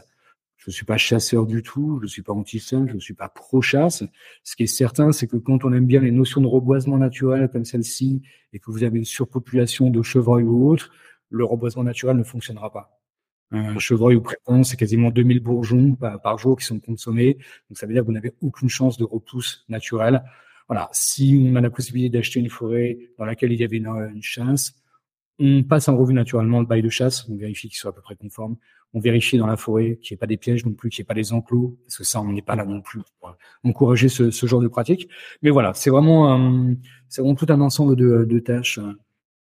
je 0.57 0.71
suis 0.71 0.85
pas 0.85 0.99
chasseur 0.99 1.47
du 1.47 1.63
tout, 1.63 1.99
je 2.03 2.07
suis 2.07 2.23
pas 2.23 2.33
anti-chasse, 2.33 2.89
je 2.93 2.99
suis 2.99 3.15
pas 3.15 3.29
pro-chasse. 3.29 4.05
Ce 4.43 4.57
qui 4.57 4.65
est 4.65 4.67
certain, 4.67 5.13
c'est 5.13 5.27
que 5.27 5.37
quand 5.37 5.65
on 5.65 5.73
aime 5.73 5.87
bien 5.87 6.01
les 6.01 6.11
notions 6.11 6.41
de 6.41 6.47
reboisement 6.47 6.99
naturel 6.99 7.49
comme 7.49 7.65
celle-ci, 7.65 8.23
et 8.53 8.59
que 8.59 8.71
vous 8.71 8.83
avez 8.83 8.99
une 8.99 9.05
surpopulation 9.05 9.91
de 9.91 10.03
chevreuils 10.03 10.45
ou 10.45 10.69
autres, 10.69 10.91
le 11.31 11.45
reboisement 11.45 11.85
naturel 11.85 12.17
ne 12.17 12.23
fonctionnera 12.23 12.73
pas. 12.73 13.01
Un 13.51 13.79
chevreuil 13.79 14.17
ou 14.17 14.21
prétend, 14.21 14.63
c'est 14.63 14.77
quasiment 14.77 15.11
2000 15.11 15.41
bourgeons 15.41 15.95
par 15.95 16.37
jour 16.37 16.59
qui 16.59 16.67
sont 16.67 16.81
consommés. 16.81 17.39
Donc 17.71 17.79
ça 17.79 17.87
veut 17.87 17.95
dire 17.95 18.03
que 18.03 18.07
vous 18.07 18.13
n'avez 18.13 18.35
aucune 18.43 18.69
chance 18.69 18.99
de 18.99 19.05
repousse 19.05 19.65
naturelle. 19.71 20.23
Voilà. 20.69 20.89
Si 20.93 21.41
on 21.43 21.57
a 21.57 21.61
la 21.61 21.71
possibilité 21.71 22.11
d'acheter 22.19 22.41
une 22.41 22.51
forêt 22.51 22.99
dans 23.19 23.25
laquelle 23.25 23.53
il 23.53 23.61
y 23.61 23.65
avait 23.65 23.79
une, 23.79 24.23
chasse, 24.23 24.75
on 25.39 25.63
passe 25.63 25.89
en 25.89 25.97
revue 25.97 26.15
naturellement 26.15 26.61
le 26.61 26.67
bail 26.67 26.83
de 26.83 26.89
chasse, 26.89 27.29
on 27.29 27.37
vérifie 27.37 27.69
qu'il 27.69 27.79
soit 27.79 27.91
à 27.91 27.95
peu 27.95 28.03
près 28.03 28.17
conforme 28.17 28.57
on 28.95 29.01
vérifie 29.01 29.39
dans 29.39 29.47
la 29.47 29.57
forêt 29.57 29.99
qu'il 30.03 30.15
n'y 30.15 30.17
ait 30.17 30.19
pas 30.19 30.27
des 30.27 30.37
pièges 30.37 30.65
non 30.65 30.73
plus, 30.73 30.91
qu'il 30.91 31.03
n'y 31.03 31.07
ait 31.07 31.09
pas 31.09 31.15
des 31.15 31.33
enclos, 31.33 31.79
parce 31.85 31.99
que 31.99 32.05
ça, 32.05 32.21
on 32.21 32.33
n'est 32.33 32.43
pas 32.43 32.57
là 32.57 32.65
non 32.65 32.81
plus 32.81 33.03
pour 33.21 33.37
encourager 33.65 34.09
ce, 34.09 34.31
genre 34.31 34.61
de 34.61 34.69
pratique. 34.69 35.09
Mais 35.43 35.51
voilà, 35.51 35.75
c'est 35.75 35.91
vraiment, 35.91 36.39
vraiment 37.17 37.35
tout 37.35 37.47
un 37.49 37.61
ensemble 37.61 37.97
de, 37.97 38.39
tâches 38.39 38.79
euh, 38.79 38.93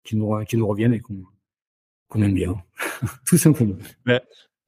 qui 0.05 0.16
nous, 0.16 0.66
reviennent 0.66 0.95
et 0.95 1.01
qu'on 1.01 2.22
aime 2.22 2.35
bien, 2.35 2.57
tout 3.27 3.39
simplement. 3.39 3.77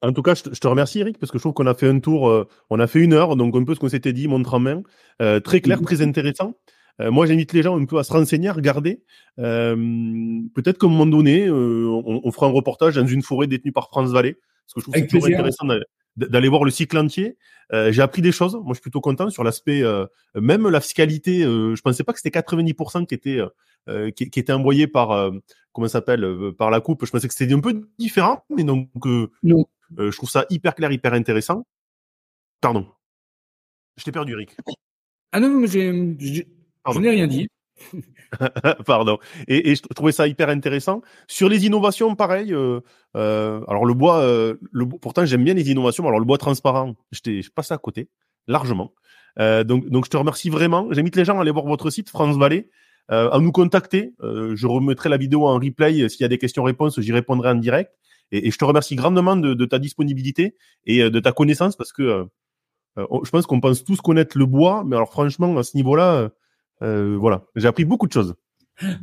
En 0.03 0.13
tout 0.13 0.23
cas, 0.23 0.35
je 0.35 0.43
te, 0.43 0.67
remercie 0.69 1.01
Eric, 1.01 1.19
parce 1.19 1.33
que 1.33 1.39
je 1.39 1.43
trouve 1.43 1.55
qu'on 1.55 1.67
a 1.67 1.75
fait 1.75 1.89
un 1.89 1.99
tour, 1.99 2.29
euh, 2.29 2.47
on 2.71 2.79
a 2.79 2.87
fait 2.87 3.01
une 3.01 3.13
heure, 3.13 3.37
donc 3.37 3.57
un 3.57 3.65
peu 3.65 3.75
ce 3.75 3.81
qu'on 3.81 3.89
s'était 3.89 4.13
dit, 4.13 4.29
montre 4.29 4.55
en 4.55 4.61
main, 4.61 4.83
très 5.45 5.61
clair, 5.61 5.81
très 5.83 6.03
intéressant. 6.03 6.55
moi, 7.01 7.27
j'invite 7.27 7.53
les 7.53 7.63
gens 7.63 7.81
un 7.81 7.85
peu 7.85 7.99
à 7.99 8.05
se 8.05 8.13
renseigner, 8.13 8.49
à 8.49 8.53
regarder. 8.53 9.03
Peut-être 9.37 10.79
qu'à 10.79 10.87
un 10.87 10.91
moment 10.91 11.07
donné, 11.07 11.51
on, 11.51 12.21
on, 12.25 12.31
fera 12.33 12.47
un 12.47 12.53
reportage 12.53 12.95
dans 12.95 13.07
une 13.07 13.23
forêt 13.23 13.47
détenue 13.47 13.73
par 13.73 13.89
France 13.89 14.11
Vallée. 14.11 14.35
Parce 14.35 14.75
que 14.75 14.81
je 14.81 14.85
trouve 14.85 14.95
que 14.95 15.01
c'est 15.01 15.07
toujours 15.07 15.27
intéressant 15.27 15.67
d'aller 16.27 16.49
voir 16.49 16.65
le 16.65 16.71
cycle 16.71 16.99
entier. 16.99 17.37
Euh, 17.73 17.93
j'ai 17.93 18.03
appris 18.03 18.23
des 18.23 18.33
choses. 18.33 18.55
Moi, 18.55 18.69
je 18.71 18.75
suis 18.75 18.83
plutôt 18.83 19.01
content 19.01 19.31
sur 19.31 19.45
l'aspect, 19.45 19.83
euh, 19.83 20.07
même 20.35 20.69
la 20.69 20.81
fiscalité. 20.81 21.45
Euh, 21.45 21.75
je 21.75 21.83
pensais 21.83 22.05
pas 22.05 22.13
que 22.13 22.21
c'était 22.21 22.37
90% 22.37 23.07
qui 23.07 23.15
était 23.15 23.41
euh, 23.89 24.11
qui, 24.11 24.31
qui, 24.31 24.41
était 24.41 24.53
envoyé 24.53 24.87
par 24.87 25.13
euh, 25.13 25.31
comment 25.73 25.89
s'appelle 25.89 26.27
par 26.59 26.71
la 26.71 26.81
coupe. 26.81 27.05
Je 27.05 27.11
pensais 27.11 27.29
que 27.29 27.35
c'était 27.35 27.55
un 27.55 27.61
peu 27.61 27.89
différent, 27.99 28.45
mais 28.51 28.65
donc 28.65 28.91
non. 29.43 29.67
je 29.97 30.17
trouve 30.17 30.31
ça 30.31 30.47
hyper 30.51 30.75
clair, 30.75 30.91
hyper 30.93 31.13
intéressant. 31.13 31.67
Pardon, 32.61 32.87
je 33.97 34.05
t'ai 34.05 34.13
perdu, 34.13 34.33
Eric. 34.33 34.57
Ah 35.33 35.41
non, 35.41 35.51
mais 35.51 35.67
j'ai, 35.67 35.93
je 35.93 36.99
n'ai 36.99 37.11
rien 37.11 37.27
dit. 37.27 37.49
Pardon. 38.87 39.19
Et, 39.47 39.71
et, 39.71 39.77
je 39.77 39.83
trouvais 39.95 40.13
ça 40.13 40.27
hyper 40.27 40.49
intéressant. 40.49 41.03
Sur 41.27 41.49
les 41.49 41.67
innovations, 41.67 42.15
pareil. 42.15 42.53
Euh, 42.53 42.81
euh, 43.17 43.61
alors 43.69 43.85
le 43.85 43.95
bois, 43.95 44.21
euh, 44.21 44.55
le, 44.73 44.87
pourtant 44.87 45.25
j'aime 45.25 45.45
bien 45.45 45.55
les 45.55 45.71
innovations. 45.71 46.07
Alors 46.07 46.21
le 46.21 46.27
bois 46.27 46.39
transparent, 46.39 46.95
je 47.13 47.49
passe 47.51 47.73
à 47.73 47.79
côté 47.79 48.09
largement. 48.47 48.93
Euh, 49.39 49.65
donc, 49.65 49.89
donc 49.89 50.05
je 50.07 50.11
te 50.11 50.17
remercie 50.17 50.51
vraiment. 50.51 50.89
J'invite 50.91 51.17
les 51.17 51.25
gens 51.25 51.39
à 51.39 51.43
aller 51.43 51.51
voir 51.51 51.67
votre 51.67 51.91
site 51.91 52.09
France 52.09 52.37
Vallée, 52.37 52.71
euh, 53.11 53.31
à 53.31 53.39
nous 53.39 53.53
contacter. 53.53 54.15
Euh, 54.23 54.57
je 54.57 54.67
remettrai 54.67 55.09
la 55.09 55.17
vidéo 55.17 55.47
en 55.47 55.59
replay 55.59 56.09
s'il 56.09 56.23
y 56.23 56.25
a 56.25 56.29
des 56.29 56.39
questions-réponses, 56.39 57.01
j'y 57.01 57.13
répondrai 57.13 57.51
en 57.51 57.55
direct. 57.55 57.93
Et, 58.33 58.49
et, 58.49 58.51
je 58.51 58.59
te 58.59 58.65
remercie 58.65 58.97
grandement 58.97 59.37
de, 59.37 59.55
de, 59.55 59.65
ta 59.65 59.79
disponibilité 59.79 60.57
et 60.85 61.09
de 61.09 61.21
ta 61.21 61.33
connaissance 61.33 61.77
parce 61.77 61.93
que 61.93 62.27
je 62.97 63.31
pense 63.31 63.47
qu'on 63.47 63.61
pense 63.61 63.85
tous 63.85 64.01
connaître 64.01 64.37
le 64.37 64.45
bois, 64.45 64.83
mais 64.85 64.97
alors 64.97 65.11
franchement 65.11 65.57
à 65.57 65.63
ce 65.63 65.77
niveau-là 65.77 66.31
euh, 66.83 67.17
voilà, 67.19 67.45
j'ai 67.57 67.69
appris 67.69 67.85
beaucoup 67.85 68.07
de 68.07 68.13
choses. 68.13 68.35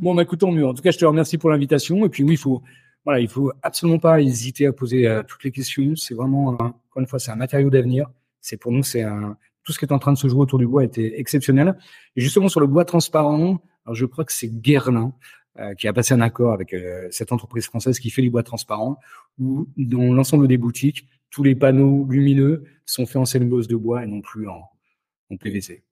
Bon, 0.00 0.14
bah, 0.14 0.22
écoutons 0.22 0.52
mieux. 0.52 0.66
En 0.66 0.74
tout 0.74 0.82
cas, 0.82 0.90
je 0.90 0.98
te 0.98 1.04
remercie 1.04 1.38
pour 1.38 1.50
l'invitation. 1.50 2.04
Et 2.06 2.08
puis 2.08 2.22
oui, 2.22 2.32
il 2.32 2.38
faut, 2.38 2.62
voilà, 3.04 3.20
il 3.20 3.28
faut 3.28 3.52
absolument 3.62 3.98
pas 3.98 4.20
hésiter 4.20 4.66
à 4.66 4.72
poser 4.72 5.06
euh, 5.06 5.22
toutes 5.22 5.44
les 5.44 5.50
questions. 5.50 5.94
C'est 5.96 6.14
vraiment, 6.14 6.48
encore 6.48 6.72
une 6.96 7.06
fois, 7.06 7.18
c'est 7.18 7.30
un 7.30 7.36
matériau 7.36 7.70
d'avenir. 7.70 8.08
C'est 8.40 8.56
pour 8.56 8.72
nous, 8.72 8.82
c'est 8.82 9.02
un, 9.02 9.36
tout 9.64 9.72
ce 9.72 9.78
qui 9.78 9.84
est 9.84 9.92
en 9.92 9.98
train 9.98 10.12
de 10.12 10.18
se 10.18 10.28
jouer 10.28 10.40
autour 10.40 10.58
du 10.58 10.66
bois 10.66 10.84
était 10.84 11.18
exceptionnel. 11.18 11.76
Et 12.14 12.20
justement 12.20 12.48
sur 12.48 12.60
le 12.60 12.66
bois 12.66 12.84
transparent, 12.84 13.60
alors 13.84 13.94
je 13.94 14.06
crois 14.06 14.24
que 14.24 14.32
c'est 14.32 14.48
Guerlain 14.48 15.12
euh, 15.58 15.74
qui 15.74 15.88
a 15.88 15.92
passé 15.92 16.14
un 16.14 16.20
accord 16.20 16.52
avec 16.52 16.74
cette 17.10 17.32
entreprise 17.32 17.66
française 17.66 17.98
qui 17.98 18.10
fait 18.10 18.22
les 18.22 18.30
bois 18.30 18.42
transparents, 18.42 18.98
où 19.38 19.68
dans 19.76 20.14
l'ensemble 20.14 20.48
des 20.48 20.58
boutiques, 20.58 21.06
tous 21.30 21.42
les 21.42 21.54
panneaux 21.54 22.06
lumineux 22.08 22.64
sont 22.84 23.04
faits 23.04 23.16
en 23.16 23.24
cellulose 23.24 23.68
de 23.68 23.76
bois 23.76 24.04
et 24.04 24.06
non 24.06 24.20
plus 24.20 24.48
en, 24.48 24.62
en 25.30 25.36
PVC. 25.36 25.85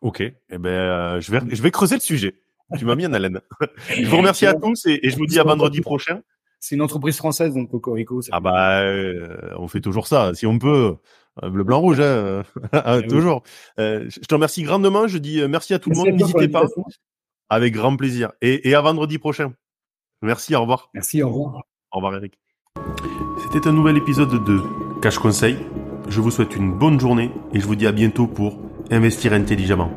Ok, 0.00 0.20
eh 0.20 0.34
ben, 0.58 0.68
euh, 0.68 1.20
je, 1.20 1.30
vais, 1.30 1.40
je 1.50 1.62
vais 1.62 1.70
creuser 1.70 1.96
le 1.96 2.00
sujet. 2.00 2.34
Tu 2.78 2.84
m'as 2.84 2.94
mis 2.94 3.06
en 3.06 3.12
haleine. 3.12 3.40
je 3.90 4.06
vous 4.08 4.16
remercie 4.16 4.46
à 4.46 4.54
tous 4.54 4.86
et, 4.86 5.00
je 5.02 5.16
vous 5.16 5.26
dis 5.26 5.38
à 5.38 5.44
vendredi 5.44 5.80
prochain. 5.80 6.22
C'est 6.58 6.74
une 6.74 6.82
entreprise 6.82 7.16
française, 7.16 7.54
donc 7.54 7.70
Cocorico. 7.70 8.20
Ah 8.32 8.40
bah, 8.40 8.82
euh, 8.82 9.54
on 9.58 9.66
fait 9.66 9.80
toujours 9.80 10.06
ça, 10.06 10.32
si 10.34 10.46
on 10.46 10.58
peut. 10.58 10.96
Euh, 11.42 11.50
le 11.50 11.64
blanc 11.64 11.80
rouge, 11.80 12.00
hein, 12.00 12.42
eh 12.72 13.06
toujours. 13.06 13.42
je 13.78 14.18
te 14.20 14.34
remercie 14.34 14.62
grandement. 14.62 15.08
Je 15.08 15.18
dis 15.18 15.42
merci 15.48 15.74
à 15.74 15.78
tout 15.78 15.90
le 15.90 15.96
monde. 15.96 16.08
N'hésitez 16.08 16.48
pas. 16.48 16.64
Avec 17.48 17.74
grand 17.74 17.96
plaisir. 17.96 18.32
Et, 18.40 18.68
et 18.68 18.74
à 18.74 18.80
vendredi 18.80 19.18
prochain. 19.18 19.52
Merci. 20.22 20.54
Au 20.54 20.60
revoir. 20.60 20.90
Merci. 20.94 21.22
Au 21.22 21.28
revoir. 21.28 21.64
Au 21.92 21.96
revoir, 21.96 22.14
Eric. 22.16 22.38
C'était 23.42 23.68
un 23.68 23.72
nouvel 23.72 23.96
épisode 23.96 24.44
de 24.44 24.60
Cash 25.00 25.18
Conseil. 25.18 25.56
Je 26.08 26.20
vous 26.20 26.30
souhaite 26.30 26.56
une 26.56 26.72
bonne 26.72 26.98
journée 26.98 27.30
et 27.52 27.60
je 27.60 27.66
vous 27.66 27.76
dis 27.76 27.86
à 27.86 27.92
bientôt 27.92 28.26
pour 28.26 28.58
investir 28.90 29.32
intelligemment. 29.32 29.90